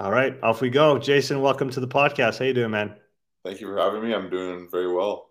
All 0.00 0.10
right, 0.10 0.42
off 0.42 0.62
we 0.62 0.70
go. 0.70 0.98
Jason, 0.98 1.42
welcome 1.42 1.68
to 1.68 1.78
the 1.78 1.86
podcast. 1.86 2.38
How 2.38 2.46
you 2.46 2.54
doing, 2.54 2.70
man? 2.70 2.94
Thank 3.44 3.60
you 3.60 3.66
for 3.66 3.76
having 3.76 4.02
me. 4.02 4.14
I'm 4.14 4.30
doing 4.30 4.66
very 4.70 4.90
well. 4.90 5.30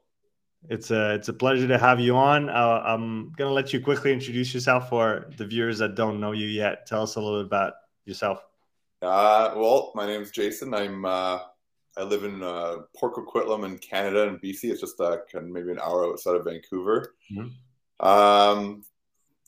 It's 0.69 0.91
a 0.91 1.15
it's 1.15 1.29
a 1.29 1.33
pleasure 1.33 1.67
to 1.67 1.79
have 1.79 1.99
you 1.99 2.15
on. 2.15 2.47
Uh, 2.47 2.83
I'm 2.85 3.31
gonna 3.31 3.53
let 3.53 3.73
you 3.73 3.81
quickly 3.81 4.13
introduce 4.13 4.53
yourself 4.53 4.87
for 4.87 5.31
the 5.37 5.47
viewers 5.47 5.79
that 5.79 5.95
don't 5.95 6.19
know 6.19 6.31
you 6.31 6.45
yet. 6.45 6.85
Tell 6.85 7.01
us 7.01 7.15
a 7.15 7.21
little 7.21 7.39
bit 7.39 7.47
about 7.47 7.73
yourself. 8.05 8.43
Uh, 9.01 9.51
well, 9.55 9.91
my 9.95 10.05
name 10.05 10.21
is 10.21 10.29
Jason. 10.29 10.75
I'm 10.75 11.05
uh, 11.05 11.39
I 11.97 12.03
live 12.03 12.23
in 12.23 12.43
uh, 12.43 12.77
Port 12.95 13.15
Coquitlam 13.15 13.65
in 13.65 13.79
Canada 13.79 14.27
and 14.27 14.39
BC. 14.39 14.65
It's 14.65 14.81
just 14.81 15.01
uh, 15.01 15.17
kind 15.31 15.45
of 15.45 15.51
maybe 15.51 15.71
an 15.71 15.79
hour 15.79 16.05
outside 16.05 16.35
of 16.35 16.45
Vancouver. 16.45 17.15
Mm-hmm. 17.33 18.07
Um, 18.07 18.83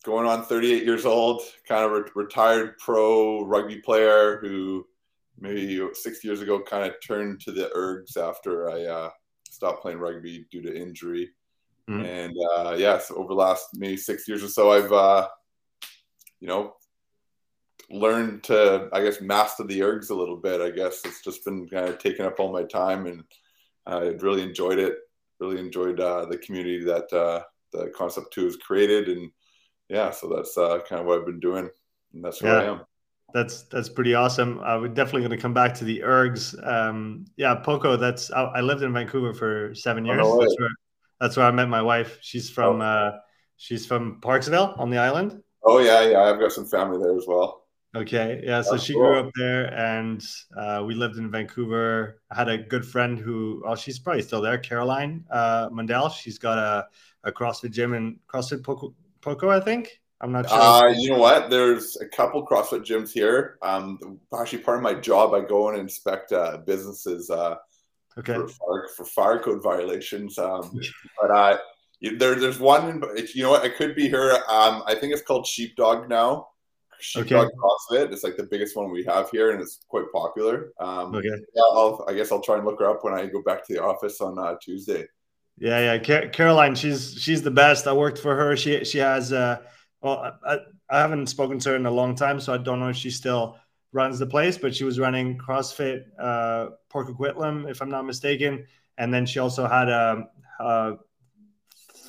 going 0.03 0.27
on 0.27 0.43
38 0.43 0.83
years 0.83 1.05
old, 1.05 1.43
kind 1.67 1.85
of 1.85 1.91
re- 1.91 2.11
retired 2.15 2.79
pro 2.79 3.45
rugby 3.45 3.77
player 3.77 4.39
who 4.41 4.87
maybe 5.39 5.81
six 5.93 6.23
years 6.23 6.41
ago 6.41 6.61
kind 6.61 6.85
of 6.85 6.95
turned 7.05 7.41
to 7.41 7.51
the 7.51 7.69
ergs 7.75 8.17
after 8.17 8.69
I 8.69 8.83
uh, 8.83 9.09
stopped 9.49 9.81
playing 9.81 9.99
rugby 9.99 10.45
due 10.51 10.61
to 10.61 10.75
injury. 10.75 11.29
Mm-hmm. 11.89 12.05
And 12.05 12.37
uh, 12.55 12.75
yeah, 12.77 12.97
so 12.99 13.15
over 13.15 13.29
the 13.29 13.33
last 13.33 13.67
maybe 13.73 13.97
six 13.97 14.27
years 14.27 14.43
or 14.43 14.47
so, 14.47 14.71
I've 14.71 14.91
uh, 14.91 15.27
you 16.39 16.47
know 16.47 16.75
learned 17.89 18.43
to 18.43 18.89
I 18.93 19.03
guess 19.03 19.21
master 19.21 19.63
the 19.63 19.81
ergs 19.81 20.09
a 20.09 20.15
little 20.15 20.37
bit. 20.37 20.61
I 20.61 20.71
guess 20.71 21.01
it's 21.05 21.21
just 21.21 21.43
been 21.43 21.67
kind 21.67 21.89
of 21.89 21.99
taking 21.99 22.25
up 22.25 22.39
all 22.39 22.53
my 22.53 22.63
time, 22.63 23.05
and 23.05 23.23
I 23.85 24.15
really 24.19 24.41
enjoyed 24.41 24.79
it. 24.79 24.95
Really 25.39 25.59
enjoyed 25.59 25.99
uh, 25.99 26.25
the 26.25 26.37
community 26.37 26.85
that 26.85 27.11
uh, 27.11 27.43
the 27.73 27.91
concept 27.95 28.33
two 28.33 28.45
has 28.45 28.55
created, 28.55 29.09
and 29.09 29.29
yeah, 29.89 30.11
so 30.11 30.29
that's 30.33 30.57
uh, 30.57 30.79
kind 30.87 31.01
of 31.01 31.07
what 31.07 31.19
I've 31.19 31.25
been 31.25 31.41
doing, 31.41 31.69
and 32.13 32.23
that's 32.23 32.41
where 32.41 32.53
yeah. 32.53 32.59
I 32.61 32.71
am. 32.75 32.81
That's 33.33 33.63
that's 33.63 33.89
pretty 33.89 34.13
awesome. 34.13 34.59
Uh, 34.59 34.79
we're 34.79 34.89
definitely 34.89 35.21
going 35.21 35.31
to 35.31 35.41
come 35.41 35.53
back 35.53 35.73
to 35.75 35.83
the 35.83 36.01
ergs. 36.01 36.55
Um, 36.65 37.25
yeah, 37.35 37.55
Poco. 37.55 37.97
That's 37.97 38.31
I, 38.31 38.43
I, 38.43 38.61
lived 38.61 38.83
in 38.83 38.93
Vancouver 38.93 39.33
for 39.33 39.73
seven 39.73 40.05
years. 40.05 40.19
Oh, 40.21 40.35
no 40.35 40.39
that's, 40.39 40.55
where, 40.59 40.69
that's 41.19 41.37
where 41.37 41.45
I 41.47 41.51
met 41.51 41.67
my 41.67 41.81
wife. 41.81 42.19
She's 42.21 42.49
from 42.51 42.81
oh. 42.81 42.85
uh, 42.85 43.19
she's 43.57 43.87
from 43.87 44.21
Parksville 44.21 44.79
on 44.79 44.91
the 44.91 44.99
island. 44.99 45.41
Oh 45.63 45.79
yeah, 45.79 46.03
yeah. 46.03 46.21
I've 46.21 46.39
got 46.39 46.51
some 46.51 46.65
family 46.65 46.99
there 47.01 47.17
as 47.17 47.25
well. 47.27 47.63
Okay, 47.95 48.41
yeah. 48.43 48.61
So 48.61 48.71
That's 48.71 48.83
she 48.83 48.93
cool. 48.93 49.03
grew 49.03 49.19
up 49.19 49.31
there, 49.35 49.71
and 49.73 50.23
uh, 50.57 50.83
we 50.85 50.95
lived 50.95 51.17
in 51.17 51.29
Vancouver. 51.29 52.21
I 52.31 52.35
had 52.35 52.49
a 52.49 52.57
good 52.57 52.85
friend 52.85 53.19
who, 53.19 53.63
oh, 53.67 53.75
she's 53.75 53.99
probably 53.99 54.23
still 54.23 54.41
there, 54.41 54.57
Caroline 54.57 55.25
uh, 55.29 55.69
Mundell. 55.69 56.11
She's 56.11 56.39
got 56.39 56.57
a, 56.57 56.87
a 57.23 57.31
CrossFit 57.31 57.71
gym 57.71 57.93
in 57.93 58.19
CrossFit 58.27 58.63
Poco, 58.63 58.95
Poco, 59.21 59.49
I 59.49 59.59
think. 59.59 60.01
I'm 60.23 60.31
not 60.31 60.49
sure. 60.49 60.57
Uh, 60.57 60.87
you 60.87 61.09
know 61.09 61.17
what? 61.17 61.49
There's 61.49 61.97
a 61.97 62.07
couple 62.07 62.47
CrossFit 62.47 62.85
gyms 62.85 63.11
here. 63.11 63.57
Um, 63.61 63.99
actually, 64.33 64.59
part 64.59 64.77
of 64.77 64.83
my 64.83 64.93
job, 64.93 65.33
I 65.33 65.41
go 65.41 65.67
and 65.67 65.77
inspect 65.77 66.31
uh, 66.31 66.59
businesses 66.65 67.29
uh, 67.29 67.57
okay. 68.17 68.35
for, 68.35 68.47
fire, 68.47 68.87
for 68.95 69.05
fire 69.05 69.39
code 69.39 69.61
violations. 69.61 70.39
Um, 70.39 70.79
but 71.21 71.29
uh, 71.29 71.57
there, 72.01 72.35
there's 72.35 72.57
one. 72.57 73.03
You 73.35 73.43
know 73.43 73.51
what? 73.51 73.63
I 73.63 73.69
could 73.69 73.95
be 73.95 74.07
here. 74.07 74.31
Um, 74.47 74.83
I 74.87 74.95
think 74.95 75.11
it's 75.11 75.21
called 75.21 75.45
Sheepdog 75.45 76.07
now. 76.07 76.47
Sheepdog 77.01 77.47
okay. 77.47 77.55
CrossFit. 77.57 78.13
It's 78.13 78.23
like 78.23 78.37
the 78.37 78.47
biggest 78.49 78.77
one 78.77 78.91
we 78.91 79.03
have 79.03 79.29
here, 79.29 79.51
and 79.51 79.61
it's 79.61 79.81
quite 79.89 80.05
popular. 80.13 80.71
Um, 80.79 81.13
okay. 81.15 81.27
Yeah, 81.27 81.63
I'll, 81.73 82.05
I 82.07 82.13
guess 82.13 82.31
I'll 82.31 82.39
try 82.39 82.55
and 82.55 82.65
look 82.65 82.79
her 82.79 82.89
up 82.89 83.03
when 83.03 83.13
I 83.13 83.25
go 83.25 83.41
back 83.41 83.67
to 83.67 83.73
the 83.73 83.83
office 83.83 84.21
on 84.21 84.39
uh, 84.39 84.55
Tuesday. 84.61 85.05
Yeah, 85.57 85.79
yeah, 85.79 85.97
Car- 85.99 86.29
Caroline, 86.29 86.75
she's 86.75 87.17
she's 87.19 87.41
the 87.41 87.51
best. 87.51 87.87
I 87.87 87.93
worked 87.93 88.19
for 88.19 88.37
her. 88.37 88.55
She 88.55 88.85
she 88.85 88.99
has. 88.99 89.33
Uh, 89.33 89.57
well, 90.03 90.37
I, 90.45 90.59
I 90.89 90.99
haven't 90.99 91.27
spoken 91.27 91.57
to 91.59 91.69
her 91.69 91.75
in 91.75 91.85
a 91.85 91.91
long 91.91 92.15
time, 92.15 92.39
so 92.39 92.53
I 92.53 92.57
don't 92.57 92.79
know 92.79 92.89
if 92.89 92.97
she 92.97 93.09
still 93.09 93.57
runs 93.93 94.19
the 94.19 94.27
place. 94.27 94.57
But 94.57 94.75
she 94.75 94.83
was 94.83 94.99
running 94.99 95.37
CrossFit 95.37 96.03
uh, 96.19 96.71
Port 96.89 97.07
Coquitlam, 97.07 97.69
if 97.69 97.81
I'm 97.81 97.89
not 97.89 98.05
mistaken, 98.05 98.65
and 98.97 99.13
then 99.13 99.25
she 99.25 99.39
also 99.39 99.65
had 99.65 99.87
a, 99.87 100.27
a 100.59 100.97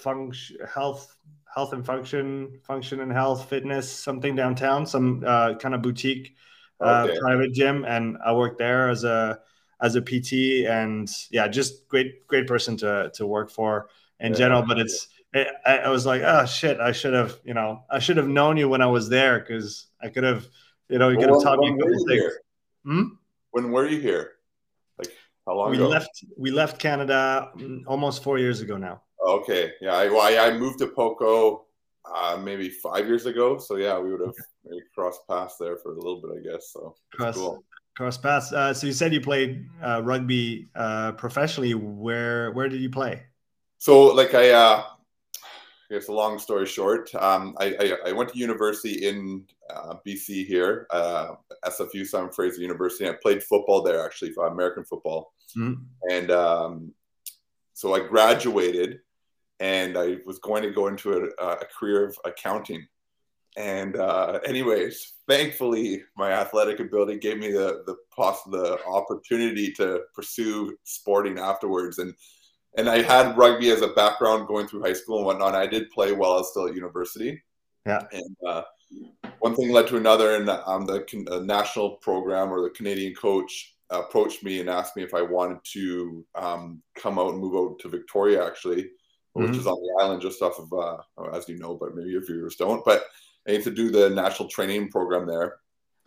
function 0.02 0.58
health 0.72 1.16
health 1.54 1.72
and 1.72 1.86
function, 1.86 2.58
function 2.64 3.00
and 3.00 3.12
health, 3.12 3.48
fitness, 3.48 3.88
something 3.88 4.34
downtown, 4.34 4.84
some 4.84 5.22
uh, 5.24 5.54
kind 5.54 5.72
of 5.72 5.82
boutique 5.82 6.34
uh, 6.80 7.06
okay. 7.08 7.18
private 7.20 7.52
gym, 7.52 7.84
and 7.84 8.18
I 8.24 8.34
worked 8.34 8.58
there 8.58 8.90
as 8.90 9.04
a 9.04 9.38
as 9.80 9.94
a 9.94 10.02
PT, 10.02 10.66
and 10.66 11.08
yeah, 11.30 11.46
just 11.46 11.86
great 11.86 12.26
great 12.26 12.48
person 12.48 12.76
to 12.78 13.12
to 13.14 13.26
work 13.26 13.50
for 13.50 13.88
in 14.18 14.32
yeah. 14.32 14.38
general. 14.38 14.62
But 14.62 14.80
it's 14.80 15.08
it, 15.34 15.48
I, 15.66 15.88
was 15.88 16.06
like, 16.06 16.22
oh 16.24 16.46
shit, 16.46 16.78
I 16.80 16.92
should 16.92 17.12
have 17.12 17.38
you 17.44 17.54
know 17.54 17.82
I 17.90 17.98
should 17.98 18.16
have 18.16 18.28
known 18.28 18.56
you 18.56 18.68
when 18.68 18.80
I 18.80 18.86
was 18.86 19.08
there 19.08 19.40
because 19.40 19.88
I 20.00 20.08
could 20.08 20.24
have 20.24 20.46
you 20.88 20.98
know 20.98 21.08
you 21.08 21.18
could 21.18 21.28
have 21.28 21.42
taught 21.42 21.58
me 21.58 21.70
couple 21.76 22.06
things. 22.06 22.32
Hmm? 22.84 23.02
When 23.50 23.72
were 23.72 23.86
you 23.86 24.00
here? 24.00 24.32
Like 24.96 25.12
how 25.46 25.56
long 25.56 25.70
we 25.70 25.76
ago? 25.76 25.88
left 25.88 26.24
we 26.36 26.50
left 26.50 26.78
Canada 26.78 27.50
mm, 27.56 27.82
almost 27.86 28.22
four 28.22 28.38
years 28.38 28.60
ago 28.60 28.76
now. 28.76 29.02
Okay, 29.26 29.72
yeah, 29.80 29.94
I, 29.94 30.08
well, 30.08 30.20
I, 30.20 30.48
I 30.48 30.56
moved 30.56 30.78
to 30.80 30.86
Poco 30.86 31.64
uh, 32.04 32.36
maybe 32.36 32.68
five 32.68 33.06
years 33.06 33.26
ago, 33.26 33.58
so 33.58 33.76
yeah, 33.76 33.98
we 33.98 34.12
would 34.12 34.20
have 34.20 34.34
maybe 34.64 34.82
crossed 34.94 35.26
paths 35.28 35.56
there 35.58 35.76
for 35.78 35.92
a 35.92 35.94
little 35.96 36.20
bit, 36.20 36.30
I 36.38 36.52
guess. 36.52 36.70
So 36.72 36.94
cross 37.12 37.34
cool. 37.34 37.64
cross 37.96 38.18
paths. 38.18 38.52
Uh, 38.52 38.72
so 38.72 38.86
you 38.86 38.92
said 38.92 39.12
you 39.12 39.20
played 39.20 39.66
uh, 39.82 40.02
rugby 40.04 40.68
uh, 40.76 41.12
professionally. 41.12 41.74
Where 41.74 42.52
where 42.52 42.68
did 42.68 42.80
you 42.80 42.90
play? 42.90 43.22
So 43.78 44.14
like 44.14 44.34
I, 44.34 44.50
uh, 44.50 44.84
I 45.90 45.94
guess 45.94 46.08
a 46.08 46.12
long 46.12 46.38
story 46.38 46.66
short, 46.66 47.14
um, 47.14 47.54
I, 47.60 47.76
I, 47.78 48.10
I 48.10 48.12
went 48.12 48.30
to 48.30 48.38
university 48.38 49.06
in 49.06 49.44
uh, 49.68 49.96
BC 50.06 50.46
here, 50.46 50.86
uh, 50.90 51.34
SFU 51.66 52.06
Simon 52.06 52.32
Fraser 52.32 52.62
University. 52.62 53.08
I 53.08 53.14
played 53.22 53.42
football 53.42 53.82
there 53.82 54.04
actually, 54.04 54.32
for 54.32 54.46
American 54.46 54.84
football, 54.84 55.34
mm-hmm. 55.56 55.82
and 56.10 56.30
um, 56.30 56.94
so 57.74 57.94
I 57.94 58.00
graduated 58.00 59.00
and 59.60 59.96
I 59.96 60.16
was 60.26 60.38
going 60.38 60.62
to 60.62 60.70
go 60.70 60.88
into 60.88 61.30
a, 61.38 61.44
a 61.44 61.66
career 61.78 62.06
of 62.06 62.18
accounting. 62.24 62.86
And 63.56 63.96
uh, 63.96 64.40
anyways, 64.44 65.14
thankfully, 65.28 66.02
my 66.16 66.32
athletic 66.32 66.80
ability 66.80 67.18
gave 67.18 67.38
me 67.38 67.52
the 67.52 67.84
the 67.86 67.96
poss- 68.14 68.42
the 68.44 68.78
opportunity 68.84 69.70
to 69.72 70.00
pursue 70.14 70.76
sporting 70.82 71.38
afterwards. 71.38 71.98
And 71.98 72.14
and 72.76 72.88
I 72.88 73.02
had 73.02 73.36
rugby 73.36 73.70
as 73.70 73.82
a 73.82 73.88
background 73.88 74.48
going 74.48 74.66
through 74.66 74.82
high 74.82 74.92
school 74.92 75.18
and 75.18 75.26
whatnot. 75.26 75.54
I 75.54 75.66
did 75.66 75.90
play 75.90 76.12
while 76.12 76.32
I 76.32 76.36
was 76.36 76.50
still 76.50 76.68
at 76.68 76.74
university. 76.74 77.42
Yeah. 77.86 78.02
And 78.12 78.36
uh, 78.46 78.62
one 79.38 79.54
thing 79.54 79.70
led 79.70 79.86
to 79.88 79.96
another, 79.96 80.36
and 80.36 80.48
um, 80.48 80.86
the, 80.86 81.04
the 81.28 81.42
national 81.42 81.96
program 81.96 82.50
or 82.50 82.62
the 82.62 82.70
Canadian 82.70 83.14
coach 83.14 83.74
approached 83.90 84.42
me 84.42 84.60
and 84.60 84.70
asked 84.70 84.96
me 84.96 85.02
if 85.02 85.14
I 85.14 85.22
wanted 85.22 85.58
to 85.72 86.24
um, 86.34 86.82
come 86.96 87.18
out 87.18 87.32
and 87.32 87.40
move 87.40 87.54
out 87.54 87.78
to 87.80 87.88
Victoria, 87.88 88.44
actually 88.44 88.90
mm-hmm. 89.36 89.48
which 89.48 89.58
is 89.58 89.66
on 89.66 89.80
the 89.80 90.02
island 90.02 90.22
just 90.22 90.42
off 90.42 90.58
of, 90.58 90.72
uh, 90.72 91.36
as 91.36 91.48
you 91.48 91.58
know, 91.58 91.74
but 91.74 91.94
maybe 91.94 92.10
your 92.10 92.24
viewers 92.24 92.56
don't. 92.56 92.84
But 92.84 93.04
I 93.46 93.52
need 93.52 93.64
to 93.64 93.70
do 93.70 93.90
the 93.90 94.10
national 94.10 94.48
training 94.48 94.90
program 94.90 95.26
there. 95.26 95.56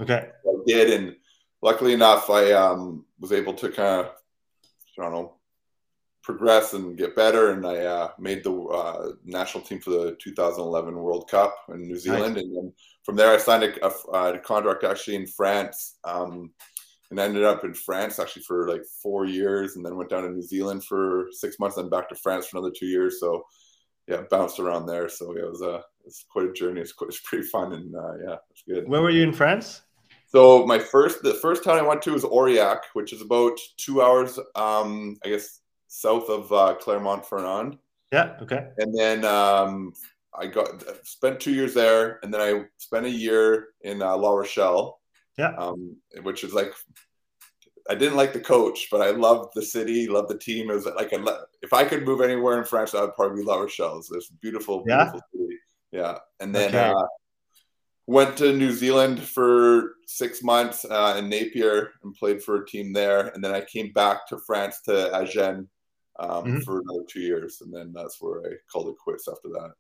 Okay. 0.02 0.30
I 0.46 0.54
did, 0.66 0.90
and 0.92 1.16
luckily 1.62 1.94
enough, 1.94 2.30
I 2.30 2.52
um, 2.54 3.06
was 3.20 3.32
able 3.32 3.54
to 3.56 3.70
kind 3.70 4.02
of, 4.02 4.12
I 4.98 5.04
don't 5.04 5.12
know, 5.12 5.34
progress 6.28 6.74
and 6.74 6.98
get 6.98 7.16
better. 7.16 7.52
And 7.52 7.66
I 7.66 7.78
uh, 7.78 8.10
made 8.20 8.44
the 8.44 8.54
uh, 8.54 9.12
national 9.24 9.64
team 9.64 9.80
for 9.80 9.92
the 9.92 10.18
2011 10.22 10.94
World 10.94 11.30
Cup 11.32 11.56
in 11.70 11.88
New 11.88 11.98
Zealand. 11.98 12.36
Nice. 12.36 12.44
And 12.44 12.56
then 12.56 12.74
from 13.04 13.16
there, 13.16 13.34
I 13.34 13.38
signed 13.38 13.64
a, 13.64 13.86
a, 13.86 14.34
a 14.34 14.40
contract 14.40 14.84
actually 14.84 15.16
in 15.16 15.26
France. 15.26 15.98
Um, 16.04 16.52
and 17.10 17.18
ended 17.22 17.46
up 17.46 17.64
in 17.64 17.74
France 17.74 18.20
actually 18.20 18.42
for 18.42 18.68
like 18.68 18.84
four 19.02 19.26
years, 19.26 19.78
and 19.78 19.86
then 19.86 19.96
went 19.96 20.10
down 20.10 20.24
to 20.24 20.30
New 20.30 20.42
Zealand 20.42 20.84
for 20.84 21.30
six 21.32 21.58
months, 21.58 21.78
then 21.78 21.90
back 21.90 22.10
to 22.10 22.16
France 22.16 22.48
for 22.48 22.58
another 22.58 22.74
two 22.78 22.86
years. 22.86 23.22
So 23.22 23.46
yeah, 24.10 24.24
bounced 24.30 24.60
around 24.60 24.88
there. 24.88 25.08
So 25.08 25.34
yeah, 25.34 25.44
it 25.44 25.50
was 25.50 25.62
a 25.62 25.82
it's 26.06 26.26
quite 26.30 26.50
a 26.50 26.52
journey. 26.52 26.82
It's, 26.82 26.92
quite, 26.92 27.08
it's 27.08 27.22
pretty 27.22 27.46
fun, 27.46 27.72
and 27.72 27.96
uh, 27.96 28.14
yeah, 28.28 28.36
it's 28.52 28.64
good. 28.68 28.90
Where 28.90 29.02
were 29.02 29.10
you 29.10 29.24
in 29.24 29.32
France? 29.32 29.84
So 30.28 30.66
my 30.66 30.80
first, 30.80 31.24
the 31.24 31.36
first 31.36 31.64
town 31.64 31.80
I 31.80 31.82
went 31.82 32.02
to 32.02 32.12
was 32.12 32.26
Aurillac, 32.26 32.80
which 32.92 33.14
is 33.14 33.22
about 33.22 33.58
two 33.78 34.02
hours, 34.02 34.38
um, 34.56 35.16
I 35.24 35.30
guess, 35.30 35.62
south 35.88 36.30
of 36.30 36.52
uh, 36.52 36.76
Clermont-Ferrand. 36.76 37.78
Yeah. 38.12 38.38
Okay. 38.42 38.68
And 38.78 38.98
then 38.98 39.26
um, 39.26 39.94
I 40.38 40.48
got 40.48 40.84
spent 41.06 41.40
two 41.40 41.54
years 41.54 41.74
there, 41.74 42.20
and 42.24 42.34
then 42.34 42.42
I 42.42 42.66
spent 42.78 43.06
a 43.06 43.10
year 43.10 43.70
in 43.82 44.02
uh, 44.02 44.16
La 44.18 44.32
Rochelle. 44.32 45.00
Yeah. 45.38 45.54
Um, 45.56 45.98
which 46.24 46.44
is 46.44 46.52
like, 46.52 46.74
I 47.88 47.94
didn't 47.94 48.18
like 48.18 48.34
the 48.34 48.40
coach, 48.40 48.88
but 48.90 49.02
I 49.02 49.12
loved 49.12 49.52
the 49.54 49.62
city, 49.62 50.08
loved 50.08 50.30
the 50.30 50.38
team. 50.40 50.72
It 50.72 50.74
was 50.74 50.88
like, 50.88 51.14
a, 51.14 51.24
if 51.62 51.74
I 51.74 51.86
could 51.86 52.06
move 52.06 52.22
anywhere 52.22 52.58
in 52.58 52.64
France, 52.64 52.96
I 52.96 53.02
would 53.02 53.14
probably 53.16 53.44
be 53.44 53.48
La 53.48 53.58
Rochelle. 53.58 54.00
It's 54.00 54.10
this 54.10 54.30
beautiful, 54.30 54.84
beautiful 54.84 55.22
yeah? 55.34 55.42
city. 55.42 55.58
Yeah. 55.92 56.18
And 56.40 56.56
then 56.56 56.70
okay. 56.70 56.90
uh, 56.90 57.06
went 58.08 58.36
to 58.38 58.52
New 58.52 58.72
Zealand 58.72 59.22
for 59.22 59.98
six 60.08 60.42
months 60.42 60.86
uh, 60.86 61.16
in 61.20 61.30
Napier 61.30 61.92
and 62.04 62.16
played 62.16 62.42
for 62.42 62.56
a 62.56 62.66
team 62.66 62.92
there. 62.92 63.28
And 63.28 63.44
then 63.44 63.54
I 63.54 63.62
came 63.62 63.94
back 63.94 64.28
to 64.30 64.40
France 64.40 64.82
to 64.86 65.16
Agen 65.16 65.70
um, 66.20 66.30
mm-hmm. 66.30 66.60
for 66.60 66.82
another 66.82 67.04
two 67.08 67.22
years. 67.22 67.62
And 67.62 67.74
then 67.74 67.94
that's 67.94 68.22
where 68.22 68.40
I 68.42 68.56
called 68.72 68.90
it 68.90 68.98
quits 68.98 69.28
after 69.28 69.50
that. 69.50 69.72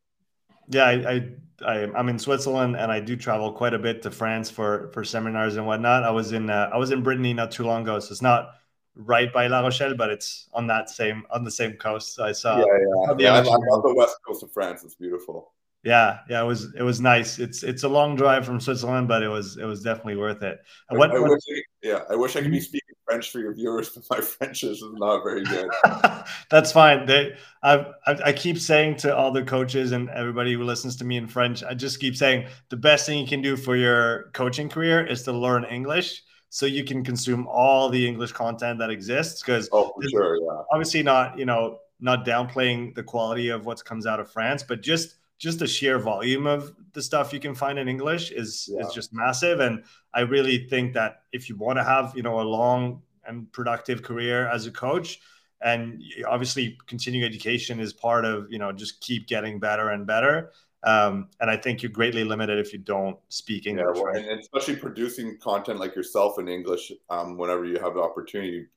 yeah, 0.69 0.85
I, 0.85 0.91
I 0.91 1.29
I, 1.65 1.99
am 1.99 2.09
in 2.09 2.19
Switzerland 2.19 2.75
and 2.75 2.91
I 2.91 2.99
do 2.99 3.15
travel 3.15 3.51
quite 3.51 3.73
a 3.73 3.79
bit 3.79 4.01
to 4.03 4.11
France 4.11 4.49
for 4.49 4.91
for 4.93 5.03
seminars 5.03 5.55
and 5.55 5.65
whatnot. 5.65 6.03
I 6.03 6.11
was 6.11 6.33
in 6.33 6.49
uh, 6.49 6.69
I 6.73 6.77
was 6.77 6.91
in 6.91 7.01
Brittany 7.03 7.33
not 7.33 7.51
too 7.51 7.63
long 7.63 7.83
ago, 7.83 7.99
so 7.99 8.11
it's 8.11 8.21
not 8.21 8.51
right 8.95 9.31
by 9.31 9.47
La 9.47 9.61
Rochelle, 9.61 9.95
but 9.95 10.09
it's 10.09 10.49
on 10.53 10.67
that 10.67 10.89
same 10.89 11.23
on 11.31 11.43
the 11.43 11.51
same 11.51 11.73
coast. 11.73 12.15
So 12.15 12.23
I 12.23 12.31
saw. 12.31 12.57
Yeah, 12.59 12.65
yeah, 12.65 13.15
yeah. 13.17 13.33
I, 13.33 13.41
love 13.41 13.83
the 13.83 13.93
west 13.95 14.17
coast 14.25 14.43
of 14.43 14.51
France. 14.51 14.83
It's 14.83 14.95
beautiful. 14.95 15.53
Yeah, 15.83 16.19
yeah, 16.29 16.41
it 16.41 16.45
was 16.45 16.73
it 16.75 16.83
was 16.83 16.99
nice. 16.99 17.39
It's 17.39 17.63
it's 17.63 17.83
a 17.83 17.89
long 17.89 18.15
drive 18.15 18.45
from 18.45 18.59
Switzerland, 18.59 19.07
but 19.07 19.23
it 19.23 19.29
was 19.29 19.57
it 19.57 19.65
was 19.65 19.81
definitely 19.83 20.17
worth 20.17 20.43
it. 20.43 20.59
What, 20.89 21.11
I, 21.11 21.15
I 21.15 21.19
wish 21.19 21.41
I, 21.49 21.61
yeah, 21.81 22.01
I 22.09 22.15
wish 22.15 22.35
I 22.35 22.41
could 22.41 22.51
be 22.51 22.57
mm-hmm. 22.57 22.63
speaking 22.63 22.86
French 23.07 23.31
for 23.31 23.39
your 23.39 23.54
viewers, 23.54 23.89
but 23.95 24.04
my 24.09 24.21
French 24.21 24.63
is 24.63 24.83
not 24.94 25.24
very 25.24 25.44
good. 25.44 25.69
That's 26.50 26.71
fine. 26.71 27.06
They, 27.06 27.36
I've, 27.63 27.86
I, 28.06 28.19
I 28.25 28.33
keep 28.33 28.59
saying 28.59 28.98
to 28.98 29.15
all 29.15 29.31
the 29.31 29.44
coaches 29.44 29.92
and 29.92 30.09
everybody 30.09 30.54
who 30.54 30.63
listens 30.63 30.95
to 30.98 31.06
me 31.06 31.18
in 31.18 31.27
French, 31.27 31.63
I 31.63 31.74
just 31.74 32.00
keep 32.00 32.15
saying 32.15 32.48
the 32.69 32.77
best 32.77 33.06
thing 33.06 33.19
you 33.19 33.27
can 33.27 33.42
do 33.42 33.56
for 33.56 33.75
your 33.75 34.30
coaching 34.33 34.69
career 34.69 35.06
is 35.06 35.24
to 35.24 35.31
learn 35.31 35.63
English 35.65 36.24
so 36.50 36.65
you 36.65 36.83
can 36.83 37.04
consume 37.04 37.48
all 37.48 37.89
the 37.89 38.07
English 38.07 38.31
content 38.31 38.80
that 38.80 38.89
exists. 38.89 39.42
Because 39.42 39.69
oh, 39.71 39.94
sure, 40.09 40.38
yeah. 40.38 40.63
Obviously, 40.71 41.04
not 41.04 41.38
you 41.38 41.45
know 41.45 41.80
not 42.00 42.25
downplaying 42.25 42.95
the 42.95 43.04
quality 43.04 43.50
of 43.50 43.65
what 43.65 43.83
comes 43.83 44.06
out 44.06 44.19
of 44.19 44.31
France, 44.31 44.63
but 44.63 44.81
just 44.81 45.15
just 45.37 45.59
the 45.59 45.67
sheer 45.67 45.99
volume 45.99 46.47
of 46.47 46.73
the 46.93 47.01
stuff 47.01 47.31
you 47.31 47.39
can 47.39 47.53
find 47.53 47.77
in 47.77 47.87
English 47.87 48.31
is 48.31 48.69
yeah. 48.71 48.85
is 48.85 48.93
just 48.93 49.13
massive. 49.13 49.59
And 49.59 49.83
I 50.13 50.21
really 50.21 50.67
think 50.67 50.93
that 50.93 51.21
if 51.31 51.49
you 51.49 51.55
want 51.55 51.77
to 51.77 51.83
have 51.83 52.13
you 52.15 52.23
know 52.23 52.41
a 52.41 52.43
long 52.43 53.01
and 53.25 53.51
productive 53.51 54.01
career 54.03 54.47
as 54.47 54.65
a 54.65 54.71
coach, 54.71 55.19
and 55.61 56.01
obviously 56.27 56.77
continuing 56.87 57.25
education 57.25 57.79
is 57.79 57.93
part 57.93 58.25
of 58.25 58.51
you 58.51 58.57
know 58.57 58.71
just 58.71 58.99
keep 59.01 59.27
getting 59.27 59.59
better 59.59 59.89
and 59.91 60.07
better. 60.07 60.51
Um, 60.83 61.29
and 61.39 61.49
I 61.51 61.57
think 61.57 61.81
you're 61.81 61.91
greatly 61.91 62.23
limited 62.23 62.59
if 62.59 62.71
you 62.71 62.79
don't 62.79 63.17
speak 63.29 63.67
English. 63.67 63.85
Yeah, 63.95 64.01
well, 64.01 64.05
right? 64.05 64.25
and 64.25 64.39
especially 64.39 64.75
producing 64.75 65.37
content 65.37 65.79
like 65.79 65.95
yourself 65.95 66.39
in 66.39 66.47
English. 66.47 66.91
Um, 67.09 67.37
whenever 67.37 67.65
you 67.65 67.79
have 67.79 67.93
the 67.93 68.01
opportunity, 68.01 68.67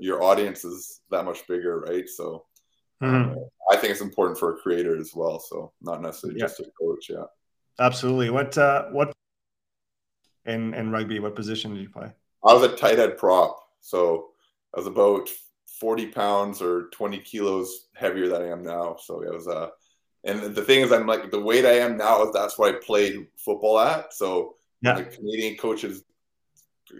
your 0.00 0.22
audience 0.22 0.64
is 0.64 1.00
that 1.10 1.24
much 1.24 1.46
bigger, 1.46 1.80
right? 1.80 2.08
So 2.08 2.45
Mm-hmm. 3.02 3.38
I 3.70 3.76
think 3.76 3.92
it's 3.92 4.00
important 4.00 4.38
for 4.38 4.54
a 4.54 4.56
creator 4.56 4.98
as 4.98 5.12
well. 5.14 5.38
So 5.38 5.72
not 5.80 6.02
necessarily 6.02 6.40
yeah. 6.40 6.46
just 6.46 6.60
a 6.60 6.70
coach. 6.80 7.10
Yeah. 7.10 7.24
Absolutely. 7.78 8.30
What 8.30 8.56
uh, 8.56 8.86
what 8.90 9.12
in 10.46 10.72
in 10.74 10.90
rugby? 10.90 11.18
What 11.18 11.36
position 11.36 11.74
did 11.74 11.82
you 11.82 11.90
play? 11.90 12.10
I 12.44 12.54
was 12.54 12.62
a 12.62 12.76
tight 12.76 12.98
end 12.98 13.16
prop. 13.18 13.58
So 13.80 14.30
I 14.74 14.78
was 14.78 14.86
about 14.86 15.28
forty 15.80 16.06
pounds 16.06 16.62
or 16.62 16.88
twenty 16.90 17.18
kilos 17.18 17.88
heavier 17.94 18.28
than 18.28 18.42
I 18.42 18.48
am 18.48 18.62
now. 18.62 18.96
So 18.98 19.22
it 19.22 19.32
was 19.32 19.46
uh 19.46 19.68
and 20.26 20.54
the 20.56 20.62
thing 20.62 20.80
is, 20.80 20.92
I'm 20.92 21.06
like 21.06 21.30
the 21.30 21.40
weight 21.40 21.64
I 21.64 21.78
am 21.78 21.96
now 21.96 22.24
is 22.24 22.32
that's 22.32 22.58
what 22.58 22.74
I 22.74 22.78
played 22.78 23.28
football 23.36 23.78
at. 23.78 24.12
So 24.12 24.56
yeah. 24.82 24.94
the 24.94 25.04
Canadian 25.04 25.56
coaches 25.56 26.02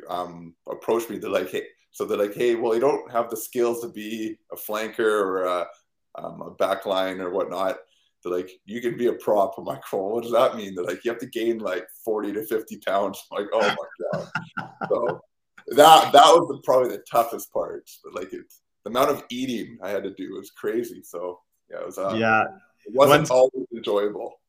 um, 0.08 0.54
approach 0.70 1.08
me, 1.10 1.18
they're 1.18 1.30
like, 1.30 1.50
"Hey," 1.50 1.64
so 1.90 2.04
they're 2.04 2.18
like, 2.18 2.34
"Hey, 2.34 2.54
well, 2.54 2.74
you 2.74 2.80
don't 2.80 3.10
have 3.10 3.28
the 3.28 3.36
skills 3.36 3.80
to 3.80 3.88
be 3.88 4.36
a 4.52 4.56
flanker 4.56 5.00
or 5.00 5.44
a, 5.44 5.66
um, 6.16 6.42
a 6.42 6.50
backline 6.50 7.20
or 7.20 7.30
whatnot. 7.30 7.78
They're 8.22 8.32
like, 8.32 8.50
you 8.64 8.80
can 8.80 8.96
be 8.96 9.06
a 9.06 9.12
prop. 9.12 9.54
I'm 9.58 9.64
like, 9.64 9.82
well, 9.92 10.10
what 10.10 10.22
does 10.22 10.32
that 10.32 10.56
mean? 10.56 10.74
They're 10.74 10.84
like, 10.84 11.04
you 11.04 11.10
have 11.10 11.20
to 11.20 11.26
gain 11.26 11.58
like 11.58 11.86
40 12.04 12.32
to 12.32 12.46
50 12.46 12.78
pounds. 12.78 13.22
I'm 13.30 13.42
like, 13.42 13.50
oh 13.52 13.60
my 13.60 13.76
God. 14.12 14.28
so 14.88 15.20
that, 15.68 16.12
that 16.12 16.24
was 16.24 16.48
the, 16.48 16.60
probably 16.64 16.90
the 16.90 17.04
toughest 17.10 17.52
part. 17.52 17.88
But 18.02 18.14
like 18.14 18.32
it, 18.32 18.44
the 18.84 18.90
amount 18.90 19.10
of 19.10 19.24
eating 19.30 19.78
I 19.82 19.90
had 19.90 20.02
to 20.04 20.14
do 20.14 20.34
was 20.34 20.50
crazy. 20.50 21.02
So 21.04 21.40
yeah, 21.70 21.80
it 21.80 21.86
was, 21.86 21.98
uh, 21.98 22.14
yeah, 22.16 22.42
it 22.86 22.94
wasn't 22.94 23.20
Once- 23.20 23.30
always 23.30 23.66
enjoyable. 23.74 24.40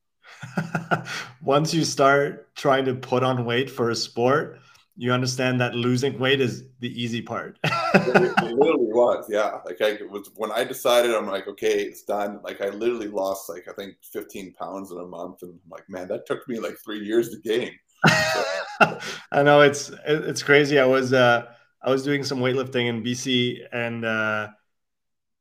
Once 1.41 1.73
you 1.73 1.85
start 1.85 2.53
trying 2.55 2.85
to 2.85 2.95
put 2.95 3.23
on 3.23 3.45
weight 3.45 3.69
for 3.69 3.89
a 3.89 3.95
sport, 3.95 4.59
you 4.97 5.13
understand 5.13 5.61
that 5.61 5.75
losing 5.75 6.17
weight 6.17 6.41
is 6.41 6.63
the 6.79 7.01
easy 7.01 7.21
part. 7.21 7.59
it, 7.63 7.71
it, 8.43 8.57
literally 8.57 8.91
was, 8.91 9.27
yeah. 9.29 9.59
Like 9.63 9.79
I 9.81 9.99
was 10.09 10.31
when 10.35 10.51
I 10.51 10.63
decided, 10.63 11.13
I'm 11.13 11.27
like, 11.27 11.47
okay, 11.47 11.81
it's 11.81 12.03
done. 12.03 12.39
Like 12.43 12.61
I 12.61 12.69
literally 12.69 13.07
lost 13.07 13.47
like 13.47 13.67
I 13.69 13.73
think 13.73 13.95
15 14.11 14.53
pounds 14.53 14.91
in 14.91 14.97
a 14.97 15.05
month, 15.05 15.43
and 15.43 15.51
I'm 15.51 15.69
like, 15.69 15.87
man, 15.87 16.07
that 16.07 16.25
took 16.25 16.47
me 16.49 16.59
like 16.59 16.77
three 16.83 16.99
years 16.99 17.29
to 17.29 17.37
gain. 17.37 17.71
So, 18.33 18.99
I 19.31 19.43
know 19.43 19.61
it's 19.61 19.91
it's 20.05 20.43
crazy. 20.43 20.79
I 20.79 20.85
was 20.85 21.13
uh 21.13 21.45
I 21.81 21.91
was 21.91 22.03
doing 22.03 22.23
some 22.23 22.39
weightlifting 22.39 22.87
in 22.87 23.03
BC, 23.03 23.59
and 23.71 24.03
uh, 24.03 24.47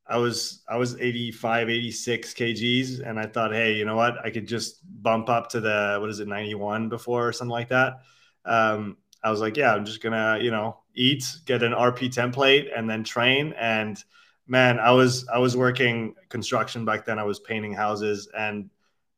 I 0.05 0.17
was 0.17 0.63
I 0.69 0.77
was 0.77 0.99
85, 0.99 1.69
86 1.69 2.33
kgs, 2.33 3.07
and 3.07 3.19
I 3.19 3.25
thought, 3.25 3.51
hey, 3.51 3.73
you 3.73 3.85
know 3.85 3.95
what? 3.95 4.23
I 4.23 4.29
could 4.29 4.47
just 4.47 4.81
bump 5.01 5.29
up 5.29 5.49
to 5.49 5.59
the 5.59 5.97
what 5.99 6.09
is 6.09 6.19
it, 6.19 6.27
91 6.27 6.89
before 6.89 7.27
or 7.27 7.33
something 7.33 7.51
like 7.51 7.69
that. 7.69 8.01
Um, 8.45 8.97
I 9.23 9.31
was 9.31 9.41
like, 9.41 9.57
yeah, 9.57 9.73
I'm 9.73 9.85
just 9.85 10.01
gonna, 10.01 10.39
you 10.41 10.51
know, 10.51 10.77
eat, 10.95 11.25
get 11.45 11.63
an 11.63 11.71
RP 11.71 12.13
template, 12.13 12.67
and 12.75 12.89
then 12.89 13.03
train. 13.03 13.53
And 13.59 14.01
man, 14.47 14.79
I 14.79 14.91
was 14.91 15.27
I 15.27 15.39
was 15.39 15.55
working 15.57 16.15
construction 16.29 16.85
back 16.85 17.05
then. 17.05 17.19
I 17.19 17.23
was 17.23 17.39
painting 17.39 17.73
houses, 17.73 18.29
and 18.37 18.69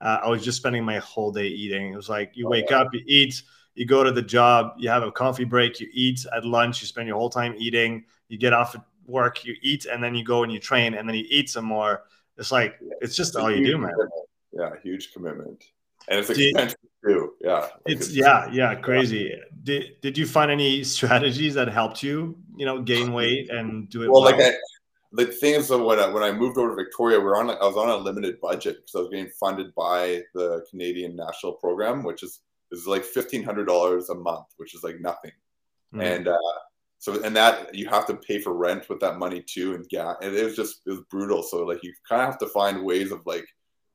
uh, 0.01 0.19
I 0.24 0.30
was 0.30 0.44
just 0.44 0.57
spending 0.57 0.84
my 0.84 1.00
whole 1.00 1.31
day 1.31 1.48
eating. 1.48 1.94
It 1.94 1.96
was 1.96 2.10
like 2.10 2.31
you 2.36 2.48
oh, 2.48 2.51
wake 2.51 2.72
up, 2.72 2.88
you 2.94 3.01
eat, 3.06 3.42
you 3.75 3.86
go 3.86 4.04
to 4.04 4.12
the 4.12 4.22
job, 4.22 4.74
you 4.78 4.90
have 4.90 5.04
a 5.04 5.12
coffee 5.12 5.46
break, 5.46 5.80
you 5.80 5.88
eat 5.94 6.25
at 6.36 6.45
lunch, 6.45 6.81
you 6.81 6.88
spend 6.88 7.07
your 7.07 7.18
whole 7.18 7.30
time 7.30 7.56
eating. 7.57 8.06
You 8.28 8.38
get 8.38 8.54
off 8.54 8.75
at 8.75 8.84
work, 9.07 9.44
you 9.45 9.56
eat, 9.62 9.86
and 9.86 10.04
then 10.04 10.16
you 10.16 10.24
go 10.24 10.44
and 10.44 10.52
you 10.52 10.60
train, 10.60 10.94
and 10.94 11.07
then 11.07 11.16
you 11.16 11.25
eat 11.30 11.50
some 11.50 11.66
more. 11.66 12.04
It's 12.38 12.52
like 12.52 12.75
it's 13.02 13.16
just 13.16 13.36
all 13.36 13.52
you 13.52 13.66
do, 13.66 13.78
man. 13.78 13.92
Yeah, 14.52 14.72
huge 14.81 15.13
commitment, 15.13 15.63
and 16.07 16.19
it's 16.19 16.30
expensive 16.30 16.78
too. 17.06 17.34
Yeah. 17.42 17.68
It's 17.86 18.12
yeah, 18.16 18.50
yeah, 18.51 18.75
crazy. 18.75 19.34
Did 19.63 20.01
did 20.01 20.18
you 20.18 20.25
find 20.25 20.51
any 20.51 20.84
strategies 20.84 21.54
that 21.56 21.69
helped 21.69 22.04
you, 22.04 22.38
you 22.56 22.66
know, 22.66 22.81
gain 22.81 23.13
weight 23.19 23.50
and 23.50 23.90
do 23.90 24.04
it 24.04 24.12
well? 24.12 24.22
well? 24.22 24.31
Like 24.31 24.42
I, 24.42 24.54
the 25.12 25.25
thing 25.25 25.56
is, 25.56 25.69
when 25.69 26.00
I, 26.00 26.07
when 26.07 26.24
I 26.24 26.31
moved 26.31 26.57
over 26.57 26.69
to 26.69 26.75
Victoria, 26.75 27.19
we 27.19 27.25
are 27.25 27.38
on 27.38 27.50
I 27.50 27.66
was 27.66 27.78
on 27.78 27.90
a 27.90 27.96
limited 27.96 28.40
budget 28.42 28.78
because 28.78 28.96
I 28.96 29.00
was 29.00 29.10
getting 29.10 29.31
funded 29.40 29.74
by 29.75 30.22
the 30.36 30.63
Canadian 30.69 31.16
National 31.16 31.54
Program, 31.54 32.04
which 32.04 32.24
is 32.24 32.42
is 32.72 32.86
like 32.86 33.04
fifteen 33.04 33.44
hundred 33.44 33.66
dollars 33.66 34.10
a 34.10 34.16
month, 34.16 34.45
which 34.57 34.75
is 34.75 34.84
like 34.84 35.00
nothing. 35.00 35.31
Mm-hmm. 35.94 36.02
And 36.02 36.28
uh, 36.28 36.38
so 37.00 37.24
and 37.24 37.36
that 37.36 37.74
you 37.74 37.90
have 37.90 38.06
to 38.07 38.16
pay 38.16 38.40
for 38.40 38.54
rent 38.54 38.88
with 38.90 39.00
that 39.00 39.18
money 39.18 39.42
too, 39.42 39.74
and 39.74 39.86
yeah, 39.90 40.13
and 40.22 40.36
it 40.36 40.44
was 40.44 40.56
just 40.56 40.81
it 40.86 40.92
was 40.92 41.02
brutal. 41.10 41.42
So 41.42 41.66
like 41.66 41.84
you 41.84 41.94
kind 42.07 42.22
of 42.22 42.28
have 42.28 42.40
to 42.40 42.48
find 42.48 42.84
ways 42.84 43.12
of 43.12 43.22
like 43.25 43.45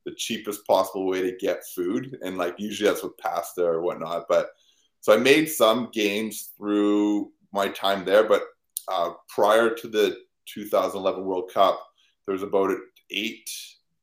the 0.05 0.15
cheapest 0.17 0.67
possible 0.67 1.07
way 1.07 1.23
to 1.23 1.37
get 1.37 1.65
food. 1.75 2.19
And 2.23 2.37
like 2.37 2.55
usually 2.59 2.89
that's 2.89 3.03
with 3.03 3.17
pasta 3.19 3.65
or 3.65 3.83
whatnot. 3.83 4.27
But 4.29 4.51
so 5.01 5.13
I 5.13 5.17
made 5.17 5.49
some 5.49 5.91
gains 5.93 6.53
through 6.57 7.31
my 7.53 7.69
time 7.69 8.05
there. 8.05 8.25
But 8.29 8.43
uh, 8.89 9.11
prior 9.29 9.71
to 9.71 9.89
the 9.89 10.19
2011 10.47 11.25
World 11.25 11.51
Cup, 11.53 11.81
there 12.27 12.33
was 12.33 12.43
about 12.43 12.71
eight 13.11 13.51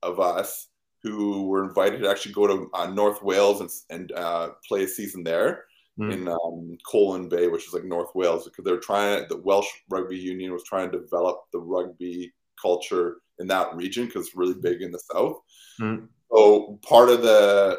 of 0.03 0.19
us 0.19 0.67
who 1.03 1.47
were 1.47 1.63
invited 1.63 2.01
to 2.01 2.09
actually 2.09 2.33
go 2.33 2.47
to 2.47 2.69
uh, 2.73 2.87
North 2.87 3.23
Wales 3.23 3.61
and, 3.61 3.69
and 3.89 4.11
uh, 4.11 4.49
play 4.67 4.83
a 4.83 4.87
season 4.87 5.23
there 5.23 5.65
mm. 5.99 6.13
in 6.13 6.27
um, 6.27 6.77
Colwyn 6.89 7.27
Bay, 7.27 7.47
which 7.47 7.67
is 7.67 7.73
like 7.73 7.83
North 7.83 8.13
Wales, 8.13 8.45
because 8.45 8.63
they're 8.63 8.77
trying. 8.77 9.25
The 9.29 9.37
Welsh 9.37 9.67
Rugby 9.89 10.17
Union 10.17 10.53
was 10.53 10.63
trying 10.63 10.91
to 10.91 10.99
develop 10.99 11.43
the 11.51 11.59
rugby 11.59 12.31
culture 12.61 13.17
in 13.39 13.47
that 13.47 13.75
region 13.75 14.05
because 14.05 14.27
it's 14.27 14.35
really 14.35 14.59
big 14.59 14.81
in 14.81 14.91
the 14.91 14.99
south. 14.99 15.37
Mm. 15.79 16.07
So 16.31 16.79
part 16.83 17.09
of 17.09 17.21
the 17.21 17.77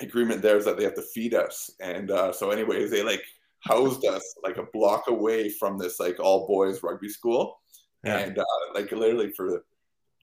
agreement 0.00 0.42
there 0.42 0.56
is 0.56 0.64
that 0.64 0.76
they 0.76 0.84
have 0.84 0.94
to 0.94 1.02
feed 1.02 1.34
us, 1.34 1.70
and 1.80 2.10
uh, 2.10 2.32
so 2.32 2.50
anyways, 2.50 2.90
they 2.90 3.02
like 3.02 3.22
housed 3.60 4.04
us 4.06 4.34
like 4.42 4.56
a 4.56 4.66
block 4.72 5.08
away 5.08 5.50
from 5.50 5.76
this 5.76 6.00
like 6.00 6.18
all 6.18 6.46
boys 6.46 6.82
rugby 6.82 7.08
school, 7.08 7.60
yeah. 8.04 8.18
and 8.18 8.38
uh, 8.38 8.44
like 8.74 8.90
literally 8.92 9.30
for 9.32 9.64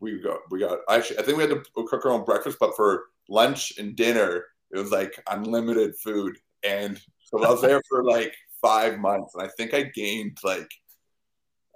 we 0.02 0.20
got 0.20 0.40
we 0.50 0.60
got 0.60 0.80
actually 0.90 1.20
I 1.20 1.24
think 1.24 1.38
we 1.38 1.44
had 1.44 1.52
to 1.52 1.64
cook 1.76 2.06
our 2.06 2.12
own 2.12 2.26
breakfast, 2.26 2.58
but 2.60 2.76
for 2.76 3.06
lunch 3.30 3.78
and 3.78 3.96
dinner 3.96 4.46
it 4.72 4.78
was 4.78 4.92
like 4.92 5.22
unlimited 5.28 5.96
food, 6.04 6.38
and 6.64 7.00
so 7.24 7.44
I 7.44 7.52
was 7.52 7.62
there 7.62 7.82
for 7.88 8.04
like 8.04 8.36
five 8.62 8.98
months, 8.98 9.36
and 9.36 9.44
I 9.44 9.50
think 9.58 9.74
I 9.74 9.84
gained 9.84 10.38
like 10.44 10.70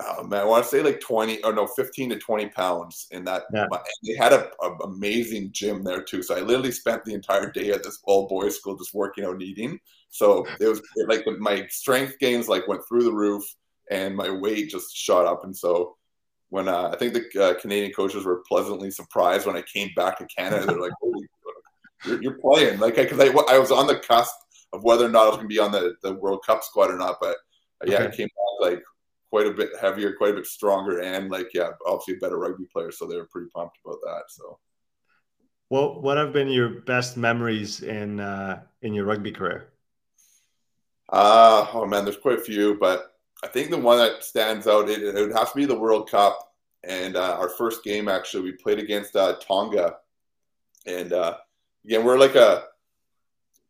oh 0.03 0.24
man, 0.24 0.41
I 0.41 0.46
want 0.46 0.63
to 0.63 0.70
say 0.70 0.81
like 0.81 1.00
20 1.00 1.43
or 1.43 1.53
no, 1.53 1.67
15 1.67 2.10
to 2.10 2.20
20 2.20 2.48
pounds 2.48 3.08
in 3.12 3.24
that. 3.25 3.43
Yeah. 3.53 3.65
They 4.03 4.15
had 4.15 4.34
a, 4.34 4.50
a, 4.62 4.70
amazing 4.84 5.51
gym 5.51 5.84
there 5.84 6.01
too. 6.01 6.24
So 6.24 6.36
I 6.36 6.41
literally 6.41 6.72
spent 6.72 7.03
the 7.03 7.13
entire 7.13 7.51
day 7.51 7.72
at 7.72 7.84
this 7.84 8.00
all 8.03 8.27
boys 8.27 8.58
school 8.58 8.77
just 8.77 8.93
working 8.93 9.25
out 9.25 9.34
and 9.34 9.41
eating. 9.41 9.79
So 10.10 10.46
it 10.60 10.67
was 10.67 10.79
it, 10.96 11.10
like 11.10 11.25
the, 11.25 11.38
my 11.39 11.65
strength 11.70 12.20
gains 12.20 12.48
like 12.48 12.67
went 12.67 12.81
through 12.88 13.03
the 13.03 13.13
roof 13.13 13.43
and 13.89 14.15
my 14.15 14.29
weight 14.29 14.70
just 14.70 14.96
shot 14.96 15.25
up. 15.25 15.43
And 15.43 15.55
so 15.55 15.96
when 16.50 16.67
uh, 16.67 16.89
I 16.93 16.98
think 16.98 17.13
the 17.13 17.43
uh, 17.43 17.60
Canadian 17.60 17.93
coaches 17.93 18.25
were 18.25 18.43
pleasantly 18.48 18.91
surprised 18.91 19.48
when 19.48 19.55
I 19.55 19.63
came 19.63 19.89
back 19.96 20.17
to 20.17 20.25
Canada, 20.25 20.65
they're 20.65 20.81
like, 20.81 20.91
"Holy, 21.01 21.25
you're, 22.05 22.22
you're 22.22 22.39
playing!" 22.39 22.77
Like, 22.79 22.98
because 22.98 23.20
I, 23.20 23.27
I, 23.27 23.55
I 23.55 23.58
was 23.58 23.72
on 23.72 23.88
the 23.88 24.00
cusp 24.00 24.36
of 24.74 24.84
whether 24.84 25.05
or 25.05 25.10
not 25.10 25.24
I 25.24 25.27
was 25.27 25.38
going 25.38 25.48
to 25.48 25.53
be 25.53 25.60
on 25.60 25.72
the, 25.72 25.96
the 26.03 26.13
World 26.13 26.43
Cup 26.46 26.62
squad 26.63 26.91
or 26.91 26.98
not, 26.98 27.17
but 27.22 27.38
uh, 27.81 27.86
yeah, 27.86 28.00
okay. 28.00 28.08
I 28.08 28.15
came 28.15 28.27
back 28.27 28.72
like 28.72 28.84
quite 29.31 29.47
a 29.47 29.51
bit 29.51 29.71
heavier, 29.81 30.13
quite 30.13 30.31
a 30.31 30.35
bit 30.35 30.45
stronger, 30.47 31.00
and 31.01 31.31
like 31.31 31.50
yeah, 31.55 31.71
obviously 31.88 32.15
a 32.15 32.17
better 32.17 32.38
rugby 32.38 32.65
player. 32.73 32.91
So 32.91 33.07
they 33.07 33.17
were 33.17 33.29
pretty 33.31 33.50
pumped 33.55 33.79
about 33.85 34.00
that. 34.05 34.23
So 34.29 34.59
What 35.69 36.03
what 36.03 36.17
have 36.17 36.33
been 36.33 36.50
your 36.50 36.69
best 36.69 37.17
memories 37.17 37.81
in 37.81 38.19
uh, 38.19 38.63
in 38.81 38.93
your 38.93 39.05
rugby 39.05 39.31
career? 39.31 39.73
Uh, 41.09 41.67
oh 41.73 41.85
man, 41.85 42.05
there's 42.05 42.17
quite 42.17 42.39
a 42.39 42.43
few, 42.43 42.77
but 42.79 43.17
I 43.43 43.47
think 43.47 43.69
the 43.69 43.77
one 43.77 43.97
that 43.97 44.23
stands 44.23 44.67
out 44.67 44.89
it, 44.89 45.01
it 45.03 45.15
would 45.15 45.33
have 45.33 45.51
to 45.51 45.57
be 45.57 45.65
the 45.65 45.79
World 45.79 46.09
Cup 46.09 46.38
and 46.83 47.15
uh, 47.15 47.38
our 47.39 47.50
first 47.50 47.83
game 47.83 48.07
actually 48.09 48.43
we 48.43 48.53
played 48.53 48.79
against 48.79 49.15
uh, 49.15 49.35
Tonga, 49.39 49.97
and 50.85 51.13
uh, 51.13 51.38
again 51.85 52.03
we're 52.05 52.19
like 52.19 52.35
a 52.35 52.65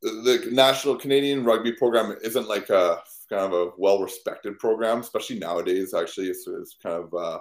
the 0.01 0.47
national 0.51 0.95
Canadian 0.95 1.43
rugby 1.43 1.73
program 1.73 2.15
isn't 2.23 2.47
like 2.47 2.69
a 2.69 3.01
kind 3.29 3.41
of 3.41 3.53
a 3.53 3.71
well 3.77 4.01
respected 4.01 4.57
program, 4.59 4.99
especially 4.99 5.39
nowadays. 5.39 5.93
Actually, 5.93 6.27
it's, 6.27 6.47
it's 6.47 6.77
kind 6.81 7.03
of 7.03 7.13
uh, 7.13 7.39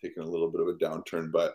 taking 0.00 0.22
a 0.22 0.26
little 0.26 0.50
bit 0.50 0.60
of 0.60 0.68
a 0.68 0.72
downturn, 0.74 1.30
but 1.30 1.54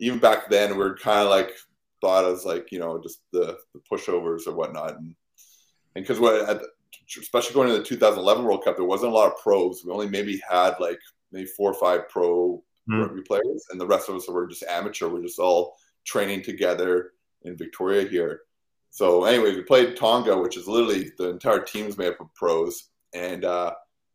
even 0.00 0.18
back 0.18 0.50
then 0.50 0.76
we 0.76 0.84
are 0.84 0.96
kind 0.96 1.20
of 1.20 1.30
like 1.30 1.52
thought 2.00 2.24
as 2.24 2.44
like 2.44 2.70
you 2.72 2.78
know 2.78 3.00
just 3.00 3.20
the, 3.32 3.56
the 3.72 3.80
pushovers 3.90 4.46
or 4.46 4.54
whatnot, 4.54 4.98
and 4.98 5.14
because 5.94 6.18
what 6.18 6.62
especially 7.18 7.54
going 7.54 7.68
to 7.68 7.78
the 7.78 7.84
2011 7.84 8.44
World 8.44 8.64
Cup, 8.64 8.76
there 8.76 8.84
wasn't 8.84 9.12
a 9.12 9.14
lot 9.14 9.30
of 9.30 9.38
pros. 9.38 9.82
We 9.84 9.92
only 9.92 10.08
maybe 10.08 10.40
had 10.48 10.74
like 10.80 10.98
maybe 11.32 11.46
four 11.46 11.70
or 11.70 11.74
five 11.74 12.08
pro 12.08 12.62
mm. 12.90 13.00
rugby 13.00 13.22
players, 13.22 13.66
and 13.70 13.80
the 13.80 13.86
rest 13.86 14.08
of 14.08 14.16
us 14.16 14.28
were 14.28 14.46
just 14.46 14.64
amateur. 14.64 15.08
We're 15.08 15.22
just 15.22 15.38
all 15.38 15.76
training 16.04 16.42
together 16.42 17.12
in 17.42 17.56
Victoria 17.56 18.08
here. 18.08 18.42
So, 18.94 19.24
anyways, 19.24 19.56
we 19.56 19.62
played 19.62 19.96
Tonga, 19.96 20.38
which 20.38 20.56
is 20.56 20.68
literally 20.68 21.10
the 21.18 21.30
entire 21.30 21.58
team's 21.58 21.98
made 21.98 22.12
up 22.12 22.20
of 22.20 22.32
pros, 22.36 22.90
and 23.12 23.44
uh, 23.44 23.72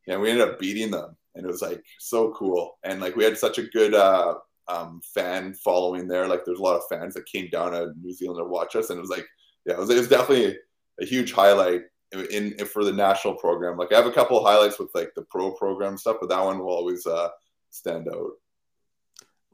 and 0.08 0.22
we 0.22 0.30
ended 0.30 0.48
up 0.48 0.58
beating 0.58 0.90
them, 0.90 1.18
and 1.36 1.44
it 1.44 1.52
was 1.52 1.62
like 1.62 1.84
so 2.00 2.32
cool. 2.32 2.78
And 2.86 3.02
like 3.02 3.18
we 3.18 3.26
had 3.26 3.38
such 3.38 3.58
a 3.58 3.64
good 3.64 3.94
uh, 3.94 4.36
um, 4.70 5.02
fan 5.04 5.54
following 5.54 6.08
there. 6.08 6.28
Like 6.28 6.46
there's 6.46 6.60
a 6.60 6.64
lot 6.64 6.78
of 6.78 6.88
fans 6.88 7.14
that 7.16 7.26
came 7.26 7.50
down 7.50 7.74
to 7.74 7.92
New 8.02 8.14
Zealand 8.14 8.40
to 8.40 8.46
watch 8.46 8.78
us, 8.78 8.90
and 8.90 8.98
it 8.98 9.02
was 9.02 9.10
like, 9.10 9.28
yeah, 9.66 9.74
it 9.74 9.80
was, 9.80 9.90
it 9.90 9.98
was 9.98 10.08
definitely 10.08 10.58
a 11.02 11.06
huge 11.06 11.34
highlight 11.34 11.82
in, 12.14 12.54
in, 12.58 12.66
for 12.66 12.86
the 12.86 12.94
national 12.94 13.34
program. 13.34 13.78
Like 13.78 13.92
I 13.92 13.98
have 13.98 14.06
a 14.06 14.14
couple 14.14 14.38
of 14.38 14.46
highlights 14.46 14.80
with 14.80 14.92
like 14.96 15.12
the 15.14 15.24
pro 15.24 15.52
program 15.52 15.98
stuff, 15.98 16.20
but 16.22 16.30
that 16.30 16.42
one 16.42 16.58
will 16.58 16.70
always 16.70 17.06
uh, 17.06 17.28
stand 17.70 18.08
out. 18.08 18.32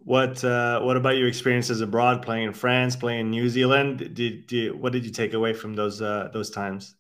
What 0.06 0.44
uh, 0.44 0.82
What 0.82 0.98
about 0.98 1.18
your 1.18 1.28
experiences 1.28 1.82
abroad, 1.82 2.22
playing 2.22 2.44
in 2.44 2.54
France, 2.54 2.96
playing 2.96 3.22
in 3.22 3.30
New 3.32 3.50
Zealand? 3.50 4.14
Did, 4.14 4.46
did 4.46 4.80
what 4.80 4.94
did 4.94 5.04
you 5.04 5.12
take 5.12 5.34
away 5.34 5.52
from 5.52 5.74
those 5.74 6.00
uh, 6.00 6.30
those 6.32 6.52
times? 6.52 6.96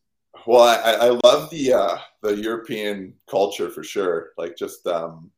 Well, 0.47 0.63
I, 0.63 1.07
I 1.07 1.19
love 1.23 1.51
the 1.51 1.73
uh, 1.73 1.97
the 2.23 2.35
European 2.35 3.13
culture 3.29 3.69
for 3.69 3.83
sure. 3.83 4.31
Like 4.39 4.57
just 4.57 4.87
um, 4.87 5.29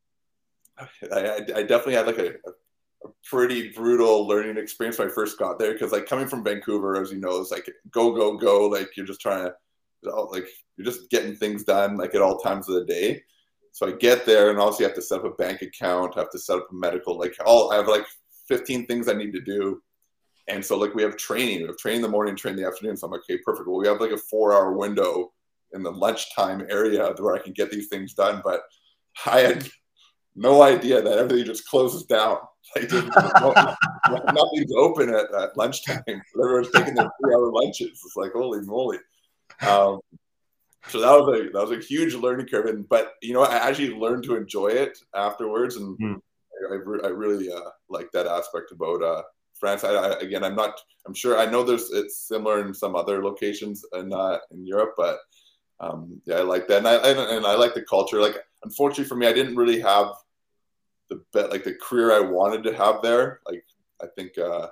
I, 1.12 1.40
I 1.54 1.62
definitely 1.62 1.94
had 1.94 2.06
like 2.06 2.18
a, 2.18 2.28
a 3.04 3.08
pretty 3.24 3.70
brutal 3.72 4.26
learning 4.26 4.56
experience 4.56 4.98
when 4.98 5.08
I 5.08 5.12
first 5.12 5.38
got 5.38 5.58
there 5.58 5.74
because 5.74 5.92
like 5.92 6.06
coming 6.06 6.26
from 6.26 6.42
Vancouver, 6.42 6.98
as 7.00 7.12
you 7.12 7.18
know, 7.18 7.38
it's 7.38 7.50
like 7.50 7.70
go 7.90 8.12
go 8.12 8.38
go. 8.38 8.66
Like 8.66 8.96
you're 8.96 9.06
just 9.06 9.20
trying 9.20 9.44
to 9.44 10.10
like 10.30 10.46
you're 10.78 10.86
just 10.86 11.10
getting 11.10 11.36
things 11.36 11.64
done 11.64 11.98
like 11.98 12.14
at 12.14 12.22
all 12.22 12.38
times 12.38 12.66
of 12.70 12.76
the 12.76 12.86
day. 12.86 13.22
So 13.72 13.88
I 13.88 13.92
get 13.92 14.26
there 14.26 14.50
and 14.50 14.58
also 14.58 14.80
you 14.80 14.86
have 14.86 14.96
to 14.96 15.02
set 15.02 15.20
up 15.20 15.24
a 15.24 15.30
bank 15.30 15.62
account, 15.62 16.16
have 16.16 16.30
to 16.30 16.38
set 16.38 16.56
up 16.58 16.68
a 16.70 16.74
medical, 16.74 17.18
like 17.18 17.34
all 17.44 17.72
I 17.72 17.76
have 17.76 17.88
like 17.88 18.04
15 18.48 18.86
things 18.86 19.08
I 19.08 19.14
need 19.14 19.32
to 19.32 19.40
do. 19.40 19.82
And 20.48 20.64
so 20.64 20.78
like 20.78 20.94
we 20.94 21.02
have 21.02 21.16
training, 21.16 21.60
we 21.60 21.66
have 21.66 21.76
training 21.76 21.98
in 21.98 22.02
the 22.02 22.08
morning, 22.08 22.34
training 22.34 22.58
in 22.58 22.64
the 22.64 22.70
afternoon. 22.70 22.96
So 22.96 23.06
I'm 23.06 23.12
like, 23.12 23.20
okay, 23.22 23.38
perfect. 23.44 23.68
Well, 23.68 23.78
we 23.78 23.86
have 23.86 24.00
like 24.00 24.12
a 24.12 24.16
four 24.16 24.54
hour 24.54 24.72
window 24.76 25.32
in 25.72 25.82
the 25.82 25.92
lunchtime 25.92 26.66
area 26.70 27.12
where 27.18 27.34
I 27.34 27.40
can 27.40 27.52
get 27.52 27.70
these 27.70 27.88
things 27.88 28.14
done. 28.14 28.40
But 28.42 28.62
I 29.26 29.40
had 29.40 29.68
no 30.34 30.62
idea 30.62 31.02
that 31.02 31.18
everything 31.18 31.44
just 31.44 31.68
closes 31.68 32.04
down. 32.04 32.38
Like 34.10 34.24
nothing's 34.34 34.72
open 34.76 35.10
at, 35.10 35.34
at 35.34 35.56
lunchtime. 35.56 36.02
Everyone's 36.08 36.70
taking 36.70 36.94
their 36.94 37.10
three 37.20 37.34
hour 37.34 37.50
lunches. 37.52 37.88
It's 37.88 38.16
like, 38.16 38.32
holy 38.32 38.60
moly. 38.62 38.98
Um, 39.66 40.00
so 40.86 41.00
that 41.00 41.10
was 41.10 41.40
a 41.40 41.50
that 41.50 41.68
was 41.68 41.72
a 41.72 41.80
huge 41.80 42.14
learning 42.14 42.46
curve 42.46 42.66
and 42.66 42.88
but 42.88 43.14
you 43.20 43.32
know 43.32 43.42
i 43.42 43.56
actually 43.56 43.90
learned 43.94 44.22
to 44.22 44.36
enjoy 44.36 44.68
it 44.68 44.98
afterwards 45.14 45.76
and 45.76 45.98
mm. 45.98 46.20
I, 46.70 46.74
I, 46.74 47.08
I, 47.08 47.10
really 47.10 47.52
uh, 47.52 47.70
like 47.88 48.10
that 48.12 48.26
aspect 48.26 48.72
about 48.72 49.02
uh, 49.02 49.22
france. 49.54 49.84
I, 49.84 49.90
I, 49.90 50.18
again 50.20 50.44
i'm 50.44 50.54
not 50.54 50.78
i'm 51.06 51.14
sure 51.14 51.38
i 51.38 51.46
know 51.46 51.64
there's 51.64 51.90
it's 51.90 52.28
similar 52.28 52.64
in 52.64 52.72
some 52.72 52.94
other 52.94 53.22
locations 53.22 53.84
in 53.94 54.12
uh, 54.12 54.38
in 54.50 54.66
europe 54.66 54.94
but 54.96 55.18
um, 55.80 56.20
yeah 56.24 56.36
i 56.36 56.42
like 56.42 56.68
that. 56.68 56.78
And 56.78 56.88
I, 56.88 57.36
and 57.36 57.46
I 57.46 57.54
like 57.54 57.74
the 57.74 57.82
culture. 57.82 58.20
Like 58.20 58.36
unfortunately 58.64 59.04
for 59.04 59.14
me 59.14 59.26
i 59.26 59.32
didn't 59.32 59.56
really 59.56 59.80
have 59.80 60.08
the 61.08 61.22
bet 61.32 61.50
like 61.50 61.64
the 61.64 61.74
career 61.74 62.12
i 62.12 62.20
wanted 62.20 62.62
to 62.64 62.74
have 62.74 63.02
there. 63.02 63.40
Like 63.46 63.64
i 64.02 64.06
think 64.16 64.38
uh, 64.38 64.68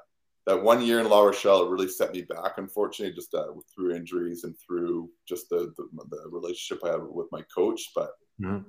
that 0.47 0.63
one 0.63 0.81
year 0.81 1.01
in 1.01 1.09
La 1.09 1.23
Rochelle 1.23 1.69
really 1.69 1.89
set 1.89 2.13
me 2.13 2.23
back, 2.23 2.53
unfortunately, 2.57 3.15
just 3.15 3.35
uh, 3.35 3.47
through 3.75 3.97
injuries 3.97 4.45
and 4.45 4.55
through 4.59 5.11
just 5.29 5.49
the, 5.49 5.73
the, 5.77 5.89
the 6.11 6.29
relationship 6.31 6.85
I 6.85 6.93
have 6.93 7.03
with 7.03 7.27
my 7.33 7.43
coach. 7.55 7.91
But 7.95 8.11
mm-hmm. 8.41 8.63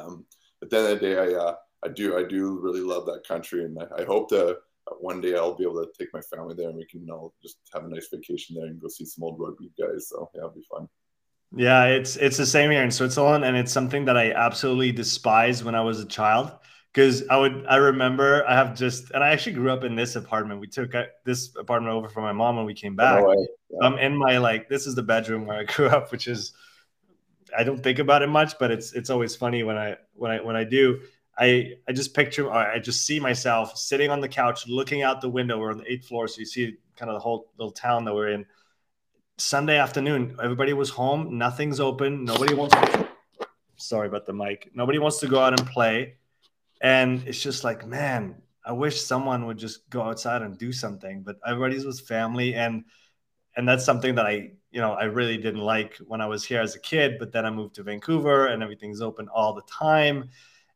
um, 0.00 0.24
at 0.62 0.70
the 0.70 0.78
end 0.78 0.86
of 0.86 1.00
the 1.00 1.06
day, 1.06 1.18
I 1.18 1.38
uh, 1.38 1.54
I 1.84 1.88
do 1.88 2.16
I 2.16 2.22
do 2.24 2.58
really 2.60 2.80
love 2.80 3.04
that 3.06 3.26
country, 3.26 3.64
and 3.64 3.78
I, 3.78 4.02
I 4.02 4.04
hope 4.04 4.28
to 4.30 4.50
uh, 4.50 4.94
one 5.00 5.20
day 5.20 5.34
I'll 5.34 5.56
be 5.56 5.64
able 5.64 5.84
to 5.84 5.90
take 5.98 6.12
my 6.12 6.20
family 6.20 6.54
there 6.54 6.68
and 6.68 6.76
we 6.76 6.86
can 6.86 7.08
all 7.10 7.34
just 7.42 7.56
have 7.72 7.84
a 7.84 7.88
nice 7.88 8.08
vacation 8.12 8.56
there 8.56 8.66
and 8.66 8.80
go 8.80 8.88
see 8.88 9.04
some 9.04 9.24
old 9.24 9.38
rugby 9.38 9.72
guys. 9.78 10.08
So 10.08 10.30
yeah, 10.34 10.40
it'll 10.40 10.50
be 10.50 10.64
fun. 10.70 10.88
Yeah, 11.56 11.86
it's 11.86 12.16
it's 12.16 12.36
the 12.36 12.46
same 12.46 12.70
here 12.70 12.82
in 12.82 12.90
Switzerland, 12.90 13.44
and 13.44 13.56
it's 13.56 13.72
something 13.72 14.04
that 14.06 14.16
I 14.16 14.32
absolutely 14.32 14.92
despise 14.92 15.64
when 15.64 15.74
I 15.74 15.82
was 15.82 16.00
a 16.00 16.06
child 16.06 16.52
because 16.94 17.26
I 17.28 17.36
would 17.36 17.66
I 17.68 17.76
remember 17.76 18.46
I 18.46 18.54
have 18.54 18.76
just 18.76 19.10
and 19.10 19.24
I 19.24 19.30
actually 19.30 19.54
grew 19.54 19.70
up 19.70 19.82
in 19.82 19.96
this 19.96 20.14
apartment. 20.14 20.60
We 20.60 20.68
took 20.68 20.94
uh, 20.94 21.06
this 21.24 21.54
apartment 21.56 21.92
over 21.92 22.08
from 22.08 22.22
my 22.22 22.32
mom 22.32 22.56
when 22.56 22.66
we 22.66 22.74
came 22.74 22.94
back. 22.94 23.24
Yeah. 23.26 23.78
I'm 23.86 23.98
in 23.98 24.16
my 24.16 24.38
like 24.38 24.68
this 24.68 24.86
is 24.86 24.94
the 24.94 25.02
bedroom 25.02 25.44
where 25.44 25.58
I 25.58 25.64
grew 25.74 25.88
up, 25.88 26.12
which 26.12 26.28
is 26.28 26.52
I 27.56 27.64
don't 27.64 27.82
think 27.82 27.98
about 27.98 28.22
it 28.22 28.28
much, 28.28 28.58
but 28.60 28.70
it's 28.70 28.92
it's 28.92 29.10
always 29.10 29.34
funny 29.34 29.64
when 29.64 29.76
I 29.76 29.96
when 30.14 30.30
I 30.30 30.40
when 30.40 30.54
I 30.54 30.62
do. 30.62 31.00
I 31.36 31.72
I 31.88 31.92
just 31.92 32.14
picture 32.14 32.50
I 32.52 32.78
just 32.78 33.04
see 33.04 33.18
myself 33.18 33.76
sitting 33.76 34.10
on 34.10 34.20
the 34.20 34.28
couch 34.28 34.68
looking 34.68 35.02
out 35.02 35.20
the 35.20 35.28
window. 35.28 35.58
We're 35.58 35.72
on 35.72 35.78
the 35.78 35.92
eighth 35.92 36.06
floor, 36.06 36.28
so 36.28 36.38
you 36.38 36.46
see 36.46 36.76
kind 36.96 37.10
of 37.10 37.16
the 37.16 37.20
whole 37.20 37.50
little 37.58 37.72
town 37.72 38.04
that 38.04 38.14
we're 38.14 38.28
in. 38.28 38.46
Sunday 39.36 39.78
afternoon, 39.78 40.36
everybody 40.40 40.74
was 40.74 40.90
home. 40.90 41.38
Nothing's 41.38 41.80
open. 41.80 42.24
Nobody 42.24 42.54
wants. 42.54 42.76
To, 42.76 43.08
sorry 43.74 44.06
about 44.06 44.26
the 44.26 44.32
mic. 44.32 44.70
Nobody 44.74 45.00
wants 45.00 45.18
to 45.18 45.26
go 45.26 45.40
out 45.40 45.58
and 45.58 45.68
play 45.68 46.14
and 46.84 47.26
it's 47.26 47.42
just 47.42 47.64
like 47.64 47.86
man 47.86 48.36
i 48.64 48.70
wish 48.70 49.00
someone 49.00 49.46
would 49.46 49.56
just 49.56 49.88
go 49.88 50.02
outside 50.02 50.42
and 50.42 50.58
do 50.58 50.70
something 50.70 51.22
but 51.22 51.36
everybody's 51.44 51.86
with 51.86 52.00
family. 52.00 52.54
And 52.54 52.84
and 53.56 53.66
that's 53.66 53.84
something 53.84 54.14
that 54.16 54.26
i 54.26 54.50
you 54.70 54.80
know 54.80 54.92
i 54.92 55.04
really 55.04 55.38
didn't 55.38 55.62
like 55.62 55.96
when 56.06 56.20
i 56.20 56.26
was 56.26 56.44
here 56.44 56.60
as 56.60 56.74
a 56.74 56.80
kid 56.80 57.16
but 57.18 57.32
then 57.32 57.46
i 57.46 57.50
moved 57.50 57.76
to 57.76 57.82
vancouver 57.82 58.48
and 58.48 58.62
everything's 58.62 59.00
open 59.00 59.28
all 59.28 59.54
the 59.54 59.62
time. 59.62 60.28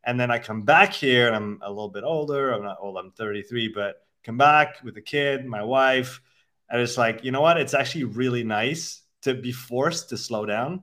And 0.05 0.19
then 0.19 0.31
i 0.31 0.39
come 0.39 0.63
back 0.63 0.95
here 0.95 1.27
and 1.27 1.37
i'm 1.37 1.59
a 1.63 1.69
little 1.69 1.91
bit 1.91 2.05
older. 2.05 2.53
I'm 2.53 2.63
not 2.63 2.79
old 2.81 2.97
i'm 2.97 3.13
33 3.13 3.69
but 3.69 3.97
come 4.25 4.39
back 4.39 4.83
with 4.83 4.97
a 4.97 5.03
kid 5.03 5.45
my 5.45 5.63
wife. 5.63 6.23
And 6.71 6.81
it's 6.81 6.97
like 6.97 7.23
you 7.23 7.33
know 7.33 7.43
what? 7.43 7.61
It's 7.61 7.75
actually 7.75 8.05
really 8.05 8.45
nice 8.45 9.03
to 9.23 9.35
be 9.35 9.53
forced 9.53 10.09
to 10.11 10.17
slow 10.17 10.47
down 10.47 10.83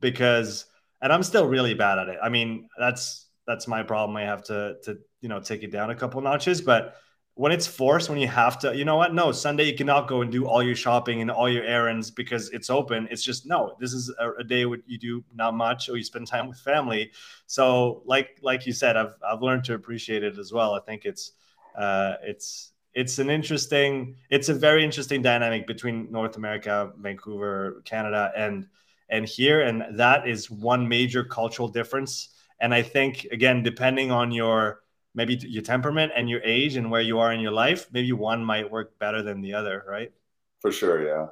because 0.00 0.64
and 1.00 1.12
i'm 1.12 1.22
still 1.22 1.46
really 1.46 1.74
bad 1.74 1.98
at 2.00 2.08
it. 2.08 2.18
I 2.20 2.28
mean 2.28 2.68
that's 2.76 3.23
that's 3.46 3.66
my 3.66 3.82
problem. 3.82 4.16
I 4.16 4.22
have 4.22 4.42
to 4.44 4.76
to 4.84 4.98
you 5.20 5.28
know 5.28 5.40
take 5.40 5.62
it 5.62 5.70
down 5.70 5.90
a 5.90 5.94
couple 5.94 6.20
notches. 6.20 6.60
But 6.60 6.96
when 7.36 7.50
it's 7.50 7.66
forced, 7.66 8.08
when 8.08 8.18
you 8.18 8.28
have 8.28 8.60
to, 8.60 8.76
you 8.76 8.84
know 8.84 8.96
what? 8.96 9.12
No, 9.12 9.32
Sunday 9.32 9.64
you 9.64 9.76
cannot 9.76 10.06
go 10.06 10.22
and 10.22 10.30
do 10.30 10.46
all 10.46 10.62
your 10.62 10.76
shopping 10.76 11.20
and 11.20 11.30
all 11.30 11.50
your 11.50 11.64
errands 11.64 12.10
because 12.10 12.48
it's 12.50 12.70
open. 12.70 13.08
It's 13.10 13.24
just 13.24 13.44
no. 13.46 13.76
This 13.80 13.92
is 13.92 14.12
a, 14.20 14.30
a 14.34 14.44
day 14.44 14.66
where 14.66 14.78
you 14.86 14.98
do 14.98 15.24
not 15.34 15.54
much 15.54 15.88
or 15.88 15.96
you 15.96 16.04
spend 16.04 16.28
time 16.28 16.48
with 16.48 16.58
family. 16.58 17.10
So 17.46 18.02
like 18.06 18.38
like 18.42 18.66
you 18.66 18.72
said, 18.72 18.96
I've 18.96 19.14
I've 19.26 19.42
learned 19.42 19.64
to 19.64 19.74
appreciate 19.74 20.22
it 20.22 20.38
as 20.38 20.52
well. 20.52 20.74
I 20.74 20.80
think 20.80 21.04
it's 21.04 21.32
uh, 21.76 22.14
it's 22.22 22.72
it's 22.94 23.18
an 23.18 23.30
interesting 23.30 24.14
it's 24.30 24.48
a 24.48 24.54
very 24.54 24.84
interesting 24.84 25.20
dynamic 25.20 25.66
between 25.66 26.10
North 26.12 26.36
America, 26.36 26.92
Vancouver, 26.98 27.82
Canada, 27.84 28.32
and 28.36 28.68
and 29.08 29.26
here, 29.26 29.60
and 29.60 29.98
that 29.98 30.28
is 30.28 30.50
one 30.50 30.88
major 30.88 31.24
cultural 31.24 31.68
difference 31.68 32.33
and 32.60 32.74
I 32.74 32.82
think 32.82 33.24
again, 33.30 33.62
depending 33.62 34.10
on 34.10 34.32
your 34.32 34.80
maybe 35.14 35.34
your 35.36 35.62
temperament 35.62 36.12
and 36.16 36.28
your 36.28 36.40
age 36.42 36.76
and 36.76 36.90
where 36.90 37.00
you 37.00 37.18
are 37.18 37.32
in 37.32 37.40
your 37.40 37.52
life, 37.52 37.86
maybe 37.92 38.12
one 38.12 38.44
might 38.44 38.70
work 38.70 38.98
better 38.98 39.22
than 39.22 39.40
the 39.40 39.54
other, 39.54 39.84
right? 39.88 40.12
For 40.60 40.72
sure, 40.72 41.06
yeah. 41.06 41.26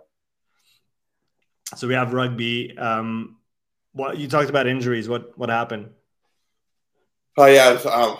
So 1.76 1.88
we 1.88 1.94
have 1.94 2.12
rugby. 2.12 2.76
Um, 2.76 3.36
what 3.92 4.18
you 4.18 4.28
talked 4.28 4.50
about 4.50 4.66
injuries? 4.66 5.08
What 5.08 5.36
what 5.38 5.48
happened? 5.48 5.90
Oh 7.38 7.46
yeah, 7.46 7.78
um, 7.90 8.18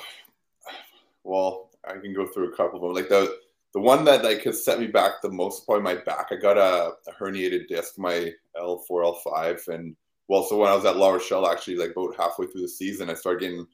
well, 1.25 1.71
I 1.87 1.99
can 1.99 2.15
go 2.15 2.27
through 2.27 2.53
a 2.53 2.57
couple 2.57 2.77
of 2.77 2.83
them. 2.83 2.95
Like 2.95 3.09
the 3.09 3.39
the 3.75 3.81
one 3.81 4.05
that 4.05 4.25
like 4.25 4.43
has 4.43 4.65
set 4.65 4.81
me 4.81 4.87
back 4.87 5.23
the 5.23 5.31
most, 5.31 5.67
probably 5.67 5.83
my 5.83 5.95
back. 5.97 6.29
I 6.31 6.37
got 6.37 6.59
a, 6.59 6.93
a 7.09 7.13
herniated 7.19 7.69
disc, 7.69 7.99
my 7.99 8.33
L 8.57 8.79
four 8.87 9.05
L 9.05 9.15
five, 9.15 9.63
and 9.69 9.97
well, 10.29 10.45
so 10.45 10.57
when 10.57 10.71
I 10.71 10.75
was 10.75 10.85
at 10.85 10.97
La 10.97 11.11
Rochelle, 11.11 11.47
actually, 11.47 11.77
like 11.77 11.91
about 11.91 12.17
halfway 12.17 12.47
through 12.47 12.63
the 12.63 12.69
season, 12.69 13.11
I 13.11 13.15
started 13.15 13.41
getting 13.41 13.67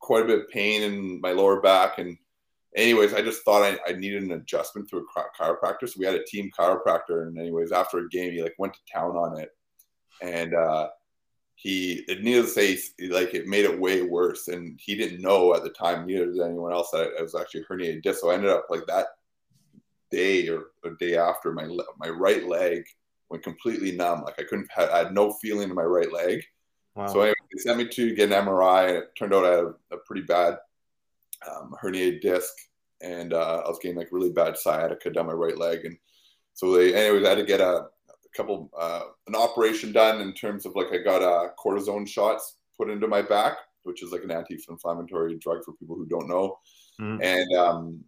quite 0.00 0.22
a 0.22 0.26
bit 0.26 0.40
of 0.40 0.48
pain 0.48 0.82
in 0.82 1.20
my 1.20 1.32
lower 1.32 1.60
back, 1.60 1.98
and 1.98 2.16
anyways, 2.76 3.14
I 3.14 3.22
just 3.22 3.42
thought 3.44 3.62
I, 3.62 3.78
I 3.88 3.92
needed 3.94 4.22
an 4.22 4.32
adjustment 4.32 4.88
through 4.88 5.06
a 5.06 5.42
chiropractor. 5.42 5.88
So 5.88 5.96
we 5.98 6.06
had 6.06 6.14
a 6.14 6.24
team 6.24 6.50
chiropractor, 6.56 7.26
and 7.26 7.38
anyways, 7.38 7.72
after 7.72 7.98
a 7.98 8.08
game, 8.08 8.32
he 8.32 8.42
like 8.42 8.54
went 8.58 8.74
to 8.74 8.80
town 8.92 9.16
on 9.16 9.38
it, 9.40 9.50
and 10.22 10.54
uh, 10.54 10.88
he 11.54 12.04
it 12.06 12.22
needless 12.22 12.54
to 12.54 12.76
say, 12.76 13.08
like 13.08 13.34
it 13.34 13.48
made 13.48 13.64
it 13.64 13.80
way 13.80 14.02
worse, 14.02 14.48
and 14.48 14.78
he 14.80 14.94
didn't 14.94 15.22
know 15.22 15.54
at 15.54 15.64
the 15.64 15.70
time, 15.70 16.06
neither 16.06 16.26
did 16.26 16.40
anyone 16.40 16.72
else, 16.72 16.90
that 16.92 17.14
it 17.18 17.22
was 17.22 17.34
actually 17.34 17.64
herniated 17.64 18.02
disc. 18.02 18.20
So 18.20 18.30
I 18.30 18.34
ended 18.34 18.50
up 18.50 18.66
like 18.70 18.86
that 18.86 19.06
day 20.10 20.48
or 20.48 20.66
a 20.84 20.90
day 21.00 21.16
after, 21.16 21.52
my 21.52 21.66
my 21.98 22.08
right 22.08 22.46
leg 22.46 22.84
went 23.30 23.42
completely 23.42 23.92
numb. 23.92 24.22
Like 24.22 24.38
I 24.38 24.44
couldn't, 24.44 24.70
have, 24.72 24.90
I 24.90 24.98
had 24.98 25.14
no 25.14 25.32
feeling 25.32 25.68
in 25.68 25.74
my 25.74 25.82
right 25.82 26.12
leg. 26.12 26.42
Wow. 26.94 27.06
So 27.06 27.20
anyway, 27.20 27.34
they 27.52 27.60
sent 27.60 27.78
me 27.78 27.88
to 27.88 28.14
get 28.14 28.32
an 28.32 28.44
MRI, 28.44 28.88
and 28.88 28.96
it 28.98 29.10
turned 29.16 29.34
out 29.34 29.44
I 29.44 29.50
had 29.50 29.64
a, 29.64 29.74
a 29.92 29.98
pretty 30.04 30.22
bad 30.22 30.58
um, 31.48 31.74
herniated 31.80 32.20
disc, 32.20 32.52
and 33.00 33.32
uh, 33.32 33.62
I 33.64 33.68
was 33.68 33.78
getting 33.80 33.96
like 33.96 34.08
really 34.10 34.32
bad 34.32 34.58
sciatica 34.58 35.10
down 35.10 35.26
my 35.26 35.32
right 35.32 35.56
leg, 35.56 35.84
and 35.84 35.96
so 36.54 36.72
they, 36.72 36.94
anyways, 36.94 37.24
I 37.24 37.30
had 37.30 37.38
to 37.38 37.44
get 37.44 37.60
a, 37.60 37.86
a 38.08 38.36
couple 38.36 38.70
uh, 38.78 39.02
an 39.28 39.36
operation 39.36 39.92
done 39.92 40.20
in 40.20 40.32
terms 40.32 40.66
of 40.66 40.74
like 40.74 40.88
I 40.92 40.98
got 40.98 41.22
uh, 41.22 41.50
cortisone 41.64 42.08
shots 42.08 42.56
put 42.76 42.90
into 42.90 43.06
my 43.06 43.22
back, 43.22 43.58
which 43.84 44.02
is 44.02 44.10
like 44.10 44.24
an 44.24 44.32
anti-inflammatory 44.32 45.38
drug 45.38 45.64
for 45.64 45.74
people 45.74 45.94
who 45.94 46.06
don't 46.06 46.28
know, 46.28 46.58
mm. 47.00 47.22
and 47.22 47.56
um, 47.56 48.04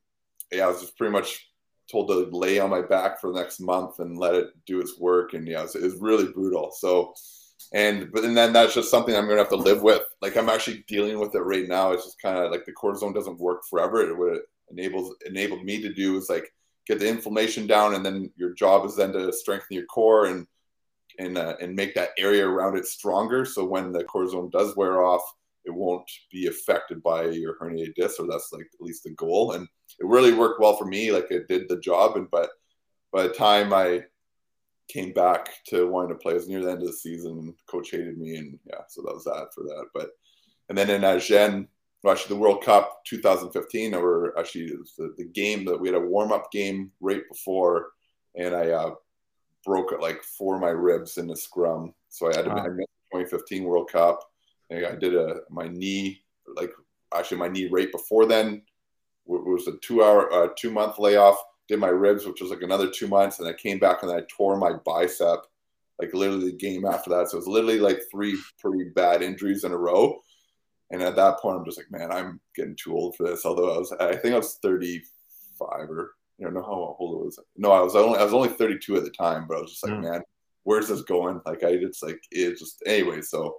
yeah, 0.51 0.65
I 0.65 0.69
was 0.69 0.81
just 0.81 0.97
pretty 0.97 1.13
much 1.13 1.50
told 1.91 2.09
to 2.09 2.29
lay 2.37 2.59
on 2.59 2.71
my 2.71 2.83
back 2.83 3.21
for 3.21 3.33
the 3.33 3.39
next 3.39 3.61
month 3.61 3.99
and 3.99 4.19
let 4.19 4.35
it 4.35 4.49
do 4.67 4.81
its 4.81 4.99
work, 4.99 5.35
and 5.35 5.47
yeah, 5.47 5.61
it 5.61 5.63
was, 5.63 5.75
it 5.77 5.83
was 5.83 5.97
really 6.01 6.33
brutal. 6.33 6.71
So 6.73 7.15
and 7.73 8.11
but 8.13 8.25
and 8.25 8.37
then 8.37 8.53
that's 8.53 8.75
just 8.75 8.91
something 8.91 9.15
I'm 9.15 9.27
gonna 9.29 9.39
have 9.39 9.49
to 9.51 9.57
live 9.57 9.83
with. 9.83 10.03
Like 10.21 10.37
I'm 10.37 10.49
actually 10.49 10.85
dealing 10.89 11.19
with 11.19 11.35
it 11.35 11.41
right 11.41 11.69
now. 11.69 11.93
It's 11.93 12.05
just 12.05 12.21
kind 12.21 12.39
of 12.39 12.51
like 12.51 12.65
the 12.65 12.73
cortisone 12.73 13.15
doesn't 13.15 13.39
work 13.39 13.63
forever. 13.69 14.09
It, 14.09 14.17
what 14.17 14.35
it 14.35 14.43
enables 14.71 15.15
enabled 15.27 15.65
me 15.65 15.81
to 15.83 15.93
do 15.93 16.17
is 16.17 16.29
like 16.29 16.53
get 16.87 16.99
the 16.99 17.09
inflammation 17.09 17.67
down, 17.67 17.95
and 17.95 18.05
then 18.05 18.31
your 18.37 18.55
job 18.55 18.85
is 18.87 18.97
then 18.97 19.13
to 19.13 19.33
strengthen 19.33 19.77
your 19.77 19.87
core 19.87 20.27
and 20.27 20.47
and 21.19 21.39
uh, 21.39 21.57
and 21.61 21.77
make 21.77 21.95
that 21.95 22.11
area 22.19 22.47
around 22.47 22.77
it 22.77 22.87
stronger. 22.87 23.45
So 23.45 23.65
when 23.65 23.93
the 23.93 24.05
cortisone 24.05 24.51
does 24.51 24.77
wear 24.77 25.05
off, 25.05 25.23
it 25.65 25.75
won't 25.75 26.11
be 26.33 26.47
affected 26.47 27.03
by 27.03 27.25
your 27.27 27.57
herniated 27.59 27.95
disc, 27.95 28.21
or 28.21 28.27
that's 28.27 28.51
like 28.53 28.67
at 28.75 28.81
least 28.81 29.05
the 29.05 29.11
goal. 29.11 29.53
And 29.53 29.67
it 29.99 30.07
really 30.07 30.33
worked 30.33 30.61
well 30.61 30.77
for 30.77 30.87
me. 30.87 31.13
Like 31.13 31.31
it 31.31 31.49
did 31.49 31.69
the 31.69 31.79
job, 31.81 32.17
and 32.17 32.31
but 32.31 32.51
by 33.13 33.25
the 33.25 33.35
time 33.35 33.73
I 33.73 34.05
came 34.91 35.13
back 35.13 35.51
to 35.69 35.87
wanting 35.89 36.11
to 36.11 36.17
play. 36.17 36.33
It 36.33 36.37
was 36.37 36.49
near 36.49 36.61
the 36.63 36.71
end 36.71 36.83
of 36.83 36.89
the 36.89 36.93
season. 36.93 37.55
Coach 37.67 37.91
hated 37.91 38.19
me, 38.19 38.37
and 38.37 38.59
yeah, 38.67 38.81
so 38.89 39.03
that 39.03 39.15
was 39.15 39.25
that 39.25 39.49
for 39.55 39.63
that. 39.65 39.87
But 39.95 40.11
and 40.69 40.77
then 40.77 40.91
in 40.91 41.05
Agen, 41.05 41.69
well, 42.03 42.13
actually 42.13 42.35
the 42.35 42.41
World 42.41 42.65
Cup 42.65 43.03
2015, 43.07 43.95
or 43.95 44.39
actually 44.39 44.73
the, 44.99 45.15
the 45.17 45.25
game 45.25 45.65
that 45.67 45.79
we 45.79 45.89
had 45.89 45.97
a 45.97 46.01
warm 46.01 46.33
up 46.33 46.51
game 46.51 46.91
right 47.01 47.23
before, 47.31 47.91
and 48.37 48.55
I 48.55 48.71
uh, 48.71 48.95
broke 49.65 49.93
like 50.01 50.23
four 50.23 50.57
of 50.57 50.61
my 50.61 50.69
ribs 50.69 51.19
in 51.19 51.29
the 51.29 51.37
scrum, 51.37 51.95
so 52.09 52.31
I 52.31 52.37
had 52.37 52.45
to 52.45 52.51
wow. 52.51 52.67
miss 52.75 52.87
2015 53.13 53.65
World 53.65 53.91
Cup. 53.91 54.21
I 54.71 54.95
did 54.95 55.15
a 55.15 55.41
my 55.51 55.69
knee 55.69 56.23
like 56.57 56.71
actually 57.15 57.39
my 57.39 57.49
knee 57.49 57.69
right 57.71 57.91
before 57.91 58.27
then 58.27 58.63
was 59.27 59.67
a 59.67 59.77
two 59.79 60.03
hour 60.03 60.33
uh, 60.33 60.49
two 60.57 60.71
month 60.71 60.99
layoff 60.99 61.37
did 61.71 61.79
my 61.79 61.89
ribs, 61.89 62.27
which 62.27 62.41
was 62.41 62.51
like 62.51 62.63
another 62.63 62.91
two 62.91 63.07
months, 63.07 63.39
and 63.39 63.49
I 63.49 63.53
came 63.53 63.79
back 63.79 64.03
and 64.03 64.11
I 64.11 64.23
tore 64.29 64.57
my 64.57 64.73
bicep, 64.85 65.47
like 66.01 66.13
literally 66.13 66.51
the 66.51 66.57
game 66.57 66.85
after 66.85 67.11
that. 67.11 67.29
So 67.29 67.37
it 67.37 67.41
was 67.41 67.47
literally 67.47 67.79
like 67.79 68.01
three 68.11 68.37
pretty 68.59 68.91
bad 68.91 69.23
injuries 69.23 69.63
in 69.63 69.71
a 69.71 69.79
row. 69.79 70.21
And 70.91 71.01
at 71.01 71.15
that 71.15 71.39
point, 71.39 71.59
I'm 71.59 71.65
just 71.65 71.79
like, 71.79 71.91
man, 71.93 72.11
I'm 72.11 72.41
getting 72.57 72.75
too 72.75 72.97
old 72.97 73.15
for 73.15 73.23
this. 73.23 73.47
Although 73.47 73.73
I 73.73 73.79
was, 73.79 73.93
I 73.93 74.17
think 74.17 74.35
I 74.35 74.39
was 74.39 74.59
35 74.61 75.91
or 75.91 76.11
you 76.39 76.47
know, 76.47 76.51
know 76.51 76.63
how 76.63 76.97
old 76.99 77.21
it 77.21 77.25
was. 77.25 77.39
No, 77.57 77.71
I 77.71 77.81
was 77.81 77.95
only, 77.95 78.19
I 78.19 78.25
was 78.25 78.33
only 78.33 78.49
32 78.49 78.97
at 78.97 79.05
the 79.05 79.11
time, 79.11 79.47
but 79.47 79.59
I 79.59 79.61
was 79.61 79.71
just 79.71 79.85
like, 79.85 79.93
mm. 79.93 80.11
man, 80.11 80.23
where's 80.65 80.89
this 80.89 81.03
going? 81.03 81.41
Like, 81.47 81.63
I, 81.63 81.69
it's 81.69 82.03
like, 82.03 82.21
it's 82.33 82.61
just 82.61 82.83
anyway. 82.85 83.21
So 83.21 83.59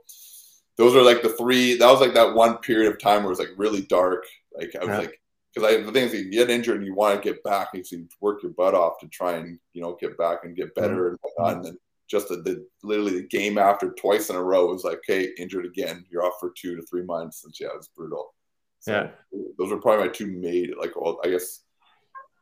those 0.82 0.96
are 0.96 1.04
like 1.04 1.22
the 1.22 1.30
three. 1.30 1.78
That 1.78 1.92
was 1.92 2.02
like 2.02 2.16
that 2.16 2.34
one 2.34 2.58
period 2.58 2.92
of 2.92 3.00
time 3.00 3.18
where 3.18 3.28
it 3.28 3.38
was 3.38 3.40
like 3.40 3.50
really 3.56 3.82
dark. 3.82 4.26
Like 4.58 4.76
I 4.76 4.80
was 4.80 4.88
yeah. 4.88 4.98
like, 4.98 5.22
because 5.53 5.72
I 5.72 5.82
the 5.82 5.92
thing 5.92 6.05
is 6.05 6.14
you 6.16 6.32
get 6.32 6.50
injured 6.50 6.77
and 6.77 6.86
you 6.88 6.96
want 6.96 7.22
to 7.22 7.29
get 7.29 7.44
back 7.44 7.68
and 7.75 7.86
you 7.92 8.08
work 8.20 8.42
your 8.42 8.53
butt 8.53 8.74
off 8.74 8.98
to 9.01 9.08
try 9.08 9.34
and 9.34 9.60
you 9.74 9.82
know 9.84 9.96
get 10.01 10.18
back 10.18 10.40
and 10.44 10.55
get 10.55 10.74
better 10.74 10.96
mm-hmm. 10.96 11.08
and 11.10 11.18
whatnot. 11.22 11.55
And 11.58 11.66
then 11.66 11.77
just 12.10 12.29
the, 12.29 12.38
the, 12.38 12.66
literally 12.82 13.22
the 13.22 13.27
game 13.27 13.60
after 13.60 13.92
twice 13.92 14.32
in 14.32 14.36
a 14.36 14.44
row 14.44 14.66
was 14.66 14.84
like, 14.84 14.98
okay, 14.98 15.29
injured 15.38 15.68
again. 15.68 16.03
You're 16.10 16.25
off 16.25 16.40
for 16.40 16.51
two 16.58 16.75
to 16.75 16.82
three 16.82 17.03
months. 17.03 17.44
And 17.46 17.53
yeah, 17.60 17.70
it's 17.75 17.90
brutal. 17.90 18.34
So 18.79 18.92
yeah, 18.92 19.40
those 19.60 19.72
are 19.72 19.77
probably 19.77 20.08
my 20.08 20.12
two 20.12 20.25
made 20.25 20.72
like 20.79 21.00
well, 21.00 21.20
I 21.24 21.29
guess. 21.29 21.62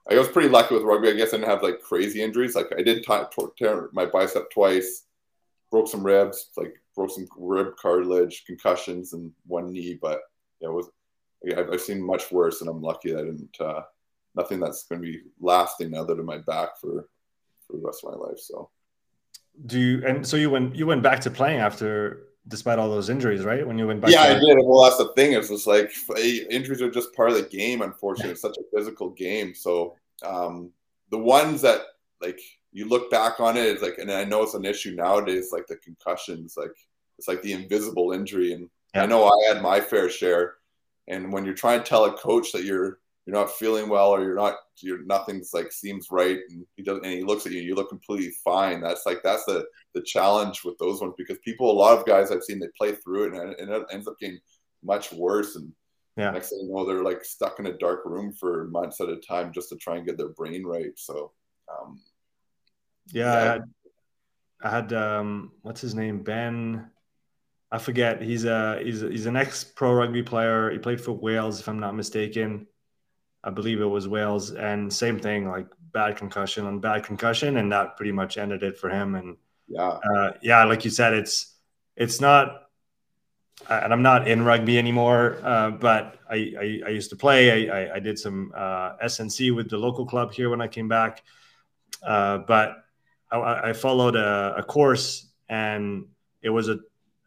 I 0.10 0.18
was 0.18 0.30
pretty 0.30 0.50
lucky 0.50 0.76
with 0.76 0.84
rugby. 0.84 1.10
I 1.10 1.13
guess 1.13 1.34
I 1.34 1.38
didn't 1.38 1.50
have 1.50 1.62
like 1.62 1.82
crazy 1.82 2.22
injuries. 2.22 2.56
Like 2.56 2.72
I 2.76 2.84
did 2.84 3.04
t- 3.04 3.48
tear 3.58 3.90
my 3.92 4.06
bicep 4.06 4.50
twice, 4.50 5.04
broke 5.70 5.90
some 5.90 6.04
ribs, 6.04 6.50
like 6.56 6.74
broke 7.00 7.12
some 7.12 7.28
rib 7.38 7.78
cartilage, 7.82 8.44
concussions, 8.46 9.14
and 9.14 9.32
one 9.48 9.72
knee. 9.72 9.98
But 10.02 10.20
yeah, 10.60 10.68
it 10.68 10.74
was 10.74 10.90
I've, 11.58 11.72
I've 11.72 11.82
seen 11.82 12.06
much 12.06 12.30
worse, 12.30 12.60
and 12.60 12.70
I'm 12.70 12.82
lucky 12.82 13.14
I 13.14 13.20
didn't. 13.20 13.56
Uh, 13.60 13.84
nothing 14.36 14.60
that's 14.60 14.84
going 14.84 15.02
to 15.02 15.08
be 15.08 15.22
lasting 15.40 15.96
other 15.96 16.16
than 16.16 16.26
my 16.26 16.40
back 16.40 16.78
for 16.80 17.08
for 17.66 17.78
the 17.78 17.84
rest 17.84 18.04
of 18.04 18.12
my 18.12 18.18
life. 18.18 18.40
So, 18.40 18.70
do 19.66 19.80
you 19.80 20.06
and 20.06 20.28
so 20.28 20.36
you 20.36 20.50
went 20.50 20.76
you 20.76 20.86
went 20.86 21.02
back 21.02 21.22
to 21.22 21.32
playing 21.32 21.60
after 21.60 22.26
despite 22.50 22.80
all 22.80 22.90
those 22.90 23.10
injuries, 23.10 23.46
right? 23.46 23.66
When 23.66 23.78
you 23.78 23.88
went 23.88 24.02
back, 24.02 24.12
yeah, 24.12 24.24
I 24.24 24.34
did. 24.34 24.58
Well, 24.62 24.84
that's 24.84 24.98
the 24.98 25.14
thing. 25.16 25.34
It's 25.34 25.50
just 25.50 25.68
like 25.68 25.92
injuries 26.50 26.82
are 26.82 26.92
just 26.92 27.14
part 27.14 27.30
of 27.30 27.36
the 27.36 27.44
game. 27.44 27.82
Unfortunately, 27.82 28.34
it's 28.34 28.42
such 28.42 28.58
a 28.58 28.76
physical 28.76 29.12
game. 29.12 29.54
So 29.56 29.96
um, 30.26 30.72
the 31.12 31.18
ones 31.18 31.62
that 31.62 31.82
like 32.22 32.42
you 32.74 32.88
look 32.90 33.10
back 33.10 33.40
on 33.40 33.56
it, 33.56 33.66
it's 33.66 33.82
like, 33.82 34.00
and 34.00 34.12
I 34.12 34.26
know 34.26 34.44
it's 34.44 34.54
an 34.54 34.66
issue 34.66 34.96
nowadays, 34.96 35.50
like 35.54 35.68
the 35.68 35.78
concussions, 35.78 36.56
like 36.58 36.76
it's 37.20 37.28
like 37.28 37.42
the 37.42 37.54
invisible 37.54 38.14
injury. 38.14 38.54
And 38.54 38.70
yeah. 38.96 39.04
I 39.04 39.06
know 39.06 39.26
I 39.26 39.54
had 39.54 39.62
my 39.62 39.80
fair 39.80 40.10
share. 40.10 40.56
And 41.08 41.32
when 41.32 41.46
you're 41.46 41.54
trying 41.54 41.80
to 41.80 41.86
tell 41.86 42.06
a 42.06 42.14
coach 42.14 42.52
that 42.54 42.64
you're 42.64 43.00
you're 43.26 43.36
not 43.38 43.52
feeling 43.52 43.90
well 43.90 44.10
or 44.10 44.24
you're 44.24 44.36
not 44.36 44.56
you're 44.78 45.04
nothing's 45.04 45.54
like 45.54 45.72
seems 45.72 46.08
right 46.10 46.40
and 46.50 46.66
he 46.78 46.82
doesn't 46.82 47.06
and 47.06 47.14
he 47.14 47.22
looks 47.22 47.46
at 47.46 47.52
you 47.52 47.62
you 47.62 47.76
look 47.76 47.90
completely 47.90 48.32
fine 48.44 48.82
that's 48.82 49.06
like 49.06 49.22
that's 49.24 49.46
the 49.46 49.66
the 49.94 50.02
challenge 50.02 50.64
with 50.64 50.76
those 50.80 51.00
ones 51.00 51.14
because 51.16 51.38
people 51.46 51.70
a 51.70 51.72
lot 51.72 51.96
of 51.96 52.06
guys 52.08 52.32
i've 52.32 52.42
seen 52.42 52.60
they 52.60 52.68
play 52.76 52.94
through 52.94 53.26
it 53.26 53.34
and, 53.36 53.54
and 53.60 53.70
it 53.70 53.86
ends 53.92 54.08
up 54.08 54.18
getting 54.20 54.40
much 54.84 55.12
worse 55.12 55.56
and 55.58 55.72
yeah. 56.18 56.32
next 56.32 56.50
thing 56.50 56.62
you 56.64 56.74
know 56.74 56.88
they're 56.88 57.04
like 57.04 57.24
stuck 57.24 57.60
in 57.60 57.68
a 57.68 57.78
dark 57.78 58.04
room 58.04 58.34
for 58.34 58.68
months 58.70 59.00
at 59.00 59.10
a 59.10 59.18
time 59.18 59.54
just 59.54 59.70
to 59.70 59.76
try 59.76 59.98
and 59.98 60.08
get 60.08 60.18
their 60.18 60.30
brain 60.30 60.66
right 60.66 60.94
so 60.96 61.32
um, 61.70 62.00
yeah, 63.12 63.24
yeah. 63.24 63.40
I 63.40 63.44
had, 63.44 63.64
I 64.64 64.70
had 64.70 64.94
um, 64.94 65.52
what's 65.62 65.82
his 65.82 65.94
name 65.94 66.24
ben 66.24 66.90
I 67.72 67.78
forget. 67.78 68.22
He's 68.22 68.46
a 68.46 68.82
he's 68.84 69.04
a, 69.04 69.10
he's 69.10 69.26
an 69.26 69.36
ex 69.36 69.64
pro 69.64 69.94
rugby 69.94 70.24
player. 70.24 70.72
He 70.72 70.80
played 70.80 71.00
for 71.00 71.12
Wales, 71.12 71.60
if 71.60 71.68
I'm 71.68 71.80
not 71.80 71.96
mistaken. 71.96 72.68
I 73.44 73.52
believe 73.52 73.80
it 73.80 73.86
was 73.86 74.08
Wales, 74.08 74.52
and 74.52 74.92
same 74.92 75.20
thing, 75.20 75.48
like 75.48 75.68
bad 75.94 76.18
concussion 76.18 76.66
on 76.66 76.80
bad 76.80 77.04
concussion, 77.04 77.58
and 77.58 77.72
that 77.72 77.96
pretty 77.96 78.12
much 78.12 78.38
ended 78.38 78.64
it 78.64 78.78
for 78.78 78.90
him. 78.90 79.16
And 79.16 79.38
yeah, 79.68 79.88
uh, 79.88 80.32
yeah, 80.42 80.64
like 80.64 80.84
you 80.84 80.92
said, 80.92 81.14
it's 81.14 81.56
it's 81.96 82.20
not. 82.20 82.64
And 83.70 83.92
I'm 83.92 84.02
not 84.02 84.26
in 84.26 84.44
rugby 84.46 84.80
anymore, 84.80 85.38
uh, 85.44 85.72
but 85.72 86.18
I, 86.30 86.54
I, 86.58 86.82
I, 86.88 86.90
used 86.92 87.10
to 87.10 87.18
play. 87.18 87.70
I, 87.70 87.78
I, 87.78 87.96
I 87.96 88.00
did 88.00 88.18
some 88.18 88.54
uh, 88.56 88.94
S&C 89.02 89.52
with 89.52 89.70
the 89.70 89.78
local 89.78 90.06
club 90.06 90.32
here 90.32 90.50
when 90.50 90.62
I 90.62 90.68
came 90.70 90.88
back, 90.88 91.24
uh, 92.02 92.38
but 92.38 92.78
I, 93.30 93.70
I 93.70 93.74
followed 93.74 94.16
a, 94.16 94.56
a 94.60 94.64
course, 94.64 95.28
and 95.50 96.06
it 96.42 96.50
was 96.50 96.70
a 96.70 96.80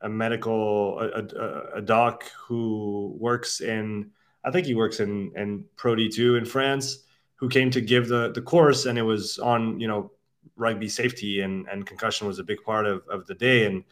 a 0.03 0.09
medical 0.09 0.99
a, 1.01 1.23
a, 1.23 1.79
a, 1.79 1.83
doc 1.83 2.25
who 2.37 3.17
works 3.19 3.61
in 3.61 4.11
I 4.45 4.51
think 4.51 4.67
he 4.67 4.75
works 4.75 5.01
in 5.01 5.33
in 5.37 5.65
Pro 5.77 5.95
D2 5.95 6.39
in 6.39 6.45
France 6.45 7.05
who 7.37 7.49
came 7.49 7.71
to 7.71 7.81
give 7.81 8.09
the 8.09 8.33
the 8.33 8.43
course 8.43 8.87
and 8.87 8.99
it 8.99 9.03
was 9.03 9.39
on 9.39 9.81
you 9.81 9.89
know 9.89 10.11
rugby 10.57 10.89
safety 10.89 11.41
and 11.41 11.67
and 11.69 11.87
concussion 11.87 12.27
was 12.27 12.39
a 12.39 12.45
big 12.45 12.63
part 12.63 12.87
of 12.87 13.07
of 13.09 13.27
the 13.27 13.35
day. 13.35 13.67
And 13.67 13.85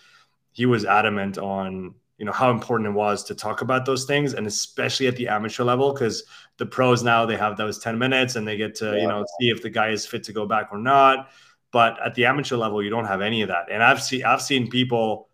he 0.53 0.67
was 0.67 0.85
adamant 0.85 1.39
on 1.39 1.95
you 2.19 2.27
know 2.27 2.33
how 2.33 2.51
important 2.51 2.89
it 2.89 2.93
was 2.93 3.25
to 3.25 3.35
talk 3.35 3.63
about 3.63 3.87
those 3.87 4.05
things 4.05 4.35
and 4.35 4.47
especially 4.47 5.07
at 5.07 5.17
the 5.17 5.29
amateur 5.29 5.65
level 5.65 5.93
because 5.93 6.25
the 6.59 6.67
pros 6.67 7.03
now 7.03 7.25
they 7.25 7.37
have 7.37 7.57
those 7.57 7.79
10 7.79 7.99
minutes 7.99 8.37
and 8.37 8.47
they 8.47 8.59
get 8.59 8.75
to 8.75 8.87
yeah. 8.93 9.03
you 9.03 9.09
know 9.09 9.25
see 9.41 9.49
if 9.49 9.63
the 9.63 9.71
guy 9.71 9.89
is 9.89 10.05
fit 10.07 10.25
to 10.25 10.33
go 10.33 10.47
back 10.47 10.69
or 10.71 10.79
not. 10.79 11.31
But 11.73 11.99
at 12.05 12.15
the 12.15 12.27
amateur 12.27 12.57
level 12.57 12.83
you 12.83 12.91
don't 12.91 13.07
have 13.07 13.21
any 13.21 13.43
of 13.43 13.49
that. 13.49 13.67
And 13.71 13.83
i've 13.83 14.03
seen 14.03 14.25
i've 14.25 14.43
seen 14.43 14.69
people 14.69 15.30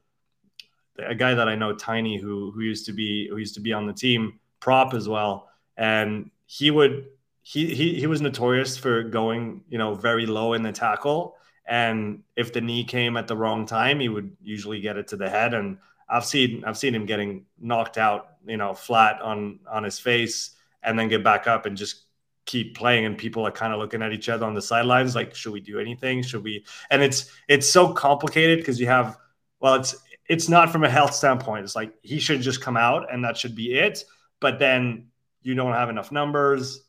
a 0.99 1.15
guy 1.15 1.35
that 1.35 1.49
I 1.49 1.55
know, 1.55 1.75
Tiny, 1.75 2.19
who 2.19 2.51
who 2.53 2.61
used 2.61 2.87
to 2.87 2.93
be 2.93 3.29
who 3.29 3.37
used 3.37 3.55
to 3.55 3.61
be 3.61 3.73
on 3.73 3.87
the 3.87 3.93
team, 3.93 4.39
prop 4.61 4.95
as 4.95 5.09
well, 5.09 5.49
and 5.77 6.31
he 6.47 6.71
would 6.71 7.07
he 7.43 7.75
he 7.75 7.95
he 7.95 8.07
was 8.07 8.21
notorious 8.21 8.77
for 8.77 9.03
going 9.03 9.63
you 9.69 9.79
know 9.79 9.95
very 9.95 10.27
low 10.27 10.55
in 10.55 10.63
the 10.63 10.73
tackle, 10.73 11.37
and 11.67 12.23
if 12.37 12.53
the 12.53 12.61
knee 12.61 12.85
came 12.85 13.17
at 13.17 13.29
the 13.29 13.37
wrong 13.37 13.67
time, 13.67 14.01
he 14.01 14.09
would 14.09 14.37
usually 14.43 14.81
get 14.81 14.97
it 14.97 15.09
to 15.09 15.17
the 15.17 15.29
head, 15.29 15.55
and 15.55 15.79
I've 16.09 16.25
seen 16.25 16.65
I've 16.65 16.79
seen 16.79 16.95
him 16.95 17.07
getting 17.07 17.47
knocked 17.59 17.99
out, 17.99 18.35
you 18.47 18.57
know, 18.57 18.75
flat 18.75 19.21
on 19.21 19.61
on 19.71 19.85
his 19.85 19.99
face, 19.99 20.57
and 20.83 20.99
then 20.99 21.09
get 21.09 21.25
back 21.25 21.47
up 21.47 21.67
and 21.67 21.77
just 21.77 22.05
keep 22.47 22.77
playing. 22.77 23.05
And 23.05 23.19
people 23.19 23.47
are 23.47 23.53
kind 23.53 23.73
of 23.73 23.79
looking 23.81 24.03
at 24.03 24.13
each 24.13 24.29
other 24.29 24.47
on 24.47 24.55
the 24.55 24.63
sidelines 24.63 25.15
like 25.15 25.35
should 25.35 25.53
we 25.53 25.61
do 25.61 25.79
anything? 25.81 26.23
Should 26.23 26.45
we? 26.45 26.65
And 26.91 27.03
it's 27.03 27.31
it's 27.49 27.69
so 27.69 27.93
complicated 27.93 28.59
because 28.59 28.81
you 28.81 28.87
have 28.87 29.19
well 29.61 29.75
it's 29.75 29.97
it's 30.29 30.49
not 30.49 30.71
from 30.71 30.85
a 30.85 30.89
health 30.89 31.15
standpoint. 31.15 31.65
It's 31.65 31.77
like 31.77 31.93
he 32.03 32.19
should 32.19 32.41
just 32.41 32.61
come 32.61 32.77
out 32.77 33.13
and 33.13 33.25
that 33.25 33.37
should 33.37 33.55
be 33.55 33.75
it. 33.75 34.05
But 34.41 34.59
then 34.59 35.09
you 35.43 35.55
don't 35.55 35.73
have 35.73 35.89
enough 35.89 36.11
numbers. 36.11 36.81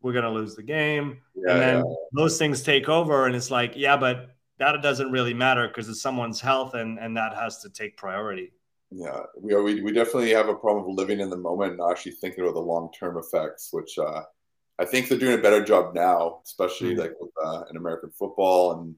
We're 0.00 0.12
going 0.12 0.24
to 0.24 0.30
lose 0.30 0.54
the 0.54 0.62
game. 0.62 1.18
Yeah, 1.34 1.52
and 1.52 1.60
then 1.60 1.76
yeah. 1.78 1.94
those 2.12 2.38
things 2.38 2.62
take 2.62 2.88
over 2.88 3.26
and 3.26 3.34
it's 3.34 3.50
like 3.50 3.72
yeah 3.76 3.96
but 3.96 4.30
that 4.58 4.80
doesn't 4.82 5.10
really 5.10 5.34
matter 5.34 5.66
because 5.66 5.88
it's 5.88 6.00
someone's 6.00 6.40
health 6.40 6.74
and 6.74 6.98
and 6.98 7.16
that 7.16 7.34
has 7.34 7.60
to 7.62 7.70
take 7.70 7.96
priority. 7.96 8.52
Yeah 8.90 9.22
we, 9.40 9.52
are, 9.52 9.62
we, 9.62 9.80
we 9.80 9.92
definitely 9.92 10.30
have 10.30 10.48
a 10.48 10.54
problem 10.54 10.88
of 10.88 10.96
living 10.96 11.20
in 11.20 11.30
the 11.30 11.36
moment 11.36 11.70
and 11.70 11.78
not 11.78 11.90
actually 11.90 12.12
thinking 12.12 12.44
about 12.44 12.54
the 12.54 12.60
long-term 12.60 13.18
effects 13.18 13.70
which 13.72 13.98
uh, 13.98 14.22
i 14.78 14.84
think 14.84 15.08
they're 15.08 15.18
doing 15.18 15.38
a 15.38 15.42
better 15.42 15.64
job 15.64 15.94
now 15.94 16.40
especially 16.44 16.90
mm-hmm. 16.90 17.00
like 17.00 17.12
with, 17.18 17.32
uh, 17.44 17.62
in 17.70 17.76
american 17.76 18.10
football 18.10 18.72
and, 18.72 18.94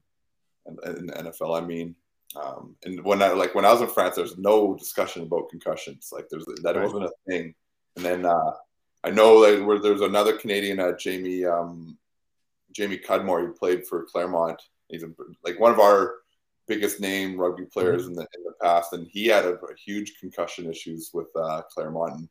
and, 0.83 1.09
and 1.09 1.27
nfl 1.27 1.59
i 1.59 1.65
mean 1.65 1.95
um, 2.35 2.75
and 2.83 3.03
when 3.03 3.21
i 3.21 3.29
like 3.29 3.55
when 3.55 3.65
i 3.65 3.71
was 3.71 3.81
in 3.81 3.87
france 3.87 4.15
there's 4.15 4.37
no 4.37 4.75
discussion 4.75 5.23
about 5.23 5.49
concussions 5.49 6.09
like 6.11 6.27
there's 6.29 6.45
that 6.63 6.75
right. 6.75 6.83
wasn't 6.83 7.03
a 7.03 7.11
thing 7.27 7.53
and 7.95 8.05
then 8.05 8.25
uh, 8.25 8.51
i 9.03 9.09
know 9.09 9.41
that 9.41 9.63
where 9.63 9.79
there's 9.79 10.01
another 10.01 10.37
canadian 10.37 10.79
uh, 10.79 10.91
jamie 10.97 11.45
um, 11.45 11.97
jamie 12.73 12.97
cudmore 12.97 13.41
he 13.41 13.47
played 13.47 13.87
for 13.87 14.05
Clermont 14.05 14.61
He's 14.89 15.03
a, 15.03 15.09
like 15.43 15.59
one 15.59 15.71
of 15.71 15.79
our 15.79 16.15
biggest 16.67 16.99
name 16.99 17.39
rugby 17.39 17.65
players 17.65 18.03
mm-hmm. 18.03 18.11
in 18.11 18.15
the 18.15 18.21
in 18.21 18.43
the 18.43 18.53
past, 18.61 18.93
and 18.93 19.07
he 19.07 19.27
had 19.27 19.45
a, 19.45 19.53
a 19.53 19.75
huge 19.75 20.19
concussion 20.19 20.69
issues 20.69 21.11
with 21.13 21.27
uh, 21.35 21.61
Claremont. 21.73 22.13
And 22.13 22.29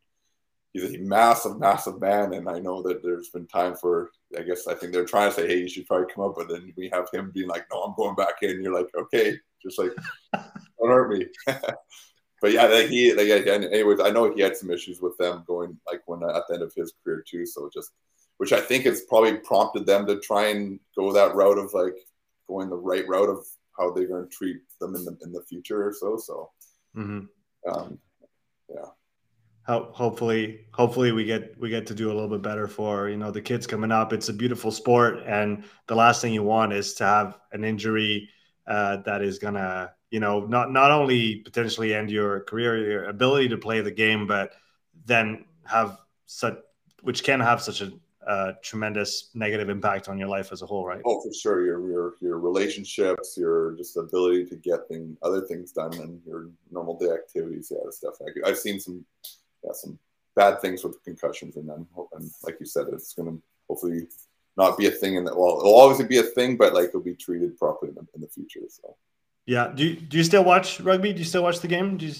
he's 0.77 0.95
a 0.95 0.99
massive, 0.99 1.59
massive 1.59 2.01
man, 2.01 2.35
and 2.35 2.49
I 2.49 2.59
know 2.59 2.83
that 2.83 3.03
there's 3.03 3.31
been 3.31 3.47
time 3.47 3.75
for. 3.77 4.11
I 4.37 4.43
guess 4.43 4.67
I 4.67 4.75
think 4.75 4.93
they're 4.93 5.05
trying 5.05 5.31
to 5.31 5.35
say, 5.35 5.47
"Hey, 5.47 5.59
you 5.59 5.69
should 5.69 5.87
probably 5.87 6.13
come 6.13 6.25
up," 6.25 6.35
but 6.37 6.49
then 6.49 6.73
we 6.77 6.91
have 6.93 7.09
him 7.13 7.31
being 7.33 7.49
like, 7.49 7.67
"No, 7.73 7.83
I'm 7.83 7.95
going 7.97 8.15
back 8.15 8.43
in." 8.43 8.63
You're 8.63 8.75
like, 8.75 8.89
"Okay, 8.95 9.39
just 9.63 9.79
like 9.79 9.93
don't 10.35 10.91
hurt 10.91 11.11
me." 11.11 11.27
but 11.47 12.53
yeah, 12.53 12.67
like 12.67 12.89
he, 12.89 13.15
like, 13.15 13.47
anyways, 13.47 14.01
I 14.01 14.11
know 14.11 14.33
he 14.33 14.43
had 14.43 14.57
some 14.57 14.71
issues 14.71 15.01
with 15.01 15.17
them 15.19 15.45
going 15.47 15.79
like 15.91 16.03
when 16.07 16.23
at 16.23 16.43
the 16.49 16.55
end 16.55 16.63
of 16.63 16.73
his 16.77 16.93
career 17.03 17.25
too. 17.27 17.47
So 17.47 17.71
just, 17.73 17.93
which 18.39 18.53
I 18.53 18.61
think 18.61 18.85
has 18.85 19.03
probably 19.03 19.37
prompted 19.39 19.87
them 19.87 20.07
to 20.07 20.21
try 20.21 20.49
and 20.49 20.79
go 20.97 21.13
that 21.13 21.35
route 21.35 21.59
of 21.59 21.73
like 21.73 21.97
going 22.49 22.69
the 22.69 22.77
right 22.77 23.07
route 23.09 23.31
of 23.31 23.45
how 23.79 23.93
they're 23.93 24.09
going 24.09 24.29
to 24.29 24.35
treat 24.35 24.59
them 24.81 24.95
in 24.95 25.05
the 25.05 25.17
in 25.23 25.33
the 25.33 25.43
future 25.49 25.89
or 25.89 25.93
so. 25.93 26.17
So, 26.17 26.51
mm-hmm. 26.97 27.27
um, 27.71 27.99
yeah. 28.69 28.87
Hopefully, 29.67 30.67
hopefully 30.73 31.11
we 31.11 31.25
get 31.25 31.59
we 31.59 31.69
get 31.69 31.89
to 31.89 31.95
do 31.95 32.07
a 32.07 32.15
little 32.15 32.29
bit 32.29 32.43
better 32.43 32.69
for 32.69 33.09
you 33.09 33.17
know 33.17 33.33
the 33.33 33.41
kids 33.41 33.67
coming 33.67 33.91
up. 33.91 34.13
It's 34.13 34.29
a 34.29 34.33
beautiful 34.33 34.71
sport, 34.71 35.25
and 35.27 35.65
the 35.89 35.97
last 35.97 36.23
thing 36.23 36.33
you 36.33 36.45
want 36.45 36.73
is 36.73 36.95
to 36.95 37.05
have 37.05 37.39
an 37.51 37.65
injury 37.65 38.29
uh, 38.69 38.99
that 38.99 39.23
is 39.23 39.41
gonna 39.41 39.93
you 40.11 40.21
know 40.21 40.47
not 40.47 40.71
not 40.71 40.93
only 40.93 41.37
potentially 41.37 41.95
end 41.95 42.13
your 42.13 42.41
career, 42.41 42.89
your 42.89 43.05
ability 43.07 43.49
to 43.49 43.59
play 43.59 43.81
the 43.81 43.91
game, 43.91 44.29
but 44.29 44.53
then 45.05 45.45
have 45.65 45.99
such 46.27 46.59
which 47.03 47.25
can 47.25 47.41
have 47.41 47.61
such 47.61 47.81
a 47.81 47.93
a 48.27 48.55
tremendous 48.63 49.31
negative 49.35 49.69
impact 49.69 50.09
on 50.09 50.19
your 50.19 50.29
life 50.29 50.51
as 50.51 50.61
a 50.61 50.67
whole, 50.67 50.85
right? 50.85 51.01
Oh, 51.05 51.21
for 51.21 51.33
sure. 51.33 51.65
Your 51.65 51.89
your 51.89 52.15
your 52.21 52.39
relationships, 52.39 53.37
your 53.37 53.73
just 53.77 53.97
ability 53.97 54.47
to 54.47 54.57
get 54.57 54.89
thing 54.89 55.17
other 55.23 55.43
things 55.43 55.73
done, 55.73 55.95
and 55.95 56.21
your 56.27 56.51
normal 56.71 56.99
day 56.99 57.11
activities. 57.11 57.73
Yeah, 57.73 57.89
stuff. 57.91 58.15
Like 58.21 58.35
I've 58.45 58.59
seen 58.59 58.81
some 58.81 59.05
yeah 59.67 59.73
some 59.73 59.99
bad 60.35 60.61
things 60.61 60.85
with 60.85 61.03
concussions, 61.05 61.57
and 61.57 61.69
then 61.69 61.87
and 62.13 62.31
like 62.45 62.59
you 62.61 62.67
said, 62.67 62.87
it's 62.93 63.15
going 63.15 63.29
to 63.29 63.43
hopefully 63.69 64.07
not 64.57 64.79
be 64.79 64.87
a 64.87 64.91
thing, 64.91 65.17
and 65.17 65.27
that 65.27 65.37
well, 65.37 65.59
it'll 65.59 65.75
always 65.75 66.03
be 66.05 66.19
a 66.19 66.23
thing, 66.23 66.57
but 66.57 66.75
like 66.75 66.89
it'll 66.89 67.01
be 67.01 67.15
treated 67.15 67.59
properly 67.59 67.91
in 67.91 67.95
the, 67.97 68.07
in 68.15 68.21
the 68.21 68.29
future. 68.29 68.61
So. 68.69 68.97
Yeah. 69.47 69.73
Do 69.75 69.85
you, 69.85 69.97
do 69.97 70.17
you 70.19 70.25
still 70.25 70.45
watch 70.45 70.81
rugby? 70.81 71.13
Do 71.13 71.21
you 71.21 71.25
still 71.25 71.43
watch 71.43 71.61
the 71.61 71.69
game? 71.69 71.97
Do 71.97 72.07
you? 72.07 72.15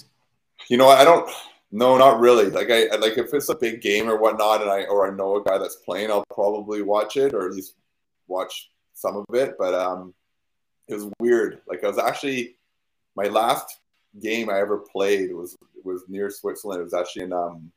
You 0.69 0.77
know, 0.77 0.89
I 0.89 1.05
don't. 1.05 1.29
No, 1.73 1.99
not 1.99 2.21
really. 2.21 2.49
Like 2.49 2.71
I 2.71 2.95
like 2.97 3.19
if 3.19 3.35
it's 3.35 3.49
a 3.49 3.55
big 3.55 3.81
game 3.81 4.09
or 4.09 4.17
whatnot, 4.17 4.63
and 4.63 4.71
I 4.71 4.85
or 4.85 5.11
I 5.11 5.15
know 5.15 5.37
a 5.37 5.45
guy 5.45 5.59
that's 5.59 5.77
playing, 5.77 6.11
I'll 6.11 6.25
probably 6.33 6.83
watch 6.83 7.17
it 7.17 7.35
or 7.35 7.47
at 7.47 7.55
least 7.55 7.75
watch 8.29 8.71
some 8.95 9.17
of 9.17 9.35
it. 9.35 9.57
But 9.59 9.75
um, 9.75 10.15
it 10.89 10.95
was 10.95 11.11
weird. 11.19 11.61
Like 11.67 11.83
I 11.85 11.89
was 11.89 11.99
actually 11.99 12.57
my 13.17 13.25
last 13.25 13.79
game 14.23 14.51
I 14.51 14.61
ever 14.61 14.79
played 14.79 15.33
was 15.33 15.57
was 15.85 16.03
near 16.09 16.31
Switzerland. 16.31 16.81
It 16.81 16.85
was 16.85 16.95
actually 16.95 17.25
in 17.25 17.33
um, 17.33 17.71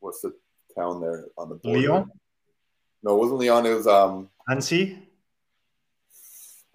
what's 0.00 0.20
the 0.20 0.32
town 0.76 1.00
there 1.00 1.26
on 1.38 1.48
the 1.48 1.56
border? 1.56 1.80
Lyon. 1.80 2.10
No, 3.02 3.14
it 3.14 3.18
wasn't 3.18 3.40
Lyon. 3.40 3.66
It 3.66 3.74
was 3.74 3.86
um. 3.86 4.28
Annecy. 4.48 4.98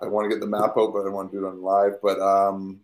I 0.02 0.08
want 0.08 0.26
to 0.26 0.30
get 0.30 0.42
the 0.42 0.48
map 0.48 0.78
out, 0.78 0.92
but 0.94 1.02
I 1.02 1.04
don't 1.06 1.14
want 1.14 1.32
to 1.32 1.38
do 1.38 1.46
it 1.46 1.48
on 1.48 1.62
live. 1.62 2.02
But 2.02 2.20
um, 2.20 2.82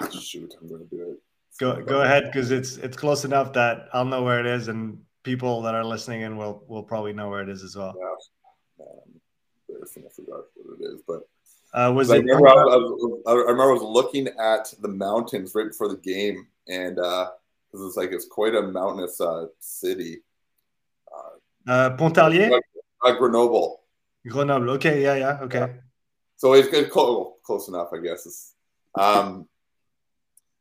oh, 0.00 0.10
shoot, 0.10 0.54
I'm 0.60 0.68
going 0.68 0.86
to 0.86 0.96
do 0.96 1.12
it. 1.12 1.18
Go 1.58 1.82
go 1.82 2.02
ahead 2.02 2.24
because 2.24 2.50
it's 2.50 2.76
it's 2.76 2.96
close 2.96 3.24
enough 3.24 3.52
that 3.54 3.88
I'll 3.92 4.04
know 4.04 4.22
where 4.22 4.40
it 4.40 4.46
is, 4.46 4.68
and 4.68 5.02
people 5.22 5.62
that 5.62 5.74
are 5.74 5.84
listening 5.84 6.22
in 6.22 6.36
will 6.36 6.64
will 6.68 6.82
probably 6.82 7.12
know 7.12 7.28
where 7.28 7.42
it 7.42 7.48
is 7.48 7.62
as 7.62 7.76
well. 7.76 7.94
Yeah. 7.98 8.84
Um, 8.84 9.20
I 9.82 10.08
forgot 10.14 10.44
what 10.56 10.80
it 10.80 10.84
is, 10.84 11.00
but 11.06 11.28
uh, 11.72 11.92
was 11.94 12.10
it? 12.10 12.14
I 12.14 12.16
remember 12.18 12.48
I, 12.48 12.54
was, 12.54 13.22
I, 13.26 13.32
remember 13.32 13.70
I 13.70 13.72
was 13.72 13.82
looking 13.82 14.28
at 14.28 14.72
the 14.80 14.88
mountains 14.88 15.54
right 15.54 15.68
before 15.68 15.88
the 15.88 15.96
game, 15.96 16.46
and 16.68 16.98
uh, 16.98 17.30
because 17.70 17.86
it's 17.86 17.96
like 17.96 18.10
it's 18.12 18.26
quite 18.26 18.54
a 18.54 18.62
mountainous 18.62 19.20
uh, 19.20 19.46
city. 19.58 20.18
Uh, 21.12 21.70
uh 21.70 21.96
Pontarlier. 21.96 22.60
Uh, 23.04 23.12
Grenoble. 23.12 23.80
Grenoble. 24.26 24.70
Okay. 24.70 25.02
Yeah. 25.02 25.14
Yeah. 25.14 25.38
Okay. 25.42 25.58
Yeah. 25.58 25.68
So 26.36 26.54
it's 26.54 26.68
good. 26.68 26.90
Close, 26.90 27.34
close 27.42 27.68
enough, 27.68 27.88
I 27.92 27.98
guess. 27.98 28.26
It's, 28.26 28.54
um, 28.98 29.46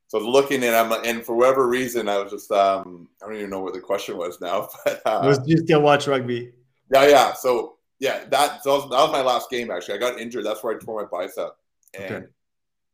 so 0.08 0.18
I 0.18 0.24
was 0.24 0.28
looking 0.28 0.64
and 0.64 0.76
I'm 0.76 0.92
and 1.06 1.24
for 1.24 1.36
whatever 1.36 1.68
reason 1.68 2.10
I 2.10 2.18
was 2.18 2.32
just 2.32 2.52
um 2.52 3.08
I 3.22 3.28
don't 3.28 3.36
even 3.38 3.50
know 3.52 3.60
what 3.60 3.74
the 3.74 3.80
question 3.80 4.18
was 4.18 4.42
now, 4.42 4.70
but 4.86 5.02
uh, 5.06 5.22
was 5.24 5.40
you 5.46 5.58
still 5.58 5.82
watch 5.82 6.08
rugby? 6.08 6.52
Yeah, 6.92 7.08
yeah. 7.08 7.34
So 7.34 7.78
yeah, 8.00 8.26
that 8.30 8.64
so 8.64 8.82
that 8.82 8.90
was 8.90 9.12
my 9.12 9.22
last 9.22 9.50
game 9.50 9.72
actually. 9.72 9.96
I 9.96 9.98
got 9.98 10.20
injured. 10.20 10.46
That's 10.46 10.64
where 10.64 10.76
I 10.76 10.80
tore 10.80 11.02
my 11.02 11.08
bicep, 11.26 11.52
and 11.94 12.16
okay. 12.16 12.26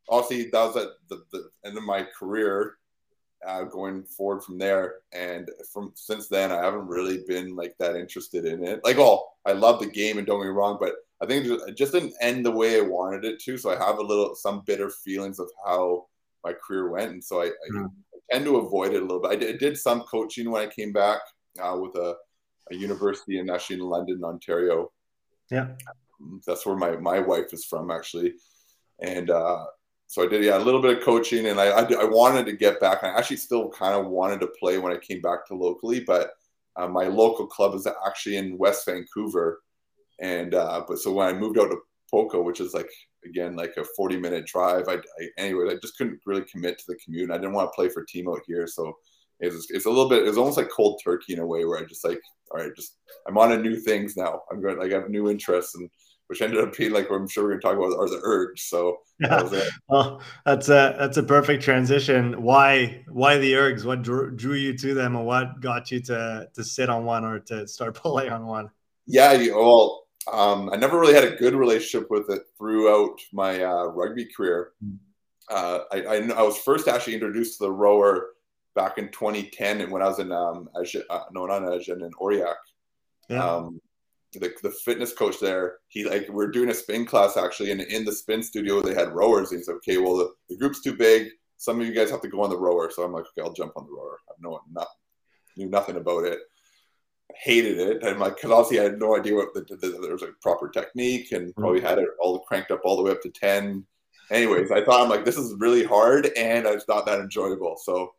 obviously 0.08 0.50
that 0.50 0.64
was 0.64 0.76
at 0.76 0.88
the, 1.08 1.22
the 1.32 1.50
end 1.64 1.76
of 1.76 1.84
my 1.84 2.06
career. 2.18 2.74
Uh, 3.46 3.64
going 3.64 4.02
forward 4.02 4.42
from 4.42 4.58
there, 4.58 4.96
and 5.12 5.50
from 5.72 5.92
since 5.94 6.26
then, 6.26 6.50
I 6.50 6.64
haven't 6.64 6.88
really 6.88 7.22
been 7.28 7.54
like 7.54 7.76
that 7.78 7.94
interested 7.94 8.44
in 8.44 8.64
it. 8.64 8.80
Like, 8.82 8.96
oh, 8.98 9.24
I 9.44 9.52
love 9.52 9.78
the 9.78 9.86
game, 9.86 10.18
and 10.18 10.26
don't 10.26 10.40
get 10.40 10.46
me 10.46 10.52
wrong, 10.52 10.78
but 10.80 10.94
I 11.22 11.26
think 11.26 11.46
it 11.46 11.76
just 11.76 11.92
didn't 11.92 12.14
end 12.20 12.44
the 12.44 12.50
way 12.50 12.78
I 12.78 12.80
wanted 12.80 13.24
it 13.24 13.38
to. 13.42 13.58
So 13.58 13.70
I 13.70 13.76
have 13.76 13.98
a 13.98 14.02
little 14.02 14.34
some 14.34 14.62
bitter 14.66 14.90
feelings 14.90 15.38
of 15.38 15.48
how 15.64 16.06
my 16.42 16.54
career 16.54 16.90
went, 16.90 17.12
and 17.12 17.22
so 17.22 17.42
I, 17.42 17.46
I. 17.46 17.86
I 18.30 18.34
tend 18.34 18.46
to 18.46 18.56
avoid 18.56 18.92
it 18.92 19.02
a 19.02 19.04
little 19.04 19.20
bit. 19.20 19.30
I 19.30 19.36
did, 19.36 19.54
I 19.54 19.58
did 19.58 19.78
some 19.78 20.02
coaching 20.02 20.50
when 20.50 20.62
I 20.62 20.66
came 20.66 20.92
back 20.92 21.20
uh, 21.62 21.76
with 21.80 21.94
a, 21.96 22.16
a, 22.70 22.74
university 22.74 23.38
in 23.38 23.50
actually 23.50 23.76
in 23.76 23.82
London, 23.82 24.24
Ontario. 24.24 24.90
Yeah, 25.50 25.68
that's 26.46 26.66
where 26.66 26.76
my 26.76 26.96
my 26.96 27.20
wife 27.20 27.52
is 27.52 27.64
from 27.64 27.90
actually, 27.90 28.34
and 29.00 29.30
uh, 29.30 29.64
so 30.06 30.24
I 30.24 30.28
did 30.28 30.44
yeah 30.44 30.58
a 30.58 30.64
little 30.64 30.82
bit 30.82 30.98
of 30.98 31.04
coaching, 31.04 31.46
and 31.46 31.60
I, 31.60 31.66
I, 31.66 31.82
I 31.82 32.04
wanted 32.04 32.46
to 32.46 32.52
get 32.52 32.80
back. 32.80 33.02
I 33.02 33.08
actually 33.08 33.36
still 33.36 33.70
kind 33.70 33.94
of 33.94 34.10
wanted 34.10 34.40
to 34.40 34.48
play 34.58 34.78
when 34.78 34.92
I 34.92 34.98
came 34.98 35.20
back 35.20 35.46
to 35.46 35.54
locally, 35.54 36.00
but 36.00 36.30
uh, 36.76 36.88
my 36.88 37.04
local 37.04 37.46
club 37.46 37.74
is 37.74 37.86
actually 38.06 38.36
in 38.36 38.58
West 38.58 38.86
Vancouver, 38.86 39.60
and 40.20 40.54
uh, 40.54 40.82
but 40.86 40.98
so 40.98 41.12
when 41.12 41.26
I 41.26 41.38
moved 41.38 41.58
out 41.58 41.70
to 41.70 41.78
Poco, 42.10 42.42
which 42.42 42.60
is 42.60 42.74
like 42.74 42.90
again 43.24 43.56
like 43.56 43.74
a 43.76 43.84
40 43.84 44.16
minute 44.18 44.46
drive. 44.46 44.88
I, 44.88 44.94
I 44.94 45.28
anyway, 45.38 45.70
I 45.70 45.76
just 45.80 45.96
couldn't 45.96 46.20
really 46.24 46.44
commit 46.50 46.78
to 46.78 46.84
the 46.88 46.96
commute. 47.04 47.30
I 47.30 47.38
didn't 47.38 47.52
want 47.52 47.70
to 47.70 47.74
play 47.74 47.88
for 47.88 48.04
team 48.04 48.28
out 48.28 48.40
here, 48.46 48.66
so 48.66 48.96
it's 49.40 49.70
it's 49.70 49.86
a 49.86 49.90
little 49.90 50.08
bit. 50.08 50.26
It's 50.26 50.38
almost 50.38 50.56
like 50.56 50.70
cold 50.74 51.00
turkey 51.04 51.34
in 51.34 51.40
a 51.40 51.46
way 51.46 51.64
where 51.64 51.78
I 51.78 51.84
just 51.84 52.04
like, 52.04 52.20
all 52.50 52.60
right, 52.60 52.74
just 52.74 52.96
I'm 53.26 53.38
on 53.38 53.50
to 53.50 53.58
new 53.58 53.76
things 53.76 54.16
now. 54.16 54.42
I'm 54.50 54.60
going 54.60 54.78
like 54.78 54.92
I 54.92 54.96
have 54.96 55.10
new 55.10 55.30
interests 55.30 55.74
and 55.74 55.90
which 56.28 56.42
ended 56.42 56.60
up 56.60 56.76
being 56.76 56.92
like 56.92 57.08
I'm 57.10 57.28
sure 57.28 57.44
we're 57.44 57.50
going 57.50 57.60
to 57.60 57.66
talk 57.66 57.76
about 57.76 57.98
are 57.98 58.08
the 58.08 58.22
ergs. 58.24 58.68
So. 58.68 58.98
That 59.18 59.72
well, 59.88 60.20
that's 60.44 60.68
a 60.68 60.94
that's 60.98 61.16
a 61.16 61.22
perfect 61.22 61.62
transition. 61.62 62.42
Why 62.42 63.02
why 63.08 63.38
the 63.38 63.54
ergs? 63.54 63.86
What 63.86 64.02
drew, 64.02 64.30
drew 64.30 64.52
you 64.52 64.76
to 64.76 64.92
them, 64.92 65.16
and 65.16 65.24
what 65.24 65.58
got 65.62 65.90
you 65.90 66.02
to 66.02 66.46
to 66.52 66.62
sit 66.62 66.90
on 66.90 67.06
one 67.06 67.24
or 67.24 67.38
to 67.38 67.66
start 67.66 67.94
pulling 68.02 68.28
on 68.28 68.44
one? 68.44 68.70
Yeah, 69.06 69.34
well, 69.54 70.06
um, 70.30 70.68
I 70.70 70.76
never 70.76 71.00
really 71.00 71.14
had 71.14 71.24
a 71.24 71.36
good 71.36 71.54
relationship 71.54 72.10
with 72.10 72.28
it 72.28 72.42
throughout 72.58 73.18
my 73.32 73.62
uh, 73.62 73.84
rugby 73.86 74.26
career. 74.26 74.72
Hmm. 74.82 74.96
Uh, 75.48 75.78
I, 75.92 76.00
I, 76.02 76.16
I, 76.32 76.42
was 76.42 76.58
first 76.58 76.88
actually 76.88 77.14
introduced 77.14 77.56
to 77.58 77.64
the 77.64 77.72
rower 77.72 78.30
back 78.76 78.98
in 78.98 79.08
2010, 79.08 79.80
and 79.80 79.90
when 79.90 80.02
I 80.02 80.06
was 80.06 80.20
in 80.20 80.30
um, 80.30 80.68
uh, 80.76 81.20
no, 81.32 81.46
not 81.46 81.72
Agen, 81.72 82.02
in 82.02 82.10
Aurillac. 82.20 82.54
Yeah. 83.28 83.44
Um, 83.44 83.80
the, 84.32 84.52
the 84.62 84.70
fitness 84.70 85.12
coach 85.12 85.40
there, 85.40 85.78
he 85.88 86.04
like 86.04 86.28
we're 86.28 86.50
doing 86.50 86.70
a 86.70 86.74
spin 86.74 87.06
class 87.06 87.36
actually, 87.36 87.72
and 87.72 87.80
in 87.80 88.04
the 88.04 88.12
spin 88.12 88.42
studio 88.42 88.80
they 88.80 88.94
had 88.94 89.14
rowers. 89.14 89.50
And 89.50 89.58
he's 89.58 89.68
like, 89.68 89.78
okay, 89.78 89.96
well 89.98 90.16
the, 90.16 90.30
the 90.48 90.56
group's 90.56 90.82
too 90.82 90.94
big. 90.94 91.30
Some 91.56 91.80
of 91.80 91.86
you 91.86 91.94
guys 91.94 92.10
have 92.10 92.20
to 92.20 92.28
go 92.28 92.42
on 92.42 92.50
the 92.50 92.58
rower. 92.58 92.90
So 92.90 93.02
I'm 93.02 93.12
like, 93.12 93.24
okay, 93.24 93.46
I'll 93.46 93.54
jump 93.54 93.72
on 93.76 93.86
the 93.86 93.92
rower. 93.92 94.18
I've 94.30 94.42
no 94.42 94.60
not 94.70 94.88
knew 95.56 95.70
nothing 95.70 95.96
about 95.96 96.24
it 96.24 96.40
hated 97.34 97.78
it. 97.78 98.02
And 98.02 98.18
like, 98.18 98.36
because 98.36 98.50
obviously 98.50 98.80
I 98.80 98.84
had 98.84 98.98
no 98.98 99.16
idea 99.16 99.34
what 99.34 99.54
the, 99.54 99.60
the, 99.68 99.76
the, 99.76 99.98
there 100.00 100.12
was 100.12 100.22
a 100.22 100.28
proper 100.40 100.68
technique 100.68 101.32
and 101.32 101.48
mm-hmm. 101.48 101.60
probably 101.60 101.80
had 101.80 101.98
it 101.98 102.08
all 102.20 102.40
cranked 102.40 102.70
up 102.70 102.80
all 102.84 102.96
the 102.96 103.02
way 103.02 103.10
up 103.10 103.22
to 103.22 103.30
10. 103.30 103.84
Anyways, 104.30 104.70
I 104.70 104.84
thought 104.84 105.02
I'm 105.02 105.08
like, 105.08 105.24
this 105.24 105.36
is 105.36 105.54
really 105.58 105.84
hard 105.84 106.26
and 106.36 106.66
it's 106.66 106.88
not 106.88 107.06
that 107.06 107.20
enjoyable. 107.20 107.76
So, 107.82 108.12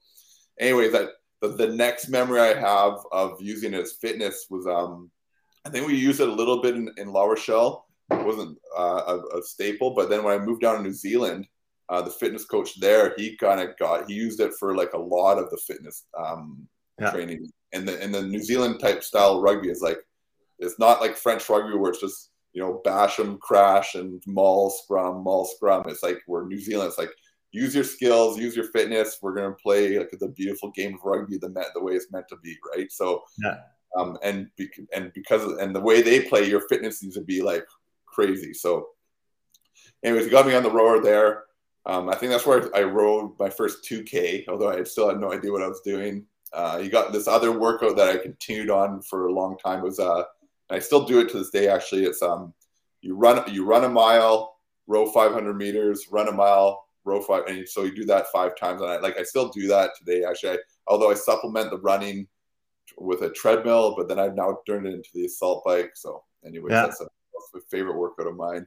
anyways, 0.60 0.91
that 0.93 1.10
the, 1.41 1.50
the 1.50 1.67
next 1.67 2.10
memory 2.10 2.39
I 2.39 2.54
have 2.54 3.00
of 3.12 3.41
using 3.41 3.74
it 3.74 3.82
as 3.82 3.98
fitness 4.02 4.48
was, 4.50 4.65
um, 4.67 5.12
I 5.65 5.70
think 5.70 5.88
we 5.88 5.96
used 5.96 6.20
it 6.20 6.30
a 6.30 6.34
little 6.34 6.62
bit 6.62 6.76
in, 6.76 6.89
in 6.98 7.12
La 7.12 7.24
Rochelle. 7.24 7.86
It 8.12 8.26
wasn't 8.26 8.58
uh, 8.78 9.20
a, 9.34 9.38
a, 9.38 9.43
staple, 9.43 9.93
but 9.93 10.10
then 10.10 10.24
when 10.24 10.39
I 10.39 10.43
moved 10.43 10.62
down 10.62 10.78
to 10.78 10.82
New 10.82 10.93
Zealand, 10.93 11.46
uh, 11.89 12.02
the 12.02 12.10
fitness 12.10 12.46
coach 12.46 12.80
there, 12.80 13.13
he 13.17 13.36
kind 13.36 13.60
of 13.60 13.78
got, 13.78 14.10
he 14.10 14.13
used 14.13 14.39
it 14.39 14.54
for 14.60 14.76
like 14.76 14.93
a 14.93 14.98
lot 14.98 15.38
of 15.38 15.50
the 15.50 15.58
fitness 15.58 16.06
um, 16.17 16.67
yeah. 17.00 17.12
training 17.12 17.50
and 17.74 17.88
the 17.88 18.02
and 18.02 18.13
the 18.13 18.22
New 18.22 18.41
Zealand 18.41 18.80
type 18.80 19.04
style 19.04 19.41
rugby 19.41 19.70
is 19.70 19.82
like 19.82 20.00
it's 20.60 20.80
not 20.80 21.02
like 21.02 21.17
French 21.17 21.48
rugby 21.50 21.78
where 21.78 21.91
it's 21.91 22.02
just 22.02 22.32
you 22.54 22.62
know 22.62 22.82
bash 22.84 23.17
them, 23.17 23.38
crash, 23.41 23.96
and 23.96 24.22
maul 24.26 24.70
scrum, 24.70 25.24
maul 25.24 25.46
scrum. 25.46 25.84
It's 25.88 26.04
like 26.04 26.20
we're 26.28 26.48
New 26.48 26.60
Zealand. 26.60 26.89
It's 26.89 26.98
like 26.98 27.12
use 27.51 27.73
your 27.73 27.83
skills, 27.83 28.38
use 28.38 28.55
your 28.55 28.65
fitness. 28.71 29.17
We're 29.21 29.36
gonna 29.36 29.55
play 29.55 29.97
like 29.97 30.12
the 30.12 30.29
beautiful 30.29 30.71
game 30.71 30.95
of 30.95 31.01
rugby 31.03 31.38
the 31.38 31.49
the 31.73 31.83
way 31.83 31.93
it's 31.93 32.12
meant 32.12 32.27
to 32.29 32.38
be, 32.38 32.55
right? 32.75 32.91
So 32.91 33.23
yeah. 33.43 33.57
Um, 33.95 34.17
and 34.21 34.49
and 34.93 35.12
because 35.13 35.43
of, 35.43 35.57
and 35.60 35.75
the 35.75 35.79
way 35.79 36.01
they 36.01 36.21
play, 36.21 36.47
your 36.47 36.67
fitness 36.67 37.01
needs 37.01 37.15
to 37.15 37.21
be 37.21 37.41
like 37.41 37.65
crazy. 38.05 38.53
So, 38.53 38.89
anyways, 40.03 40.25
he 40.25 40.31
got 40.31 40.45
me 40.45 40.55
on 40.55 40.63
the 40.63 40.71
rower 40.71 41.01
there. 41.01 41.45
Um, 41.86 42.10
I 42.10 42.15
think 42.15 42.31
that's 42.31 42.45
where 42.45 42.75
I 42.75 42.83
rode 42.83 43.31
my 43.39 43.49
first 43.49 43.89
2K, 43.89 44.49
although 44.49 44.69
I 44.69 44.83
still 44.83 45.07
had 45.07 45.21
no 45.21 45.31
idea 45.31 45.51
what 45.51 45.63
I 45.63 45.69
was 45.69 45.81
doing. 45.81 46.25
Uh, 46.51 46.79
you 46.83 46.89
got 46.89 47.13
this 47.13 47.27
other 47.27 47.57
workout 47.57 47.95
that 47.95 48.10
I 48.10 48.17
continued 48.17 48.69
on 48.69 49.01
for 49.01 49.27
a 49.27 49.31
long 49.31 49.57
time 49.57 49.81
was 49.81 49.99
uh, 49.99 50.23
I 50.69 50.79
still 50.79 51.05
do 51.05 51.19
it 51.19 51.29
to 51.29 51.38
this 51.39 51.49
day. 51.49 51.67
Actually, 51.69 52.03
it's 52.03 52.21
um, 52.21 52.53
you 53.01 53.15
run 53.15 53.41
you 53.51 53.65
run 53.65 53.86
a 53.86 53.89
mile, 53.89 54.57
row 54.88 55.10
500 55.10 55.53
meters, 55.53 56.07
run 56.12 56.27
a 56.27 56.31
mile, 56.31 56.87
row 57.08 57.22
five, 57.22 57.43
and 57.48 57.67
so 57.67 57.84
you 57.84 57.96
do 57.96 58.06
that 58.06 58.28
five 58.32 58.56
times. 58.56 58.82
And 58.82 58.91
I 58.91 59.00
like 59.00 59.17
I 59.17 59.24
still 59.24 59.50
do 59.50 59.67
that 59.67 59.91
today. 59.98 60.24
Actually, 60.24 60.54
I, 60.54 60.58
although 60.88 61.10
I 61.10 61.15
supplement 61.15 61.72
the 61.72 61.80
running 61.80 62.28
with 62.98 63.22
a 63.22 63.30
treadmill, 63.30 63.96
but 63.96 64.08
then 64.08 64.20
I've 64.20 64.36
now 64.36 64.58
turned 64.65 64.88
it 64.88 64.93
into 64.93 65.10
the 65.13 65.26
assault 65.26 65.63
bike. 65.65 65.91
So, 65.96 66.24
anyway, 66.46 66.72
yeah. 66.72 66.84
that's, 66.84 67.02
a, 67.02 67.04
that's 67.04 67.63
a 67.63 67.67
favorite 67.70 67.98
workout 67.98 68.28
of 68.28 68.36
mine. 68.36 68.65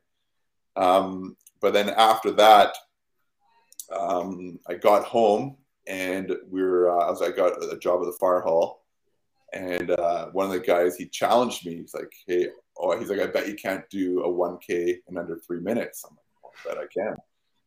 Um, 0.76 1.37
but 1.61 1.72
then 1.72 1.90
after 1.90 2.31
that, 2.33 2.74
um, 3.90 4.59
I 4.68 4.74
got 4.74 5.05
home 5.05 5.57
and 5.87 6.37
we 6.48 6.62
were 6.62 6.90
uh, 6.90 7.12
as 7.12 7.22
I 7.22 7.31
got 7.31 7.62
a 7.62 7.79
job 7.79 8.00
at 8.00 8.07
the 8.07 8.16
fire 8.20 8.40
hall, 8.40 8.85
and 9.53 9.90
uh, 9.90 10.26
one 10.26 10.46
of 10.46 10.53
the 10.53 10.61
guys 10.61 10.96
he 10.96 11.07
challenged 11.07 11.66
me. 11.66 11.76
He's 11.76 11.94
like, 11.94 12.12
"Hey, 12.26 12.48
oh, 12.79 12.96
he's 12.98 13.11
like, 13.11 13.20
I 13.20 13.26
bet 13.26 13.48
you 13.48 13.55
can't 13.55 13.88
do 13.90 14.22
a 14.22 14.29
1K 14.29 14.98
in 15.09 15.18
under 15.18 15.37
three 15.38 15.61
minutes." 15.61 16.05
I'm 16.05 16.16
like, 16.16 16.55
"I 16.55 16.68
bet 16.68 16.85
I 16.85 16.87
can." 16.87 17.16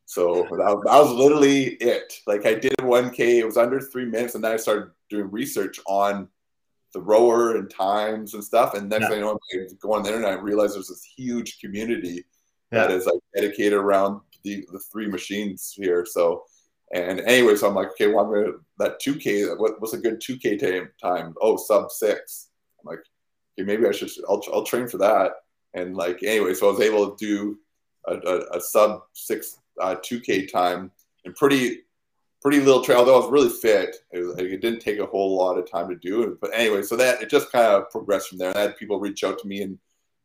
So 0.06 0.44
that 0.44 0.50
was, 0.50 0.84
that 0.86 1.00
was 1.00 1.12
literally 1.12 1.63
it. 1.76 2.13
Like 2.28 2.46
I 2.46 2.54
did 2.54 2.74
a 2.74 2.84
1K, 2.84 3.20
it 3.39 3.46
was 3.46 3.58
under 3.58 3.80
three 3.80 4.06
minutes, 4.06 4.36
and 4.36 4.44
then 4.44 4.52
I 4.52 4.58
started 4.58 4.92
doing 5.10 5.32
research 5.32 5.80
on 5.88 6.28
the 6.94 7.02
rower 7.02 7.56
and 7.56 7.70
times 7.70 8.34
and 8.34 8.44
stuff. 8.44 8.76
And 8.76 8.89
next 8.89 9.04
yeah. 9.04 9.10
thing 9.10 9.18
I 9.20 9.22
know, 9.22 9.39
I 9.54 9.66
go 9.82 9.94
on 9.94 10.04
the 10.04 10.10
internet 10.10 10.36
and 10.36 10.44
realize 10.44 10.74
there's 10.74 10.89
this 10.89 11.04
huge 11.04 11.60
community 11.60 12.24
yeah. 12.72 12.88
that 12.88 12.92
is 12.92 13.06
like 13.06 13.20
dedicated 13.36 13.74
around 13.74 14.22
the, 14.44 14.66
the 14.72 14.80
three 14.80 15.08
machines 15.08 15.74
here. 15.76 16.06
So 16.06 16.44
and 16.94 17.22
anyway, 17.22 17.56
so 17.56 17.68
I'm 17.68 17.74
like, 17.74 17.89
okay, 17.92 18.08
well, 18.08 18.26
I'm 18.26 18.32
gonna 18.32 18.58
that 18.78 19.02
2K. 19.02 19.58
What, 19.58 19.82
what's 19.82 19.94
a 19.94 19.98
good 19.98 20.22
2K 20.22 20.60
time? 20.60 20.89
Time? 21.02 21.34
Oh, 21.42 21.58
sub 21.58 21.89
six. 21.89 22.50
I'm 22.80 22.92
like, 22.92 23.00
okay, 23.60 23.66
maybe 23.66 23.88
I 23.88 23.92
should. 23.92 24.12
I'll 24.30 24.44
I'll 24.54 24.63
train 24.63 24.88
for 24.88 25.00
that. 25.00 25.32
And 25.74 25.98
like, 25.98 26.22
anyway, 26.22 26.54
so 26.54 26.68
I 26.68 26.72
was 26.72 26.82
able 26.82 27.16
to 27.16 27.26
do 27.26 27.58
a, 28.06 28.13
a, 28.13 28.58
a 28.58 28.62
sub 28.62 29.02
six 29.13 29.58
uh, 29.82 29.96
2K 29.96 30.52
time 30.52 30.92
and 31.26 31.36
pretty 31.36 31.80
pretty 32.42 32.60
little 32.60 32.84
trail. 32.84 33.00
Although 33.00 33.16
I 33.16 33.20
was 33.20 33.32
really 33.32 33.50
fit, 33.50 33.96
it, 34.12 34.20
was, 34.20 34.38
it, 34.38 34.62
didn't 34.62 34.82
take 34.82 35.00
a 35.00 35.06
whole 35.06 35.38
lot 35.38 35.58
of 35.58 35.70
time 35.70 35.90
to 35.90 35.96
do 35.96 36.24
it. 36.24 36.42
But 36.42 36.52
anyway, 36.54 36.82
so 36.82 36.96
that 36.98 37.22
it 37.22 37.30
just 37.30 37.52
kind 37.52 37.66
of 37.66 37.90
progressed 37.90 38.30
from 38.30 38.38
there. 38.38 38.50
And 38.50 38.58
I 38.58 38.62
had 38.64 38.78
people 38.78 39.00
reach 39.00 39.24
out 39.24 39.40
to 39.40 39.48
me 39.48 39.62
and 39.62 39.78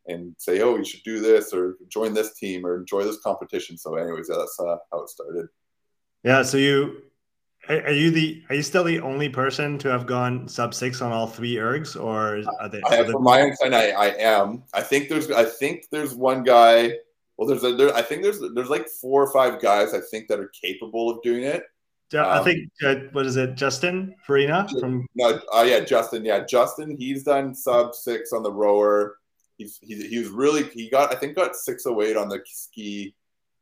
and 0.06 0.34
say, 0.38 0.62
oh, 0.62 0.76
you 0.76 0.84
should 0.84 1.02
do 1.02 1.20
this 1.20 1.52
or 1.52 1.76
join 1.88 2.14
this 2.14 2.34
team 2.34 2.64
or 2.64 2.78
enjoy 2.78 3.04
this 3.04 3.20
competition. 3.20 3.76
So, 3.76 3.96
anyways, 3.96 4.28
that's 4.28 4.58
uh, 4.58 4.76
how 4.90 5.02
it 5.02 5.10
started. 5.10 5.48
Yeah. 6.24 6.42
So 6.42 6.56
you 6.56 7.02
are 7.68 7.92
you 7.92 8.10
the 8.10 8.42
are 8.48 8.54
you 8.54 8.62
still 8.62 8.84
the 8.84 9.00
only 9.00 9.28
person 9.28 9.78
to 9.78 9.90
have 9.90 10.06
gone 10.06 10.48
sub 10.48 10.72
six 10.72 11.02
on 11.02 11.12
all 11.12 11.26
three 11.26 11.56
ergs, 11.56 12.02
or 12.02 12.42
are 12.60 12.68
they? 12.68 12.80
I 12.88 12.96
have, 12.96 13.10
from 13.10 13.22
my 13.22 13.42
understanding, 13.42 13.78
I, 13.78 13.90
I 13.90 14.06
am. 14.18 14.62
I 14.72 14.80
think 14.80 15.08
there's 15.08 15.30
I 15.30 15.44
think 15.44 15.84
there's 15.90 16.14
one 16.14 16.42
guy. 16.42 16.92
Well, 17.38 17.48
there's 17.48 17.64
a, 17.64 17.74
there, 17.74 17.94
I 17.94 18.02
think 18.02 18.22
there's 18.22 18.40
there's 18.54 18.68
like 18.68 18.88
four 18.88 19.22
or 19.22 19.32
five 19.32 19.62
guys 19.62 19.94
I 19.94 20.00
think 20.10 20.28
that 20.28 20.40
are 20.40 20.50
capable 20.60 21.08
of 21.08 21.22
doing 21.22 21.44
it. 21.44 21.62
Yeah, 22.12 22.26
um, 22.26 22.40
I 22.40 22.44
think 22.44 22.70
uh, 22.84 22.94
what 23.12 23.26
is 23.26 23.36
it, 23.36 23.54
Justin 23.54 24.14
Farina 24.26 24.66
from? 24.80 25.06
No, 25.14 25.40
oh 25.52 25.60
uh, 25.60 25.62
yeah, 25.62 25.80
Justin. 25.80 26.24
Yeah, 26.24 26.44
Justin. 26.44 26.96
He's 26.98 27.22
done 27.22 27.54
sub 27.54 27.94
six 27.94 28.32
on 28.32 28.42
the 28.42 28.52
rower. 28.52 29.18
He's 29.56 29.78
he's 29.80 30.04
he 30.06 30.18
was 30.18 30.28
really 30.28 30.64
he 30.64 30.90
got 30.90 31.14
I 31.14 31.18
think 31.18 31.36
got 31.36 31.54
six 31.54 31.86
oh 31.86 32.02
eight 32.02 32.16
on 32.16 32.28
the 32.28 32.40
ski 32.44 33.14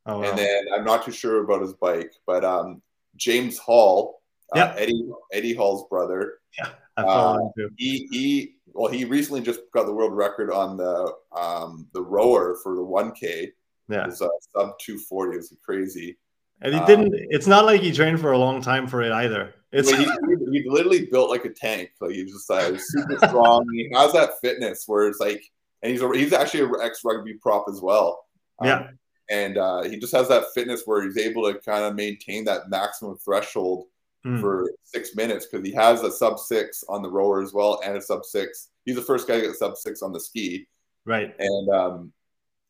Oh, 0.07 0.21
wow. 0.21 0.31
And 0.31 0.39
then 0.39 0.65
I'm 0.73 0.85
not 0.85 1.05
too 1.05 1.13
sure 1.13 1.43
about 1.43 1.63
his 1.63 1.73
bike, 1.75 2.13
but 2.27 2.45
um, 2.45 2.81
James 3.17 3.59
Hall, 3.59 4.23
uh, 4.55 4.59
yeah. 4.59 4.75
Eddie 4.79 5.11
Eddie 5.33 5.55
Hall's 5.55 5.89
brother. 5.89 6.39
Yeah, 6.57 6.71
uh, 6.97 7.39
he 7.77 8.09
he 8.13 8.55
well 8.73 8.91
he 8.91 9.05
recently 9.05 9.41
just 9.41 9.61
got 9.75 9.87
the 9.87 9.93
world 9.93 10.13
record 10.13 10.53
on 10.53 10.77
the 10.77 11.13
um, 11.37 11.89
the 11.93 12.03
rower 12.03 12.57
for 12.63 12.77
the 12.77 12.83
1K. 12.83 13.51
Yeah, 13.89 14.07
it's 14.07 14.21
uh, 14.21 14.29
sub 14.55 14.79
240. 14.79 15.35
It 15.35 15.37
was 15.39 15.55
crazy. 15.65 16.19
And 16.63 16.75
he 16.75 16.81
didn't. 16.87 17.15
Um, 17.15 17.21
it's 17.31 17.47
not 17.47 17.67
like 17.67 17.83
he 17.83 17.93
trained 17.93 18.21
for 18.21 18.33
a 18.33 18.39
long 18.39 18.63
time 18.63 18.87
for 18.87 19.03
it 19.03 19.13
either. 19.13 19.55
It's 19.73 19.91
he, 19.91 20.05
he, 20.53 20.65
literally 20.67 21.07
built 21.07 21.29
like 21.29 21.45
a 21.45 21.51
tank. 21.51 21.91
Like 22.01 22.13
he's 22.13 22.33
just 22.33 22.49
like 22.49 22.81
super 22.81 23.19
strong. 23.29 23.69
he 23.73 23.91
has 23.93 24.13
that 24.15 24.31
fitness 24.41 24.85
where 24.87 25.07
it's 25.07 25.21
like, 25.21 25.45
and 25.83 25.93
he's 25.93 26.01
a, 26.01 26.09
he's 26.17 26.33
actually 26.33 26.61
an 26.61 26.73
ex 26.83 27.01
rugby 27.05 27.35
prop 27.35 27.67
as 27.69 27.81
well. 27.83 28.25
Um, 28.59 28.69
yeah 28.69 28.89
and 29.31 29.59
uh, 29.59 29.83
he 29.83 29.99
just 29.99 30.15
has 30.15 30.29
that 30.29 30.45
fitness 30.55 30.83
where 30.85 31.03
he's 31.03 31.19
able 31.19 31.51
to 31.51 31.59
kind 31.61 31.85
of 31.85 31.95
maintain 31.95 32.45
that 32.45 32.71
maximum 32.71 33.17
threshold 33.17 33.87
mm. 34.25 34.41
for 34.41 34.71
six 34.85 35.17
minutes 35.17 35.47
because 35.47 35.67
he 35.67 35.73
has 35.73 36.03
a 36.03 36.13
sub 36.13 36.39
six 36.39 36.85
on 36.89 37.03
the 37.03 37.11
rower 37.11 37.43
as 37.43 37.53
well 37.53 37.81
and 37.85 37.97
a 37.97 38.01
sub 38.01 38.25
six. 38.25 38.69
He's 38.85 38.95
the 38.95 39.03
first 39.03 39.27
guy 39.27 39.41
to 39.41 39.47
get 39.49 39.57
sub 39.57 39.77
six 39.77 40.03
on 40.03 40.13
the 40.13 40.21
ski, 40.21 40.69
right? 41.05 41.35
And 41.39 41.71
um, 41.71 42.13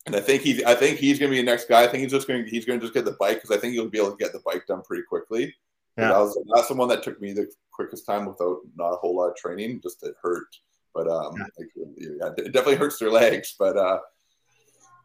and 0.07 0.15
I 0.17 0.21
think 0.21 0.43
he's 0.43 0.63
I 0.65 0.75
think 0.75 0.99
he's 0.99 1.19
going 1.19 1.31
to 1.31 1.37
be 1.37 1.41
the 1.41 1.47
next 1.47 1.69
guy. 1.69 1.83
I 1.83 1.89
think 1.89 2.03
he's 2.03 2.13
just 2.13 2.29
going 2.29 2.45
to 2.45 2.51
he's 2.51 2.65
going 2.65 2.79
to 2.81 2.85
just 2.85 2.95
get 2.95 3.05
the 3.05 3.17
bike 3.19 3.43
because 3.43 3.57
I 3.57 3.61
think 3.61 3.75
he'll 3.75 3.91
be 3.91 3.99
able 3.99 4.13
to 4.13 4.17
get 4.17 4.33
the 4.33 4.43
bike 4.45 4.67
done 4.67 4.83
pretty 4.83 5.05
quickly. 5.09 5.55
Yeah, 5.99 6.09
that 6.09 6.19
was, 6.19 6.39
that's 6.55 6.69
the 6.69 6.75
one 6.75 6.89
that 6.89 7.03
took 7.03 7.21
me 7.21 7.33
the 7.33 7.51
quickest 7.73 8.07
time 8.07 8.27
without 8.27 8.59
not 8.77 8.93
a 8.93 8.97
whole 8.97 9.17
lot 9.17 9.31
of 9.31 9.37
training. 9.37 9.81
Just 9.83 10.03
it 10.03 10.15
hurt, 10.23 10.49
but 10.95 11.09
um, 11.09 11.35
yeah. 11.37 11.45
Like, 11.59 11.69
yeah, 11.99 12.45
it 12.45 12.53
definitely 12.53 12.77
hurts 12.77 12.99
their 12.99 13.11
legs, 13.11 13.55
but 13.59 13.77
uh 13.77 13.99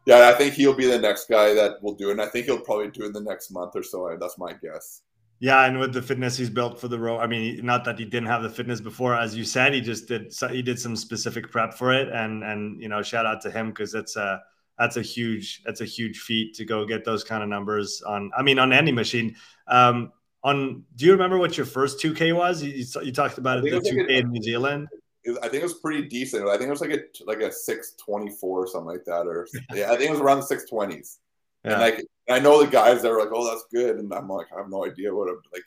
yeah, 0.04 0.28
I 0.28 0.32
think 0.32 0.54
he'll 0.54 0.74
be 0.74 0.86
the 0.86 0.98
next 0.98 1.28
guy 1.28 1.54
that 1.54 1.80
will 1.82 1.94
do 1.94 2.08
it. 2.08 2.12
And 2.12 2.20
I 2.20 2.26
think 2.26 2.46
he'll 2.46 2.58
probably 2.58 2.90
do 2.90 3.04
it 3.04 3.06
in 3.06 3.12
the 3.12 3.20
next 3.20 3.52
month 3.52 3.76
or 3.76 3.84
so. 3.84 4.16
That's 4.20 4.36
my 4.36 4.52
guess. 4.52 5.02
Yeah, 5.38 5.64
and 5.64 5.78
with 5.78 5.92
the 5.92 6.02
fitness 6.02 6.36
he's 6.36 6.50
built 6.50 6.80
for 6.80 6.88
the 6.88 6.98
row, 6.98 7.18
I 7.18 7.26
mean, 7.26 7.64
not 7.66 7.84
that 7.84 7.98
he 7.98 8.04
didn't 8.04 8.28
have 8.28 8.42
the 8.42 8.50
fitness 8.50 8.80
before, 8.80 9.16
as 9.16 9.36
you 9.36 9.44
said, 9.44 9.74
he 9.74 9.80
just 9.80 10.06
did. 10.06 10.32
He 10.50 10.62
did 10.62 10.78
some 10.78 10.94
specific 10.94 11.50
prep 11.50 11.74
for 11.74 11.92
it, 11.92 12.08
and 12.10 12.44
and 12.44 12.80
you 12.80 12.88
know, 12.88 13.02
shout 13.02 13.26
out 13.26 13.40
to 13.42 13.50
him 13.50 13.70
because 13.70 13.94
it's 13.94 14.14
a 14.14 14.40
that's 14.82 14.96
a 14.96 15.02
huge 15.02 15.62
that's 15.64 15.80
a 15.80 15.84
huge 15.84 16.18
feat 16.20 16.54
to 16.54 16.64
go 16.64 16.84
get 16.84 17.04
those 17.04 17.24
kind 17.24 17.42
of 17.42 17.48
numbers 17.48 18.02
on. 18.02 18.30
I 18.36 18.42
mean, 18.42 18.58
on 18.58 18.72
any 18.72 18.92
machine. 18.92 19.36
Um, 19.68 20.12
on, 20.44 20.82
do 20.96 21.04
you 21.06 21.12
remember 21.12 21.38
what 21.38 21.56
your 21.56 21.66
first 21.66 22.00
2K 22.00 22.34
was? 22.34 22.64
You, 22.64 22.84
you 23.04 23.12
talked 23.12 23.38
about 23.38 23.58
it, 23.58 23.70
the 23.70 23.78
2K 23.78 24.08
in 24.10 24.32
New 24.32 24.42
Zealand 24.42 24.88
was, 25.26 25.38
I 25.38 25.42
think 25.42 25.62
it 25.62 25.62
was 25.62 25.74
pretty 25.74 26.08
decent. 26.08 26.48
I 26.48 26.56
think 26.56 26.68
it 26.68 26.70
was 26.70 26.80
like 26.80 26.90
a 26.90 27.24
like 27.24 27.40
a 27.40 27.52
six 27.52 27.92
twenty 27.92 28.30
four 28.30 28.64
or 28.64 28.66
something 28.66 28.88
like 28.88 29.04
that, 29.04 29.26
or 29.26 29.46
yeah, 29.72 29.92
I 29.92 29.96
think 29.96 30.08
it 30.08 30.12
was 30.12 30.20
around 30.20 30.38
the 30.38 30.46
six 30.46 30.68
twenties. 30.68 31.18
Yeah. 31.64 31.72
And 31.72 31.80
like 31.80 32.04
I 32.28 32.40
know 32.40 32.62
the 32.62 32.70
guys 32.70 33.02
that 33.02 33.10
were 33.10 33.20
like, 33.20 33.30
"Oh, 33.32 33.48
that's 33.48 33.66
good," 33.72 33.98
and 33.98 34.12
I'm 34.12 34.28
like, 34.28 34.46
I 34.52 34.58
have 34.58 34.68
no 34.68 34.84
idea 34.84 35.14
what 35.14 35.28
a, 35.28 35.36
like 35.52 35.62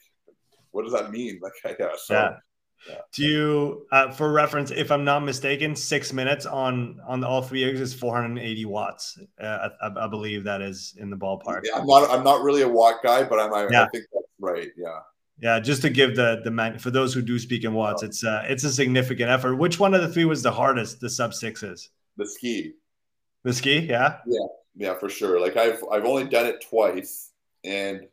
what 0.72 0.84
does 0.84 0.94
that 0.94 1.12
mean? 1.12 1.40
Like, 1.42 1.54
yeah, 1.80 1.88
so, 1.98 2.14
yeah. 2.14 2.38
Do 3.14 3.24
you, 3.24 3.88
uh, 3.92 4.12
for 4.12 4.32
reference, 4.32 4.72
if 4.72 4.92
I'm 4.92 5.04
not 5.04 5.22
mistaken, 5.22 5.76
six 5.76 6.14
minutes 6.14 6.46
on 6.46 7.00
on 7.08 7.24
all 7.24 7.42
three 7.42 7.64
ergs 7.64 7.80
is 7.80 7.94
480 7.94 8.66
watts. 8.66 9.18
Uh, 9.42 9.70
I, 9.82 10.06
I, 10.06 10.08
believe 10.08 10.44
that 10.44 10.62
is 10.62 10.96
in 10.98 11.10
the 11.10 11.16
ballpark. 11.16 11.62
Yeah, 11.64 11.80
I'm 11.80 11.88
not 11.88 12.10
I'm 12.10 12.24
not 12.24 12.44
really 12.44 12.62
a 12.62 12.68
watt 12.68 13.02
guy, 13.04 13.24
but 13.24 13.40
I'm 13.40 13.54
I, 13.54 13.68
yeah. 13.72 13.84
I 13.84 13.88
think 13.90 14.06
that's 14.14 14.26
right. 14.40 14.70
Yeah. 14.78 15.00
Yeah, 15.40 15.60
just 15.60 15.82
to 15.82 15.90
give 15.90 16.16
the 16.16 16.42
the 16.44 16.52
man 16.52 16.80
for 16.80 16.92
those 16.92 17.14
who 17.14 17.22
do 17.22 17.38
speak 17.40 17.64
in 17.64 17.74
watts, 17.74 18.04
it's 18.04 18.24
uh 18.24 18.44
it's 18.48 18.64
a 18.64 18.72
significant 18.72 19.30
effort. 19.30 19.56
Which 19.56 19.80
one 19.80 19.94
of 19.94 20.02
the 20.02 20.08
three 20.08 20.26
was 20.26 20.44
the 20.44 20.52
hardest? 20.52 21.00
The 21.02 21.10
sub 21.10 21.34
sixes. 21.34 21.90
The 22.18 22.28
ski. 22.28 22.74
The 23.44 23.54
ski, 23.54 23.80
yeah. 23.80 24.18
Yeah, 24.26 24.48
yeah, 24.76 24.94
for 24.96 25.10
sure. 25.10 25.40
Like 25.40 25.58
I've 25.58 25.84
I've 25.92 26.06
only 26.06 26.26
done 26.26 26.46
it 26.46 26.66
twice, 26.68 27.32
and 27.64 28.08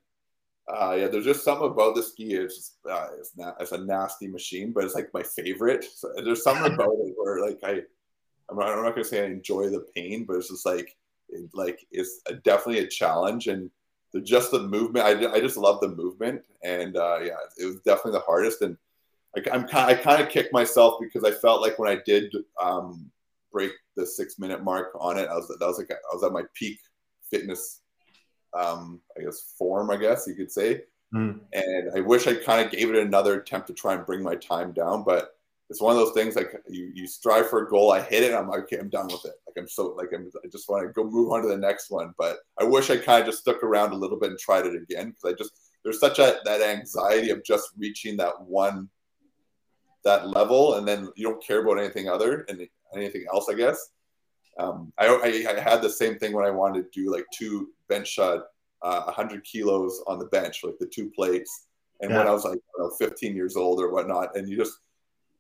Uh, 0.68 0.96
yeah, 0.98 1.08
there's 1.08 1.24
just 1.24 1.44
something 1.44 1.66
about 1.70 1.94
the 1.94 2.02
ski. 2.02 2.34
It's 2.34 2.56
just, 2.56 2.72
uh, 2.88 3.08
it's 3.18 3.36
not 3.36 3.56
it's 3.60 3.72
a 3.72 3.78
nasty 3.78 4.28
machine, 4.28 4.72
but 4.72 4.84
it's 4.84 4.94
like 4.94 5.12
my 5.12 5.22
favorite. 5.22 5.84
So 5.84 6.12
there's 6.24 6.44
something 6.44 6.72
about 6.74 6.92
it 7.00 7.14
where 7.16 7.44
like 7.44 7.58
I, 7.64 7.82
I'm 8.48 8.58
not, 8.58 8.68
I'm 8.68 8.84
not 8.84 8.94
gonna 8.94 9.04
say 9.04 9.22
I 9.22 9.26
enjoy 9.26 9.70
the 9.70 9.86
pain, 9.94 10.24
but 10.24 10.36
it's 10.36 10.50
just 10.50 10.64
like 10.64 10.96
it, 11.28 11.50
like 11.52 11.86
it's 11.90 12.20
a, 12.26 12.34
definitely 12.34 12.80
a 12.80 12.86
challenge 12.86 13.48
and 13.48 13.70
the 14.12 14.20
just 14.20 14.50
the 14.50 14.60
movement. 14.60 15.06
I, 15.06 15.32
I 15.32 15.40
just 15.40 15.56
love 15.56 15.80
the 15.80 15.88
movement, 15.88 16.42
and 16.62 16.96
uh, 16.96 17.18
yeah, 17.22 17.36
it 17.58 17.66
was 17.66 17.76
definitely 17.80 18.12
the 18.12 18.20
hardest. 18.20 18.62
And 18.62 18.76
I, 19.36 19.42
I'm 19.52 19.66
kind 19.66 19.90
I 19.90 19.94
kind 19.94 20.22
of 20.22 20.28
kicked 20.28 20.52
myself 20.52 21.00
because 21.00 21.24
I 21.24 21.32
felt 21.32 21.60
like 21.60 21.78
when 21.78 21.90
I 21.90 22.00
did 22.06 22.32
um, 22.62 23.10
break 23.52 23.72
the 23.96 24.06
six 24.06 24.38
minute 24.38 24.62
mark 24.62 24.92
on 24.98 25.18
it, 25.18 25.28
I 25.28 25.34
was 25.34 25.48
that 25.48 25.66
was 25.66 25.78
like 25.78 25.90
I 25.90 26.14
was 26.14 26.22
at 26.22 26.32
my 26.32 26.44
peak 26.54 26.78
fitness 27.30 27.81
um, 28.54 29.00
I 29.18 29.22
guess 29.22 29.54
form, 29.58 29.90
I 29.90 29.96
guess 29.96 30.26
you 30.26 30.34
could 30.34 30.52
say. 30.52 30.82
Mm. 31.14 31.40
And 31.52 31.90
I 31.94 32.00
wish 32.00 32.26
I 32.26 32.34
kind 32.34 32.64
of 32.64 32.72
gave 32.72 32.90
it 32.90 32.96
another 32.96 33.40
attempt 33.40 33.66
to 33.68 33.74
try 33.74 33.94
and 33.94 34.06
bring 34.06 34.22
my 34.22 34.34
time 34.36 34.72
down, 34.72 35.04
but 35.04 35.34
it's 35.72 35.80
one 35.80 35.96
of 35.96 35.98
those 35.98 36.12
things 36.12 36.36
like 36.36 36.52
you, 36.68 36.90
you 36.94 37.06
strive 37.06 37.48
for 37.48 37.66
a 37.66 37.68
goal. 37.68 37.92
I 37.92 38.02
hit 38.02 38.22
it. 38.22 38.34
I'm 38.34 38.48
like, 38.48 38.64
okay, 38.64 38.78
I'm 38.78 38.90
done 38.90 39.06
with 39.06 39.24
it. 39.24 39.32
Like 39.46 39.56
I'm 39.56 39.68
so 39.68 39.94
like 39.96 40.10
I'm, 40.14 40.30
I 40.44 40.48
just 40.48 40.68
want 40.68 40.86
to 40.86 40.92
go 40.92 41.08
move 41.08 41.32
on 41.32 41.40
to 41.42 41.48
the 41.48 41.56
next 41.56 41.90
one. 41.90 42.12
But 42.18 42.40
I 42.60 42.64
wish 42.64 42.90
I 42.90 42.98
kind 42.98 43.20
of 43.20 43.26
just 43.26 43.38
stuck 43.38 43.62
around 43.62 43.92
a 43.92 43.96
little 43.96 44.18
bit 44.18 44.30
and 44.30 44.38
tried 44.38 44.66
it 44.66 44.74
again 44.74 45.10
because 45.10 45.32
I 45.32 45.32
just 45.32 45.52
there's 45.82 45.98
such 45.98 46.18
a 46.18 46.40
that 46.44 46.60
anxiety 46.60 47.30
of 47.30 47.42
just 47.42 47.70
reaching 47.78 48.18
that 48.18 48.38
one 48.42 48.90
that 50.04 50.28
level, 50.28 50.74
and 50.74 50.86
then 50.86 51.08
you 51.16 51.26
don't 51.26 51.42
care 51.42 51.62
about 51.62 51.78
anything 51.78 52.06
other 52.06 52.44
and 52.48 52.68
anything 52.94 53.24
else. 53.32 53.48
I 53.48 53.54
guess. 53.54 53.88
Um, 54.58 54.92
I, 54.98 55.06
I, 55.06 55.56
I 55.56 55.60
had 55.60 55.80
the 55.80 55.88
same 55.88 56.18
thing 56.18 56.34
when 56.34 56.44
I 56.44 56.50
wanted 56.50 56.92
to 56.92 57.00
do 57.00 57.10
like 57.10 57.24
two 57.32 57.70
bench 57.92 58.08
shot, 58.08 58.44
uh, 58.82 59.02
100 59.02 59.44
kilos 59.44 60.02
on 60.06 60.18
the 60.18 60.26
bench, 60.26 60.60
like 60.64 60.78
the 60.78 60.86
two 60.86 61.10
plates. 61.10 61.66
And 62.00 62.10
yeah. 62.10 62.18
when 62.18 62.26
I 62.26 62.32
was 62.32 62.44
like 62.44 62.58
know, 62.78 62.90
15 62.98 63.36
years 63.36 63.56
old 63.56 63.80
or 63.80 63.90
whatnot, 63.92 64.36
and 64.36 64.48
you 64.48 64.56
just 64.56 64.78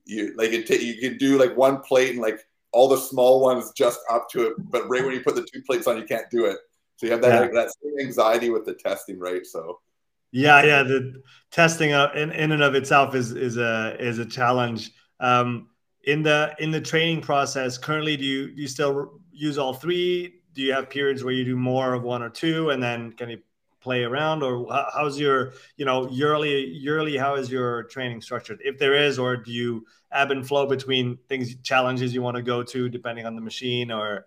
you 0.04 0.34
like 0.36 0.52
it, 0.52 0.66
t- 0.66 0.84
you 0.84 1.00
can 1.00 1.18
do 1.18 1.38
like 1.38 1.56
one 1.56 1.80
plate 1.80 2.10
and 2.10 2.20
like 2.20 2.40
all 2.72 2.88
the 2.88 2.96
small 2.96 3.40
ones 3.40 3.72
just 3.76 4.00
up 4.10 4.28
to 4.30 4.48
it, 4.48 4.54
but 4.58 4.88
right 4.88 5.04
when 5.04 5.14
you 5.14 5.20
put 5.20 5.34
the 5.34 5.46
two 5.52 5.62
plates 5.62 5.86
on, 5.86 5.96
you 5.96 6.04
can't 6.04 6.30
do 6.30 6.46
it. 6.46 6.58
So 6.96 7.06
you 7.06 7.12
have 7.12 7.22
that 7.22 7.34
yeah. 7.34 7.40
like, 7.40 7.52
that 7.52 7.72
same 7.82 8.06
anxiety 8.06 8.50
with 8.50 8.64
the 8.64 8.74
testing, 8.74 9.18
right? 9.18 9.44
So. 9.44 9.80
Yeah, 10.30 10.62
yeah. 10.64 10.82
The 10.82 11.22
testing 11.50 11.90
in, 11.90 12.32
in 12.32 12.52
and 12.52 12.62
of 12.62 12.74
itself 12.74 13.14
is 13.14 13.32
is 13.32 13.58
a 13.58 13.96
is 14.00 14.18
a 14.18 14.24
challenge. 14.24 14.92
Um, 15.20 15.68
in 16.04 16.22
the 16.22 16.54
in 16.58 16.70
the 16.70 16.80
training 16.80 17.20
process, 17.20 17.76
currently, 17.76 18.16
do 18.16 18.24
you 18.24 18.54
do 18.54 18.62
you 18.62 18.68
still 18.68 19.20
use 19.30 19.58
all 19.58 19.74
three? 19.74 20.40
Do 20.54 20.62
you 20.62 20.72
have 20.72 20.90
periods 20.90 21.24
where 21.24 21.32
you 21.32 21.44
do 21.44 21.56
more 21.56 21.94
of 21.94 22.02
one 22.02 22.22
or 22.22 22.30
two 22.30 22.70
and 22.70 22.82
then 22.82 23.12
can 23.12 23.30
you 23.30 23.40
play 23.80 24.04
around? 24.04 24.42
Or 24.42 24.66
how's 24.94 25.18
your 25.18 25.52
you 25.76 25.84
know 25.84 26.08
yearly 26.08 26.66
yearly 26.66 27.16
how 27.16 27.34
is 27.34 27.50
your 27.50 27.84
training 27.84 28.22
structured? 28.22 28.60
If 28.64 28.78
there 28.78 28.94
is 28.94 29.18
or 29.18 29.36
do 29.36 29.52
you 29.52 29.86
ebb 30.10 30.30
and 30.30 30.46
flow 30.46 30.66
between 30.66 31.18
things 31.28 31.54
challenges 31.62 32.14
you 32.14 32.22
want 32.22 32.36
to 32.36 32.42
go 32.42 32.62
to 32.62 32.88
depending 32.88 33.26
on 33.26 33.34
the 33.34 33.42
machine 33.42 33.90
or? 33.90 34.26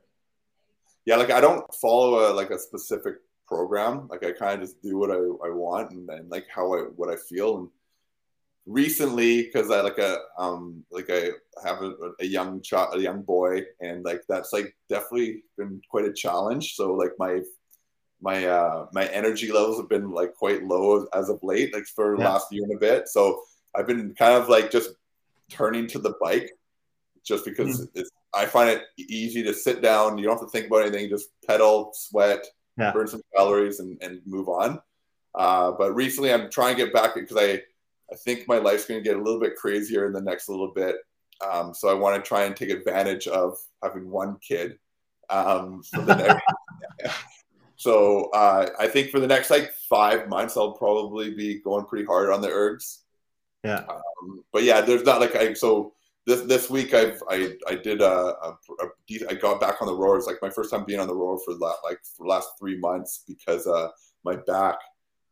Yeah 1.06 1.18
like 1.18 1.32
i 1.32 1.40
don't 1.40 1.64
follow 1.76 2.32
a 2.32 2.34
like 2.34 2.50
a 2.50 2.60
specific 2.60 3.16
program. 3.48 4.08
Like 4.08 4.24
i 4.24 4.32
kind 4.32 4.62
of 4.62 4.68
just 4.68 4.82
do 4.82 4.98
what 4.98 5.12
i, 5.12 5.16
I 5.16 5.52
want 5.52 5.92
and 5.92 6.08
then 6.08 6.28
like 6.30 6.48
how 6.54 6.74
i 6.74 6.80
what 6.96 7.10
i 7.10 7.16
feel 7.16 7.58
and 7.58 7.70
recently 8.66 9.44
because 9.44 9.70
I 9.72 9.82
like 9.82 10.00
a 10.00 10.18
um 10.38 10.84
like 10.92 11.10
I 11.10 11.30
have 11.64 11.82
a, 11.82 11.94
a 12.20 12.26
young 12.26 12.62
child, 12.62 12.96
a 12.96 13.02
young 13.02 13.22
boy, 13.22 13.64
and 13.82 14.04
like 14.04 14.22
that's 14.28 14.54
like 14.54 14.76
definitely 14.90 15.44
been 15.58 15.82
quite 15.90 16.06
a 16.06 16.14
challenge. 16.14 16.76
So 16.76 16.94
like 16.94 17.12
my 17.20 17.42
my 18.22 18.46
uh 18.46 18.88
my 18.94 19.06
energy 19.08 19.52
levels 19.52 19.78
have 19.78 19.90
been 19.90 20.12
like 20.12 20.34
quite 20.36 20.64
low 20.64 21.06
as 21.14 21.30
of 21.30 21.40
late, 21.44 21.74
like 21.74 21.86
for 21.86 22.18
yeah. 22.18 22.30
last 22.30 22.48
year 22.52 22.64
and 22.64 22.76
a 22.76 22.80
bit. 22.80 23.08
So 23.08 23.42
I've 23.76 23.88
been 23.88 24.16
kind 24.16 24.34
of 24.34 24.50
like 24.50 24.72
just 24.72 24.92
turning 25.50 25.88
to 25.88 26.00
the 26.00 26.16
bike 26.22 26.50
just 27.24 27.46
because 27.46 27.82
mm. 27.82 27.90
it's 27.96 28.10
I 28.34 28.46
find 28.46 28.70
it 28.70 28.84
easy 28.98 29.44
to 29.44 29.54
sit 29.54 29.82
down. 29.82 30.18
You 30.18 30.26
don't 30.26 30.38
have 30.38 30.48
to 30.48 30.52
think 30.52 30.68
about 30.68 30.82
anything. 30.82 31.10
Just 31.10 31.30
pedal, 31.48 31.92
sweat, 31.94 32.46
yeah. 32.78 32.92
burn 32.92 33.08
some 33.08 33.22
calories, 33.36 33.80
and, 33.80 33.98
and 34.02 34.22
move 34.26 34.50
on. 34.50 34.80
Uh, 35.34 35.72
but 35.72 35.96
recently, 35.96 36.34
I'm 36.34 36.52
trying 36.52 36.76
to 36.76 36.84
get 36.84 36.94
back 36.94 37.16
because 37.16 37.38
I 37.40 37.62
I 38.12 38.16
think 38.16 38.48
my 38.48 38.58
life's 38.58 38.86
going 38.86 39.02
to 39.02 39.04
get 39.04 39.18
a 39.18 39.22
little 39.22 39.40
bit 39.40 39.56
crazier 39.56 40.06
in 40.06 40.14
the 40.14 40.22
next 40.22 40.50
little 40.50 40.72
bit. 40.74 40.96
Um, 41.46 41.74
so 41.74 41.90
I 41.90 41.94
want 41.94 42.24
to 42.24 42.28
try 42.28 42.44
and 42.44 42.56
take 42.56 42.70
advantage 42.70 43.28
of 43.28 43.58
having 43.84 44.10
one 44.10 44.38
kid. 44.48 44.78
Um, 45.30 45.82
next, 46.08 46.44
so 47.76 48.30
uh, 48.32 48.70
I 48.80 48.88
think 48.88 49.12
for 49.12 49.20
the 49.20 49.28
next 49.28 49.50
like 49.50 49.74
five 49.90 50.30
months, 50.30 50.56
I'll 50.56 50.74
probably 50.74 51.34
be 51.34 51.62
going 51.62 51.86
pretty 51.86 52.06
hard 52.06 52.30
on 52.30 52.42
the 52.42 52.50
ergs. 52.50 53.00
Yeah. 53.64 53.84
Um, 53.90 54.44
but 54.54 54.64
yeah, 54.64 54.82
there's 54.82 55.04
not 55.04 55.20
like 55.20 55.36
I 55.36 55.54
so 55.54 55.94
this 56.28 56.42
this 56.42 56.70
week 56.70 56.94
I've 56.94 57.22
I 57.30 57.54
I 57.68 57.76
did 57.76 58.02
a, 58.02 58.06
a, 58.06 58.58
a 58.80 59.30
I 59.30 59.34
got 59.34 59.60
back 59.60 59.82
on 59.82 59.88
the 59.88 59.96
rower. 59.96 60.20
like 60.22 60.38
my 60.42 60.50
first 60.50 60.72
time 60.72 60.86
being 60.86 61.00
on 61.00 61.08
the 61.08 61.16
rower 61.16 61.40
for 61.44 61.54
like 61.56 62.00
for 62.16 62.26
the 62.26 62.30
last 62.30 62.50
three 62.60 62.78
months 62.78 63.24
because 63.28 63.68
uh, 63.68 63.90
my 64.24 64.36
back 64.48 64.78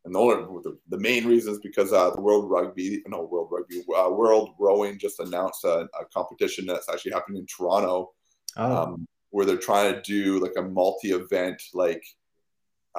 and 0.05 0.13
the, 0.13 0.19
only, 0.19 0.61
the, 0.63 0.77
the 0.89 0.99
main 0.99 1.25
reason 1.25 1.53
is 1.53 1.59
because 1.59 1.93
uh, 1.93 2.09
the 2.09 2.21
World 2.21 2.49
Rugby, 2.49 3.01
no 3.07 3.23
World 3.23 3.47
Rugby, 3.51 3.83
uh, 3.95 4.09
World 4.09 4.51
Rowing 4.59 4.99
just 4.99 5.19
announced 5.19 5.63
a, 5.63 5.87
a, 5.99 6.05
competition 6.13 6.65
that's 6.65 6.89
actually 6.89 7.13
happening 7.13 7.41
in 7.41 7.45
Toronto, 7.45 8.11
oh. 8.57 8.75
um, 8.75 9.07
where 9.29 9.45
they're 9.45 9.57
trying 9.57 9.93
to 9.93 10.01
do 10.01 10.39
like 10.39 10.53
a 10.57 10.61
multi-event, 10.61 11.61
like 11.73 12.03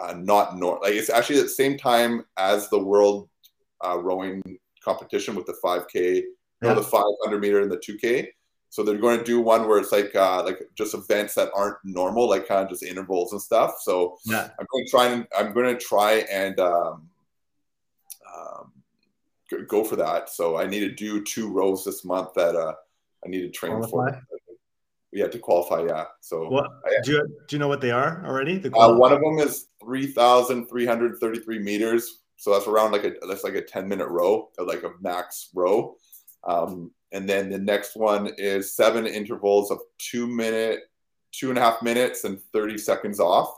uh, 0.01 0.15
not 0.17 0.57
nor 0.57 0.81
like 0.83 0.95
it's 0.95 1.11
actually 1.11 1.39
at 1.39 1.45
the 1.45 1.49
same 1.49 1.77
time 1.77 2.25
as 2.39 2.71
the 2.71 2.79
World 2.79 3.29
uh, 3.85 3.99
Rowing 3.99 4.43
competition 4.83 5.35
with 5.35 5.47
the 5.47 5.57
5K, 5.63 6.23
yeah. 6.63 6.75
the 6.75 6.83
500 6.83 7.41
meter 7.41 7.61
and 7.61 7.71
the 7.71 7.77
2K. 7.77 8.29
So 8.75 8.83
they're 8.83 8.99
going 8.99 9.19
to 9.19 9.25
do 9.25 9.41
one 9.41 9.69
where 9.69 9.79
it's 9.79 9.93
like 9.93 10.17
uh, 10.17 10.43
like 10.43 10.59
just 10.75 10.95
events 10.95 11.37
that 11.37 11.49
aren't 11.55 11.77
normal, 11.85 12.29
like 12.29 12.49
kind 12.49 12.65
of 12.65 12.69
just 12.69 12.83
intervals 12.83 13.31
and 13.31 13.41
stuff. 13.41 13.77
So 13.81 14.19
yeah. 14.25 14.49
I'm 14.59 14.67
going 14.73 14.85
to 14.85 14.91
try 14.91 15.07
and 15.07 15.29
I'm 15.39 15.53
going 15.53 15.73
to 15.73 15.81
try 15.81 16.27
and 16.29 16.59
um, 16.59 17.09
um, 18.35 18.73
go 19.69 19.85
for 19.85 19.95
that. 19.95 20.29
So 20.29 20.57
I 20.57 20.67
need 20.67 20.81
to 20.81 20.91
do 20.91 21.23
two 21.23 21.53
rows 21.53 21.85
this 21.85 22.05
month 22.05 22.31
that 22.35 22.57
uh, 22.57 22.75
I 23.25 23.29
need 23.29 23.43
to 23.43 23.51
train 23.51 23.81
qualify? 23.81 24.19
for. 24.19 24.27
Yeah, 25.13 25.29
to 25.29 25.39
qualify. 25.39 25.85
Yeah. 25.87 26.07
So 26.21 26.49
what 26.49 26.67
do 27.05 27.13
you 27.13 27.19
do? 27.19 27.35
You 27.53 27.61
know 27.61 27.69
what 27.69 27.81
they 27.81 27.93
are 27.93 28.27
already? 28.27 28.59
The 28.59 28.77
uh, 28.77 28.97
one 28.97 29.13
of 29.13 29.21
them 29.21 29.39
is 29.39 29.69
three 29.81 30.09
thousand 30.09 30.67
three 30.67 30.85
hundred 30.85 31.21
thirty-three 31.21 31.61
meters. 31.61 32.23
So 32.39 32.53
that's 32.53 32.67
around 32.67 32.91
like 32.91 33.05
a 33.05 33.13
that's 33.29 33.45
like 33.45 33.55
a 33.55 33.63
ten 33.63 33.87
minute 33.87 34.09
row, 34.09 34.51
like 34.59 34.83
a 34.83 34.91
max 35.01 35.51
row. 35.55 35.95
Um, 36.47 36.91
and 37.13 37.29
then 37.29 37.49
the 37.49 37.59
next 37.59 37.97
one 37.97 38.31
is 38.39 38.75
seven 38.75 39.07
intervals 39.07 39.71
of 39.71 39.79
two 39.99 40.27
minute, 40.27 40.81
two 41.33 41.51
and 41.51 41.59
a 41.59 41.61
half 41.61 41.83
minutes 41.83 42.25
and 42.25 42.41
30 42.53 42.79
seconds 42.79 43.21
off. 43.21 43.55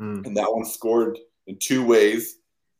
Mm. 0.00 0.26
And 0.26 0.36
that 0.36 0.52
one 0.52 0.64
scored 0.64 1.18
in 1.46 1.58
two 1.58 1.84
ways. 1.84 2.36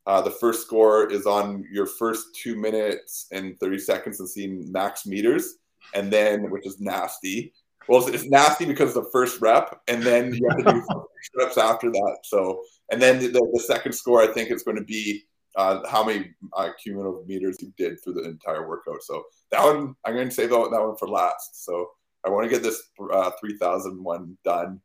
Uh, 0.06 0.20
the 0.20 0.30
first 0.30 0.66
score 0.66 1.10
is 1.10 1.26
on 1.26 1.64
your 1.70 1.86
first 1.86 2.34
two 2.34 2.56
minutes 2.56 3.26
and 3.32 3.58
30 3.58 3.78
seconds 3.78 4.20
and 4.20 4.28
seeing 4.28 4.70
max 4.70 5.06
meters. 5.06 5.56
And 5.94 6.12
then, 6.12 6.50
which 6.50 6.66
is 6.66 6.80
nasty. 6.80 7.52
Well, 7.88 8.06
it's, 8.06 8.26
nasty 8.26 8.66
because 8.66 8.92
the 8.92 9.08
first 9.10 9.40
rep, 9.40 9.80
and 9.88 10.02
then 10.02 10.34
you 10.34 10.46
have 10.50 10.58
to 10.58 10.72
do 10.72 11.04
reps 11.38 11.56
after 11.56 11.90
that. 11.90 12.18
So, 12.24 12.62
and 12.92 13.00
then 13.00 13.18
the, 13.18 13.28
the 13.28 13.64
second 13.66 13.92
score, 13.92 14.20
I 14.20 14.26
think, 14.26 14.50
is 14.50 14.62
going 14.62 14.76
to 14.76 14.84
be 14.84 15.24
uh, 15.58 15.86
how 15.88 16.04
many 16.04 16.30
uh, 16.56 16.70
cumulative 16.80 17.26
meters 17.26 17.58
you 17.60 17.72
did 17.76 17.98
through 18.02 18.14
the 18.14 18.22
entire 18.22 18.68
workout. 18.68 19.02
So 19.02 19.24
that 19.50 19.62
one, 19.62 19.96
I'm 20.04 20.14
going 20.14 20.28
to 20.28 20.34
save 20.34 20.50
that 20.50 20.70
one 20.70 20.96
for 20.96 21.08
last. 21.08 21.64
So 21.64 21.88
I 22.24 22.30
want 22.30 22.44
to 22.44 22.50
get 22.50 22.62
this 22.62 22.80
uh, 23.12 23.32
3000 23.40 24.02
one 24.02 24.38
done, 24.44 24.80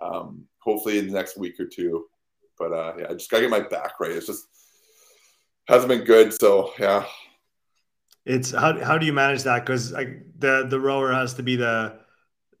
um, 0.00 0.44
hopefully 0.60 0.98
in 0.98 1.08
the 1.08 1.12
next 1.12 1.36
week 1.36 1.58
or 1.58 1.66
two. 1.66 2.06
But 2.56 2.72
uh, 2.72 2.92
yeah, 3.00 3.06
I 3.10 3.14
just 3.14 3.30
got 3.30 3.38
to 3.38 3.42
get 3.42 3.50
my 3.50 3.60
back 3.60 3.98
right. 3.98 4.12
It's 4.12 4.26
just 4.26 4.44
hasn't 5.66 5.88
been 5.88 6.04
good. 6.04 6.32
So 6.32 6.72
yeah. 6.78 7.04
It's 8.24 8.52
how, 8.52 8.78
how 8.78 8.98
do 8.98 9.06
you 9.06 9.12
manage 9.12 9.42
that? 9.42 9.66
Because 9.66 9.90
the 9.90 10.66
the 10.68 10.78
rower 10.78 11.12
has 11.12 11.34
to 11.34 11.42
be 11.42 11.56
the 11.56 11.98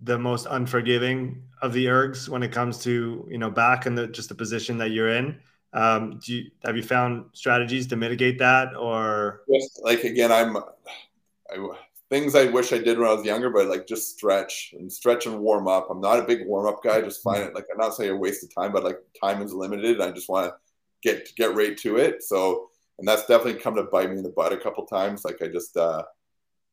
the 0.00 0.18
most 0.18 0.48
unforgiving 0.50 1.44
of 1.60 1.72
the 1.72 1.86
ergs 1.86 2.28
when 2.28 2.42
it 2.42 2.50
comes 2.50 2.78
to 2.78 3.24
you 3.30 3.38
know 3.38 3.50
back 3.50 3.86
and 3.86 3.96
the 3.96 4.08
just 4.08 4.28
the 4.28 4.34
position 4.34 4.78
that 4.78 4.90
you're 4.90 5.10
in. 5.10 5.38
Um, 5.72 6.20
do 6.24 6.34
you 6.34 6.50
have 6.64 6.76
you 6.76 6.82
found 6.82 7.26
strategies 7.32 7.86
to 7.88 7.96
mitigate 7.96 8.38
that, 8.38 8.76
or 8.76 9.42
just 9.52 9.80
like 9.82 10.04
again, 10.04 10.30
I'm 10.30 10.56
I, 10.56 11.70
things 12.10 12.34
I 12.34 12.44
wish 12.44 12.72
I 12.72 12.78
did 12.78 12.98
when 12.98 13.08
I 13.08 13.14
was 13.14 13.24
younger, 13.24 13.48
but 13.48 13.68
like 13.68 13.86
just 13.86 14.10
stretch 14.10 14.74
and 14.78 14.92
stretch 14.92 15.26
and 15.26 15.40
warm 15.40 15.66
up. 15.68 15.88
I'm 15.90 16.00
not 16.00 16.18
a 16.18 16.24
big 16.24 16.46
warm 16.46 16.66
up 16.66 16.82
guy. 16.82 17.00
Just 17.00 17.22
find 17.22 17.42
it 17.42 17.54
like 17.54 17.64
I'm 17.72 17.78
not 17.78 17.94
saying 17.94 18.10
a 18.10 18.16
waste 18.16 18.44
of 18.44 18.54
time, 18.54 18.72
but 18.72 18.84
like 18.84 18.98
time 19.18 19.40
is 19.42 19.54
limited. 19.54 20.00
I 20.00 20.10
just 20.10 20.28
want 20.28 20.50
to 20.50 20.54
get 21.02 21.34
get 21.36 21.54
right 21.54 21.76
to 21.78 21.96
it. 21.96 22.22
So 22.22 22.68
and 22.98 23.08
that's 23.08 23.26
definitely 23.26 23.60
come 23.60 23.74
to 23.76 23.84
bite 23.84 24.10
me 24.10 24.18
in 24.18 24.22
the 24.22 24.28
butt 24.28 24.52
a 24.52 24.56
couple 24.56 24.86
times. 24.86 25.24
Like 25.24 25.42
I 25.42 25.48
just, 25.48 25.76
uh, 25.76 26.04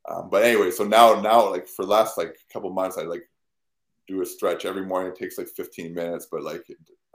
um, 0.07 0.29
but 0.29 0.43
anyway, 0.43 0.71
so 0.71 0.83
now 0.83 1.19
now 1.21 1.49
like 1.49 1.67
for 1.67 1.85
last 1.85 2.17
like 2.17 2.37
couple 2.51 2.69
months, 2.69 2.97
I 2.97 3.03
like 3.03 3.27
do 4.07 4.21
a 4.21 4.25
stretch 4.25 4.65
every 4.65 4.85
morning. 4.85 5.11
It 5.11 5.17
takes 5.17 5.37
like 5.37 5.47
15 5.47 5.93
minutes, 5.93 6.27
but 6.31 6.43
like 6.43 6.63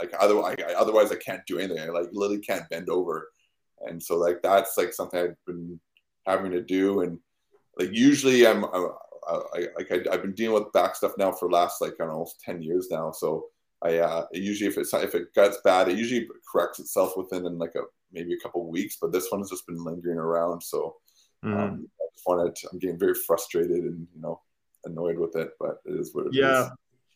like 0.00 0.12
otherwise, 0.18 0.56
I, 0.58 0.72
otherwise 0.74 1.12
I 1.12 1.16
can't 1.16 1.42
do 1.46 1.58
anything. 1.58 1.78
I 1.78 1.86
like 1.86 2.08
literally 2.12 2.42
can't 2.42 2.68
bend 2.68 2.88
over, 2.88 3.28
and 3.82 4.02
so 4.02 4.16
like 4.16 4.42
that's 4.42 4.76
like 4.76 4.92
something 4.92 5.20
I've 5.20 5.36
been 5.46 5.80
having 6.26 6.52
to 6.52 6.62
do, 6.62 7.00
and 7.00 7.18
like 7.78 7.90
usually 7.92 8.46
I'm, 8.46 8.64
I'm 8.64 8.88
I, 9.26 9.66
like 9.76 9.90
I, 9.90 10.12
have 10.12 10.22
been 10.22 10.34
dealing 10.34 10.62
with 10.62 10.72
back 10.72 10.96
stuff 10.96 11.12
now 11.16 11.32
for 11.32 11.50
last 11.50 11.80
like 11.80 11.94
I 12.00 12.04
don't 12.04 12.14
know 12.14 12.26
ten 12.44 12.62
years 12.62 12.88
now, 12.90 13.12
so 13.12 13.46
I 13.82 13.98
uh, 13.98 14.26
usually 14.32 14.68
if 14.68 14.78
it's 14.78 14.92
if 14.94 15.14
it 15.14 15.32
gets 15.34 15.58
bad, 15.64 15.88
it 15.88 15.98
usually 15.98 16.28
corrects 16.50 16.80
itself 16.80 17.16
within 17.16 17.46
in 17.46 17.58
like 17.58 17.74
a 17.76 17.82
maybe 18.12 18.34
a 18.34 18.40
couple 18.40 18.68
weeks, 18.70 18.96
but 19.00 19.12
this 19.12 19.30
one 19.30 19.40
has 19.40 19.50
just 19.50 19.66
been 19.66 19.82
lingering 19.82 20.18
around, 20.18 20.62
so. 20.62 20.96
Mm. 21.44 21.58
Um, 21.58 21.88
I 22.00 22.04
just 22.14 22.26
wanted 22.26 22.56
to, 22.56 22.68
I'm 22.72 22.78
getting 22.78 22.98
very 22.98 23.12
frustrated 23.12 23.84
and 23.84 24.06
you 24.14 24.22
know 24.22 24.40
annoyed 24.86 25.18
with 25.18 25.36
it, 25.36 25.50
but 25.60 25.76
it 25.84 26.00
is 26.00 26.14
what 26.14 26.26
it 26.26 26.32
yeah. 26.34 26.64
is. 26.64 26.70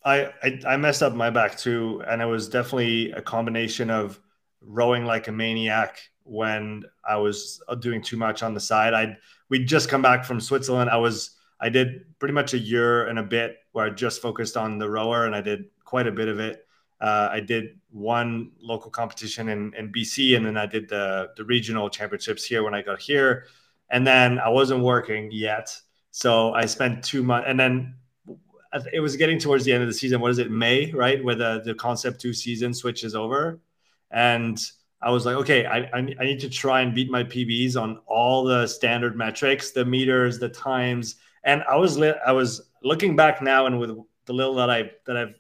I, 0.04 0.32
I, 0.42 0.60
I 0.66 0.76
messed 0.76 1.02
up 1.02 1.14
my 1.14 1.30
back 1.30 1.58
too, 1.58 2.02
and 2.06 2.22
it 2.22 2.26
was 2.26 2.48
definitely 2.48 3.12
a 3.12 3.22
combination 3.22 3.90
of 3.90 4.20
rowing 4.60 5.04
like 5.04 5.28
a 5.28 5.32
maniac 5.32 6.00
when 6.24 6.84
I 7.08 7.16
was 7.16 7.62
uh, 7.68 7.74
doing 7.74 8.02
too 8.02 8.16
much 8.16 8.42
on 8.42 8.54
the 8.54 8.60
side. 8.60 8.94
I 8.94 9.16
we'd 9.48 9.66
just 9.66 9.88
come 9.88 10.02
back 10.02 10.24
from 10.24 10.40
Switzerland. 10.40 10.90
I 10.90 10.96
was 10.96 11.36
I 11.60 11.68
did 11.68 12.18
pretty 12.18 12.34
much 12.34 12.54
a 12.54 12.58
year 12.58 13.06
and 13.08 13.18
a 13.18 13.22
bit 13.22 13.56
where 13.72 13.86
I 13.86 13.90
just 13.90 14.22
focused 14.22 14.56
on 14.56 14.78
the 14.78 14.88
rower, 14.88 15.26
and 15.26 15.34
I 15.34 15.40
did 15.40 15.66
quite 15.84 16.06
a 16.06 16.12
bit 16.12 16.28
of 16.28 16.38
it. 16.38 16.66
Uh, 17.00 17.28
I 17.30 17.40
did 17.40 17.78
one 17.90 18.52
local 18.60 18.90
competition 18.90 19.48
in, 19.48 19.72
in 19.74 19.92
BC, 19.92 20.36
and 20.36 20.44
then 20.44 20.56
I 20.56 20.66
did 20.66 20.88
the 20.88 21.30
the 21.36 21.44
regional 21.44 21.88
championships 21.88 22.44
here 22.44 22.62
when 22.62 22.74
I 22.74 22.82
got 22.82 23.00
here, 23.00 23.46
and 23.90 24.06
then 24.06 24.38
I 24.38 24.48
wasn't 24.48 24.82
working 24.82 25.30
yet, 25.32 25.74
so 26.10 26.52
I 26.52 26.66
spent 26.66 27.04
two 27.04 27.22
months, 27.22 27.46
and 27.48 27.58
then 27.58 27.94
it 28.92 29.00
was 29.00 29.16
getting 29.16 29.38
towards 29.38 29.64
the 29.64 29.72
end 29.72 29.82
of 29.82 29.88
the 29.88 29.94
season. 29.94 30.20
What 30.20 30.30
is 30.30 30.38
it, 30.38 30.50
May, 30.50 30.90
right, 30.92 31.22
where 31.22 31.34
the 31.34 31.62
the 31.64 31.74
concept 31.74 32.20
two 32.20 32.32
season 32.32 32.74
switches 32.74 33.14
over, 33.14 33.60
and 34.10 34.60
I 35.00 35.10
was 35.10 35.24
like, 35.24 35.36
okay, 35.36 35.64
I, 35.64 35.78
I, 35.78 35.98
I 35.98 36.24
need 36.24 36.40
to 36.40 36.50
try 36.50 36.80
and 36.80 36.94
beat 36.94 37.10
my 37.10 37.22
PBs 37.22 37.80
on 37.80 38.00
all 38.06 38.44
the 38.44 38.66
standard 38.66 39.16
metrics, 39.16 39.70
the 39.70 39.84
meters, 39.84 40.38
the 40.38 40.48
times, 40.48 41.16
and 41.44 41.62
I 41.70 41.76
was 41.76 41.96
li- 41.96 42.20
I 42.26 42.32
was 42.32 42.70
looking 42.82 43.16
back 43.16 43.40
now, 43.40 43.66
and 43.66 43.78
with 43.78 43.90
the 44.26 44.32
little 44.32 44.54
that 44.56 44.70
I 44.70 44.90
that 45.06 45.16
I've 45.16 45.34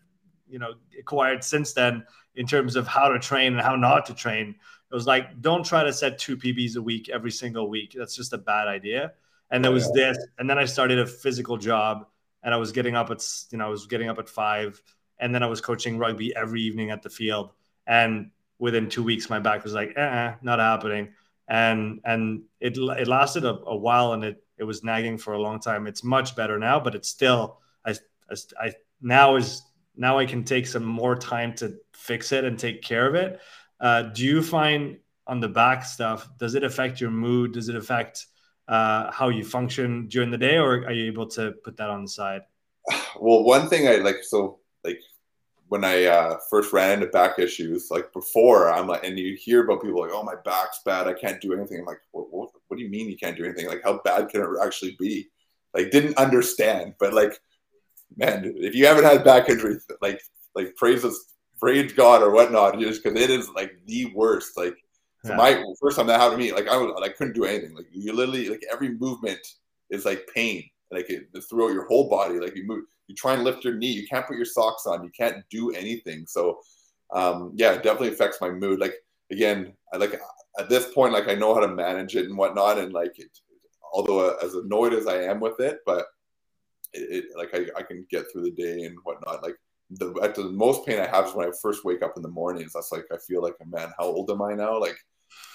you 0.48 0.58
know 0.58 0.74
acquired 0.98 1.44
since 1.44 1.72
then 1.72 2.04
in 2.34 2.46
terms 2.46 2.76
of 2.76 2.86
how 2.86 3.08
to 3.08 3.18
train 3.18 3.52
and 3.52 3.60
how 3.60 3.76
not 3.76 4.06
to 4.06 4.14
train. 4.14 4.54
It 4.90 4.94
was 4.94 5.06
like, 5.06 5.42
don't 5.42 5.66
try 5.66 5.84
to 5.84 5.92
set 5.92 6.18
two 6.18 6.36
PBs 6.36 6.76
a 6.76 6.82
week 6.82 7.10
every 7.10 7.30
single 7.30 7.68
week. 7.68 7.94
That's 7.98 8.16
just 8.16 8.32
a 8.32 8.38
bad 8.38 8.68
idea. 8.68 9.12
And 9.50 9.62
there 9.62 9.72
was 9.72 9.90
this, 9.92 10.16
and 10.38 10.48
then 10.48 10.56
I 10.58 10.64
started 10.64 10.98
a 10.98 11.06
physical 11.06 11.56
job 11.56 12.06
and 12.42 12.54
I 12.54 12.56
was 12.56 12.72
getting 12.72 12.94
up 12.94 13.10
at 13.10 13.24
you 13.50 13.58
know 13.58 13.66
I 13.66 13.70
was 13.70 13.86
getting 13.86 14.08
up 14.08 14.18
at 14.18 14.28
five, 14.28 14.80
and 15.18 15.34
then 15.34 15.42
I 15.42 15.46
was 15.46 15.60
coaching 15.60 15.98
rugby 15.98 16.34
every 16.34 16.62
evening 16.62 16.90
at 16.90 17.02
the 17.02 17.10
field. 17.10 17.52
And 17.86 18.30
within 18.58 18.88
two 18.88 19.02
weeks, 19.02 19.30
my 19.30 19.38
back 19.38 19.64
was 19.64 19.72
like, 19.72 19.96
eh, 19.96 20.34
not 20.42 20.58
happening. 20.58 21.10
And 21.48 22.00
and 22.04 22.42
it 22.60 22.76
it 22.76 23.08
lasted 23.08 23.44
a, 23.44 23.58
a, 23.66 23.76
while, 23.76 24.12
and 24.12 24.22
it 24.22 24.42
it 24.58 24.64
was 24.64 24.84
nagging 24.84 25.18
for 25.18 25.32
a 25.32 25.40
long 25.40 25.60
time. 25.60 25.86
It's 25.86 26.04
much 26.04 26.36
better 26.36 26.58
now, 26.58 26.78
but 26.78 26.94
it's 26.94 27.08
still 27.08 27.58
I 27.84 27.94
I, 28.30 28.36
I 28.60 28.72
now 29.00 29.36
is 29.36 29.62
now 29.96 30.18
I 30.18 30.26
can 30.26 30.44
take 30.44 30.66
some 30.66 30.84
more 30.84 31.16
time 31.16 31.54
to 31.56 31.76
fix 31.94 32.32
it 32.32 32.44
and 32.44 32.58
take 32.58 32.82
care 32.82 33.06
of 33.06 33.14
it. 33.14 33.40
Uh, 33.80 34.02
do 34.02 34.24
you 34.24 34.42
find 34.42 34.98
on 35.26 35.40
the 35.40 35.48
back 35.48 35.84
stuff 35.84 36.28
does 36.38 36.54
it 36.54 36.64
affect 36.64 37.00
your 37.00 37.10
mood? 37.10 37.52
Does 37.52 37.68
it 37.68 37.76
affect 37.76 38.26
uh, 38.68 39.10
how 39.10 39.30
you 39.30 39.44
function 39.44 40.08
during 40.08 40.30
the 40.30 40.38
day, 40.38 40.56
or 40.58 40.84
are 40.86 40.92
you 40.92 41.06
able 41.06 41.26
to 41.26 41.52
put 41.64 41.76
that 41.78 41.90
on 41.90 42.02
the 42.02 42.08
side? 42.08 42.42
Well, 43.18 43.44
one 43.44 43.68
thing 43.68 43.88
I 43.88 43.96
like, 43.96 44.22
so 44.22 44.60
like 44.84 45.00
when 45.68 45.84
I 45.84 46.04
uh, 46.04 46.38
first 46.50 46.72
ran 46.72 46.92
into 46.92 47.06
back 47.08 47.38
issues, 47.38 47.88
like 47.90 48.12
before, 48.12 48.72
I'm 48.72 48.86
like, 48.86 49.04
and 49.04 49.18
you 49.18 49.36
hear 49.36 49.64
about 49.64 49.82
people 49.82 50.00
like, 50.00 50.12
oh, 50.12 50.22
my 50.22 50.36
back's 50.44 50.80
bad, 50.84 51.06
I 51.06 51.14
can't 51.14 51.40
do 51.40 51.52
anything. 51.52 51.80
I'm 51.80 51.86
like, 51.86 52.00
what, 52.12 52.26
what, 52.30 52.50
what 52.68 52.76
do 52.76 52.82
you 52.82 52.90
mean 52.90 53.08
you 53.08 53.16
can't 53.16 53.36
do 53.36 53.44
anything? 53.44 53.66
Like, 53.66 53.82
how 53.84 54.00
bad 54.04 54.28
can 54.28 54.40
it 54.40 54.48
actually 54.62 54.96
be? 54.98 55.28
Like, 55.74 55.90
didn't 55.90 56.16
understand, 56.16 56.94
but 56.98 57.12
like, 57.12 57.38
man, 58.16 58.54
if 58.56 58.74
you 58.74 58.86
haven't 58.86 59.04
had 59.04 59.24
back 59.24 59.50
injury, 59.50 59.76
like, 60.00 60.20
like 60.54 60.74
praise 60.76 61.04
us, 61.04 61.34
praise 61.60 61.92
God 61.92 62.22
or 62.22 62.30
whatnot, 62.30 62.78
just 62.78 63.02
because 63.02 63.20
it 63.20 63.30
is 63.30 63.50
like 63.50 63.72
the 63.86 64.12
worst. 64.14 64.56
Like, 64.56 64.76
so 65.24 65.32
yeah. 65.32 65.36
my 65.36 65.64
first 65.80 65.96
time 65.96 66.06
that 66.06 66.20
happened 66.20 66.40
to 66.40 66.46
me, 66.46 66.52
like 66.52 66.68
I 66.68 66.76
was, 66.76 67.00
I 67.02 67.08
couldn't 67.08 67.34
do 67.34 67.44
anything. 67.44 67.74
Like 67.74 67.86
you 67.92 68.12
literally, 68.12 68.48
like 68.48 68.62
every 68.72 68.90
movement 68.90 69.40
is 69.90 70.04
like 70.04 70.28
pain, 70.32 70.68
like 70.92 71.10
it, 71.10 71.28
throughout 71.48 71.72
your 71.72 71.86
whole 71.86 72.08
body. 72.08 72.38
Like 72.38 72.56
you 72.56 72.64
move, 72.64 72.84
you 73.08 73.14
try 73.14 73.34
and 73.34 73.42
lift 73.42 73.64
your 73.64 73.74
knee, 73.74 73.90
you 73.90 74.06
can't 74.06 74.26
put 74.26 74.36
your 74.36 74.44
socks 74.44 74.86
on, 74.86 75.02
you 75.02 75.10
can't 75.10 75.42
do 75.50 75.70
anything. 75.70 76.24
So, 76.26 76.60
um, 77.12 77.52
yeah, 77.54 77.72
it 77.72 77.82
definitely 77.82 78.08
affects 78.08 78.40
my 78.40 78.50
mood. 78.50 78.78
Like 78.78 78.94
again, 79.30 79.72
I 79.92 79.96
like 79.96 80.20
at 80.58 80.68
this 80.68 80.92
point, 80.92 81.12
like 81.12 81.28
I 81.28 81.34
know 81.34 81.54
how 81.54 81.60
to 81.60 81.68
manage 81.68 82.14
it 82.14 82.26
and 82.26 82.38
whatnot, 82.38 82.78
and 82.78 82.92
like 82.92 83.18
it, 83.18 83.30
although 83.92 84.30
uh, 84.30 84.36
as 84.44 84.54
annoyed 84.54 84.92
as 84.92 85.06
I 85.08 85.22
am 85.22 85.40
with 85.40 85.58
it, 85.58 85.80
but 85.84 86.06
it, 86.92 87.24
it 87.24 87.36
like 87.36 87.54
I, 87.54 87.80
I 87.80 87.82
can 87.82 88.06
get 88.08 88.26
through 88.30 88.44
the 88.44 88.52
day 88.52 88.84
and 88.84 88.96
whatnot. 89.02 89.42
Like 89.42 89.56
the 89.90 90.14
at 90.22 90.34
the 90.34 90.44
most 90.44 90.86
pain 90.86 91.00
I 91.00 91.06
have 91.06 91.26
is 91.26 91.34
when 91.34 91.48
I 91.48 91.52
first 91.62 91.84
wake 91.84 92.02
up 92.02 92.14
in 92.16 92.22
the 92.22 92.28
mornings. 92.28 92.72
That's 92.74 92.92
like 92.92 93.04
I 93.12 93.16
feel 93.26 93.42
like, 93.42 93.54
man, 93.66 93.90
how 93.98 94.04
old 94.04 94.30
am 94.30 94.42
I 94.42 94.54
now? 94.54 94.78
Like, 94.78 94.96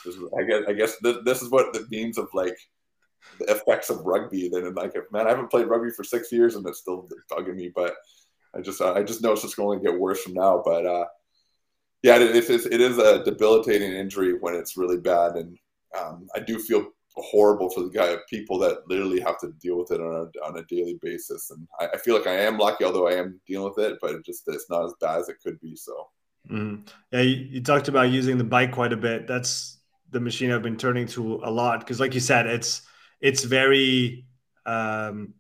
this, 0.06 0.16
I 0.38 0.44
guess 0.44 0.62
I 0.68 0.74
guess 0.74 0.96
this, 1.02 1.18
this 1.26 1.42
is 1.42 1.50
what 1.50 1.74
the 1.74 1.86
means 1.90 2.18
of 2.18 2.28
like 2.34 2.58
the 3.40 3.46
effects 3.46 3.90
of 3.90 4.06
rugby. 4.06 4.50
Then 4.50 4.74
like, 4.74 4.96
man, 5.12 5.28
I 5.28 5.30
haven't 5.30 5.52
played 5.52 5.68
rugby 5.68 5.92
for 5.92 6.04
six 6.04 6.32
years 6.32 6.56
and 6.56 6.68
it's 6.68 6.80
still 6.80 7.08
bugging 7.32 7.56
me. 7.56 7.72
But 7.74 7.96
I 8.56 8.62
just 8.62 8.82
I 8.82 9.04
just 9.04 9.22
know 9.22 9.34
it's 9.34 9.42
just 9.42 9.58
going 9.58 9.80
to 9.80 9.86
get 9.86 10.00
worse 10.00 10.22
from 10.24 10.34
now. 10.34 10.62
But 10.64 10.86
uh, 10.86 11.06
yeah, 12.02 12.18
it, 12.18 12.36
it, 12.36 12.50
it 12.50 12.82
is 12.82 12.98
a 12.98 13.24
debilitating 13.24 13.94
injury 13.94 14.34
when 14.40 14.56
it's 14.56 14.78
really 14.78 14.98
bad, 14.98 15.36
and 15.36 15.58
um, 15.98 16.28
I 16.36 16.40
do 16.40 16.60
feel 16.60 16.88
horrible 17.16 17.70
for 17.70 17.84
the 17.84 17.90
guy 17.90 18.16
people 18.30 18.58
that 18.60 18.88
literally 18.88 19.20
have 19.20 19.40
to 19.40 19.52
deal 19.60 19.78
with 19.78 19.92
it 19.92 20.02
on 20.02 20.14
a, 20.14 20.46
on 20.46 20.58
a 20.58 20.64
daily 20.64 20.98
basis. 21.02 21.52
And 21.52 21.68
I, 21.80 21.88
I, 21.94 21.98
feel 21.98 22.16
like 22.16 22.28
i 22.28 22.34
am 22.34 22.58
lucky 22.58 22.84
although 22.84 23.08
i 23.08 23.14
am 23.14 23.40
dealing 23.46 23.72
with 23.76 23.86
it 23.86 24.00
but 24.02 24.12
it 24.12 24.26
just 24.26 24.44
it's 24.48 24.70
not 24.70 24.86
as 24.86 24.94
bad 25.00 25.20
as 25.20 25.30
it 25.30 25.38
could 25.44 25.60
be 25.60 25.76
so. 25.76 26.10
Mm. 26.50 26.88
yeah 27.12 27.22
you, 27.22 27.36
you, 27.36 27.62
talked 27.62 27.88
about 27.88 28.10
using 28.10 28.38
the 28.38 28.44
bike 28.44 28.74
quite 28.74 28.92
a 28.92 28.98
bit. 28.98 29.28
That's 29.28 29.80
the 30.10 30.20
machine 30.20 30.52
i've 30.52 30.62
been 30.62 30.78
turning 30.78 31.08
to 31.08 31.42
a 31.44 31.50
lot 31.50 31.80
because 31.80 32.00
like 32.00 32.14
you 32.14 32.20
said 32.20 32.46
it's 32.46 32.84
it's 33.20 33.44
very 33.44 34.26
um, 34.66 35.34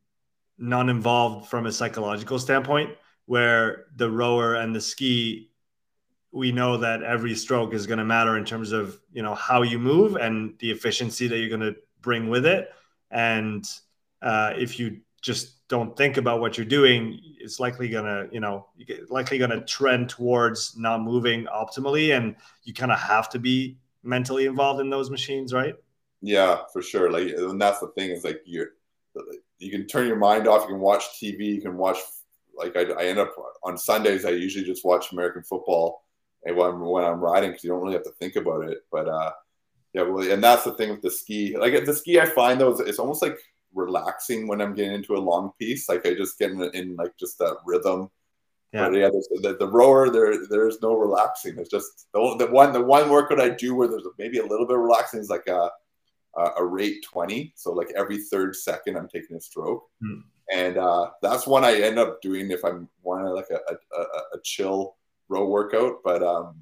non-involved 0.57 1.49
from 1.49 1.65
a 1.65 1.71
psychological 1.71 2.39
standpoint 2.39 2.89
where 3.26 3.86
the 3.95 4.09
rower 4.09 4.55
and 4.55 4.76
the 4.76 4.82
ski 4.82 5.49
we 6.34 6.51
know 6.51 6.77
that 6.77 7.03
every 7.03 7.36
stroke 7.36 7.73
is 7.73 7.86
going 7.86 7.99
to 7.99 8.05
matter 8.05 8.38
in 8.38 8.43
terms 8.43 8.71
of 8.71 8.99
you 9.13 9.21
know 9.21 9.36
how 9.36 9.61
you 9.61 9.79
move 9.79 10.15
and 10.15 10.57
the 10.59 10.71
efficiency 10.71 11.27
that 11.27 11.38
you're 11.38 11.49
going 11.49 11.73
to 11.73 11.75
bring 12.01 12.27
with 12.27 12.45
it. 12.45 12.71
And 13.11 13.63
uh, 14.21 14.53
if 14.57 14.79
you 14.79 14.99
just 15.21 15.67
don't 15.69 15.95
think 15.95 16.17
about 16.17 16.41
what 16.41 16.57
you're 16.57 16.65
doing 16.65 17.17
it's 17.39 17.59
likely 17.59 17.88
going 17.88 18.03
to 18.03 18.27
you 18.31 18.41
know 18.41 18.67
likely 19.09 19.38
going 19.38 19.49
to 19.49 19.61
trend 19.61 20.09
towards 20.09 20.77
not 20.77 21.01
moving 21.01 21.45
optimally 21.45 22.15
and 22.15 22.36
you 22.63 22.73
kind 22.73 22.91
of 22.91 22.99
have 22.99 23.29
to 23.29 23.39
be 23.39 23.77
mentally 24.03 24.45
involved 24.45 24.81
in 24.81 24.89
those 24.89 25.09
machines 25.09 25.53
right? 25.53 25.75
Yeah 26.21 26.59
for 26.71 26.81
sure. 26.81 27.09
Like 27.09 27.29
and 27.29 27.59
that's 27.59 27.79
the 27.79 27.88
thing 27.95 28.11
is 28.11 28.23
like 28.23 28.41
you're 28.45 28.71
you 29.59 29.71
can 29.71 29.88
turn 29.88 30.07
your 30.07 30.17
mind 30.17 30.47
off 30.47 30.63
you 30.63 30.75
can 30.75 30.79
watch 30.79 31.03
tv 31.21 31.45
you 31.45 31.61
can 31.61 31.77
watch 31.77 31.97
like 32.55 32.75
I, 32.75 32.81
I 32.81 33.05
end 33.05 33.19
up 33.19 33.34
on 33.63 33.77
sundays 33.77 34.25
i 34.25 34.29
usually 34.29 34.65
just 34.65 34.84
watch 34.84 35.11
american 35.11 35.43
football 35.43 36.03
and 36.45 36.55
when, 36.55 36.79
when 36.79 37.03
I'm 37.03 37.19
riding 37.19 37.51
because 37.51 37.63
you 37.63 37.69
don't 37.69 37.81
really 37.81 37.93
have 37.93 38.03
to 38.03 38.13
think 38.19 38.35
about 38.35 38.67
it. 38.69 38.79
But 38.91 39.07
uh, 39.07 39.31
yeah, 39.93 40.03
well, 40.03 40.29
and 40.29 40.43
that's 40.43 40.63
the 40.63 40.73
thing 40.73 40.89
with 40.89 41.01
the 41.01 41.11
ski. 41.11 41.55
Like 41.57 41.85
the 41.85 41.93
ski, 41.93 42.19
I 42.19 42.25
find 42.25 42.59
though 42.59 42.71
it's 42.79 42.99
almost 42.99 43.21
like 43.21 43.37
relaxing 43.73 44.47
when 44.47 44.61
I'm 44.61 44.73
getting 44.73 44.93
into 44.93 45.15
a 45.15 45.17
long 45.17 45.51
piece. 45.59 45.89
Like 45.89 46.05
I 46.05 46.13
just 46.13 46.37
get 46.37 46.51
in, 46.51 46.61
in 46.73 46.95
like 46.95 47.15
just 47.17 47.37
that 47.39 47.57
rhythm. 47.65 48.09
Yeah, 48.71 48.89
but 48.89 48.97
yeah. 48.97 49.09
The, 49.09 49.55
the, 49.59 49.67
rower 49.67 50.09
there, 50.09 50.47
there's 50.47 50.81
no 50.81 50.95
relaxing. 50.95 51.59
It's 51.59 51.69
just 51.69 52.07
the, 52.11 52.35
the 52.39 52.47
one 52.47 52.73
the 52.73 52.81
one 52.81 53.09
workout 53.09 53.39
I 53.39 53.49
do 53.49 53.75
where 53.75 53.87
there's 53.87 54.07
maybe 54.17 54.39
a 54.39 54.45
little 54.45 54.65
bit 54.65 54.77
relaxing 54.77 55.19
is 55.19 55.29
like 55.29 55.47
a 55.47 55.69
a 56.57 56.65
rate 56.65 57.05
20. 57.11 57.53
So 57.55 57.71
like 57.71 57.91
every 57.95 58.17
third 58.17 58.55
second, 58.55 58.97
I'm 58.97 59.07
taking 59.07 59.37
a 59.37 59.41
stroke. 59.41 59.83
Hmm. 60.01 60.21
And 60.51 60.77
uh, 60.77 61.11
that's 61.21 61.47
one 61.47 61.63
I 61.63 61.79
end 61.79 61.99
up 61.99 62.21
doing 62.21 62.51
if 62.51 62.65
I'm 62.65 62.89
wanting 63.01 63.27
like 63.27 63.49
a, 63.51 63.59
a, 63.95 64.01
a 64.33 64.41
chill 64.43 64.95
row 65.34 65.47
workout. 65.47 65.97
But 66.03 66.23
um, 66.23 66.61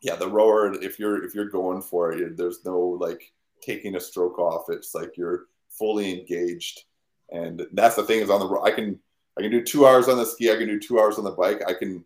yeah, 0.00 0.16
the 0.16 0.28
rower, 0.28 0.72
if 0.82 0.98
you're 0.98 1.24
if 1.24 1.34
you're 1.34 1.50
going 1.50 1.82
for 1.82 2.12
it, 2.12 2.36
there's 2.36 2.64
no 2.64 2.78
like 2.78 3.32
taking 3.62 3.96
a 3.96 4.00
stroke 4.00 4.38
off. 4.38 4.66
It's 4.68 4.94
like 4.94 5.16
you're 5.16 5.46
fully 5.70 6.20
engaged, 6.20 6.84
and 7.30 7.66
that's 7.72 7.96
the 7.96 8.04
thing 8.04 8.20
is 8.20 8.30
on 8.30 8.40
the 8.40 8.60
I 8.60 8.70
can 8.70 8.98
I 9.38 9.42
can 9.42 9.50
do 9.50 9.62
two 9.62 9.86
hours 9.86 10.08
on 10.08 10.18
the 10.18 10.26
ski, 10.26 10.50
I 10.50 10.56
can 10.56 10.66
do 10.66 10.80
two 10.80 10.98
hours 11.00 11.18
on 11.18 11.24
the 11.24 11.30
bike. 11.30 11.62
I 11.66 11.74
can 11.74 12.04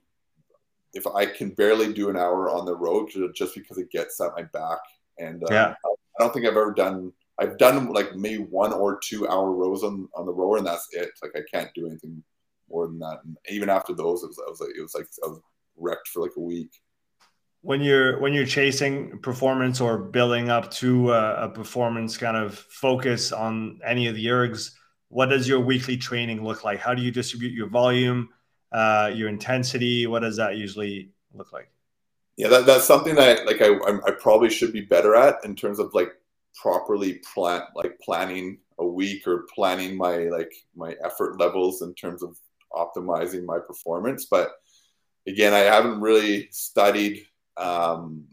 if 0.95 1.07
I 1.07 1.27
can 1.27 1.51
barely 1.51 1.93
do 1.93 2.11
an 2.11 2.17
hour 2.17 2.51
on 2.51 2.67
the 2.67 2.77
road 2.77 3.11
just 3.35 3.55
because 3.55 3.79
it 3.79 3.91
gets 3.91 4.21
at 4.21 4.33
my 4.37 4.43
back. 4.43 4.79
And 5.19 5.43
uh, 5.45 5.47
yeah. 5.51 5.75
I, 5.85 5.89
I 5.89 6.23
don't 6.23 6.35
think 6.35 6.45
I've 6.45 6.53
ever 6.53 6.73
done. 6.73 7.13
I've 7.39 7.57
done 7.57 7.93
like 7.93 8.15
maybe 8.15 8.43
one 8.43 8.73
or 8.73 9.01
two 9.03 9.27
hour 9.27 9.53
rows 9.53 9.83
on, 9.83 10.09
on 10.15 10.27
the 10.27 10.33
rower, 10.33 10.59
and 10.59 10.67
that's 10.67 10.89
it. 10.93 11.11
Like 11.23 11.33
I 11.35 11.41
can't 11.51 11.73
do 11.75 11.87
anything 11.87 12.23
more 12.69 12.87
than 12.87 12.99
that. 12.99 13.21
And 13.25 13.37
even 13.49 13.71
after 13.71 13.95
those, 13.95 14.23
it 14.23 14.29
was, 14.29 14.39
I 14.47 14.51
was 14.51 14.61
like, 14.61 14.71
it 14.77 14.83
was 14.83 14.95
like 14.95 15.07
I 15.25 15.29
was 15.29 15.41
wrecked 15.77 16.09
for 16.09 16.23
like 16.23 16.33
a 16.37 16.41
week. 16.41 16.71
when 17.61 17.81
you're 17.81 18.21
when 18.21 18.33
you're 18.33 18.47
chasing 18.47 19.19
performance 19.21 19.81
or 19.81 19.99
building 19.99 20.51
up 20.51 20.71
to 20.71 21.13
a, 21.13 21.45
a, 21.45 21.49
performance 21.49 22.17
kind 22.17 22.37
of 22.37 22.59
focus 22.59 23.33
on 23.33 23.81
any 23.85 24.09
of 24.09 24.15
the 24.15 24.27
ergs 24.27 24.73
what 25.13 25.27
does 25.27 25.47
your 25.47 25.61
weekly 25.61 25.99
training 25.99 26.43
look 26.43 26.65
like? 26.65 26.79
How 26.79 26.95
do 26.95 27.03
you 27.03 27.11
distribute 27.11 27.53
your 27.53 27.69
volume 27.69 28.31
uh, 28.73 29.11
your 29.15 29.29
intensity? 29.29 30.07
What 30.07 30.21
does 30.21 30.39
that 30.39 30.57
usually 30.57 31.11
look 31.35 31.53
like? 31.53 31.71
Yeah 32.39 32.49
that, 32.49 32.65
that's 32.65 32.87
something 32.87 33.15
that 33.17 33.45
like 33.45 33.61
I, 33.61 33.77
I 34.07 34.13
probably 34.13 34.49
should 34.49 34.73
be 34.73 34.81
better 34.81 35.15
at 35.15 35.37
in 35.45 35.55
terms 35.55 35.79
of 35.79 35.93
like 35.93 36.13
properly 36.55 37.21
plan 37.35 37.61
like 37.75 37.99
planning 38.01 38.59
a 38.79 38.87
week 38.87 39.27
or 39.27 39.47
planning 39.55 39.99
my 39.99 40.17
like 40.29 40.53
my 40.75 40.97
effort 41.05 41.39
levels 41.39 41.83
in 41.83 41.93
terms 41.93 42.23
of 42.23 42.39
optimizing 42.73 43.45
my 43.45 43.59
performance. 43.59 44.25
But 44.31 44.53
again 45.27 45.53
i 45.53 45.59
haven't 45.59 46.01
really 46.01 46.49
studied 46.51 47.25
um, 47.57 48.27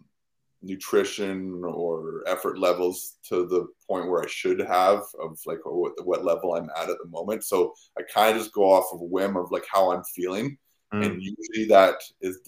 nutrition 0.62 1.64
or 1.64 2.24
effort 2.28 2.60
levels 2.60 3.18
to 3.24 3.48
the 3.48 3.68
point 3.88 4.10
where 4.10 4.24
I 4.24 4.28
should 4.28 4.60
have 4.60 5.04
of 5.22 5.40
like 5.46 5.60
what, 5.64 5.94
what 6.06 6.26
level 6.26 6.56
I'm 6.56 6.70
at 6.76 6.90
at 6.90 6.98
the 7.02 7.10
moment. 7.10 7.44
So 7.44 7.74
I 7.98 8.02
kind 8.14 8.36
of 8.36 8.42
just 8.42 8.54
go 8.54 8.72
off 8.72 8.94
of 8.94 9.02
a 9.02 9.06
whim 9.06 9.38
of 9.38 9.52
like 9.52 9.66
how 9.72 9.92
I'm 9.92 10.04
feeling, 10.04 10.58
mm. 10.94 11.06
and 11.06 11.22
usually 11.22 11.68
that 11.70 11.96
is 12.22 12.40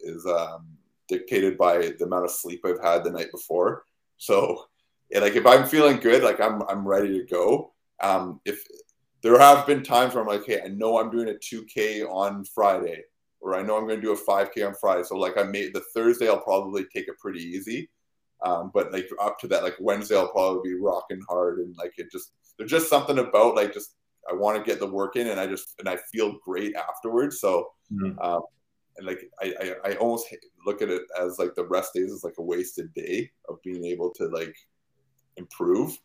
is 0.00 0.26
um, 0.26 0.66
dictated 1.08 1.58
by 1.58 1.78
the 1.78 2.04
amount 2.04 2.24
of 2.24 2.30
sleep 2.30 2.60
I've 2.64 2.82
had 2.82 3.04
the 3.04 3.10
night 3.10 3.32
before. 3.32 3.84
So 4.16 4.66
like 5.12 5.34
if 5.34 5.46
I'm 5.46 5.66
feeling 5.66 5.98
good, 5.98 6.22
like 6.22 6.40
I'm 6.40 6.62
I'm 6.68 6.86
ready 6.86 7.18
to 7.18 7.26
go. 7.26 7.72
Um, 8.00 8.40
if 8.44 8.64
there 9.22 9.38
have 9.38 9.66
been 9.66 9.82
times 9.82 10.14
where 10.14 10.22
I'm 10.22 10.28
like, 10.28 10.46
hey, 10.46 10.62
I 10.64 10.68
know 10.68 10.98
I'm 10.98 11.10
doing 11.10 11.28
a 11.28 11.34
2K 11.34 12.08
on 12.08 12.44
Friday 12.44 13.02
or 13.40 13.54
I 13.54 13.62
know 13.62 13.76
I'm 13.76 13.86
going 13.86 14.00
to 14.00 14.06
do 14.06 14.12
a 14.12 14.16
5K 14.16 14.66
on 14.66 14.74
Friday. 14.74 15.02
So 15.04 15.16
like 15.16 15.38
I 15.38 15.44
made 15.44 15.74
the 15.74 15.82
Thursday, 15.94 16.28
I'll 16.28 16.42
probably 16.42 16.84
take 16.84 17.08
it 17.08 17.18
pretty 17.18 17.40
easy. 17.40 17.88
Um, 18.42 18.70
but 18.72 18.92
like 18.92 19.08
up 19.20 19.38
to 19.40 19.48
that, 19.48 19.62
like 19.62 19.76
Wednesday, 19.80 20.16
I'll 20.16 20.32
probably 20.32 20.70
be 20.70 20.80
rocking 20.80 21.20
hard 21.28 21.58
and 21.58 21.74
like 21.76 21.92
it 21.98 22.10
just 22.10 22.32
there's 22.58 22.70
just 22.70 22.88
something 22.88 23.18
about 23.18 23.54
like 23.54 23.72
just 23.72 23.96
I 24.30 24.34
want 24.34 24.56
to 24.56 24.70
get 24.70 24.80
the 24.80 24.86
work 24.86 25.16
in 25.16 25.28
and 25.28 25.40
I 25.40 25.46
just 25.46 25.74
and 25.78 25.88
I 25.88 25.98
feel 26.12 26.38
great 26.44 26.74
afterwards. 26.74 27.40
So 27.40 27.70
mm-hmm. 27.92 28.18
um, 28.18 28.42
and 28.96 29.06
like 29.06 29.30
I, 29.42 29.54
I 29.60 29.90
I 29.90 29.94
almost 29.96 30.34
look 30.66 30.80
at 30.80 30.88
it 30.88 31.02
as 31.20 31.38
like 31.38 31.54
the 31.54 31.66
rest 31.66 31.92
days 31.94 32.10
is 32.10 32.24
like 32.24 32.34
a 32.38 32.42
wasted 32.42 32.92
day 32.94 33.30
of 33.48 33.62
being 33.62 33.84
able 33.84 34.10
to 34.14 34.26
like 34.28 34.56
improve. 35.36 35.98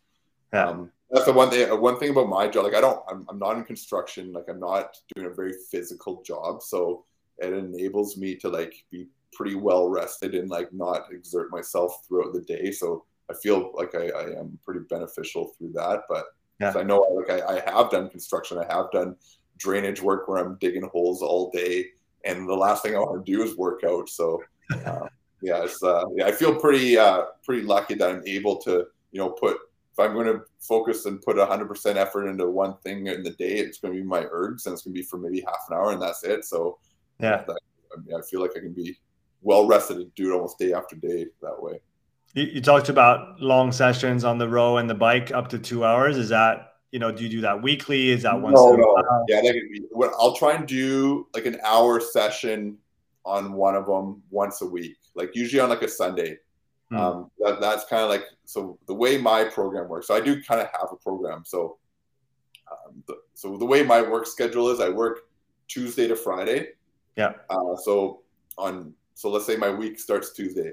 Yeah. 0.52 0.68
Um, 0.68 0.92
that's 1.10 1.26
the 1.26 1.32
one 1.32 1.50
thing. 1.50 1.68
One 1.80 1.98
thing 1.98 2.10
about 2.10 2.28
my 2.28 2.48
job, 2.48 2.64
like 2.64 2.74
I 2.74 2.80
don't, 2.80 3.00
I'm, 3.08 3.24
I'm 3.28 3.38
not 3.38 3.56
in 3.56 3.64
construction. 3.64 4.32
Like 4.32 4.46
I'm 4.48 4.60
not 4.60 4.96
doing 5.14 5.28
a 5.30 5.34
very 5.34 5.54
physical 5.70 6.22
job. 6.22 6.62
So 6.62 7.04
it 7.38 7.52
enables 7.52 8.16
me 8.16 8.34
to 8.36 8.48
like 8.48 8.74
be 8.90 9.06
pretty 9.32 9.54
well 9.54 9.88
rested 9.88 10.34
and 10.34 10.48
like 10.48 10.72
not 10.72 11.12
exert 11.12 11.50
myself 11.50 12.06
throughout 12.06 12.32
the 12.32 12.40
day. 12.42 12.70
So 12.70 13.04
I 13.30 13.34
feel 13.34 13.72
like 13.74 13.94
I, 13.94 14.08
I 14.08 14.38
am 14.38 14.58
pretty 14.64 14.80
beneficial 14.88 15.52
through 15.56 15.72
that. 15.74 16.02
But 16.08 16.24
yeah. 16.60 16.72
I 16.74 16.82
know 16.82 16.98
like 16.98 17.30
I, 17.30 17.56
I 17.56 17.70
have 17.70 17.90
done 17.90 18.08
construction, 18.08 18.58
I 18.58 18.72
have 18.72 18.90
done 18.92 19.16
drainage 19.58 20.00
work 20.00 20.28
where 20.28 20.38
I'm 20.38 20.56
digging 20.60 20.88
holes 20.92 21.22
all 21.22 21.50
day, 21.50 21.86
and 22.24 22.48
the 22.48 22.54
last 22.54 22.82
thing 22.82 22.96
I 22.96 23.00
want 23.00 23.24
to 23.24 23.32
do 23.32 23.42
is 23.42 23.56
work 23.56 23.82
out. 23.84 24.08
So 24.08 24.42
uh, 24.86 25.08
yeah, 25.42 25.64
it's 25.64 25.82
uh, 25.82 26.04
yeah, 26.14 26.26
I 26.26 26.32
feel 26.32 26.54
pretty 26.54 26.96
uh, 26.96 27.24
pretty 27.44 27.62
lucky 27.62 27.94
that 27.94 28.08
I'm 28.08 28.22
able 28.26 28.56
to 28.62 28.86
you 29.12 29.20
know 29.20 29.30
put 29.30 29.58
if 29.92 30.04
I'm 30.04 30.12
going 30.12 30.26
to 30.26 30.42
focus 30.60 31.06
and 31.06 31.22
put 31.22 31.36
100% 31.36 31.96
effort 31.96 32.28
into 32.28 32.46
one 32.50 32.76
thing 32.84 33.06
in 33.06 33.22
the 33.22 33.30
day, 33.30 33.54
it's 33.54 33.78
going 33.78 33.94
to 33.94 34.00
be 34.00 34.06
my 34.06 34.24
ergs, 34.24 34.66
and 34.66 34.74
it's 34.74 34.82
going 34.82 34.94
to 34.94 35.00
be 35.00 35.02
for 35.02 35.16
maybe 35.16 35.40
half 35.40 35.64
an 35.70 35.76
hour, 35.76 35.92
and 35.92 36.02
that's 36.02 36.22
it. 36.22 36.44
So 36.44 36.78
yeah, 37.20 37.44
that, 37.46 37.58
I, 37.92 38.00
mean, 38.00 38.16
I 38.16 38.22
feel 38.22 38.40
like 38.40 38.52
I 38.56 38.60
can 38.60 38.72
be 38.72 38.98
well 39.42 39.66
rested 39.66 39.98
and 39.98 40.14
do 40.14 40.32
it 40.32 40.34
almost 40.34 40.58
day 40.58 40.72
after 40.72 40.96
day 40.96 41.26
that 41.42 41.62
way. 41.62 41.80
You, 42.34 42.44
you 42.44 42.60
talked 42.60 42.88
about 42.88 43.40
long 43.40 43.72
sessions 43.72 44.24
on 44.24 44.38
the 44.38 44.48
row 44.48 44.78
and 44.78 44.88
the 44.88 44.94
bike 44.94 45.32
up 45.32 45.48
to 45.48 45.58
two 45.58 45.84
hours. 45.84 46.16
Is 46.16 46.28
that 46.30 46.76
you 46.92 47.00
know, 47.00 47.12
do 47.12 47.24
you 47.24 47.28
do 47.28 47.40
that 47.42 47.60
weekly? 47.62 48.10
Is 48.10 48.22
that 48.22 48.40
once? 48.40 48.54
No, 48.54 48.74
no. 48.74 49.24
Yeah, 49.28 49.42
like, 49.92 50.10
I'll 50.18 50.34
try 50.34 50.54
and 50.54 50.66
do 50.66 51.26
like 51.34 51.46
an 51.46 51.58
hour 51.64 52.00
session 52.00 52.78
on 53.24 53.52
one 53.52 53.74
of 53.74 53.86
them 53.86 54.22
once 54.30 54.62
a 54.62 54.66
week, 54.66 54.96
like 55.14 55.34
usually 55.34 55.60
on 55.60 55.68
like 55.68 55.82
a 55.82 55.88
Sunday. 55.88 56.38
Hmm. 56.90 56.96
Um, 56.96 57.30
that, 57.40 57.60
that's 57.60 57.84
kind 57.86 58.02
of 58.02 58.08
like 58.08 58.24
so 58.44 58.78
the 58.86 58.94
way 58.94 59.18
my 59.18 59.44
program 59.44 59.88
works. 59.88 60.06
So 60.06 60.14
I 60.14 60.20
do 60.20 60.40
kind 60.42 60.60
of 60.60 60.68
have 60.68 60.88
a 60.92 60.96
program. 60.96 61.42
So, 61.44 61.78
um, 62.70 63.02
the, 63.08 63.16
so 63.34 63.56
the 63.56 63.66
way 63.66 63.82
my 63.82 64.00
work 64.00 64.26
schedule 64.26 64.70
is, 64.70 64.80
I 64.80 64.88
work 64.88 65.28
Tuesday 65.68 66.06
to 66.06 66.14
Friday, 66.16 66.68
yeah. 67.16 67.32
Uh, 67.50 67.76
so 67.76 68.22
on 68.58 68.94
so 69.14 69.30
let's 69.30 69.46
say 69.46 69.56
my 69.56 69.70
week 69.70 69.98
starts 69.98 70.32
Tuesday. 70.32 70.72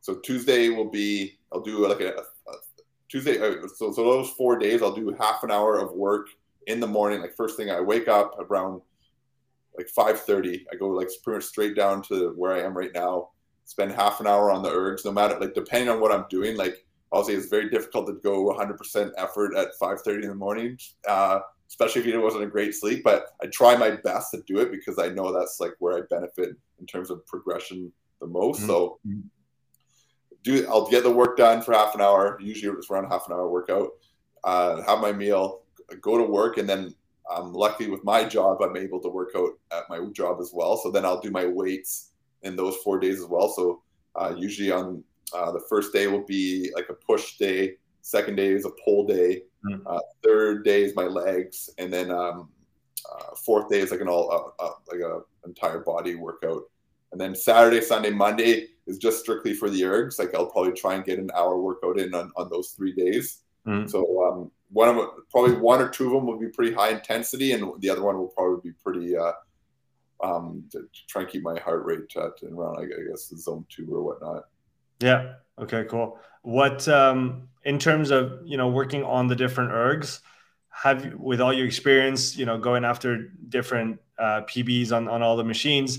So 0.00 0.16
Tuesday 0.16 0.68
will 0.68 0.90
be 0.90 1.38
I'll 1.52 1.62
do 1.62 1.86
like 1.86 2.00
a, 2.00 2.14
a, 2.16 2.52
Tuesday. 3.08 3.38
Uh, 3.38 3.66
so 3.68 3.92
so 3.92 4.02
those 4.02 4.30
four 4.30 4.58
days 4.58 4.82
I'll 4.82 4.94
do 4.94 5.16
half 5.18 5.44
an 5.44 5.50
hour 5.50 5.78
of 5.78 5.92
work 5.92 6.26
in 6.66 6.80
the 6.80 6.86
morning. 6.86 7.20
Like 7.20 7.36
first 7.36 7.56
thing 7.56 7.70
I 7.70 7.80
wake 7.80 8.08
up 8.08 8.36
around 8.38 8.82
like 9.78 9.88
5:30. 9.96 10.64
I 10.72 10.76
go 10.76 10.88
like 10.88 11.08
pretty 11.22 11.38
much 11.38 11.44
straight 11.44 11.76
down 11.76 12.02
to 12.02 12.34
where 12.36 12.52
I 12.52 12.62
am 12.62 12.76
right 12.76 12.92
now. 12.94 13.30
Spend 13.64 13.92
half 13.92 14.20
an 14.20 14.26
hour 14.26 14.50
on 14.50 14.62
the 14.62 14.70
ergs. 14.70 15.04
No 15.04 15.12
matter 15.12 15.38
like 15.38 15.54
depending 15.54 15.88
on 15.88 16.00
what 16.00 16.12
I'm 16.12 16.26
doing. 16.28 16.56
Like 16.56 16.84
obviously 17.12 17.40
it's 17.40 17.48
very 17.48 17.70
difficult 17.70 18.08
to 18.08 18.14
go 18.14 18.52
100% 18.52 19.12
effort 19.16 19.56
at 19.56 19.68
5:30 19.80 20.24
in 20.24 20.28
the 20.30 20.34
morning. 20.34 20.78
Uh, 21.06 21.38
especially 21.74 22.02
if 22.02 22.14
it 22.14 22.18
wasn't 22.18 22.44
a 22.44 22.46
great 22.46 22.72
sleep. 22.72 23.02
But 23.02 23.26
I 23.42 23.46
try 23.46 23.76
my 23.76 23.90
best 23.90 24.30
to 24.30 24.42
do 24.46 24.60
it 24.60 24.70
because 24.70 24.98
I 24.98 25.08
know 25.08 25.32
that's 25.32 25.58
like 25.58 25.72
where 25.80 25.98
I 25.98 26.02
benefit 26.08 26.50
in 26.78 26.86
terms 26.86 27.10
of 27.10 27.26
progression 27.26 27.92
the 28.20 28.28
most. 28.28 28.60
Mm-hmm. 28.60 28.68
So 28.68 28.98
do 30.44 30.66
I'll 30.68 30.88
get 30.88 31.02
the 31.02 31.10
work 31.10 31.36
done 31.36 31.62
for 31.62 31.72
half 31.72 31.96
an 31.96 32.00
hour. 32.00 32.38
Usually 32.40 32.72
it's 32.76 32.90
around 32.90 33.10
half 33.10 33.26
an 33.26 33.32
hour 33.32 33.48
workout. 33.48 33.88
Uh, 34.44 34.82
have 34.82 35.00
my 35.00 35.10
meal, 35.10 35.62
go 36.00 36.16
to 36.16 36.24
work, 36.24 36.58
and 36.58 36.68
then 36.68 36.94
I'm 37.28 37.52
lucky 37.52 37.88
with 37.88 38.04
my 38.04 38.24
job. 38.24 38.62
I'm 38.62 38.76
able 38.76 39.00
to 39.00 39.08
work 39.08 39.30
out 39.36 39.50
at 39.72 39.88
my 39.88 39.98
job 40.12 40.38
as 40.40 40.52
well. 40.54 40.76
So 40.76 40.92
then 40.92 41.04
I'll 41.04 41.20
do 41.20 41.30
my 41.30 41.46
weights 41.46 42.12
in 42.42 42.54
those 42.54 42.76
four 42.84 43.00
days 43.00 43.20
as 43.20 43.26
well. 43.26 43.48
So 43.48 43.82
uh, 44.14 44.34
usually 44.36 44.70
on 44.70 45.02
uh, 45.34 45.50
the 45.50 45.64
first 45.68 45.92
day 45.92 46.06
will 46.06 46.24
be 46.24 46.70
like 46.74 46.88
a 46.90 46.94
push 46.94 47.36
day. 47.38 47.76
Second 48.04 48.36
day 48.36 48.48
is 48.48 48.66
a 48.66 48.70
pull 48.84 49.06
day. 49.06 49.44
Mm. 49.64 49.80
Uh, 49.86 49.98
third 50.22 50.62
day 50.62 50.84
is 50.84 50.94
my 50.94 51.04
legs, 51.04 51.70
and 51.78 51.90
then 51.90 52.10
um, 52.10 52.50
uh, 53.10 53.34
fourth 53.34 53.70
day 53.70 53.80
is 53.80 53.90
like 53.90 54.02
an 54.02 54.08
all 54.08 54.30
uh, 54.60 54.62
uh, 54.62 54.74
like 54.92 55.00
a 55.00 55.20
entire 55.46 55.78
body 55.78 56.14
workout. 56.14 56.64
And 57.12 57.20
then 57.20 57.34
Saturday, 57.34 57.80
Sunday, 57.80 58.10
Monday 58.10 58.66
is 58.86 58.98
just 58.98 59.20
strictly 59.20 59.54
for 59.54 59.70
the 59.70 59.80
ergs. 59.80 60.18
Like 60.18 60.34
I'll 60.34 60.50
probably 60.50 60.72
try 60.72 60.96
and 60.96 61.04
get 61.04 61.18
an 61.18 61.30
hour 61.34 61.58
workout 61.58 61.98
in 61.98 62.14
on, 62.14 62.30
on 62.36 62.50
those 62.50 62.72
three 62.76 62.92
days. 62.92 63.40
Mm. 63.66 63.88
So 63.88 64.00
um, 64.22 64.50
one 64.68 64.90
of 64.90 65.08
probably 65.30 65.56
one 65.56 65.80
or 65.80 65.88
two 65.88 66.08
of 66.08 66.12
them 66.12 66.26
will 66.26 66.38
be 66.38 66.48
pretty 66.48 66.74
high 66.74 66.90
intensity, 66.90 67.52
and 67.52 67.72
the 67.80 67.88
other 67.88 68.02
one 68.02 68.18
will 68.18 68.28
probably 68.28 68.70
be 68.70 68.76
pretty 68.84 69.16
uh, 69.16 69.32
um, 70.22 70.64
to, 70.72 70.80
to, 70.80 71.06
try 71.08 71.22
and 71.22 71.30
keep 71.30 71.42
my 71.42 71.58
heart 71.58 71.86
rate 71.86 72.00
at 72.16 72.32
around, 72.52 72.80
I 72.80 73.10
guess, 73.10 73.28
the 73.28 73.38
zone 73.38 73.64
two 73.70 73.88
or 73.90 74.02
whatnot. 74.02 74.44
Yeah. 75.00 75.34
Okay. 75.58 75.84
Cool. 75.88 76.18
What 76.42 76.86
um, 76.88 77.48
in 77.64 77.78
terms 77.78 78.10
of 78.10 78.40
you 78.44 78.56
know 78.56 78.68
working 78.68 79.02
on 79.02 79.26
the 79.28 79.36
different 79.36 79.70
ergs? 79.72 80.20
Have 80.70 81.04
you, 81.04 81.16
with 81.18 81.40
all 81.40 81.52
your 81.52 81.66
experience, 81.66 82.36
you 82.36 82.46
know, 82.46 82.58
going 82.58 82.84
after 82.84 83.28
different 83.48 84.00
uh, 84.18 84.42
PBs 84.42 84.92
on 84.92 85.08
on 85.08 85.22
all 85.22 85.36
the 85.36 85.44
machines, 85.44 85.98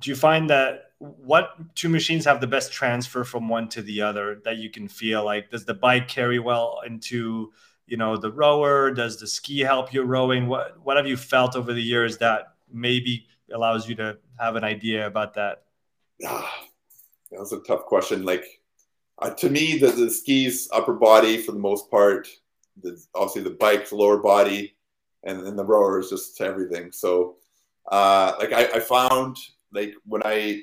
do 0.00 0.10
you 0.10 0.16
find 0.16 0.48
that 0.50 0.92
what 0.98 1.54
two 1.74 1.88
machines 1.88 2.24
have 2.24 2.40
the 2.40 2.46
best 2.46 2.72
transfer 2.72 3.24
from 3.24 3.48
one 3.48 3.68
to 3.68 3.82
the 3.82 4.02
other 4.02 4.40
that 4.44 4.56
you 4.56 4.70
can 4.70 4.88
feel 4.88 5.24
like? 5.24 5.50
Does 5.50 5.64
the 5.64 5.74
bike 5.74 6.08
carry 6.08 6.38
well 6.38 6.80
into 6.86 7.52
you 7.86 7.96
know 7.96 8.16
the 8.16 8.30
rower? 8.30 8.90
Does 8.90 9.18
the 9.18 9.26
ski 9.26 9.60
help 9.60 9.92
you 9.92 10.02
rowing? 10.02 10.46
What 10.46 10.78
what 10.84 10.96
have 10.96 11.06
you 11.06 11.16
felt 11.16 11.56
over 11.56 11.72
the 11.72 11.82
years 11.82 12.18
that 12.18 12.54
maybe 12.72 13.26
allows 13.52 13.88
you 13.88 13.94
to 13.96 14.18
have 14.38 14.56
an 14.56 14.64
idea 14.64 15.06
about 15.06 15.34
that? 15.34 15.64
That's 17.30 17.52
a 17.52 17.60
tough 17.60 17.84
question. 17.86 18.24
Like 18.24 18.60
uh, 19.20 19.30
to 19.30 19.50
me, 19.50 19.78
the, 19.78 19.88
the 19.88 20.10
skis 20.10 20.68
upper 20.72 20.94
body 20.94 21.38
for 21.38 21.52
the 21.52 21.58
most 21.58 21.90
part, 21.90 22.28
the, 22.82 23.00
obviously 23.14 23.42
the 23.42 23.50
bike's 23.50 23.92
lower 23.92 24.18
body, 24.18 24.74
and 25.24 25.46
then 25.46 25.56
the 25.56 25.64
rower 25.64 26.00
is 26.00 26.08
just 26.10 26.40
everything. 26.40 26.90
So, 26.92 27.36
uh, 27.90 28.34
like 28.38 28.52
I, 28.52 28.64
I, 28.76 28.80
found 28.80 29.36
like 29.72 29.94
when 30.04 30.22
I 30.24 30.62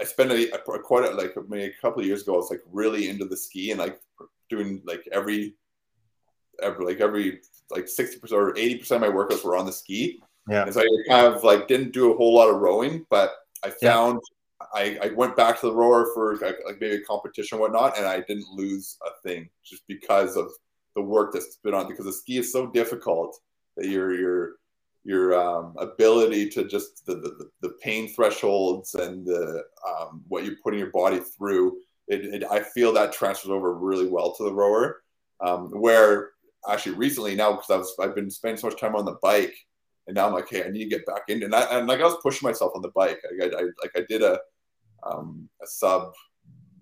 I 0.00 0.04
spent 0.04 0.30
a, 0.30 0.54
a 0.54 0.58
quite 0.58 1.10
a, 1.10 1.14
like 1.14 1.34
maybe 1.48 1.64
a 1.64 1.80
couple 1.80 2.00
of 2.00 2.06
years 2.06 2.22
ago, 2.22 2.34
I 2.34 2.36
was 2.36 2.50
like 2.50 2.62
really 2.70 3.08
into 3.08 3.24
the 3.24 3.36
ski 3.36 3.72
and 3.72 3.80
like 3.80 3.98
doing 4.48 4.82
like 4.84 5.08
every 5.10 5.54
every 6.62 6.84
like 6.84 7.00
every 7.00 7.40
like 7.70 7.88
sixty 7.88 8.18
percent 8.18 8.40
or 8.40 8.56
eighty 8.56 8.76
percent 8.76 9.02
of 9.02 9.10
my 9.10 9.16
workouts 9.16 9.44
were 9.44 9.56
on 9.56 9.66
the 9.66 9.72
ski. 9.72 10.22
Yeah. 10.48 10.64
And 10.64 10.74
so 10.74 10.80
I 10.80 10.86
kind 11.08 11.34
of 11.34 11.42
like 11.42 11.66
didn't 11.66 11.92
do 11.92 12.12
a 12.12 12.16
whole 12.16 12.34
lot 12.34 12.48
of 12.48 12.60
rowing, 12.60 13.06
but 13.10 13.32
I 13.64 13.70
found 13.70 14.20
I, 14.74 14.98
I 15.02 15.08
went 15.10 15.36
back 15.36 15.60
to 15.60 15.66
the 15.66 15.74
rower 15.74 16.10
for 16.14 16.36
like, 16.38 16.56
maybe 16.80 16.96
a 16.96 17.00
competition 17.04 17.58
or 17.58 17.62
whatnot, 17.62 17.96
and 17.96 18.06
I 18.06 18.20
didn't 18.20 18.48
lose 18.52 18.98
a 19.06 19.10
thing 19.26 19.48
just 19.64 19.82
because 19.88 20.36
of 20.36 20.50
the 20.94 21.02
work 21.02 21.32
that's 21.32 21.56
been 21.56 21.74
on. 21.74 21.88
Because 21.88 22.06
the 22.06 22.12
ski 22.12 22.38
is 22.38 22.52
so 22.52 22.66
difficult 22.66 23.38
that 23.76 23.86
you're 23.86 24.14
you're 24.14 24.52
your 25.04 25.34
um, 25.34 25.74
ability 25.78 26.48
to 26.48 26.64
just 26.68 27.04
the, 27.06 27.16
the, 27.16 27.50
the 27.60 27.70
pain 27.82 28.08
thresholds 28.08 28.94
and 28.94 29.26
the 29.26 29.64
um, 29.86 30.22
what 30.28 30.44
you're 30.44 30.56
putting 30.62 30.78
your 30.78 30.90
body 30.90 31.18
through. 31.18 31.76
It, 32.08 32.24
it, 32.26 32.44
I 32.50 32.60
feel 32.60 32.92
that 32.92 33.12
transfers 33.12 33.50
over 33.50 33.74
really 33.74 34.06
well 34.06 34.34
to 34.34 34.44
the 34.44 34.52
rower. 34.52 35.02
Um, 35.44 35.70
where 35.70 36.30
actually 36.68 36.94
recently 36.94 37.34
now 37.34 37.54
because 37.54 37.94
I've 38.00 38.14
been 38.14 38.30
spending 38.30 38.58
so 38.58 38.68
much 38.68 38.78
time 38.80 38.94
on 38.94 39.04
the 39.04 39.18
bike, 39.22 39.54
and 40.06 40.14
now 40.14 40.26
I'm 40.26 40.32
like, 40.32 40.48
hey, 40.48 40.64
I 40.64 40.68
need 40.68 40.84
to 40.84 40.90
get 40.90 41.06
back 41.06 41.22
into. 41.28 41.46
And, 41.46 41.54
I, 41.54 41.62
and 41.78 41.88
like 41.88 42.00
I 42.00 42.04
was 42.04 42.18
pushing 42.22 42.46
myself 42.46 42.72
on 42.74 42.82
the 42.82 42.92
bike. 42.94 43.18
I, 43.40 43.44
I 43.44 43.62
like 43.82 43.92
I 43.96 44.02
did 44.08 44.22
a 44.22 44.38
um, 45.02 45.48
a 45.62 45.66
sub 45.66 46.12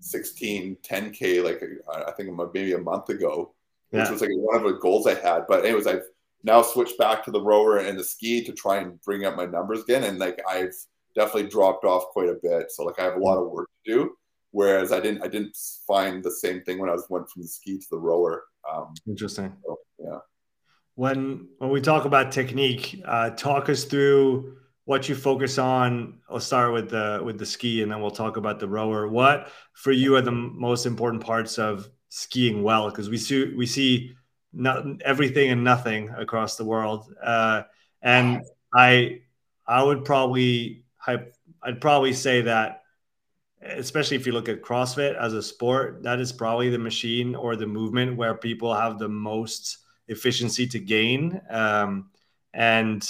16 0.01 0.77
10k 0.83 1.43
like 1.43 1.61
I 2.07 2.11
think 2.11 2.29
maybe 2.53 2.73
a 2.73 2.77
month 2.77 3.09
ago, 3.09 3.53
yeah. 3.91 4.01
which 4.01 4.11
was 4.11 4.21
like 4.21 4.31
one 4.33 4.57
of 4.57 4.63
the 4.63 4.79
goals 4.79 5.07
I 5.07 5.15
had. 5.15 5.45
But 5.47 5.65
anyways, 5.65 5.87
I've 5.87 6.03
now 6.43 6.61
switched 6.61 6.97
back 6.97 7.23
to 7.25 7.31
the 7.31 7.41
rower 7.41 7.77
and 7.77 7.97
the 7.97 8.03
ski 8.03 8.43
to 8.45 8.51
try 8.51 8.77
and 8.77 9.01
bring 9.01 9.25
up 9.25 9.35
my 9.35 9.45
numbers 9.45 9.83
again. 9.83 10.03
And 10.03 10.19
like 10.19 10.39
I've 10.49 10.73
definitely 11.15 11.49
dropped 11.49 11.85
off 11.85 12.05
quite 12.07 12.29
a 12.29 12.37
bit. 12.41 12.71
So 12.71 12.83
like 12.83 12.99
I 12.99 13.03
have 13.03 13.15
a 13.15 13.19
lot 13.19 13.37
of 13.37 13.49
work 13.51 13.69
to 13.85 13.93
do. 13.93 14.17
Whereas 14.51 14.91
I 14.91 14.99
didn't 14.99 15.23
I 15.23 15.27
didn't 15.27 15.55
find 15.87 16.23
the 16.23 16.31
same 16.31 16.61
thing 16.63 16.79
when 16.79 16.89
I 16.89 16.93
was 16.93 17.05
went 17.09 17.29
from 17.29 17.43
the 17.43 17.47
ski 17.47 17.77
to 17.77 17.85
the 17.91 17.99
rower. 17.99 18.43
Um, 18.69 18.93
Interesting. 19.07 19.53
So, 19.63 19.79
yeah. 19.97 20.19
When 20.95 21.47
when 21.59 21.69
we 21.69 21.79
talk 21.79 22.03
about 22.03 22.31
technique, 22.33 23.01
uh, 23.05 23.29
talk 23.31 23.69
us 23.69 23.85
through 23.85 24.57
what 24.91 25.07
you 25.07 25.15
focus 25.15 25.57
on. 25.57 26.19
I'll 26.29 26.41
start 26.41 26.73
with 26.73 26.89
the 26.89 27.21
with 27.23 27.39
the 27.39 27.45
ski, 27.45 27.81
and 27.81 27.89
then 27.89 28.01
we'll 28.01 28.11
talk 28.11 28.35
about 28.35 28.59
the 28.59 28.67
rower. 28.67 29.07
What 29.07 29.49
for 29.71 29.93
you 29.93 30.17
are 30.17 30.21
the 30.21 30.33
most 30.33 30.85
important 30.85 31.23
parts 31.23 31.57
of 31.57 31.89
skiing 32.09 32.61
well? 32.61 32.89
Because 32.89 33.09
we 33.09 33.15
see 33.15 33.55
we 33.55 33.65
see 33.65 34.11
not 34.51 34.83
everything 35.03 35.49
and 35.49 35.63
nothing 35.63 36.09
across 36.09 36.57
the 36.57 36.65
world. 36.65 37.05
Uh, 37.23 37.61
and 38.01 38.41
I 38.75 39.21
I 39.65 39.81
would 39.81 40.03
probably 40.03 40.83
I'd 41.07 41.79
probably 41.79 42.11
say 42.11 42.41
that 42.41 42.83
especially 43.61 44.17
if 44.17 44.25
you 44.25 44.33
look 44.33 44.49
at 44.49 44.61
CrossFit 44.61 45.15
as 45.15 45.31
a 45.31 45.41
sport, 45.41 46.03
that 46.03 46.19
is 46.19 46.33
probably 46.33 46.69
the 46.69 46.79
machine 46.79 47.33
or 47.33 47.55
the 47.55 47.65
movement 47.79 48.17
where 48.17 48.35
people 48.35 48.75
have 48.75 48.99
the 48.99 49.07
most 49.07 49.77
efficiency 50.09 50.67
to 50.67 50.79
gain. 50.79 51.39
Um, 51.49 52.09
and 52.53 53.07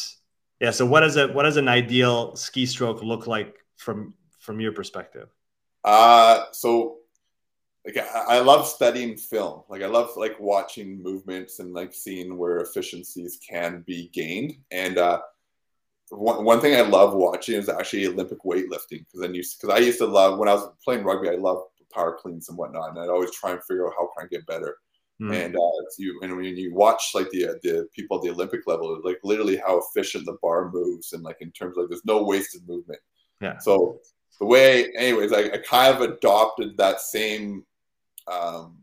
yeah, 0.61 0.71
so 0.71 0.85
what 0.85 1.01
does 1.01 1.17
it 1.17 1.33
what 1.33 1.43
does 1.43 1.57
an 1.57 1.67
ideal 1.67 2.35
ski 2.35 2.65
stroke 2.65 3.01
look 3.01 3.27
like 3.27 3.55
from 3.77 4.13
from 4.39 4.59
your 4.59 4.71
perspective? 4.71 5.29
Uh 5.83 6.45
so 6.51 6.97
like 7.85 7.97
I, 7.97 8.37
I 8.37 8.39
love 8.39 8.67
studying 8.67 9.17
film. 9.17 9.63
Like 9.69 9.81
I 9.81 9.87
love 9.87 10.11
like 10.15 10.39
watching 10.39 11.01
movements 11.01 11.59
and 11.59 11.73
like 11.73 11.93
seeing 11.93 12.37
where 12.37 12.59
efficiencies 12.59 13.39
can 13.47 13.83
be 13.87 14.09
gained. 14.13 14.53
And 14.69 14.97
uh, 14.97 15.21
one, 16.09 16.43
one 16.45 16.61
thing 16.61 16.75
I 16.75 16.81
love 16.81 17.15
watching 17.15 17.55
is 17.55 17.69
actually 17.69 18.05
Olympic 18.07 18.43
weightlifting 18.43 18.99
because 18.99 19.21
then 19.21 19.33
you 19.33 19.41
because 19.41 19.75
I 19.75 19.79
used 19.79 19.97
to 19.99 20.05
love 20.05 20.37
when 20.37 20.49
I 20.49 20.53
was 20.53 20.69
playing 20.83 21.03
rugby, 21.03 21.29
I 21.29 21.35
loved 21.35 21.63
power 21.91 22.17
cleans 22.21 22.49
and 22.49 22.57
whatnot, 22.57 22.91
and 22.91 22.99
I'd 22.99 23.09
always 23.09 23.31
try 23.31 23.51
and 23.51 23.63
figure 23.63 23.87
out 23.87 23.93
how 23.97 24.09
can 24.15 24.25
I 24.25 24.27
get 24.27 24.45
better. 24.45 24.77
Mm. 25.21 25.45
And 25.45 25.55
uh, 25.55 25.85
you 25.99 26.19
and 26.23 26.35
when 26.35 26.57
you 26.57 26.73
watch 26.73 27.11
like 27.13 27.29
the 27.29 27.59
the 27.61 27.87
people 27.93 28.17
at 28.17 28.23
the 28.23 28.31
Olympic 28.31 28.65
level, 28.65 28.99
like 29.03 29.19
literally 29.23 29.55
how 29.55 29.79
efficient 29.79 30.25
the 30.25 30.37
bar 30.41 30.71
moves, 30.71 31.13
and 31.13 31.23
like 31.23 31.37
in 31.41 31.51
terms 31.51 31.77
of 31.77 31.83
like 31.83 31.89
there's 31.89 32.05
no 32.05 32.23
wasted 32.23 32.67
movement. 32.67 32.99
Yeah. 33.39 33.59
So 33.59 33.99
the 34.39 34.47
way, 34.47 34.91
anyways, 34.97 35.31
I, 35.31 35.41
I 35.41 35.57
kind 35.57 35.95
of 35.95 36.01
adopted 36.01 36.75
that 36.77 37.01
same 37.01 37.63
um, 38.27 38.77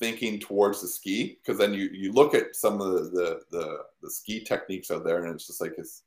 thinking 0.00 0.40
towards 0.40 0.80
the 0.80 0.88
ski 0.88 1.38
because 1.40 1.58
then 1.58 1.72
you 1.72 1.88
you 1.92 2.12
look 2.12 2.34
at 2.34 2.56
some 2.56 2.80
of 2.80 2.92
the, 2.92 3.10
the, 3.10 3.40
the 3.52 3.78
the 4.02 4.10
ski 4.10 4.42
techniques 4.42 4.90
out 4.90 5.04
there 5.04 5.24
and 5.24 5.34
it's 5.34 5.46
just 5.46 5.60
like 5.60 5.74
it's 5.78 6.02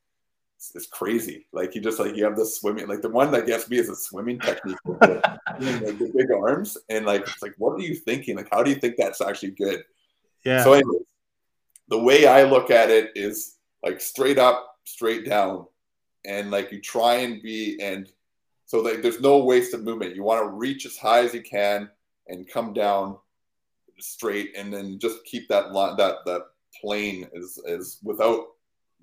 it's 0.74 0.88
crazy. 0.88 1.46
Like 1.54 1.76
you 1.76 1.82
just 1.82 2.00
like 2.00 2.16
you 2.16 2.24
have 2.24 2.36
the 2.36 2.46
swimming, 2.46 2.88
like 2.88 3.02
the 3.02 3.10
one 3.10 3.32
that 3.32 3.46
gets 3.46 3.70
me 3.70 3.78
is 3.78 3.90
a 3.90 3.96
swimming 3.96 4.40
technique 4.40 4.78
with 4.86 5.00
the, 5.00 5.40
like, 5.60 6.00
the 6.00 6.12
big 6.16 6.32
arms, 6.32 6.78
and 6.90 7.06
like 7.06 7.22
it's 7.22 7.42
like 7.42 7.54
what 7.58 7.74
are 7.74 7.84
you 7.84 7.96
thinking? 7.96 8.36
Like 8.36 8.50
how 8.52 8.64
do 8.64 8.72
you 8.72 8.78
think 8.78 8.96
that's 8.98 9.22
actually 9.22 9.52
good? 9.52 9.84
Yeah. 10.44 10.64
So 10.64 10.74
anyways, 10.74 11.04
the 11.90 12.00
way 12.00 12.26
I 12.26 12.44
look 12.44 12.72
at 12.72 12.90
it 12.90 13.12
is 13.16 13.58
like 13.84 14.02
straight 14.02 14.40
up, 14.40 14.78
straight 14.86 15.26
down, 15.26 15.68
and 16.26 16.50
like 16.50 16.72
you 16.72 16.82
try 16.82 17.16
and 17.18 17.42
be 17.42 17.80
and 17.82 18.12
so 18.66 18.80
like 18.80 19.02
there's 19.02 19.22
no 19.22 19.44
wasted 19.44 19.84
movement. 19.84 20.16
You 20.16 20.24
want 20.24 20.44
to 20.44 20.50
reach 20.50 20.86
as 20.86 20.98
high 20.98 21.20
as 21.20 21.34
you 21.34 21.42
can 21.42 21.90
and 22.28 22.48
come 22.48 22.74
down 22.74 23.18
straight 24.00 24.56
and 24.56 24.74
then 24.74 25.00
just 25.00 25.24
keep 25.26 25.48
that 25.50 25.72
line 25.72 25.98
that 25.98 26.18
that 26.26 26.42
plane 26.82 27.28
is 27.34 27.60
is 27.66 28.00
without 28.04 28.46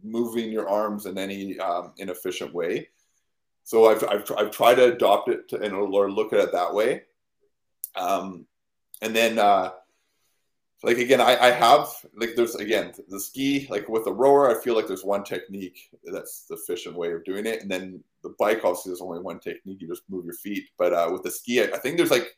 moving 0.05 0.51
your 0.51 0.69
arms 0.69 1.07
in 1.07 1.19
any 1.19 1.59
um, 1.59 1.93
inefficient 1.99 2.53
way 2.55 2.89
so 3.65 3.87
I've, 3.87 4.05
I've, 4.05 4.31
I've 4.37 4.51
tried 4.51 4.75
to 4.75 4.93
adopt 4.93 5.31
it 5.31 5.49
to, 5.49 5.61
and 5.61 5.73
or 5.73 6.11
look 6.11 6.33
at 6.33 6.41
it 6.41 6.53
that 6.53 6.75
way 6.75 7.03
um, 7.97 8.47
and 9.03 9.17
then 9.17 9.39
uh, 9.39 9.71
like 10.83 10.99
again 10.99 11.21
I, 11.21 11.37
I 11.37 11.51
have 11.51 11.89
like 12.17 12.37
there's 12.37 12.55
again 12.55 12.93
the 13.09 13.21
ski 13.21 13.67
like 13.71 13.89
with 13.89 14.05
the 14.05 14.13
rower 14.13 14.51
i 14.51 14.63
feel 14.63 14.75
like 14.75 14.87
there's 14.87 15.05
one 15.05 15.25
technique 15.25 15.91
that's 16.13 16.47
the 16.47 16.57
efficient 16.57 16.95
way 16.95 17.13
of 17.13 17.25
doing 17.25 17.47
it 17.47 17.63
and 17.63 17.71
then 17.71 18.05
the 18.23 18.35
bike 18.39 18.61
obviously 18.65 18.91
there's 18.91 19.01
only 19.01 19.21
one 19.21 19.41
technique 19.41 19.81
you 19.81 19.89
just 19.89 20.03
move 20.11 20.25
your 20.25 20.35
feet 20.35 20.69
but 20.79 20.93
uh, 20.93 21.09
with 21.11 21.23
the 21.23 21.31
ski 21.31 21.63
I, 21.63 21.65
I 21.75 21.79
think 21.79 21.97
there's 21.97 22.11
like 22.11 22.37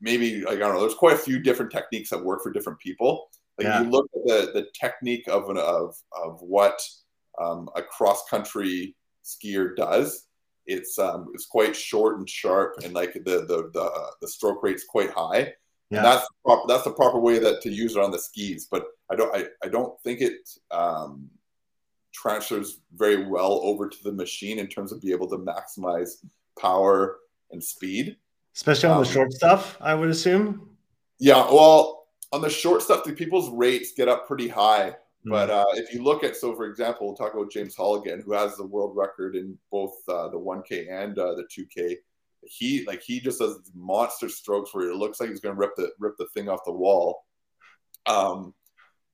maybe 0.00 0.42
like, 0.42 0.56
I 0.56 0.60
don't 0.60 0.74
know. 0.74 0.80
There's 0.80 0.94
quite 0.94 1.14
a 1.14 1.18
few 1.18 1.38
different 1.38 1.70
techniques 1.70 2.10
that 2.10 2.24
work 2.24 2.42
for 2.42 2.52
different 2.52 2.78
people. 2.78 3.28
Like 3.58 3.66
yeah. 3.66 3.82
you 3.82 3.90
look 3.90 4.10
at 4.14 4.26
the 4.26 4.52
the 4.52 4.66
technique 4.78 5.28
of 5.28 5.48
an 5.48 5.58
of 5.58 5.96
of 6.12 6.40
what 6.40 6.80
um, 7.40 7.68
a 7.74 7.82
cross 7.82 8.24
country 8.28 8.94
skier 9.24 9.74
does. 9.76 10.26
It's 10.66 10.98
um, 10.98 11.28
it's 11.34 11.46
quite 11.46 11.74
short 11.74 12.18
and 12.18 12.28
sharp, 12.28 12.76
and 12.84 12.92
like 12.92 13.14
the 13.14 13.20
the 13.20 13.70
the, 13.72 14.10
the 14.20 14.28
stroke 14.28 14.62
rate's 14.62 14.84
quite 14.84 15.10
high. 15.10 15.54
Yeah. 15.90 15.98
And 15.98 16.06
that's 16.06 16.22
the 16.22 16.34
proper, 16.44 16.62
that's 16.68 16.84
the 16.84 16.92
proper 16.92 17.20
way 17.20 17.38
that 17.38 17.62
to 17.62 17.70
use 17.70 17.94
it 17.94 18.02
on 18.02 18.10
the 18.10 18.18
skis. 18.18 18.66
But 18.70 18.86
I 19.10 19.14
don't 19.14 19.34
I, 19.34 19.46
I 19.62 19.68
don't 19.68 19.98
think 20.02 20.20
it 20.20 20.48
um, 20.70 21.30
transfers 22.12 22.80
very 22.94 23.26
well 23.28 23.60
over 23.62 23.88
to 23.88 24.02
the 24.02 24.12
machine 24.12 24.58
in 24.58 24.66
terms 24.66 24.92
of 24.92 25.00
be 25.00 25.12
able 25.12 25.28
to 25.30 25.38
maximize 25.38 26.24
power 26.58 27.18
and 27.52 27.62
speed 27.62 28.16
especially 28.56 28.88
on 28.88 28.96
um, 28.96 29.04
the 29.04 29.08
short 29.08 29.32
stuff. 29.32 29.76
I 29.80 29.94
would 29.94 30.08
assume. 30.08 30.70
Yeah, 31.18 31.46
well, 31.52 32.05
on 32.32 32.40
the 32.40 32.50
short 32.50 32.82
stuff, 32.82 33.04
the 33.04 33.12
people's 33.12 33.50
rates 33.50 33.92
get 33.96 34.08
up 34.08 34.26
pretty 34.26 34.48
high. 34.48 34.90
Mm. 35.26 35.30
But 35.30 35.50
uh, 35.50 35.64
if 35.74 35.92
you 35.92 36.02
look 36.02 36.24
at, 36.24 36.36
so 36.36 36.54
for 36.54 36.66
example, 36.66 37.06
we'll 37.06 37.16
talk 37.16 37.34
about 37.34 37.50
James 37.50 37.76
Holligan, 37.76 38.22
who 38.22 38.32
has 38.32 38.56
the 38.56 38.66
world 38.66 38.96
record 38.96 39.36
in 39.36 39.58
both 39.70 39.94
uh, 40.08 40.28
the 40.28 40.38
1K 40.38 40.90
and 40.90 41.18
uh, 41.18 41.34
the 41.34 41.44
2K. 41.44 41.96
He 42.48 42.84
like 42.86 43.02
he 43.02 43.18
just 43.18 43.40
does 43.40 43.72
monster 43.74 44.28
strokes 44.28 44.72
where 44.72 44.88
it 44.88 44.96
looks 44.96 45.18
like 45.18 45.30
he's 45.30 45.40
going 45.40 45.56
to 45.56 45.58
rip 45.58 45.74
the 45.76 45.90
rip 45.98 46.16
the 46.16 46.28
thing 46.28 46.48
off 46.48 46.60
the 46.64 46.72
wall. 46.72 47.24
Um, 48.06 48.54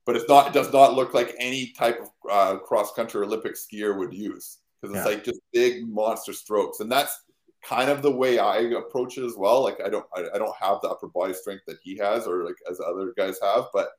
but 0.05 0.15
it's 0.15 0.29
not. 0.29 0.47
It 0.47 0.53
does 0.53 0.71
not 0.71 0.93
look 0.93 1.15
like 1.15 1.33
any 1.39 1.71
type 1.71 1.99
of 1.99 2.09
uh, 2.29 2.59
cross 2.59 2.93
country 2.93 3.23
Olympic 3.23 3.53
skier 3.55 3.97
would 3.97 4.13
use 4.13 4.59
because 4.81 4.95
it's 4.95 5.05
yeah. 5.05 5.15
like 5.15 5.23
just 5.23 5.39
big 5.51 5.87
monster 5.87 6.33
strokes, 6.33 6.79
and 6.79 6.91
that's 6.91 7.22
kind 7.63 7.89
of 7.89 8.01
the 8.01 8.11
way 8.11 8.39
I 8.39 8.57
approach 8.57 9.17
it 9.17 9.25
as 9.25 9.35
well. 9.37 9.63
Like 9.63 9.79
I 9.83 9.89
don't 9.89 10.05
I, 10.15 10.25
I, 10.33 10.37
don't 10.37 10.55
have 10.59 10.79
the 10.81 10.89
upper 10.89 11.07
body 11.07 11.33
strength 11.33 11.63
that 11.67 11.79
he 11.83 11.97
has 11.97 12.27
or 12.27 12.43
like 12.43 12.57
as 12.69 12.79
other 12.79 13.13
guys 13.17 13.39
have, 13.41 13.65
but 13.73 13.89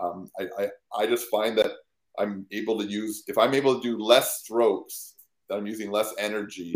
um, 0.00 0.30
I, 0.38 0.48
I 0.58 0.68
I 0.96 1.06
just 1.06 1.28
find 1.28 1.58
that 1.58 1.72
I'm 2.18 2.46
able 2.52 2.78
to 2.78 2.86
use 2.86 3.24
if 3.26 3.36
I'm 3.36 3.54
able 3.54 3.80
to 3.80 3.82
do 3.82 3.98
less 3.98 4.40
strokes, 4.40 5.14
that 5.48 5.56
I'm 5.56 5.66
using 5.66 5.90
less 5.90 6.14
energy 6.18 6.74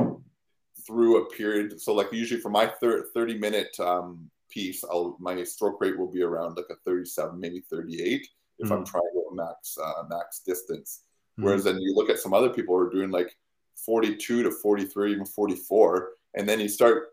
through 0.87 1.23
a 1.23 1.31
period. 1.31 1.81
So 1.81 1.95
like 1.95 2.13
usually 2.13 2.41
for 2.41 2.51
my 2.51 2.67
thir- 2.67 3.07
30 3.15 3.39
minute 3.39 3.75
um, 3.79 4.29
piece, 4.51 4.85
I'll 4.85 5.17
my 5.21 5.43
stroke 5.45 5.81
rate 5.81 5.99
will 5.99 6.11
be 6.11 6.23
around 6.23 6.57
like 6.57 6.67
a 6.71 6.77
37, 6.85 7.39
maybe 7.39 7.61
38 7.71 8.29
if 8.59 8.67
mm-hmm. 8.67 8.73
I'm 8.73 8.85
trying 8.85 9.03
to 9.15 9.23
max 9.35 9.79
uh, 9.83 10.03
max 10.09 10.41
distance. 10.41 11.03
Mm-hmm. 11.39 11.45
Whereas 11.45 11.65
then 11.65 11.81
you 11.81 11.95
look 11.95 12.11
at 12.11 12.19
some 12.19 12.35
other 12.35 12.51
people 12.51 12.77
who 12.77 12.87
are 12.87 12.91
doing 12.91 13.11
like 13.11 13.37
42 13.87 14.43
to 14.43 14.51
43, 14.51 15.13
even 15.13 15.25
44 15.25 16.09
and 16.35 16.49
then 16.49 16.61
you 16.61 16.69
start 16.69 17.09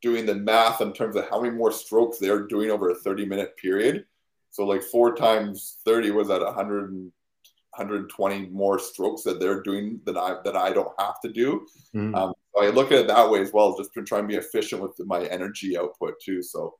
doing 0.00 0.26
the 0.26 0.34
math 0.34 0.80
in 0.80 0.92
terms 0.92 1.16
of 1.16 1.28
how 1.28 1.40
many 1.40 1.54
more 1.54 1.72
strokes 1.72 2.18
they're 2.18 2.46
doing 2.46 2.70
over 2.70 2.90
a 2.90 2.94
30 2.94 3.26
minute 3.26 3.56
period. 3.56 4.04
So 4.50 4.64
like 4.64 4.82
four 4.82 5.14
times 5.14 5.78
30 5.84 6.12
was 6.12 6.30
at 6.30 6.40
100, 6.40 6.90
120 6.90 8.46
more 8.48 8.78
strokes 8.78 9.22
that 9.22 9.40
they're 9.40 9.62
doing 9.62 10.00
that 10.04 10.16
I 10.16 10.36
that 10.44 10.56
I 10.56 10.72
don't 10.72 10.92
have 10.98 11.20
to 11.20 11.32
do. 11.32 11.66
Mm. 11.94 12.16
Um, 12.16 12.32
so 12.54 12.64
I 12.64 12.70
look 12.70 12.92
at 12.92 13.00
it 13.00 13.08
that 13.08 13.30
way 13.30 13.40
as 13.40 13.52
well, 13.52 13.76
just 13.76 13.92
to 13.94 14.02
try 14.02 14.18
and 14.20 14.28
be 14.28 14.36
efficient 14.36 14.82
with 14.82 14.98
my 15.00 15.24
energy 15.24 15.76
output 15.76 16.14
too. 16.24 16.42
So 16.42 16.74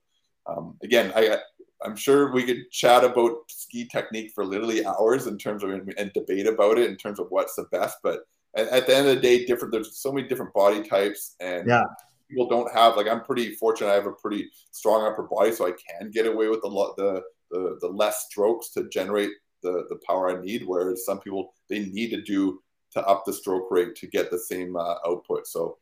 um, 0.47 0.77
again, 0.83 1.13
I 1.15 1.39
I'm 1.85 1.97
sure 1.97 2.33
we 2.33 2.45
could 2.45 2.71
chat 2.71 3.05
about 3.05 3.37
ski 3.49 3.87
technique 3.87 4.33
for 4.35 4.45
literally 4.45 4.85
hours 4.85 5.27
in 5.27 5.39
terms 5.39 5.63
of 5.63 5.71
and 5.71 6.13
debate 6.13 6.47
about 6.47 6.79
it 6.79 6.91
in 6.91 6.97
terms 6.97 7.21
of 7.21 7.27
what's 7.31 7.55
the 7.55 7.65
best, 7.71 7.99
but 8.03 8.21
at, 8.57 8.69
at 8.69 8.87
the 8.87 8.97
end 8.97 9.09
of 9.09 9.17
the 9.17 9.21
day, 9.21 9.45
different. 9.45 9.73
There's 9.73 9.99
so 9.99 10.13
many 10.13 10.29
different 10.29 10.55
body 10.55 10.83
types, 10.83 11.35
and 11.41 11.69
yeah. 11.69 11.85
people 12.31 12.49
don't 12.49 12.73
have 12.73 12.97
like 12.97 13.09
I'm 13.09 13.23
pretty 13.23 13.55
fortunate. 13.55 13.91
I 13.91 13.95
have 13.95 14.07
a 14.07 14.13
pretty 14.13 14.51
strong 14.71 15.07
upper 15.07 15.25
body, 15.25 15.53
so 15.53 15.67
I 15.67 15.73
can 15.73 16.11
get 16.11 16.27
away 16.27 16.49
with 16.49 16.63
the 16.63 16.71
the 16.97 17.23
the, 17.51 17.79
the 17.81 17.89
less 17.89 18.27
strokes 18.29 18.71
to 18.71 18.89
generate 18.89 19.31
the 19.63 19.85
the 19.89 19.99
power 20.07 20.37
I 20.37 20.41
need. 20.43 20.65
Whereas 20.67 21.05
some 21.05 21.21
people 21.21 21.55
they 21.69 21.87
need 21.87 22.11
to 22.11 22.23
do 22.23 22.61
to 22.93 23.07
up 23.07 23.25
the 23.25 23.33
stroke 23.33 23.71
rate 23.71 23.95
to 23.97 24.07
get 24.07 24.31
the 24.31 24.39
same 24.39 24.77
uh, 24.77 24.95
output. 25.07 25.47
So 25.47 25.79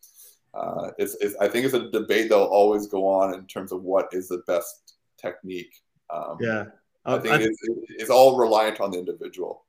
uh, 0.55 0.91
it's, 0.99 1.17
it's, 1.21 1.37
I 1.37 1.49
think 1.49 1.65
it's 1.65 1.75
a 1.75 1.91
debate 1.91 2.31
that'll 2.31 2.47
always 2.47 2.87
go 2.87 3.07
on 3.07 3.35
in 3.35 3.47
terms 3.47 3.73
of 3.73 3.83
what 3.83 4.09
is 4.13 4.29
the 4.29 4.43
best 4.47 4.97
technique. 5.21 5.73
Um, 6.11 6.39
yeah, 6.41 6.65
I 7.05 7.19
think 7.19 7.35
I, 7.35 7.39
it's, 7.43 7.59
it's 7.91 8.11
all 8.11 8.39
reliant 8.39 8.81
on 8.81 8.91
the 8.91 8.99
individual. 8.99 9.66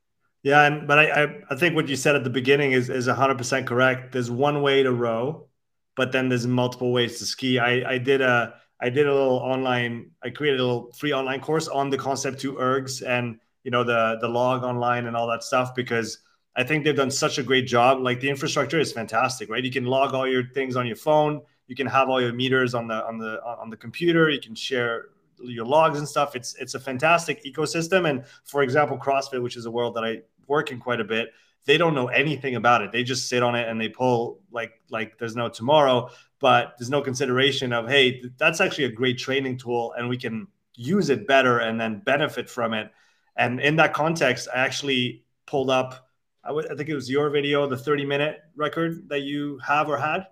Yeah, 0.47 0.63
and 0.65 0.87
but 0.87 0.97
I, 0.97 1.23
I, 1.23 1.27
I 1.49 1.55
think 1.55 1.75
what 1.75 1.89
you 1.89 1.97
said 1.97 2.15
at 2.15 2.23
the 2.23 2.29
beginning 2.29 2.71
is 2.71 2.89
is 2.89 3.07
hundred 3.07 3.37
percent 3.37 3.67
correct. 3.67 4.13
There's 4.13 4.31
one 4.31 4.61
way 4.61 4.81
to 4.81 4.93
row, 4.93 5.49
but 5.97 6.13
then 6.13 6.29
there's 6.29 6.47
multiple 6.47 6.93
ways 6.93 7.19
to 7.19 7.25
ski. 7.25 7.59
I 7.59 7.95
I 7.95 7.97
did 7.97 8.21
a 8.21 8.53
I 8.79 8.89
did 8.89 9.07
a 9.07 9.13
little 9.13 9.39
online. 9.39 10.11
I 10.23 10.29
created 10.29 10.61
a 10.61 10.63
little 10.63 10.93
free 10.93 11.11
online 11.11 11.41
course 11.41 11.67
on 11.67 11.89
the 11.89 11.97
Concept2 11.97 12.55
ergs 12.55 13.05
and 13.05 13.39
you 13.65 13.71
know 13.71 13.83
the 13.83 14.19
the 14.21 14.29
log 14.29 14.63
online 14.63 15.07
and 15.07 15.17
all 15.17 15.27
that 15.27 15.43
stuff 15.43 15.75
because 15.75 16.19
I 16.55 16.63
think 16.63 16.85
they've 16.85 16.95
done 16.95 17.11
such 17.11 17.39
a 17.39 17.43
great 17.43 17.67
job. 17.67 17.99
Like 17.99 18.21
the 18.21 18.29
infrastructure 18.29 18.79
is 18.79 18.93
fantastic, 18.93 19.49
right? 19.49 19.65
You 19.65 19.71
can 19.71 19.83
log 19.85 20.13
all 20.13 20.25
your 20.25 20.45
things 20.53 20.77
on 20.77 20.87
your 20.87 20.95
phone. 20.95 21.41
You 21.67 21.75
can 21.75 21.87
have 21.87 22.07
all 22.07 22.21
your 22.21 22.31
meters 22.31 22.73
on 22.73 22.87
the 22.87 23.05
on 23.05 23.17
the 23.17 23.43
on 23.43 23.69
the 23.69 23.77
computer. 23.77 24.29
You 24.29 24.39
can 24.39 24.55
share 24.55 25.07
your 25.43 25.65
logs 25.65 25.99
and 25.99 26.07
stuff. 26.07 26.37
It's 26.37 26.55
it's 26.55 26.73
a 26.73 26.79
fantastic 26.79 27.43
ecosystem. 27.43 28.09
And 28.09 28.23
for 28.45 28.63
example, 28.63 28.97
CrossFit, 28.97 29.43
which 29.43 29.57
is 29.57 29.65
a 29.65 29.71
world 29.71 29.93
that 29.95 30.05
I 30.05 30.21
work 30.47 30.71
in 30.71 30.79
quite 30.79 30.99
a 30.99 31.03
bit, 31.03 31.29
they 31.65 31.77
don't 31.77 31.93
know 31.93 32.07
anything 32.07 32.55
about 32.55 32.81
it. 32.81 32.91
They 32.91 33.03
just 33.03 33.29
sit 33.29 33.43
on 33.43 33.55
it 33.55 33.67
and 33.67 33.79
they 33.79 33.89
pull 33.89 34.41
like 34.51 34.73
like 34.89 35.17
there's 35.17 35.35
no 35.35 35.49
tomorrow. 35.49 36.09
But 36.39 36.75
there's 36.77 36.89
no 36.89 37.01
consideration 37.01 37.73
of 37.73 37.89
hey, 37.89 38.23
that's 38.37 38.61
actually 38.61 38.85
a 38.85 38.91
great 38.91 39.17
training 39.17 39.57
tool, 39.57 39.93
and 39.97 40.07
we 40.07 40.17
can 40.17 40.47
use 40.75 41.09
it 41.09 41.27
better 41.27 41.59
and 41.59 41.79
then 41.79 41.99
benefit 41.99 42.49
from 42.49 42.73
it. 42.73 42.91
And 43.35 43.59
in 43.59 43.75
that 43.77 43.93
context, 43.93 44.47
I 44.53 44.59
actually 44.59 45.25
pulled 45.45 45.69
up 45.69 46.07
I, 46.47 46.49
w- 46.51 46.67
I 46.71 46.75
think 46.75 46.87
it 46.87 46.95
was 46.95 47.09
your 47.09 47.29
video, 47.29 47.67
the 47.67 47.77
30 47.77 48.05
minute 48.05 48.39
record 48.55 49.09
that 49.09 49.21
you 49.21 49.59
have 49.59 49.89
or 49.89 49.97
had. 49.97 50.27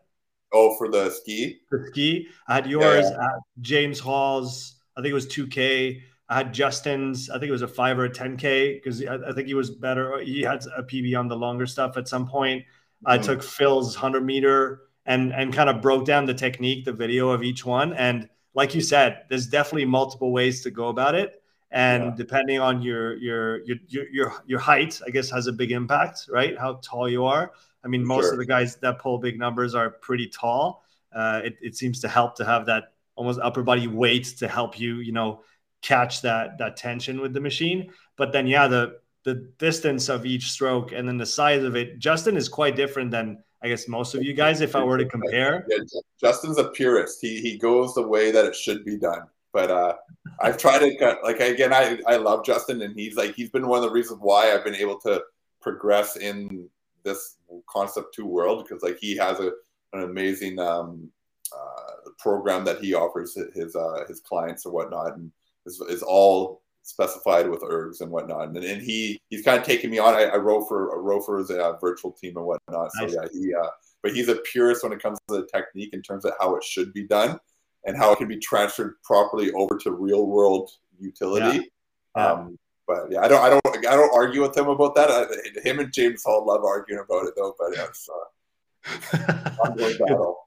Oh, 0.53 0.77
for 0.77 0.89
the 0.89 1.09
ski? 1.09 1.59
The 1.69 1.85
ski. 1.89 2.27
I 2.47 2.55
had 2.55 2.67
yours, 2.67 3.05
yeah, 3.05 3.17
yeah. 3.19 3.27
James 3.59 3.99
Hall's, 3.99 4.75
I 4.95 5.01
think 5.01 5.11
it 5.11 5.15
was 5.15 5.27
2K. 5.27 6.01
I 6.27 6.37
had 6.37 6.53
Justin's, 6.53 7.29
I 7.29 7.33
think 7.33 7.49
it 7.49 7.51
was 7.51 7.61
a 7.61 7.67
five 7.67 7.99
or 7.99 8.05
a 8.05 8.09
10K 8.09 8.81
because 8.81 9.05
I, 9.05 9.15
I, 9.29 9.33
think 9.33 9.47
he 9.47 9.53
was 9.53 9.69
better. 9.69 10.19
He 10.19 10.41
had 10.41 10.65
a 10.75 10.81
PB 10.81 11.17
on 11.17 11.27
the 11.27 11.35
longer 11.37 11.67
stuff 11.67 11.97
at 11.97 12.07
some 12.07 12.27
point. 12.27 12.61
Mm-hmm. 12.63 13.07
I 13.11 13.17
took 13.19 13.43
Phil's 13.43 13.95
100 13.95 14.25
meter 14.25 14.81
and, 15.05 15.31
and 15.33 15.53
kind 15.53 15.69
of 15.69 15.81
broke 15.81 16.05
down 16.05 16.25
the 16.25 16.33
technique, 16.33 16.83
the 16.85 16.93
video 16.93 17.29
of 17.29 17.43
each 17.43 17.63
one. 17.63 17.93
And 17.93 18.27
like 18.55 18.73
you 18.73 18.81
said, 18.81 19.23
there's 19.29 19.45
definitely 19.45 19.85
multiple 19.85 20.31
ways 20.31 20.63
to 20.63 20.71
go 20.71 20.87
about 20.87 21.13
it 21.13 21.43
and 21.75 22.03
yeah. 22.05 22.11
depending 22.15 22.59
on 22.59 22.81
your, 22.81 23.15
your 23.17 23.63
your 23.63 23.77
your 24.11 24.33
your 24.45 24.59
height 24.59 24.99
i 25.05 25.09
guess 25.09 25.29
has 25.29 25.47
a 25.47 25.51
big 25.51 25.71
impact 25.71 26.27
right 26.29 26.57
how 26.57 26.75
tall 26.75 27.09
you 27.09 27.25
are 27.25 27.51
i 27.83 27.87
mean 27.87 28.03
most 28.05 28.23
sure. 28.23 28.33
of 28.33 28.39
the 28.39 28.45
guys 28.45 28.77
that 28.77 28.97
pull 28.99 29.17
big 29.17 29.37
numbers 29.37 29.75
are 29.75 29.89
pretty 29.89 30.27
tall 30.27 30.83
uh, 31.13 31.41
it, 31.45 31.55
it 31.61 31.75
seems 31.75 32.01
to 32.01 32.09
help 32.09 32.35
to 32.35 32.43
have 32.43 32.65
that 32.65 32.93
almost 33.15 33.39
upper 33.41 33.63
body 33.63 33.87
weight 33.87 34.25
to 34.25 34.47
help 34.47 34.79
you 34.79 34.97
you 34.97 35.11
know 35.11 35.41
catch 35.85 36.21
that 36.21 36.57
that 36.57 36.75
tension 36.77 37.21
with 37.21 37.33
the 37.33 37.41
machine. 37.41 37.91
But 38.17 38.31
then 38.31 38.47
yeah 38.47 38.67
the 38.67 38.99
the 39.23 39.35
distance 39.57 40.09
of 40.09 40.25
each 40.25 40.51
stroke 40.51 40.91
and 40.91 41.07
then 41.07 41.17
the 41.17 41.25
size 41.25 41.63
of 41.63 41.75
it 41.75 41.97
justin 41.97 42.37
is 42.37 42.47
quite 42.47 42.75
different 42.75 43.09
than 43.09 43.43
i 43.63 43.67
guess 43.67 43.87
most 43.87 44.13
of 44.13 44.21
you 44.21 44.35
guys 44.35 44.61
if 44.61 44.75
i 44.75 44.83
were 44.83 44.99
to 44.99 45.05
compare. 45.05 45.65
Yeah, 45.67 45.79
justin's 46.21 46.59
a 46.59 46.69
purist. 46.69 47.17
He 47.21 47.41
he 47.41 47.57
goes 47.57 47.95
the 47.95 48.07
way 48.07 48.31
that 48.31 48.45
it 48.45 48.55
should 48.55 48.85
be 48.85 48.97
done. 48.97 49.23
But 49.55 49.71
uh, 49.71 49.95
I've 50.41 50.57
tried 50.57 50.79
to 50.79 51.17
like 51.23 51.39
again. 51.39 51.71
I 51.71 51.97
I 52.05 52.17
love 52.17 52.43
Justin, 52.43 52.81
and 52.81 52.93
he's 52.93 53.15
like 53.15 53.35
he's 53.35 53.49
been 53.49 53.69
one 53.69 53.77
of 53.77 53.85
the 53.85 53.89
reasons 53.89 54.19
why 54.21 54.51
I've 54.51 54.65
been 54.65 54.75
able 54.75 54.99
to 55.07 55.23
progress 55.61 56.17
in 56.17 56.69
this 57.05 57.37
concept 57.69 58.13
two 58.13 58.25
world 58.25 58.65
because 58.67 58.83
like 58.83 58.97
he 58.99 59.15
has 59.15 59.39
a 59.39 59.53
an 59.93 60.03
amazing 60.03 60.59
um, 60.59 61.09
uh, 61.55 62.09
program 62.19 62.65
that 62.65 62.79
he 62.79 62.93
offers 62.93 63.37
his 63.55 63.77
uh, 63.77 64.03
his 64.09 64.19
clients 64.19 64.65
or 64.65 64.73
whatnot, 64.73 65.15
and 65.15 65.31
is, 65.65 65.81
is 65.81 66.03
all 66.03 66.61
specified 66.83 67.49
with 67.49 67.61
ergs 67.61 68.01
and 68.01 68.11
whatnot. 68.11 68.47
And, 68.49 68.57
and 68.57 68.81
he 68.81 69.19
he's 69.29 69.43
kind 69.43 69.59
of 69.59 69.65
taken 69.65 69.89
me 69.89 69.99
on. 69.99 70.13
I, 70.13 70.25
I 70.25 70.37
row 70.37 70.63
for 70.65 70.95
a 70.95 70.99
row 70.99 71.19
uh, 71.19 71.77
virtual 71.79 72.11
team 72.11 72.37
and 72.37 72.45
whatnot. 72.45 72.91
So 72.93 73.05
nice. 73.05 73.15
yeah, 73.15 73.27
he 73.33 73.53
uh, 73.53 73.69
but 74.03 74.13
he's 74.13 74.29
a 74.29 74.35
purist 74.35 74.83
when 74.83 74.93
it 74.93 75.01
comes 75.01 75.17
to 75.27 75.37
the 75.37 75.47
technique 75.47 75.93
in 75.93 76.01
terms 76.01 76.25
of 76.25 76.33
how 76.39 76.55
it 76.55 76.63
should 76.63 76.93
be 76.93 77.07
done 77.07 77.39
and 77.85 77.97
how 77.97 78.11
it 78.11 78.17
can 78.17 78.27
be 78.27 78.37
transferred 78.37 78.95
properly 79.03 79.51
over 79.53 79.77
to 79.77 79.91
real 79.91 80.27
world 80.27 80.71
utility. 80.99 81.71
Yeah. 82.15 82.31
Um, 82.31 82.59
but 82.87 83.07
yeah, 83.09 83.21
I 83.21 83.27
don't, 83.27 83.41
I 83.41 83.49
don't, 83.49 83.87
I 83.87 83.95
don't 83.95 84.15
argue 84.15 84.41
with 84.41 84.55
him 84.55 84.67
about 84.67 84.93
that. 84.95 85.09
I, 85.09 85.67
him 85.67 85.79
and 85.79 85.91
James 85.91 86.23
Hall 86.23 86.45
love 86.45 86.63
arguing 86.63 87.03
about 87.03 87.25
it 87.25 87.33
though. 87.35 87.55
But 87.57 87.75
yeah, 87.75 87.85
it's 87.85 88.07
uh, 88.07 89.53
ongoing 89.65 89.97
battle. 89.97 90.44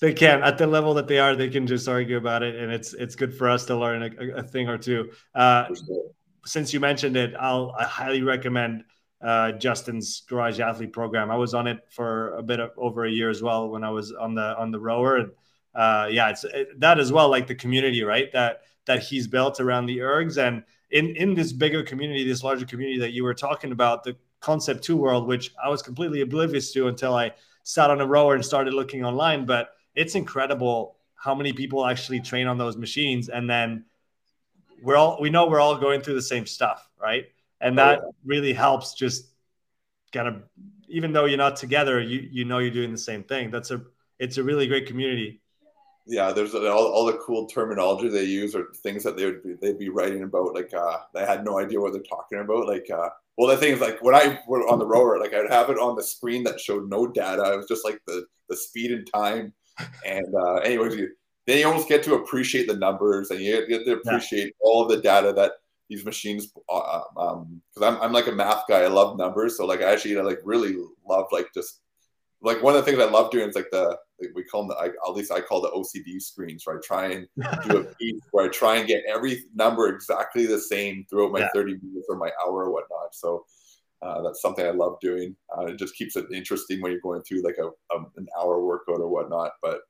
They 0.00 0.12
can 0.12 0.42
at 0.42 0.58
the 0.58 0.66
level 0.66 0.94
that 0.94 1.08
they 1.08 1.18
are, 1.18 1.34
they 1.34 1.48
can 1.48 1.66
just 1.66 1.88
argue 1.88 2.16
about 2.16 2.42
it, 2.42 2.56
and 2.56 2.72
it's 2.72 2.94
it's 2.94 3.14
good 3.14 3.34
for 3.34 3.48
us 3.48 3.66
to 3.66 3.76
learn 3.76 4.02
a, 4.02 4.38
a 4.38 4.42
thing 4.42 4.68
or 4.68 4.78
two. 4.78 5.10
Uh, 5.34 5.66
sure. 5.66 6.10
Since 6.44 6.72
you 6.72 6.80
mentioned 6.80 7.16
it, 7.16 7.34
I'll 7.38 7.74
I 7.78 7.84
highly 7.84 8.22
recommend 8.22 8.84
uh, 9.22 9.52
Justin's 9.52 10.22
Garage 10.28 10.60
Athlete 10.60 10.92
program. 10.92 11.30
I 11.30 11.36
was 11.36 11.54
on 11.54 11.66
it 11.66 11.78
for 11.90 12.34
a 12.36 12.42
bit 12.42 12.60
of, 12.60 12.70
over 12.76 13.04
a 13.04 13.10
year 13.10 13.30
as 13.30 13.42
well 13.42 13.68
when 13.68 13.84
I 13.84 13.90
was 13.90 14.12
on 14.12 14.34
the 14.34 14.56
on 14.56 14.70
the 14.70 14.80
rower, 14.80 15.16
and 15.18 15.30
uh, 15.74 16.08
yeah, 16.10 16.30
it's 16.30 16.44
it, 16.44 16.80
that 16.80 16.98
as 16.98 17.12
well, 17.12 17.28
like 17.28 17.46
the 17.46 17.54
community, 17.54 18.02
right? 18.02 18.30
That 18.32 18.62
that 18.86 19.02
he's 19.02 19.28
built 19.28 19.60
around 19.60 19.86
the 19.86 19.98
ergs, 19.98 20.36
and 20.36 20.64
in 20.90 21.16
in 21.16 21.34
this 21.34 21.52
bigger 21.52 21.82
community, 21.82 22.26
this 22.26 22.42
larger 22.42 22.66
community 22.66 22.98
that 23.00 23.12
you 23.12 23.24
were 23.24 23.34
talking 23.34 23.72
about, 23.72 24.02
the 24.02 24.16
concept 24.40 24.82
two 24.82 24.96
world, 24.96 25.26
which 25.26 25.52
I 25.62 25.68
was 25.68 25.82
completely 25.82 26.20
oblivious 26.20 26.72
to 26.72 26.88
until 26.88 27.14
I 27.14 27.32
sat 27.62 27.90
on 27.90 28.00
a 28.00 28.06
rower 28.06 28.34
and 28.34 28.44
started 28.44 28.74
looking 28.74 29.04
online. 29.04 29.46
But 29.46 29.70
it's 29.94 30.14
incredible 30.14 30.96
how 31.14 31.34
many 31.34 31.52
people 31.52 31.86
actually 31.86 32.20
train 32.20 32.46
on 32.46 32.58
those 32.58 32.76
machines, 32.76 33.28
and 33.28 33.48
then 33.48 33.84
we're 34.82 34.96
all 34.96 35.18
we 35.20 35.30
know 35.30 35.46
we're 35.46 35.60
all 35.60 35.76
going 35.76 36.00
through 36.00 36.14
the 36.14 36.22
same 36.22 36.46
stuff, 36.46 36.88
right? 37.00 37.26
And 37.60 37.78
that 37.78 38.00
oh, 38.00 38.06
yeah. 38.06 38.10
really 38.24 38.52
helps. 38.52 38.94
Just 38.94 39.26
kind 40.12 40.28
of, 40.28 40.42
even 40.88 41.12
though 41.12 41.26
you're 41.26 41.38
not 41.38 41.56
together, 41.56 42.00
you 42.00 42.28
you 42.30 42.44
know 42.44 42.58
you're 42.58 42.70
doing 42.70 42.92
the 42.92 42.98
same 42.98 43.22
thing. 43.22 43.50
That's 43.50 43.70
a 43.70 43.82
it's 44.18 44.38
a 44.38 44.42
really 44.42 44.66
great 44.66 44.86
community 44.86 45.42
yeah, 46.06 46.32
there's 46.32 46.54
all, 46.54 46.64
all 46.66 47.06
the 47.06 47.18
cool 47.24 47.46
terminology 47.46 48.08
they 48.08 48.24
use 48.24 48.54
or 48.54 48.66
things 48.82 49.04
that 49.04 49.16
they 49.16 49.24
would 49.24 49.42
be, 49.42 49.54
they'd 49.54 49.78
be 49.78 49.88
writing 49.88 50.22
about. 50.22 50.54
Like 50.54 50.72
uh, 50.74 50.98
I 51.16 51.24
had 51.24 51.44
no 51.44 51.58
idea 51.58 51.80
what 51.80 51.92
they're 51.92 52.02
talking 52.02 52.38
about. 52.38 52.66
Like, 52.66 52.88
uh, 52.90 53.10
well, 53.36 53.48
the 53.48 53.56
thing 53.56 53.72
is, 53.72 53.80
like 53.80 54.02
when 54.02 54.14
I 54.14 54.40
were 54.46 54.68
on 54.68 54.78
the 54.78 54.86
rower, 54.86 55.18
like 55.18 55.32
I'd 55.32 55.50
have 55.50 55.70
it 55.70 55.78
on 55.78 55.96
the 55.96 56.02
screen 56.02 56.44
that 56.44 56.60
showed 56.60 56.88
no 56.88 57.06
data. 57.06 57.52
It 57.52 57.56
was 57.56 57.68
just 57.68 57.84
like 57.84 58.00
the 58.06 58.26
the 58.48 58.56
speed 58.56 58.92
and 58.92 59.08
time. 59.12 59.52
And 60.06 60.34
uh, 60.34 60.56
anyways, 60.56 60.96
you, 60.96 61.08
then 61.46 61.58
you 61.58 61.66
almost 61.66 61.88
get 61.88 62.02
to 62.04 62.14
appreciate 62.14 62.66
the 62.68 62.76
numbers 62.76 63.30
and 63.30 63.40
you 63.40 63.66
get 63.66 63.84
to 63.86 63.94
appreciate 63.94 64.46
yeah. 64.46 64.52
all 64.60 64.82
of 64.82 64.90
the 64.90 64.98
data 64.98 65.32
that 65.32 65.52
these 65.88 66.04
machines. 66.04 66.52
Uh, 66.68 67.02
um, 67.16 67.62
because 67.74 67.94
I'm 67.94 68.02
I'm 68.02 68.12
like 68.12 68.26
a 68.26 68.32
math 68.32 68.64
guy. 68.68 68.82
I 68.82 68.88
love 68.88 69.16
numbers, 69.16 69.56
so 69.56 69.66
like 69.66 69.80
I 69.80 69.92
actually 69.92 70.14
like 70.16 70.40
really 70.44 70.76
love 71.08 71.26
like 71.32 71.52
just 71.54 71.80
like 72.42 72.62
one 72.62 72.74
of 72.74 72.84
the 72.84 72.90
things 72.90 73.02
I 73.02 73.10
love 73.10 73.30
doing 73.30 73.48
is 73.48 73.54
like 73.54 73.70
the 73.70 73.98
we 74.34 74.44
call 74.44 74.66
them 74.66 74.68
the, 74.68 74.76
I, 74.76 74.86
at 74.86 75.14
least 75.14 75.32
I 75.32 75.40
call 75.40 75.60
the 75.60 75.70
OCD 75.70 76.20
screens 76.20 76.66
where 76.66 76.76
I 76.76 76.80
try 76.82 77.06
and 77.12 77.28
do 77.68 77.78
a 77.78 77.84
piece 77.84 78.20
where 78.30 78.46
I 78.46 78.48
try 78.48 78.76
and 78.76 78.86
get 78.86 79.04
every 79.08 79.44
number 79.54 79.88
exactly 79.88 80.46
the 80.46 80.58
same 80.58 81.06
throughout 81.08 81.32
my 81.32 81.40
yeah. 81.40 81.48
30 81.54 81.78
minutes 81.82 82.06
or 82.08 82.16
my 82.16 82.30
hour 82.44 82.64
or 82.64 82.72
whatnot. 82.72 83.14
So 83.14 83.44
uh, 84.02 84.22
that's 84.22 84.42
something 84.42 84.66
I 84.66 84.70
love 84.70 84.98
doing. 85.00 85.36
Uh, 85.56 85.66
it 85.66 85.78
just 85.78 85.94
keeps 85.94 86.16
it 86.16 86.26
interesting 86.32 86.80
when 86.80 86.92
you're 86.92 87.00
going 87.00 87.22
through 87.22 87.42
like 87.42 87.58
a, 87.58 87.68
a 87.94 87.98
an 88.16 88.26
hour 88.38 88.64
workout 88.64 89.00
or 89.00 89.08
whatnot. 89.08 89.52
But 89.62 89.80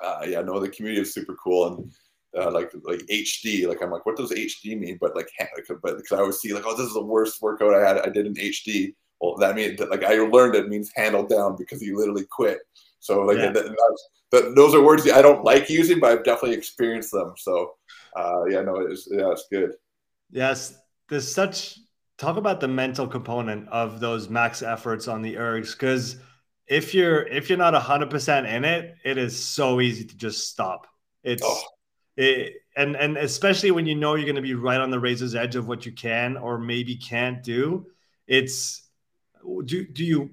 uh, 0.00 0.24
yeah, 0.26 0.42
no, 0.42 0.60
the 0.60 0.68
community 0.68 1.02
is 1.02 1.14
super 1.14 1.36
cool 1.42 1.66
and. 1.66 1.92
Uh, 2.38 2.50
like 2.50 2.70
like 2.84 3.00
HD, 3.10 3.66
like 3.66 3.82
I'm 3.82 3.90
like, 3.90 4.04
what 4.04 4.18
does 4.18 4.30
HD 4.30 4.78
mean? 4.78 4.98
But 5.00 5.16
like, 5.16 5.30
but 5.82 5.96
because 5.96 6.12
I 6.12 6.20
always 6.20 6.36
see 6.36 6.52
like, 6.52 6.64
oh, 6.66 6.76
this 6.76 6.86
is 6.86 6.92
the 6.92 7.02
worst 7.02 7.40
workout 7.40 7.72
I 7.72 7.80
had. 7.80 7.96
I 8.00 8.10
did 8.10 8.26
in 8.26 8.34
HD 8.34 8.92
well, 9.20 9.36
that 9.36 9.56
means 9.56 9.80
like 9.80 10.04
I 10.04 10.14
learned 10.14 10.54
it 10.54 10.68
means 10.68 10.92
handled 10.94 11.28
down 11.28 11.56
because 11.56 11.80
he 11.80 11.92
literally 11.92 12.24
quit. 12.30 12.58
So 13.00 13.22
like 13.22 13.38
yeah. 13.38 13.52
that, 13.52 13.76
that, 14.32 14.54
those 14.54 14.74
are 14.74 14.82
words 14.82 15.10
I 15.10 15.22
don't 15.22 15.44
like 15.44 15.70
using, 15.70 16.00
but 16.00 16.10
I've 16.10 16.24
definitely 16.24 16.56
experienced 16.56 17.12
them. 17.12 17.34
So 17.36 17.74
uh, 18.16 18.44
yeah, 18.46 18.62
no, 18.62 18.76
it's 18.76 19.08
yeah, 19.10 19.30
it's 19.30 19.46
good. 19.50 19.72
Yes, 20.30 20.76
there's 21.08 21.32
such 21.32 21.78
talk 22.18 22.36
about 22.36 22.60
the 22.60 22.68
mental 22.68 23.06
component 23.06 23.68
of 23.68 24.00
those 24.00 24.28
max 24.28 24.62
efforts 24.62 25.08
on 25.08 25.22
the 25.22 25.36
ergs 25.36 25.72
because 25.72 26.16
if 26.66 26.92
you're 26.92 27.26
if 27.28 27.48
you're 27.48 27.58
not 27.58 27.74
100% 27.74 28.52
in 28.52 28.64
it 28.64 28.96
it 29.04 29.16
is 29.16 29.42
so 29.42 29.80
easy 29.80 30.04
to 30.04 30.16
just 30.16 30.48
stop 30.48 30.86
it's 31.22 31.42
oh. 31.44 31.62
it, 32.16 32.54
and 32.76 32.96
and 32.96 33.16
especially 33.16 33.70
when 33.70 33.86
you 33.86 33.94
know 33.94 34.16
you're 34.16 34.26
going 34.26 34.36
to 34.36 34.42
be 34.42 34.54
right 34.54 34.80
on 34.80 34.90
the 34.90 34.98
razor's 34.98 35.34
edge 35.34 35.56
of 35.56 35.68
what 35.68 35.86
you 35.86 35.92
can 35.92 36.36
or 36.36 36.58
maybe 36.58 36.96
can't 36.96 37.42
do 37.42 37.86
it's 38.26 38.82
do 39.64 39.86
do 39.86 40.04
you 40.04 40.30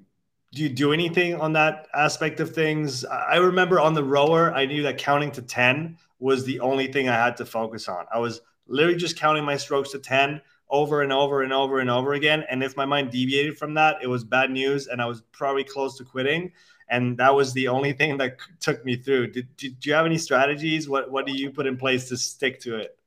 do 0.56 0.64
you 0.64 0.70
do 0.70 0.94
anything 0.94 1.36
on 1.36 1.52
that 1.54 1.88
aspect 1.94 2.40
of 2.40 2.56
things? 2.56 3.04
I 3.04 3.36
remember 3.36 3.80
on 3.80 3.94
the 3.94 4.04
rower, 4.04 4.54
I 4.54 4.66
knew 4.66 4.84
that 4.84 4.98
counting 4.98 5.30
to 5.32 5.42
10 5.42 5.98
was 6.20 6.46
the 6.46 6.62
only 6.62 6.88
thing 6.88 7.10
I 7.10 7.16
had 7.16 7.36
to 7.38 7.46
focus 7.46 7.90
on. 7.90 8.06
I 8.14 8.20
was 8.20 8.40
literally 8.66 8.98
just 8.98 9.18
counting 9.18 9.44
my 9.44 9.58
strokes 9.58 9.92
to 9.92 10.00
10, 10.00 10.42
over 10.70 11.02
and 11.02 11.12
over 11.12 11.42
and 11.42 11.52
over 11.52 11.80
and 11.80 11.90
over 11.90 12.14
again. 12.14 12.46
And 12.50 12.64
if 12.64 12.78
my 12.78 12.86
mind 12.86 13.12
deviated 13.12 13.58
from 13.58 13.74
that, 13.74 13.98
it 14.02 14.08
was 14.08 14.24
bad 14.24 14.50
news, 14.50 14.88
and 14.88 15.02
I 15.02 15.06
was 15.06 15.22
probably 15.34 15.66
close 15.66 15.98
to 15.98 16.06
quitting. 16.06 16.54
And 16.90 17.18
that 17.18 17.36
was 17.36 17.52
the 17.52 17.68
only 17.68 17.92
thing 17.92 18.18
that 18.18 18.38
took 18.62 18.86
me 18.86 18.96
through. 18.96 19.32
Did, 19.32 19.58
did 19.58 19.86
you 19.86 19.94
have 19.94 20.06
any 20.06 20.18
strategies? 20.18 20.88
What 20.88 21.12
What 21.12 21.26
do 21.26 21.34
you 21.36 21.52
put 21.52 21.66
in 21.66 21.76
place 21.76 22.08
to 22.10 22.18
stick 22.18 22.62
to 22.62 22.78
it? 22.78 22.98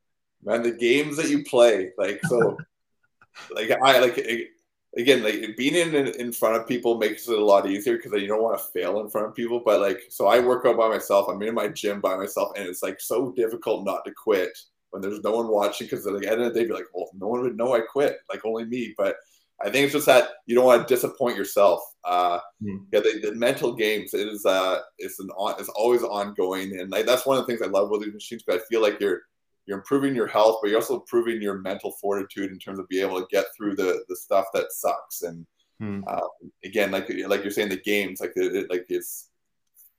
Man, 0.44 0.62
the 0.62 0.72
games 0.72 1.16
that 1.16 1.30
you 1.30 1.44
play, 1.44 1.92
like 1.96 2.20
so, 2.26 2.58
like 3.54 3.70
I 3.70 4.00
like 4.00 4.18
again, 4.98 5.22
like 5.22 5.56
being 5.56 5.74
in 5.74 5.94
in 5.94 6.32
front 6.32 6.56
of 6.56 6.66
people 6.66 6.98
makes 6.98 7.28
it 7.28 7.38
a 7.38 7.44
lot 7.44 7.68
easier 7.68 7.96
because 7.96 8.20
you 8.20 8.26
don't 8.26 8.42
want 8.42 8.58
to 8.58 8.64
fail 8.64 9.00
in 9.00 9.08
front 9.08 9.28
of 9.28 9.34
people. 9.34 9.62
But 9.64 9.80
like, 9.80 10.02
so 10.10 10.26
I 10.26 10.40
work 10.40 10.66
out 10.66 10.76
by 10.76 10.88
myself. 10.88 11.28
I'm 11.28 11.40
in 11.42 11.54
my 11.54 11.68
gym 11.68 12.00
by 12.00 12.16
myself, 12.16 12.52
and 12.56 12.66
it's 12.66 12.82
like 12.82 13.00
so 13.00 13.32
difficult 13.32 13.86
not 13.86 14.04
to 14.04 14.12
quit 14.12 14.50
when 14.90 15.02
there's 15.02 15.22
no 15.22 15.32
one 15.32 15.48
watching 15.48 15.86
because 15.86 16.06
at 16.06 16.18
the 16.18 16.30
end 16.30 16.42
of 16.42 16.52
the 16.52 16.60
day, 16.60 16.66
be 16.66 16.72
like, 16.72 16.86
well, 16.92 17.10
no 17.14 17.28
one 17.28 17.42
would 17.42 17.56
know 17.56 17.74
I 17.74 17.80
quit, 17.80 18.18
like 18.30 18.44
only 18.44 18.64
me. 18.64 18.94
But 18.96 19.16
I 19.60 19.70
think 19.70 19.84
it's 19.84 19.92
just 19.92 20.06
that 20.06 20.28
you 20.46 20.54
don't 20.54 20.64
want 20.64 20.86
to 20.86 20.94
disappoint 20.94 21.36
yourself. 21.36 21.80
Uh, 22.04 22.38
mm. 22.62 22.84
Yeah, 22.92 23.00
the, 23.00 23.20
the, 23.22 23.34
mental 23.34 23.74
games 23.74 24.14
it 24.14 24.28
is 24.28 24.46
uh, 24.46 24.80
it's 24.98 25.20
an 25.20 25.30
on, 25.36 25.54
it's 25.58 25.68
always 25.70 26.02
ongoing, 26.02 26.78
and 26.80 26.90
like, 26.90 27.06
that's 27.06 27.26
one 27.26 27.38
of 27.38 27.46
the 27.46 27.52
things 27.52 27.62
I 27.62 27.70
love 27.70 27.90
with 27.90 28.02
these 28.02 28.14
machines 28.14 28.42
because 28.42 28.62
I 28.62 28.64
feel 28.66 28.82
like 28.82 29.00
you're 29.00 29.22
you're 29.68 29.78
improving 29.78 30.14
your 30.14 30.26
health, 30.26 30.58
but 30.62 30.70
you're 30.70 30.80
also 30.80 31.00
improving 31.00 31.42
your 31.42 31.58
mental 31.58 31.92
fortitude 32.00 32.50
in 32.50 32.58
terms 32.58 32.78
of 32.78 32.88
being 32.88 33.06
able 33.06 33.20
to 33.20 33.26
get 33.30 33.44
through 33.54 33.76
the 33.76 34.02
the 34.08 34.16
stuff 34.16 34.46
that 34.54 34.72
sucks. 34.72 35.22
And 35.22 35.46
hmm. 35.78 36.00
uh, 36.06 36.26
again, 36.64 36.90
like 36.90 37.10
like 37.26 37.42
you're 37.42 37.50
saying, 37.50 37.68
the 37.68 37.76
games 37.76 38.20
like 38.20 38.32
it, 38.34 38.56
it, 38.56 38.70
like 38.70 38.86
it's 38.88 39.28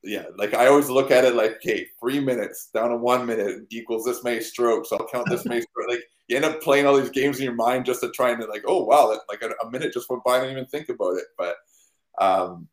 yeah, 0.02 0.26
like 0.38 0.56
I 0.56 0.68
always 0.68 0.90
look 0.90 1.12
at 1.12 1.24
it 1.24 1.36
like, 1.36 1.58
okay, 1.58 1.86
three 2.00 2.20
minutes 2.20 2.70
down 2.74 2.90
to 2.90 2.98
one 2.98 3.28
minute 3.28 3.68
equals 3.70 4.06
this 4.06 4.24
many 4.24 4.42
strokes. 4.42 4.92
I'll 4.92 5.08
count 5.08 5.30
this 5.30 5.46
many 5.46 5.62
strokes. 5.62 5.88
Like 5.88 6.04
you 6.28 6.36
end 6.36 6.46
up 6.46 6.62
playing 6.62 6.88
all 6.88 6.98
these 6.98 7.12
games 7.12 7.38
in 7.38 7.44
your 7.44 7.54
mind 7.54 7.86
just 7.86 8.02
to 8.02 8.10
try 8.10 8.32
and 8.32 8.44
like, 8.48 8.64
oh 8.66 8.84
wow, 8.84 9.12
that, 9.12 9.22
like 9.30 9.44
a, 9.44 9.54
a, 9.64 9.70
minute 9.70 9.94
just 9.94 10.10
went 10.10 10.24
by. 10.24 10.38
I 10.38 10.40
didn't 10.40 10.54
even 10.54 10.66
think 10.66 10.90
about 10.90 11.18
it. 11.18 11.26
But 11.38 11.58
um, 12.20 12.68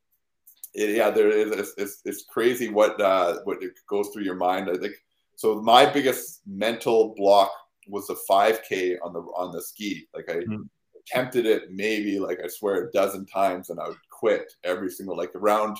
it, 0.72 0.97
yeah, 0.97 1.11
there 1.11 1.28
is 1.28 1.51
it's, 1.51 1.74
it's, 1.76 2.01
it's, 2.07 2.24
crazy 2.24 2.70
what 2.70 2.99
uh, 3.01 3.40
what 3.44 3.59
goes 3.86 4.09
through 4.09 4.24
your 4.24 4.36
mind. 4.36 4.70
I 4.70 4.78
think 4.78 4.94
so 5.37 5.61
my 5.61 5.84
biggest 5.84 6.41
mental 6.47 7.14
block 7.14 7.53
was 7.89 8.07
the 8.07 8.16
5K 8.28 8.97
on 9.05 9.12
the 9.12 9.20
on 9.20 9.53
the 9.53 9.62
ski. 9.62 10.09
Like 10.14 10.30
I 10.30 10.37
mm. 10.37 10.68
attempted 11.01 11.47
it 11.47 11.72
maybe 11.72 12.18
like 12.18 12.41
I 12.43 12.49
swear 12.49 12.84
a 12.89 12.93
dozen 12.93 13.26
times, 13.26 13.70
and 13.70 13.78
I 13.78 13.89
would 13.89 13.99
quit 14.11 14.53
every 14.64 14.91
single 14.91 15.16
like 15.16 15.34
around 15.34 15.76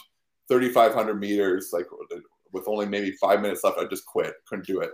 3,500 0.49 1.15
meters, 1.15 1.71
like 1.73 1.87
with 2.53 2.69
only 2.69 2.87
maybe 2.87 3.13
five 3.13 3.41
minutes 3.41 3.65
left. 3.65 3.79
I 3.79 3.87
just 3.87 4.07
quit, 4.07 4.35
couldn't 4.47 4.67
do 4.67 4.81
it. 4.81 4.91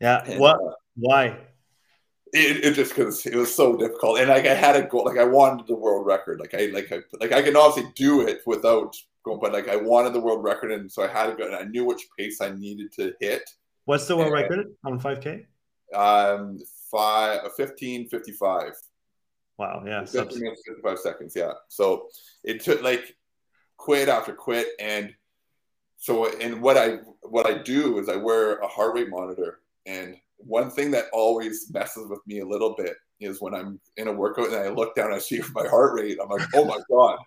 Yeah. 0.00 0.24
And, 0.26 0.40
what? 0.40 0.56
Uh, 0.56 0.72
Why? 0.96 1.38
It, 2.32 2.64
it 2.64 2.74
just 2.74 2.94
because 2.94 3.26
it 3.26 3.34
was 3.34 3.54
so 3.54 3.76
difficult, 3.76 4.18
and 4.18 4.28
like 4.28 4.46
I 4.46 4.54
had 4.54 4.76
a 4.76 4.82
goal, 4.86 5.04
like 5.04 5.18
I 5.18 5.24
wanted 5.24 5.66
the 5.66 5.74
world 5.74 6.06
record. 6.06 6.40
Like 6.40 6.54
I 6.54 6.66
like 6.72 6.90
I 6.90 7.00
like 7.20 7.32
I 7.32 7.42
can 7.42 7.56
obviously 7.56 7.92
do 7.96 8.22
it 8.22 8.40
without 8.46 8.96
going, 9.24 9.40
but 9.40 9.52
like 9.52 9.68
I 9.68 9.76
wanted 9.76 10.14
the 10.14 10.20
world 10.20 10.42
record, 10.42 10.72
and 10.72 10.90
so 10.90 11.02
I 11.02 11.08
had 11.08 11.26
to 11.26 11.34
go. 11.34 11.44
And 11.44 11.56
I 11.56 11.64
knew 11.64 11.84
which 11.84 12.08
pace 12.16 12.40
I 12.40 12.50
needed 12.50 12.92
to 12.92 13.12
hit 13.20 13.42
What's 13.90 14.06
the 14.06 14.16
world 14.16 14.32
record 14.32 14.68
on 14.84 15.00
5K? 15.00 15.46
Um, 15.92 16.60
five, 16.92 17.40
15, 17.56 18.08
55. 18.08 18.74
Wow. 19.58 19.82
Yeah. 19.84 20.04
15 20.04 20.40
minutes, 20.40 20.62
55 20.64 20.98
seconds. 21.00 21.32
Yeah. 21.34 21.54
So 21.66 22.06
it 22.44 22.62
took 22.62 22.82
like 22.82 23.16
quit 23.78 24.08
after 24.08 24.32
quit. 24.32 24.68
And 24.78 25.12
so, 25.96 26.30
and 26.38 26.62
what 26.62 26.76
I, 26.76 26.98
what 27.22 27.46
I 27.46 27.58
do 27.58 27.98
is 27.98 28.08
I 28.08 28.14
wear 28.14 28.58
a 28.58 28.68
heart 28.68 28.94
rate 28.94 29.10
monitor. 29.10 29.58
And 29.86 30.14
one 30.36 30.70
thing 30.70 30.92
that 30.92 31.06
always 31.12 31.68
messes 31.72 32.06
with 32.08 32.20
me 32.28 32.38
a 32.42 32.46
little 32.46 32.76
bit 32.76 32.94
is 33.18 33.40
when 33.40 33.54
I'm 33.54 33.80
in 33.96 34.06
a 34.06 34.12
workout 34.12 34.52
and 34.52 34.54
I 34.54 34.68
look 34.68 34.94
down, 34.94 35.12
I 35.12 35.18
see 35.18 35.42
my 35.52 35.66
heart 35.66 35.94
rate. 35.94 36.16
I'm 36.22 36.28
like, 36.28 36.46
oh 36.54 36.64
my 36.64 36.78
God. 36.88 37.18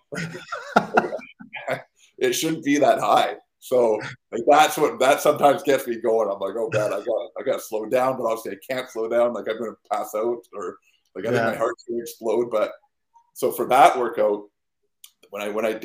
it 2.16 2.32
shouldn't 2.32 2.64
be 2.64 2.78
that 2.78 3.00
high. 3.00 3.34
So 3.64 3.98
like 4.30 4.42
that's 4.46 4.76
what 4.76 4.98
that 4.98 5.22
sometimes 5.22 5.62
gets 5.62 5.86
me 5.86 5.96
going. 5.96 6.28
I'm 6.30 6.38
like, 6.38 6.54
oh 6.54 6.68
god, 6.68 6.92
I 6.92 7.02
got 7.02 7.30
I 7.40 7.42
got 7.42 7.54
to 7.54 7.60
slow 7.60 7.86
down, 7.86 8.18
but 8.18 8.24
obviously 8.24 8.52
I 8.52 8.74
can't 8.74 8.90
slow 8.90 9.08
down. 9.08 9.32
Like 9.32 9.48
I'm 9.48 9.56
going 9.56 9.70
to 9.70 9.88
pass 9.90 10.14
out 10.14 10.42
or 10.52 10.76
like 11.14 11.24
I 11.26 11.30
yeah. 11.30 11.44
think 11.46 11.52
my 11.52 11.56
heart's 11.56 11.84
going 11.84 11.98
to 11.98 12.02
explode. 12.02 12.50
But 12.50 12.72
so 13.32 13.50
for 13.50 13.66
that 13.68 13.98
workout, 13.98 14.42
when 15.30 15.40
I 15.40 15.48
when 15.48 15.64
I 15.64 15.80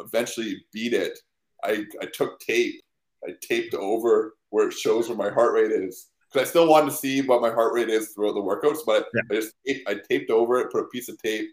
eventually 0.00 0.64
beat 0.72 0.94
it, 0.94 1.18
I 1.62 1.84
I 2.00 2.06
took 2.06 2.40
tape. 2.40 2.80
I 3.28 3.34
taped 3.42 3.74
over 3.74 4.32
where 4.48 4.68
it 4.68 4.72
shows 4.72 5.10
where 5.10 5.18
my 5.18 5.28
heart 5.28 5.52
rate 5.52 5.70
is 5.70 6.08
because 6.32 6.48
I 6.48 6.50
still 6.50 6.66
wanted 6.66 6.92
to 6.92 6.96
see 6.96 7.20
what 7.20 7.42
my 7.42 7.50
heart 7.50 7.74
rate 7.74 7.90
is 7.90 8.12
throughout 8.14 8.36
the 8.36 8.40
workouts. 8.40 8.78
But 8.86 9.08
yeah. 9.14 9.20
I 9.30 9.34
just 9.34 9.54
taped, 9.66 9.86
I 9.86 9.96
taped 10.08 10.30
over 10.30 10.60
it, 10.60 10.72
put 10.72 10.84
a 10.84 10.88
piece 10.88 11.10
of 11.10 11.18
tape, 11.18 11.50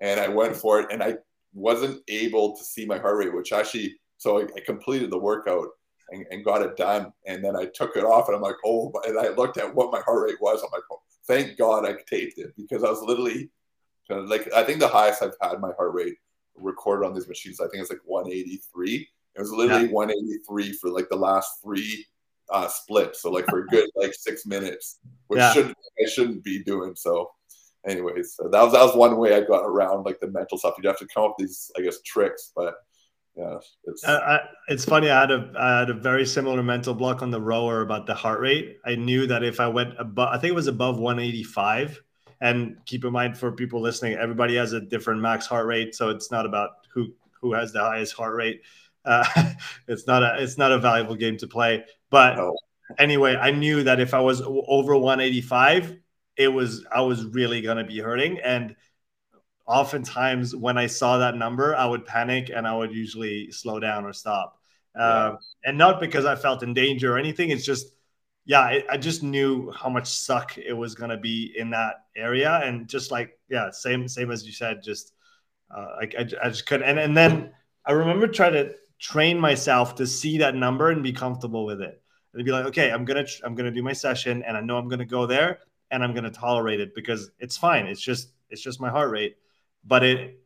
and 0.00 0.18
I 0.18 0.26
went 0.26 0.56
for 0.56 0.80
it, 0.80 0.88
and 0.90 1.00
I 1.00 1.14
wasn't 1.54 2.02
able 2.08 2.56
to 2.56 2.64
see 2.64 2.84
my 2.84 2.98
heart 2.98 3.18
rate, 3.18 3.32
which 3.32 3.52
actually 3.52 3.96
so 4.26 4.40
I, 4.40 4.42
I 4.56 4.60
completed 4.66 5.10
the 5.10 5.18
workout 5.18 5.68
and, 6.10 6.26
and, 6.32 6.44
got 6.44 6.62
it 6.62 6.76
done. 6.76 7.12
And 7.26 7.44
then 7.44 7.54
I 7.54 7.66
took 7.66 7.96
it 7.96 8.04
off 8.04 8.26
and 8.26 8.34
I'm 8.34 8.42
like, 8.42 8.56
oh, 8.64 8.92
and 9.06 9.16
I 9.16 9.28
looked 9.28 9.56
at 9.56 9.72
what 9.72 9.92
my 9.92 10.00
heart 10.00 10.24
rate 10.28 10.40
was. 10.40 10.62
I'm 10.62 10.70
like, 10.72 10.82
oh, 10.90 11.00
thank 11.28 11.56
God 11.56 11.86
I 11.86 11.94
taped 12.08 12.38
it 12.38 12.52
because 12.56 12.82
I 12.82 12.90
was 12.90 13.02
literally 13.02 13.50
kind 14.08 14.20
of 14.20 14.28
like, 14.28 14.52
I 14.52 14.64
think 14.64 14.80
the 14.80 14.88
highest 14.88 15.22
I've 15.22 15.36
had 15.40 15.60
my 15.60 15.70
heart 15.76 15.94
rate 15.94 16.16
recorded 16.56 17.06
on 17.06 17.14
these 17.14 17.28
machines, 17.28 17.60
I 17.60 17.68
think 17.68 17.82
it's 17.82 17.90
like 17.90 18.00
183. 18.04 19.08
It 19.36 19.40
was 19.40 19.52
literally 19.52 19.86
yeah. 19.86 19.92
183 19.92 20.72
for 20.72 20.90
like 20.90 21.08
the 21.08 21.16
last 21.16 21.62
three 21.62 22.04
uh, 22.50 22.66
splits. 22.66 23.22
So 23.22 23.30
like 23.30 23.46
for 23.46 23.60
a 23.60 23.66
good 23.68 23.88
like 23.94 24.12
six 24.12 24.44
minutes, 24.44 24.98
which 25.28 25.38
yeah. 25.38 25.52
should 25.52 25.68
I 25.70 26.08
shouldn't 26.08 26.42
be 26.42 26.64
doing. 26.64 26.96
So 26.96 27.30
anyways, 27.86 28.34
so 28.34 28.48
that 28.48 28.62
was 28.62 28.72
that 28.72 28.82
was 28.82 28.96
one 28.96 29.18
way 29.18 29.36
I 29.36 29.42
got 29.42 29.64
around 29.64 30.04
like 30.04 30.18
the 30.18 30.30
mental 30.30 30.58
stuff. 30.58 30.74
You'd 30.78 30.86
have 30.88 30.98
to 30.98 31.06
come 31.06 31.24
up 31.24 31.34
with 31.38 31.46
these, 31.46 31.70
I 31.78 31.82
guess, 31.82 32.00
tricks, 32.02 32.52
but 32.56 32.74
yeah, 33.36 33.58
it's 33.84 34.02
uh, 34.04 34.20
I, 34.26 34.48
it's 34.68 34.84
funny. 34.84 35.10
I 35.10 35.20
had 35.20 35.30
a 35.30 35.52
I 35.58 35.78
had 35.80 35.90
a 35.90 35.94
very 35.94 36.24
similar 36.24 36.62
mental 36.62 36.94
block 36.94 37.20
on 37.20 37.30
the 37.30 37.40
rower 37.40 37.82
about 37.82 38.06
the 38.06 38.14
heart 38.14 38.40
rate. 38.40 38.78
I 38.84 38.94
knew 38.94 39.26
that 39.26 39.44
if 39.44 39.60
I 39.60 39.68
went 39.68 39.94
above, 39.98 40.30
I 40.32 40.38
think 40.38 40.52
it 40.52 40.54
was 40.54 40.68
above 40.68 40.98
185. 40.98 42.02
And 42.40 42.76
keep 42.86 43.04
in 43.04 43.12
mind 43.12 43.36
for 43.36 43.52
people 43.52 43.80
listening, 43.80 44.14
everybody 44.14 44.56
has 44.56 44.72
a 44.72 44.80
different 44.80 45.20
max 45.20 45.46
heart 45.46 45.66
rate, 45.66 45.94
so 45.94 46.08
it's 46.08 46.30
not 46.30 46.46
about 46.46 46.70
who 46.92 47.12
who 47.40 47.52
has 47.52 47.72
the 47.72 47.80
highest 47.80 48.14
heart 48.14 48.34
rate. 48.34 48.62
Uh, 49.04 49.24
it's 49.88 50.06
not 50.06 50.22
a 50.22 50.42
it's 50.42 50.56
not 50.56 50.72
a 50.72 50.78
valuable 50.78 51.14
game 51.14 51.36
to 51.38 51.46
play. 51.46 51.84
But 52.10 52.36
no. 52.36 52.56
anyway, 52.98 53.36
I 53.36 53.50
knew 53.50 53.82
that 53.82 54.00
if 54.00 54.14
I 54.14 54.20
was 54.20 54.40
over 54.42 54.96
185, 54.96 55.98
it 56.36 56.48
was 56.48 56.86
I 56.90 57.02
was 57.02 57.24
really 57.26 57.60
gonna 57.60 57.84
be 57.84 57.98
hurting 57.98 58.38
and 58.40 58.76
oftentimes 59.66 60.54
when 60.54 60.78
I 60.78 60.86
saw 60.86 61.18
that 61.18 61.36
number, 61.36 61.74
I 61.74 61.86
would 61.86 62.06
panic 62.06 62.50
and 62.54 62.66
I 62.66 62.76
would 62.76 62.92
usually 62.92 63.50
slow 63.50 63.80
down 63.80 64.04
or 64.04 64.12
stop. 64.12 64.60
Yeah. 64.94 65.02
Uh, 65.02 65.36
and 65.64 65.76
not 65.76 66.00
because 66.00 66.24
I 66.24 66.36
felt 66.36 66.62
in 66.62 66.72
danger 66.72 67.14
or 67.14 67.18
anything. 67.18 67.50
It's 67.50 67.64
just, 67.64 67.92
yeah, 68.44 68.60
I, 68.60 68.84
I 68.88 68.96
just 68.96 69.22
knew 69.22 69.72
how 69.72 69.88
much 69.88 70.06
suck 70.06 70.56
it 70.56 70.72
was 70.72 70.94
going 70.94 71.10
to 71.10 71.16
be 71.16 71.52
in 71.56 71.70
that 71.70 72.04
area. 72.16 72.60
And 72.62 72.88
just 72.88 73.10
like, 73.10 73.38
yeah, 73.48 73.70
same, 73.70 74.06
same 74.06 74.30
as 74.30 74.46
you 74.46 74.52
said, 74.52 74.82
just, 74.82 75.12
uh, 75.76 75.96
I, 76.00 76.10
I, 76.18 76.26
I 76.44 76.48
just 76.48 76.66
couldn't. 76.66 76.88
And, 76.88 76.98
and 76.98 77.16
then 77.16 77.52
I 77.84 77.92
remember 77.92 78.28
trying 78.28 78.52
to 78.52 78.74
train 79.00 79.38
myself 79.38 79.96
to 79.96 80.06
see 80.06 80.38
that 80.38 80.54
number 80.54 80.90
and 80.90 81.02
be 81.02 81.12
comfortable 81.12 81.66
with 81.66 81.82
it. 81.82 82.00
And 82.32 82.44
be 82.44 82.52
like, 82.52 82.66
okay, 82.66 82.92
I'm 82.92 83.04
going 83.04 83.24
to, 83.24 83.32
I'm 83.44 83.54
going 83.54 83.66
to 83.66 83.74
do 83.74 83.82
my 83.82 83.92
session 83.94 84.42
and 84.44 84.56
I 84.56 84.60
know 84.60 84.76
I'm 84.76 84.88
going 84.88 85.00
to 85.00 85.04
go 85.06 85.26
there 85.26 85.58
and 85.90 86.04
I'm 86.04 86.12
going 86.12 86.24
to 86.24 86.30
tolerate 86.30 86.80
it 86.80 86.94
because 86.94 87.30
it's 87.40 87.56
fine. 87.56 87.86
It's 87.86 88.00
just, 88.00 88.32
it's 88.48 88.62
just 88.62 88.80
my 88.80 88.90
heart 88.90 89.10
rate 89.10 89.36
but 89.86 90.02
it 90.02 90.40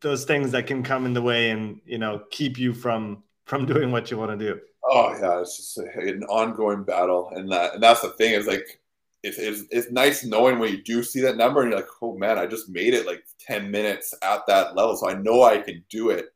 those 0.00 0.24
things 0.24 0.52
that 0.52 0.66
can 0.66 0.82
come 0.82 1.06
in 1.06 1.14
the 1.14 1.22
way 1.22 1.50
and 1.50 1.80
you 1.84 1.98
know 1.98 2.22
keep 2.30 2.58
you 2.58 2.72
from 2.72 3.22
from 3.44 3.64
doing 3.66 3.92
what 3.92 4.10
you 4.10 4.18
want 4.18 4.38
to 4.38 4.52
do. 4.54 4.60
Oh 4.84 5.16
yeah 5.20 5.40
it's 5.40 5.56
just 5.56 5.78
an 5.78 6.24
ongoing 6.24 6.84
battle 6.84 7.30
and 7.34 7.50
that 7.50 7.74
and 7.74 7.82
that's 7.82 8.02
the 8.02 8.10
thing 8.10 8.32
is 8.34 8.46
like 8.46 8.80
it's, 9.22 9.38
it's, 9.38 9.62
it's 9.70 9.90
nice 9.90 10.24
knowing 10.24 10.60
when 10.60 10.70
you 10.70 10.82
do 10.82 11.02
see 11.02 11.20
that 11.22 11.36
number 11.36 11.62
and 11.62 11.70
you're 11.70 11.80
like 11.80 11.88
oh 12.00 12.16
man 12.16 12.38
i 12.38 12.46
just 12.46 12.68
made 12.68 12.94
it 12.94 13.06
like 13.06 13.24
10 13.40 13.68
minutes 13.70 14.14
at 14.22 14.46
that 14.46 14.76
level 14.76 14.96
so 14.96 15.08
i 15.08 15.14
know 15.14 15.42
i 15.42 15.58
can 15.58 15.84
do 15.90 16.10
it. 16.10 16.26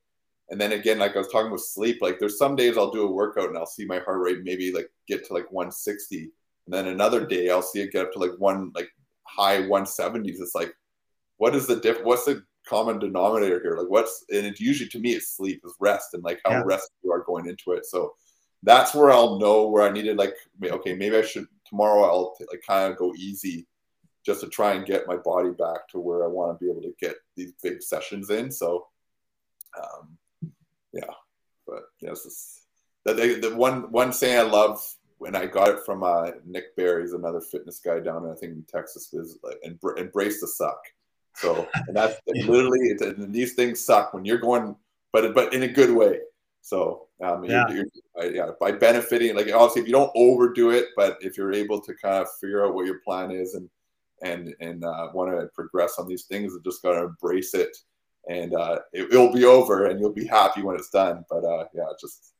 And 0.48 0.60
then 0.60 0.72
again 0.72 0.98
like 0.98 1.14
i 1.14 1.18
was 1.18 1.28
talking 1.28 1.52
with 1.52 1.62
sleep 1.62 1.98
like 2.00 2.18
there's 2.18 2.38
some 2.38 2.56
days 2.56 2.76
i'll 2.76 2.90
do 2.90 3.06
a 3.06 3.12
workout 3.12 3.48
and 3.48 3.56
i'll 3.56 3.66
see 3.66 3.84
my 3.84 4.00
heart 4.00 4.20
rate 4.20 4.38
maybe 4.42 4.72
like 4.72 4.90
get 5.06 5.24
to 5.26 5.34
like 5.34 5.52
160 5.52 6.22
and 6.22 6.30
then 6.66 6.88
another 6.88 7.24
day 7.24 7.50
i'll 7.50 7.62
see 7.62 7.82
it 7.82 7.92
get 7.92 8.06
up 8.06 8.12
to 8.12 8.18
like 8.18 8.32
one 8.38 8.72
like 8.74 8.88
high 9.22 9.62
170s 9.62 10.40
it's 10.40 10.56
like 10.56 10.74
what 11.40 11.56
is 11.56 11.66
the 11.66 11.76
diff? 11.76 12.02
What's 12.02 12.26
the 12.26 12.44
common 12.68 12.98
denominator 12.98 13.62
here? 13.62 13.74
Like, 13.74 13.88
what's 13.88 14.26
and 14.28 14.44
it 14.44 14.60
usually 14.60 14.90
to 14.90 14.98
me 14.98 15.12
it's 15.12 15.34
sleep, 15.34 15.62
is 15.64 15.74
rest, 15.80 16.12
and 16.12 16.22
like 16.22 16.38
how 16.44 16.50
yeah. 16.52 16.62
rested 16.66 16.92
you 17.02 17.10
are 17.12 17.24
going 17.24 17.46
into 17.46 17.72
it. 17.72 17.86
So 17.86 18.12
that's 18.62 18.94
where 18.94 19.10
I'll 19.10 19.38
know 19.38 19.66
where 19.66 19.88
I 19.88 19.90
needed 19.90 20.18
like 20.18 20.34
okay, 20.62 20.94
maybe 20.94 21.16
I 21.16 21.22
should 21.22 21.46
tomorrow 21.66 22.04
I'll 22.04 22.36
like 22.50 22.60
kind 22.68 22.92
of 22.92 22.98
go 22.98 23.14
easy 23.14 23.66
just 24.24 24.42
to 24.42 24.48
try 24.48 24.74
and 24.74 24.84
get 24.84 25.06
my 25.06 25.16
body 25.16 25.48
back 25.52 25.88
to 25.92 25.98
where 25.98 26.24
I 26.24 26.26
want 26.26 26.52
to 26.52 26.62
be 26.62 26.70
able 26.70 26.82
to 26.82 26.92
get 27.00 27.16
these 27.36 27.54
big 27.62 27.82
sessions 27.82 28.28
in. 28.28 28.52
So, 28.52 28.86
um, 29.82 30.18
yeah, 30.92 31.14
but 31.66 31.84
yes, 32.02 32.66
the, 33.06 33.14
the 33.14 33.56
one 33.56 33.90
one 33.90 34.12
saying 34.12 34.40
I 34.40 34.42
love 34.42 34.78
when 35.16 35.34
I 35.34 35.46
got 35.46 35.70
it 35.70 35.86
from 35.86 36.02
uh, 36.02 36.32
Nick 36.44 36.76
Bare's 36.76 37.14
another 37.14 37.40
fitness 37.40 37.80
guy 37.82 37.98
down 38.00 38.26
in 38.26 38.30
I 38.30 38.34
think 38.34 38.52
in 38.52 38.64
Texas 38.68 39.10
is 39.14 39.38
like 39.42 39.56
embrace 39.96 40.42
the 40.42 40.46
suck. 40.46 40.82
So 41.34 41.68
and 41.86 41.96
that's 41.96 42.20
and 42.26 42.46
literally 42.46 42.90
and 43.00 43.32
these 43.32 43.54
things 43.54 43.84
suck 43.84 44.14
when 44.14 44.24
you're 44.24 44.38
going, 44.38 44.76
but 45.12 45.34
but 45.34 45.52
in 45.54 45.62
a 45.62 45.68
good 45.68 45.90
way. 45.90 46.20
So 46.62 47.08
um, 47.22 47.44
yeah. 47.44 47.68
You're, 47.68 47.84
you're, 48.16 48.34
yeah, 48.34 48.50
by 48.60 48.72
benefiting, 48.72 49.34
like 49.34 49.52
obviously 49.52 49.82
if 49.82 49.88
you 49.88 49.92
don't 49.92 50.12
overdo 50.14 50.70
it, 50.70 50.86
but 50.96 51.18
if 51.20 51.36
you're 51.36 51.52
able 51.52 51.80
to 51.80 51.94
kind 51.94 52.22
of 52.22 52.28
figure 52.40 52.64
out 52.64 52.74
what 52.74 52.86
your 52.86 53.00
plan 53.00 53.30
is 53.30 53.54
and 53.54 53.68
and 54.22 54.54
and 54.60 54.84
uh, 54.84 55.08
want 55.14 55.30
to 55.30 55.48
progress 55.54 55.98
on 55.98 56.06
these 56.06 56.24
things, 56.24 56.52
you 56.52 56.60
just 56.64 56.82
got 56.82 56.92
to 56.92 57.06
embrace 57.06 57.54
it, 57.54 57.74
and 58.28 58.54
uh, 58.54 58.78
it, 58.92 59.10
will 59.10 59.32
be 59.32 59.44
over, 59.44 59.86
and 59.86 60.00
you'll 60.00 60.12
be 60.12 60.26
happy 60.26 60.62
when 60.62 60.76
it's 60.76 60.90
done. 60.90 61.24
But 61.30 61.44
uh, 61.44 61.64
yeah, 61.74 61.84
just 62.00 62.32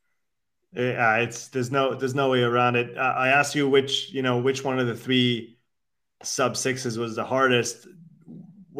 yeah, 0.73 1.17
it's 1.17 1.47
there's 1.47 1.71
no 1.71 1.95
there's 1.95 2.15
no 2.15 2.29
way 2.29 2.43
around 2.43 2.75
it. 2.75 2.97
I 2.97 3.29
asked 3.29 3.55
you 3.55 3.69
which 3.69 4.11
you 4.11 4.21
know 4.21 4.39
which 4.39 4.63
one 4.63 4.79
of 4.79 4.87
the 4.87 4.95
three 4.95 5.57
sub 6.23 6.55
sixes 6.55 6.97
was 6.97 7.15
the 7.15 7.25
hardest. 7.25 7.87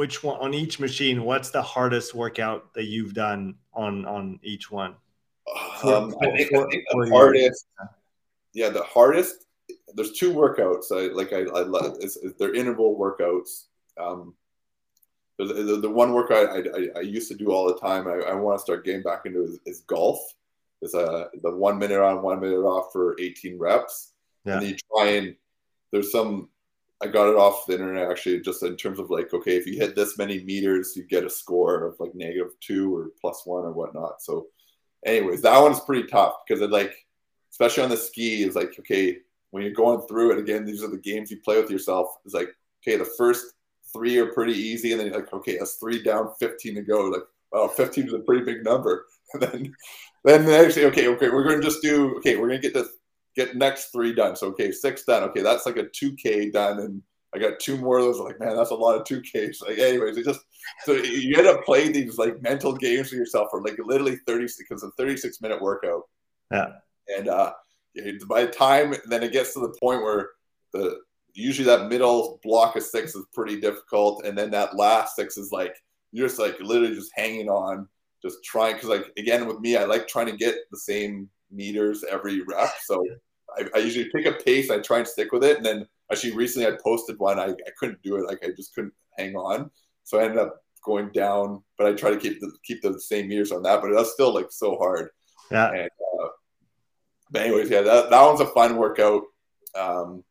Which 0.02 0.24
one 0.24 0.40
on 0.40 0.56
each 0.56 0.80
machine? 0.80 1.24
What's 1.24 1.52
the 1.52 1.62
hardest 1.62 2.16
workout 2.16 2.74
that 2.74 2.86
you've 2.86 3.14
done 3.14 3.54
on 3.72 4.04
on 4.08 4.40
each 4.42 4.72
one? 4.72 4.96
Um, 5.84 6.16
I 6.24 6.26
think, 6.38 6.56
I 6.56 6.66
think 6.72 6.84
the 6.90 7.10
hardest. 7.12 7.68
Yeah, 8.56 8.70
the 8.70 8.82
hardest. 8.82 9.46
There's 9.94 10.14
two 10.14 10.34
workouts. 10.34 10.92
I 10.92 11.14
like. 11.14 11.34
I, 11.34 11.42
I 11.42 11.62
love. 11.62 11.98
It's, 12.00 12.18
it's, 12.18 12.34
they're 12.40 12.56
interval 12.56 12.98
workouts. 12.98 13.66
Um, 14.00 14.34
the, 15.38 15.46
the, 15.46 15.76
the 15.82 15.90
one 15.92 16.14
workout 16.14 16.50
I, 16.50 16.62
I, 16.62 16.88
I, 16.98 17.02
used 17.02 17.28
to 17.30 17.38
do 17.38 17.52
all 17.52 17.68
the 17.68 17.78
time. 17.78 18.08
I, 18.08 18.32
I 18.32 18.34
want 18.34 18.58
to 18.58 18.64
start 18.64 18.84
getting 18.84 19.04
back 19.04 19.28
into 19.28 19.44
is, 19.44 19.60
is 19.68 19.82
golf. 19.82 20.18
It's 20.82 20.96
a 20.96 21.30
the 21.44 21.56
one 21.56 21.78
minute 21.78 22.00
on, 22.00 22.24
one 22.24 22.40
minute 22.40 22.64
off 22.64 22.92
for 22.92 23.16
18 23.22 23.60
reps. 23.60 24.14
Yeah. 24.46 24.58
And 24.58 24.68
you 24.68 24.78
try 24.96 25.10
and 25.10 25.36
there's 25.92 26.12
some 26.12 26.50
I 27.02 27.08
got 27.08 27.30
it 27.30 27.36
off 27.36 27.66
the 27.66 27.74
internet 27.74 28.10
actually, 28.10 28.42
just 28.42 28.64
in 28.64 28.76
terms 28.76 29.00
of 29.00 29.10
like, 29.10 29.34
okay, 29.34 29.56
if 29.56 29.66
you 29.66 29.78
hit 29.78 29.96
this 29.96 30.18
many 30.18 30.44
meters, 30.44 30.94
you 30.96 31.04
get 31.04 31.26
a 31.26 31.30
score 31.30 31.86
of 31.86 31.96
like 32.00 32.14
negative 32.14 32.52
two 32.60 32.96
or 32.96 33.12
plus 33.20 33.44
one 33.46 33.66
or 33.66 33.72
whatnot. 33.72 34.22
So 34.22 34.48
anyways, 35.06 35.42
that 35.42 35.60
one's 35.60 35.80
pretty 35.80 36.08
tough 36.08 36.36
because 36.48 36.62
it 36.62 36.70
like, 36.70 36.94
especially 37.52 37.84
on 37.84 37.90
the 37.90 37.98
ski, 37.98 38.44
is 38.44 38.56
like 38.56 38.78
okay 38.80 39.18
when 39.52 39.64
you're 39.64 39.74
going 39.74 40.06
through 40.08 40.34
it 40.34 40.40
again. 40.40 40.66
These 40.66 40.84
are 40.84 40.90
the 40.90 40.98
games 40.98 41.32
you 41.32 41.40
play 41.44 41.60
with 41.60 41.72
yourself. 41.72 42.08
It's 42.26 42.34
like 42.34 42.50
okay, 42.84 42.98
the 42.98 43.10
first 43.18 43.46
three 43.94 44.18
are 44.18 44.34
pretty 44.34 44.54
easy, 44.54 44.92
and 44.92 45.00
then 45.00 45.08
you're 45.08 45.20
like 45.20 45.34
okay, 45.34 45.58
that's 45.58 45.76
three 45.76 46.04
down, 46.04 46.32
fifteen 46.40 46.76
to 46.76 46.82
go. 46.82 47.06
Like 47.06 47.24
oh, 47.54 47.68
15 47.68 48.08
is 48.08 48.14
a 48.14 48.20
pretty 48.20 48.44
big 48.44 48.64
number. 48.64 49.06
And 49.34 49.44
then 49.44 49.76
then 50.26 50.66
actually 50.66 50.84
okay, 50.88 51.08
okay, 51.08 51.30
we're 51.30 51.46
gonna 51.46 51.62
just 51.62 51.82
do 51.82 52.18
okay, 52.18 52.36
we're 52.36 52.50
gonna 52.50 52.60
get 52.60 52.74
this 52.74 52.90
get 53.36 53.56
next 53.56 53.92
three 53.92 54.14
done. 54.14 54.36
So 54.36 54.48
okay, 54.48 54.72
six 54.72 55.04
done. 55.04 55.24
Okay, 55.24 55.42
that's 55.42 55.66
like 55.66 55.78
a 55.78 55.88
two 55.90 56.16
K 56.16 56.50
done 56.50 56.80
and 56.80 57.02
I 57.34 57.40
got 57.40 57.60
two 57.60 57.78
more 57.78 57.98
of 57.98 58.06
those. 58.06 58.20
Like, 58.20 58.40
man, 58.40 58.56
that's 58.58 58.72
a 58.72 58.76
lot 58.76 59.00
of 59.00 59.06
two 59.06 59.22
Ks. 59.22 59.62
Like, 59.62 59.78
anyways, 59.78 60.18
it 60.18 60.26
just 60.26 60.42
so 60.84 60.94
you 60.94 61.38
end 61.38 61.48
up 61.48 61.64
playing 61.64 61.94
these 61.94 62.18
like 62.18 62.42
mental 62.42 62.76
games 62.76 63.12
with 63.12 63.20
yourself 63.20 63.48
for 63.52 63.62
like 63.62 63.78
literally 63.84 64.18
thirty 64.28 64.48
because 64.58 64.84
a 64.84 64.92
thirty 64.92 65.16
six 65.16 65.42
minute 65.42 65.62
workout. 65.62 66.04
Yeah. 66.52 66.74
And 67.08 67.30
uh, 67.30 67.54
by 68.28 68.46
the 68.46 68.52
time 68.52 68.94
then 69.08 69.24
it 69.24 69.32
gets 69.32 69.54
to 69.54 69.60
the 69.60 69.76
point 69.80 70.02
where 70.02 70.32
the 70.74 71.00
usually 71.34 71.66
that 71.66 71.90
middle 71.90 72.40
block 72.44 72.76
of 72.76 72.84
six 72.84 73.16
is 73.16 73.26
pretty 73.34 73.60
difficult, 73.60 74.26
and 74.26 74.38
then 74.38 74.52
that 74.52 74.76
last 74.76 75.16
six 75.16 75.38
is 75.38 75.52
like 75.52 75.76
you're 76.12 76.28
just 76.28 76.40
like 76.40 76.60
literally 76.60 76.94
just 76.94 77.12
hanging 77.16 77.48
on, 77.48 77.88
just 78.22 78.44
trying 78.44 78.74
because 78.74 78.90
like 78.90 79.06
again 79.18 79.48
with 79.48 79.60
me, 79.62 79.78
I 79.78 79.86
like 79.86 80.08
trying 80.08 80.28
to 80.28 80.36
get 80.36 80.56
the 80.70 80.78
same 80.78 81.30
meters 81.52 82.04
every 82.10 82.42
rep. 82.42 82.72
So 82.84 83.06
I, 83.58 83.66
I 83.76 83.80
usually 83.80 84.10
pick 84.14 84.26
a 84.26 84.34
pace, 84.44 84.70
I 84.70 84.80
try 84.80 85.00
and 85.00 85.08
stick 85.08 85.32
with 85.32 85.44
it, 85.44 85.58
and 85.58 85.66
then 85.66 85.88
Actually, 86.12 86.34
recently 86.34 86.68
I 86.68 86.78
posted 86.84 87.18
one. 87.20 87.40
I, 87.40 87.46
I 87.46 87.72
couldn't 87.80 88.02
do 88.04 88.18
it. 88.18 88.28
Like 88.28 88.40
I 88.44 88.50
just 88.56 88.76
couldn't 88.76 88.94
hang 89.18 89.36
on. 89.36 89.72
So 90.04 90.20
I 90.20 90.24
ended 90.24 90.40
up 90.40 90.62
going 90.84 91.10
down, 91.12 91.64
but 91.78 91.88
I 91.88 91.94
try 91.94 92.10
to 92.10 92.18
keep 92.18 92.42
the 92.42 92.52
keep 92.66 92.82
the 92.82 93.00
same 93.00 93.30
meters 93.30 93.52
on 93.52 93.64
that. 93.64 93.82
But 93.82 93.94
that's 93.96 94.12
still 94.12 94.34
like 94.34 94.48
so 94.50 94.78
hard. 94.78 95.10
Yeah. 95.50 95.72
And, 95.72 95.90
uh, 96.22 96.28
but 97.30 97.44
anyways, 97.44 97.70
yeah, 97.70 97.82
that, 97.82 98.10
that 98.10 98.26
one's 98.26 98.42
a 98.42 98.48
fun 98.48 98.76
workout. 98.76 99.24
Um, 99.74 100.24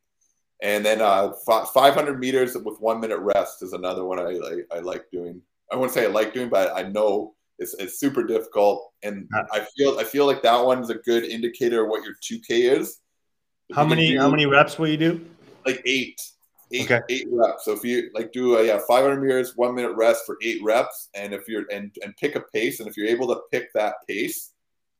and 0.63 0.85
then 0.85 1.01
uh, 1.01 1.33
500 1.47 2.21
meters 2.21 2.55
with 2.55 2.79
one 2.81 3.01
minute 3.01 3.19
rest 3.19 3.63
is 3.63 3.73
another 3.73 4.05
one 4.05 4.19
I, 4.19 4.33
I, 4.33 4.77
I 4.77 4.81
like 4.81 5.11
doing. 5.11 5.41
I 5.73 5.77
wouldn't 5.77 5.95
say 5.95 6.05
I 6.05 6.09
like 6.09 6.35
doing, 6.35 6.51
but 6.51 6.77
I 6.77 6.83
know 6.83 7.35
it's, 7.61 7.75
it's 7.75 8.01
super 8.01 8.25
difficult, 8.25 8.93
and 9.03 9.29
I 9.53 9.67
feel 9.77 9.99
I 9.99 10.05
feel 10.05 10.27
like 10.27 10.43
that 10.43 10.65
one's 10.65 10.91
a 10.91 10.97
good 10.97 11.25
indicator 11.25 11.85
of 11.85 11.91
what 11.91 12.03
your 12.03 12.15
2K 12.15 12.79
is. 12.79 12.99
How 13.75 13.85
many 13.85 14.17
how 14.17 14.29
many 14.29 14.47
reps 14.47 14.79
will 14.79 14.89
you 14.89 14.97
do? 14.97 15.25
like 15.67 15.83
eight, 15.85 16.21
eight, 16.73 16.91
okay. 16.91 17.01
eight 17.09 17.27
reps. 17.31 17.65
So 17.65 17.73
if 17.73 17.85
you 17.85 18.11
like 18.15 18.33
do 18.33 18.57
a 18.57 18.67
yeah 18.67 18.79
500 18.87 19.21
meters, 19.21 19.57
one 19.57 19.75
minute 19.75 19.95
rest 19.97 20.25
for 20.27 20.37
eight 20.43 20.63
reps, 20.63 21.09
and 21.15 21.33
if 21.33 21.49
you're 21.49 21.67
and 21.71 21.95
and 22.03 22.17
pick 22.17 22.37
a 22.37 22.41
pace, 22.53 22.81
and 22.81 22.89
if 22.89 22.97
you're 22.97 23.07
able 23.07 23.29
to 23.29 23.41
pick 23.51 23.73
that 23.75 23.95
pace, 24.09 24.53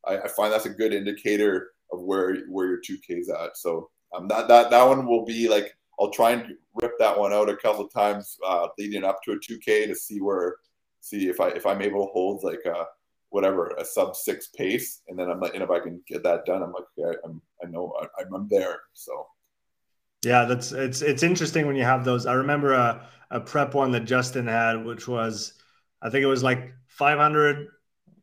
I, 0.07 0.19
I 0.19 0.27
find 0.27 0.51
that's 0.51 0.65
a 0.65 0.69
good 0.69 0.93
indicator 0.93 1.71
of 1.91 2.01
where 2.01 2.37
where 2.49 2.67
your 2.67 2.79
2K 2.79 3.19
is 3.19 3.29
at. 3.29 3.57
So 3.57 3.89
um, 4.15 4.27
that 4.27 4.47
that 4.47 4.69
that 4.71 4.83
one 4.83 5.05
will 5.05 5.25
be 5.25 5.49
like 5.49 5.75
I'll 5.99 6.11
try 6.11 6.31
and 6.31 6.55
rip 6.75 6.93
that 6.99 7.17
one 7.17 7.33
out 7.33 7.49
a 7.49 7.55
couple 7.57 7.85
of 7.85 7.93
times 7.93 8.37
uh, 8.47 8.67
leading 8.77 9.03
up 9.03 9.19
to 9.23 9.33
a 9.33 9.35
2K 9.35 9.87
to 9.87 9.95
see 9.95 10.19
where 10.19 10.55
see 11.01 11.27
if 11.27 11.39
I 11.39 11.49
if 11.49 11.65
I'm 11.65 11.81
able 11.81 12.07
to 12.07 12.11
hold 12.13 12.43
like 12.43 12.63
a 12.65 12.85
whatever 13.29 13.69
a 13.77 13.85
sub 13.85 14.15
six 14.15 14.47
pace, 14.47 15.01
and 15.07 15.17
then 15.17 15.29
I'm 15.29 15.39
like, 15.39 15.53
and 15.53 15.63
if 15.63 15.69
I 15.69 15.79
can 15.79 16.01
get 16.07 16.23
that 16.23 16.45
done, 16.45 16.63
I'm 16.63 16.71
like, 16.71 16.85
okay, 16.97 17.17
I'm 17.25 17.41
I 17.63 17.67
know 17.67 17.93
I, 18.01 18.23
I'm 18.23 18.47
there. 18.49 18.79
So 18.93 19.27
yeah, 20.23 20.45
that's 20.45 20.71
it's 20.71 21.01
it's 21.01 21.23
interesting 21.23 21.67
when 21.67 21.75
you 21.75 21.83
have 21.83 22.05
those. 22.05 22.25
I 22.25 22.33
remember 22.33 22.73
a, 22.73 23.07
a 23.31 23.39
prep 23.39 23.73
one 23.73 23.91
that 23.91 24.05
Justin 24.05 24.47
had, 24.47 24.85
which 24.85 25.07
was 25.07 25.53
I 26.01 26.09
think 26.09 26.23
it 26.23 26.27
was 26.27 26.43
like 26.43 26.73
500 26.87 27.67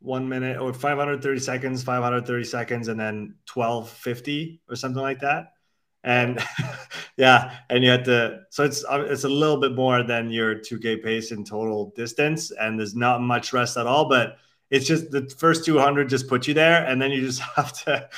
one 0.00 0.28
minute 0.28 0.58
or 0.58 0.72
530 0.72 1.40
seconds, 1.40 1.82
530 1.82 2.44
seconds, 2.44 2.88
and 2.88 2.98
then 2.98 3.34
1250 3.52 4.62
or 4.68 4.76
something 4.76 5.02
like 5.02 5.20
that. 5.20 5.52
And 6.04 6.38
yeah, 7.18 7.56
and 7.68 7.82
you 7.82 7.90
had 7.90 8.04
to 8.04 8.42
so 8.48 8.64
it's 8.64 8.84
uh, 8.84 9.04
it's 9.08 9.24
a 9.24 9.28
little 9.28 9.56
bit 9.56 9.74
more 9.74 10.04
than 10.04 10.30
your 10.30 10.54
2K 10.54 11.02
pace 11.02 11.32
in 11.32 11.44
total 11.44 11.92
distance, 11.96 12.52
and 12.52 12.78
there's 12.78 12.94
not 12.94 13.20
much 13.20 13.52
rest 13.52 13.76
at 13.76 13.88
all, 13.88 14.08
but 14.08 14.36
it's 14.70 14.86
just 14.86 15.10
the 15.10 15.28
first 15.36 15.64
200 15.64 16.08
just 16.08 16.28
put 16.28 16.46
you 16.46 16.54
there, 16.54 16.86
and 16.86 17.02
then 17.02 17.10
you 17.10 17.20
just 17.20 17.40
have 17.56 17.72
to 17.84 18.08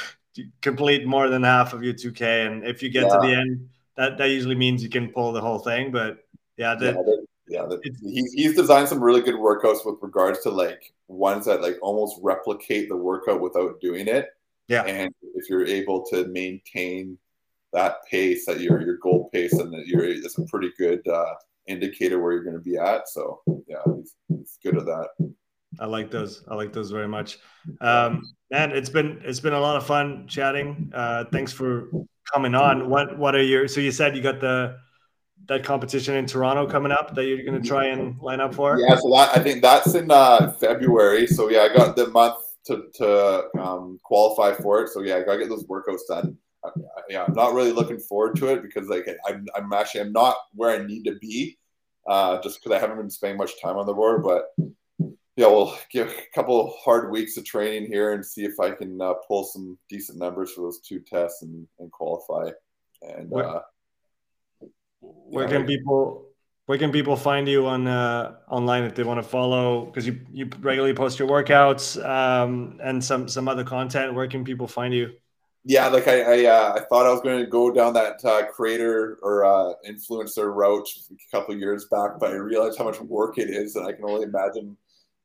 complete 0.61 1.07
more 1.07 1.31
than 1.31 1.43
half 1.43 1.73
of 1.73 1.83
your 1.83 1.95
2K. 1.95 2.47
And 2.47 2.65
if 2.65 2.83
you 2.83 2.91
get 2.91 3.05
yeah. 3.05 3.15
to 3.15 3.19
the 3.21 3.35
end, 3.35 3.71
that 3.97 4.19
that 4.19 4.29
usually 4.29 4.55
means 4.55 4.83
you 4.83 4.91
can 4.91 5.09
pull 5.09 5.33
the 5.33 5.41
whole 5.41 5.61
thing. 5.61 5.91
But 5.91 6.19
yeah, 6.59 6.75
the, 6.75 7.27
yeah, 7.49 7.65
the, 7.65 7.81
yeah 7.83 7.91
he's 8.03 8.33
he's 8.35 8.55
designed 8.55 8.89
some 8.89 9.03
really 9.03 9.23
good 9.23 9.37
workouts 9.37 9.87
with 9.87 9.97
regards 10.03 10.41
to 10.43 10.51
like 10.51 10.93
ones 11.09 11.47
that 11.47 11.63
like 11.63 11.79
almost 11.81 12.19
replicate 12.23 12.91
the 12.91 12.97
workout 12.97 13.41
without 13.41 13.81
doing 13.81 14.09
it. 14.09 14.29
Yeah, 14.69 14.83
and 14.83 15.11
if 15.35 15.49
you're 15.49 15.67
able 15.67 16.05
to 16.09 16.27
maintain 16.27 17.17
that 17.73 17.97
pace 18.11 18.47
that 18.47 18.61
your 18.61 18.81
your 18.83 18.97
goal 18.99 19.29
pace, 19.33 19.53
and 19.55 19.73
that 19.73 19.87
you're 19.87 20.05
it's 20.05 20.39
a 20.39 20.45
pretty 20.47 20.73
good 20.79 21.07
uh, 21.09 21.35
indicator 21.67 22.21
where 22.21 22.33
you're 22.33 22.45
going 22.45 22.57
to 22.57 22.63
be 22.63 22.77
at. 22.77 23.09
So 23.09 23.41
yeah, 23.67 23.83
he's, 23.97 24.15
he's 24.29 24.59
good 24.63 24.79
at 24.79 24.87
that. 24.87 25.09
I 25.79 25.87
like 25.87 26.11
those. 26.11 26.45
I 26.49 26.55
like 26.55 26.73
those 26.73 26.91
very 26.91 27.09
much. 27.09 27.39
Um, 27.81 28.35
man, 28.51 28.73
it's 28.73 28.91
been 28.91 29.21
it's 29.25 29.41
been 29.41 29.53
a 29.53 29.61
lot 29.61 29.77
of 29.77 29.87
fun 29.87 30.27
chatting. 30.27 30.91
Uh, 30.95 31.25
thanks 31.33 31.53
for 31.53 31.89
coming 32.33 32.55
on. 32.55 32.91
What 32.91 33.19
what 33.19 33.35
are 33.35 33.43
your? 33.43 33.69
So 33.69 33.81
you 33.81 33.93
said 33.93 34.17
you 34.17 34.23
got 34.23 34.41
the 34.41 34.77
that 35.49 35.65
competition 35.65 36.15
in 36.17 36.27
Toronto 36.27 36.67
coming 36.67 36.93
up 36.93 37.15
that 37.15 37.25
you're 37.25 37.45
going 37.45 37.61
to 37.61 37.67
try 37.67 37.87
and 37.87 38.19
line 38.21 38.41
up 38.41 38.55
for. 38.55 38.79
Yeah, 38.79 38.97
so 38.97 39.11
that 39.11 39.37
I 39.37 39.41
think 39.41 39.63
that's 39.63 39.95
in 39.95 40.11
uh, 40.11 40.53
February. 40.53 41.27
So 41.27 41.49
yeah, 41.49 41.63
I 41.63 41.75
got 41.75 41.97
the 41.97 42.09
month 42.09 42.37
to 42.67 42.85
to 42.95 43.45
um, 43.59 43.99
qualify 44.05 44.55
for 44.61 44.83
it. 44.83 44.91
So 44.91 45.03
yeah, 45.03 45.17
I 45.17 45.23
got 45.23 45.35
to 45.35 45.39
get 45.39 45.49
those 45.49 45.67
workouts 45.67 46.01
done. 46.09 46.37
I, 46.65 46.71
yeah, 47.09 47.25
I'm 47.25 47.35
not 47.35 47.55
really 47.55 47.73
looking 47.73 47.99
forward 47.99 48.37
to 48.37 48.49
it 48.49 48.63
because 48.63 48.89
like 48.89 49.07
I'm 49.27 49.47
I'm 49.55 49.73
actually 49.73 50.03
I'm 50.03 50.13
not 50.13 50.37
where 50.55 50.71
I 50.71 50.87
need 50.87 51.05
to 51.05 51.17
be, 51.17 51.59
uh, 52.07 52.41
just 52.43 52.63
because 52.63 52.77
I 52.77 52.81
haven't 52.81 52.99
been 52.99 53.11
spending 53.11 53.39
much 53.39 53.61
time 53.61 53.77
on 53.77 53.87
the 53.87 53.95
board, 53.95 54.23
but 54.23 54.51
yeah, 55.37 55.47
we'll 55.47 55.77
give 55.91 56.09
a 56.09 56.35
couple 56.35 56.75
hard 56.85 57.11
weeks 57.11 57.37
of 57.37 57.45
training 57.45 57.87
here 57.87 58.13
and 58.13 58.25
see 58.25 58.45
if 58.45 58.61
I 58.61 58.73
can 58.73 59.01
uh, 59.01 59.15
pull 59.27 59.45
some 59.45 59.79
decent 59.89 60.19
numbers 60.19 60.53
for 60.53 60.63
those 60.63 60.81
two 60.81 61.01
tests 61.01 61.43
and, 61.43 61.67
and 61.79 61.91
qualify. 61.91 62.51
And 63.03 63.31
where, 63.31 63.49
uh, 63.49 63.61
where 65.01 65.49
can 65.49 65.65
people 65.65 66.27
where 66.67 66.79
can 66.79 66.93
people 66.93 67.17
find 67.17 67.49
you 67.49 67.67
on 67.67 67.89
uh, 67.89 68.37
online 68.49 68.85
if 68.85 68.95
they 68.95 69.03
want 69.03 69.21
to 69.21 69.29
follow? 69.29 69.87
Because 69.87 70.07
you 70.07 70.21
you 70.31 70.49
regularly 70.61 70.95
post 70.95 71.19
your 71.19 71.29
workouts 71.29 71.99
um, 72.05 72.79
and 72.83 73.03
some 73.03 73.29
some 73.29 73.49
other 73.49 73.65
content. 73.65 74.15
Where 74.15 74.29
can 74.29 74.45
people 74.45 74.69
find 74.69 74.93
you? 74.93 75.11
Yeah, 75.65 75.89
like 75.89 76.09
I 76.09 76.21
I, 76.23 76.45
uh, 76.47 76.73
I 76.77 76.81
thought 76.81 77.07
I 77.07 77.13
was 77.13 77.21
going 77.21 77.39
to 77.39 77.51
go 77.51 77.71
down 77.71 77.93
that 77.95 78.25
uh, 78.25 78.47
creator 78.47 79.19
or 79.23 79.45
uh, 79.45 79.75
influencer 79.87 80.55
route 80.55 80.89
a 81.11 81.37
couple 81.37 81.55
years 81.57 81.87
back, 81.91 82.13
but 82.19 82.31
I 82.31 82.37
realized 82.37 82.79
how 82.79 82.85
much 82.85 83.01
work 83.01 83.37
it 83.37 83.51
is, 83.51 83.77
and 83.77 83.87
I 83.87 83.93
can 83.93 84.05
only 84.05 84.23
imagine 84.23 84.77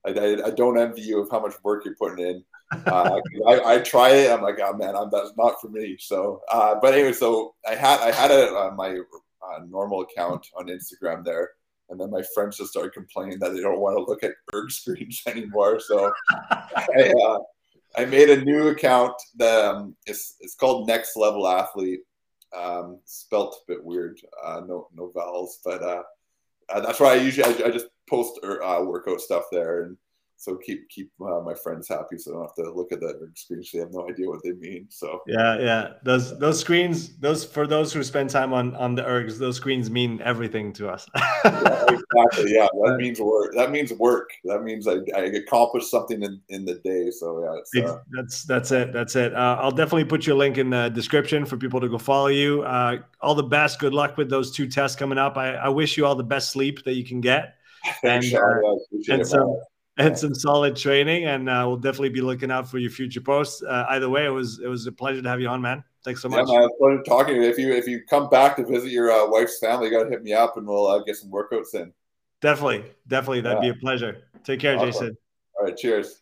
I, 0.06 0.12
I, 0.12 0.48
I, 0.48 0.50
don't 0.52 0.78
envy 0.78 1.02
you 1.02 1.22
of 1.22 1.30
how 1.32 1.40
much 1.40 1.56
work 1.64 1.86
you're 1.86 1.96
putting 1.96 2.26
in. 2.26 2.44
Uh, 2.88 3.22
I, 3.48 3.76
I, 3.76 3.80
try 3.80 4.10
it. 4.10 4.32
I'm 4.32 4.42
like, 4.42 4.60
oh 4.60 4.74
man, 4.74 4.96
I'm, 4.96 5.10
that's 5.12 5.32
not 5.38 5.62
for 5.62 5.70
me. 5.70 5.98
So, 6.00 6.42
uh, 6.52 6.76
but 6.82 6.96
anyway, 6.96 7.14
so 7.14 7.54
I 7.66 7.76
had 7.76 8.00
I 8.00 8.12
had 8.12 8.32
a, 8.32 8.54
uh, 8.54 8.72
my 8.76 8.90
uh, 8.90 9.60
normal 9.70 10.02
account 10.02 10.48
on 10.58 10.66
Instagram 10.68 11.24
there, 11.24 11.52
and 11.90 12.00
then 12.00 12.10
my 12.10 12.24
friends 12.34 12.58
just 12.58 12.72
started 12.72 12.94
complaining 12.94 13.38
that 13.40 13.54
they 13.54 13.62
don't 13.62 13.80
want 13.80 13.96
to 13.98 14.04
look 14.04 14.24
at 14.24 14.32
erg 14.54 14.72
screens 14.72 15.22
anymore. 15.28 15.80
So 15.80 16.12
I, 16.32 17.14
uh, 17.24 17.40
I 17.98 18.06
made 18.06 18.30
a 18.30 18.44
new 18.44 18.70
account 18.70 19.14
that 19.36 19.66
um, 19.66 19.96
it's, 20.06 20.36
it's 20.40 20.56
called 20.56 20.88
Next 20.88 21.16
Level 21.16 21.48
Athlete. 21.48 22.02
Um, 22.56 23.00
spelt 23.06 23.56
a 23.56 23.72
bit 23.74 23.84
weird, 23.84 24.18
uh, 24.44 24.62
no 24.66 24.88
no 24.94 25.12
vowels, 25.14 25.60
but 25.66 25.82
uh, 25.84 26.04
uh, 26.70 26.80
that's 26.80 27.02
why 27.02 27.14
I 27.14 27.16
usually 27.16 27.64
I, 27.64 27.68
I 27.68 27.72
just 27.72 27.88
post 28.10 28.40
er, 28.46 28.64
uh, 28.64 28.82
workout 28.82 29.20
stuff 29.20 29.44
there, 29.52 29.84
and 29.84 29.98
so 30.38 30.58
keep 30.58 30.90
keep 30.90 31.12
uh, 31.22 31.40
my 31.42 31.54
friends 31.54 31.88
happy 31.88 32.18
so 32.18 32.32
I 32.32 32.34
don't 32.36 32.44
have 32.44 32.56
to 32.56 32.72
look 32.74 32.92
at 32.92 33.00
that 33.00 33.32
screens. 33.36 33.72
They 33.72 33.80
have 33.80 33.92
no 33.92 34.08
idea 34.10 34.28
what 34.28 34.44
they 34.44 34.52
mean. 34.52 34.88
So 34.90 35.22
yeah, 35.28 35.58
yeah. 35.60 35.94
Those 36.04 36.38
those 36.40 36.60
screens, 36.60 37.18
those 37.18 37.46
for 37.46 37.66
those 37.66 37.94
who 37.94 38.04
spend 38.04 38.30
time 38.30 38.54
on 38.54 38.76
on 38.76 38.96
the 38.96 39.04
ergs, 39.04 39.38
those 39.38 39.58
screens 39.58 39.90
mean 39.90 40.22
everything 40.22 40.74
to 40.74 40.90
us. 40.90 41.08
yeah, 41.16 41.86
exactly. 41.88 42.54
Yeah, 42.54 42.68
that 42.84 42.96
means 43.00 43.20
work. 43.20 43.54
That 43.56 43.72
means 43.72 43.94
work. 43.94 44.32
That 44.44 44.64
means 44.64 44.88
I, 44.88 44.98
I 45.16 45.22
accomplished 45.22 45.90
something 45.90 46.22
in, 46.22 46.42
in 46.50 46.66
the 46.66 46.76
day. 46.76 47.12
So 47.12 47.62
yeah, 47.74 47.86
uh, 47.86 48.00
that's 48.12 48.44
that's 48.44 48.72
it. 48.72 48.92
That's 48.94 49.16
it. 49.16 49.34
Uh, 49.34 49.58
I'll 49.60 49.72
definitely 49.72 50.06
put 50.06 50.28
your 50.28 50.36
link 50.36 50.58
in 50.58 50.70
the 50.70 50.90
description 50.90 51.46
for 51.46 51.58
people 51.58 51.80
to 51.80 51.90
go 51.90 51.98
follow 51.98 52.28
you. 52.28 52.64
Uh, 52.64 52.98
all 53.22 53.36
the 53.36 53.44
best. 53.44 53.80
Good 53.80 53.94
luck 53.94 54.18
with 54.18 54.30
those 54.30 54.52
two 54.52 54.68
tests 54.68 54.98
coming 54.98 55.18
up. 55.18 55.38
I, 55.38 55.56
I 55.56 55.70
wish 55.70 55.98
you 55.98 56.06
all 56.06 56.16
the 56.16 56.24
best 56.24 56.52
sleep 56.52 56.84
that 56.84 56.96
you 56.96 57.06
can 57.06 57.22
get. 57.22 57.56
And, 58.04 58.26
uh, 58.34 59.12
and 59.14 59.28
so 59.28 59.62
and 59.98 60.18
some 60.18 60.34
solid 60.34 60.76
training. 60.76 61.26
And 61.26 61.50
uh, 61.50 61.64
we'll 61.68 61.78
definitely 61.78 62.10
be 62.10 62.22
looking 62.22 62.52
out 62.52 62.70
for 62.70 62.78
your 62.78 62.92
future 62.92 63.22
posts. 63.22 63.64
Uh, 63.64 63.86
either 63.90 64.10
way, 64.10 64.26
it 64.26 64.30
was 64.30 64.60
it 64.60 64.68
was 64.68 64.86
a 64.88 64.92
pleasure 64.92 65.22
to 65.22 65.30
have 65.30 65.42
you 65.42 65.48
on, 65.48 65.62
man. 65.62 65.84
Thanks 66.04 66.22
so 66.22 66.30
much. 66.30 66.48
Yeah, 66.48 66.60
man, 66.60 66.70
pleasure 66.80 67.04
talking. 67.04 67.44
If 67.44 67.58
you 67.58 67.74
if 67.74 67.88
you 67.88 68.04
come 68.10 68.30
back 68.30 68.56
to 68.58 68.66
visit 68.66 68.92
your 68.92 69.12
uh, 69.12 69.28
wife's 69.28 69.60
family, 69.60 69.88
you 69.88 69.92
got 69.92 70.04
to 70.04 70.10
hit 70.10 70.24
me 70.24 70.34
up, 70.34 70.58
and 70.58 70.68
we'll 70.68 70.88
uh, 70.88 71.00
get 71.04 71.16
some 71.16 71.32
workouts 71.32 71.74
in. 71.74 71.94
Definitely, 72.42 72.86
definitely, 73.08 73.42
that'd 73.42 73.64
yeah. 73.64 73.72
be 73.72 73.78
a 73.78 73.82
pleasure. 73.82 74.28
Take 74.44 74.60
care, 74.60 74.76
awesome. 74.76 74.92
Jason. 74.92 75.18
All 75.58 75.66
right, 75.66 75.78
cheers. 75.78 76.22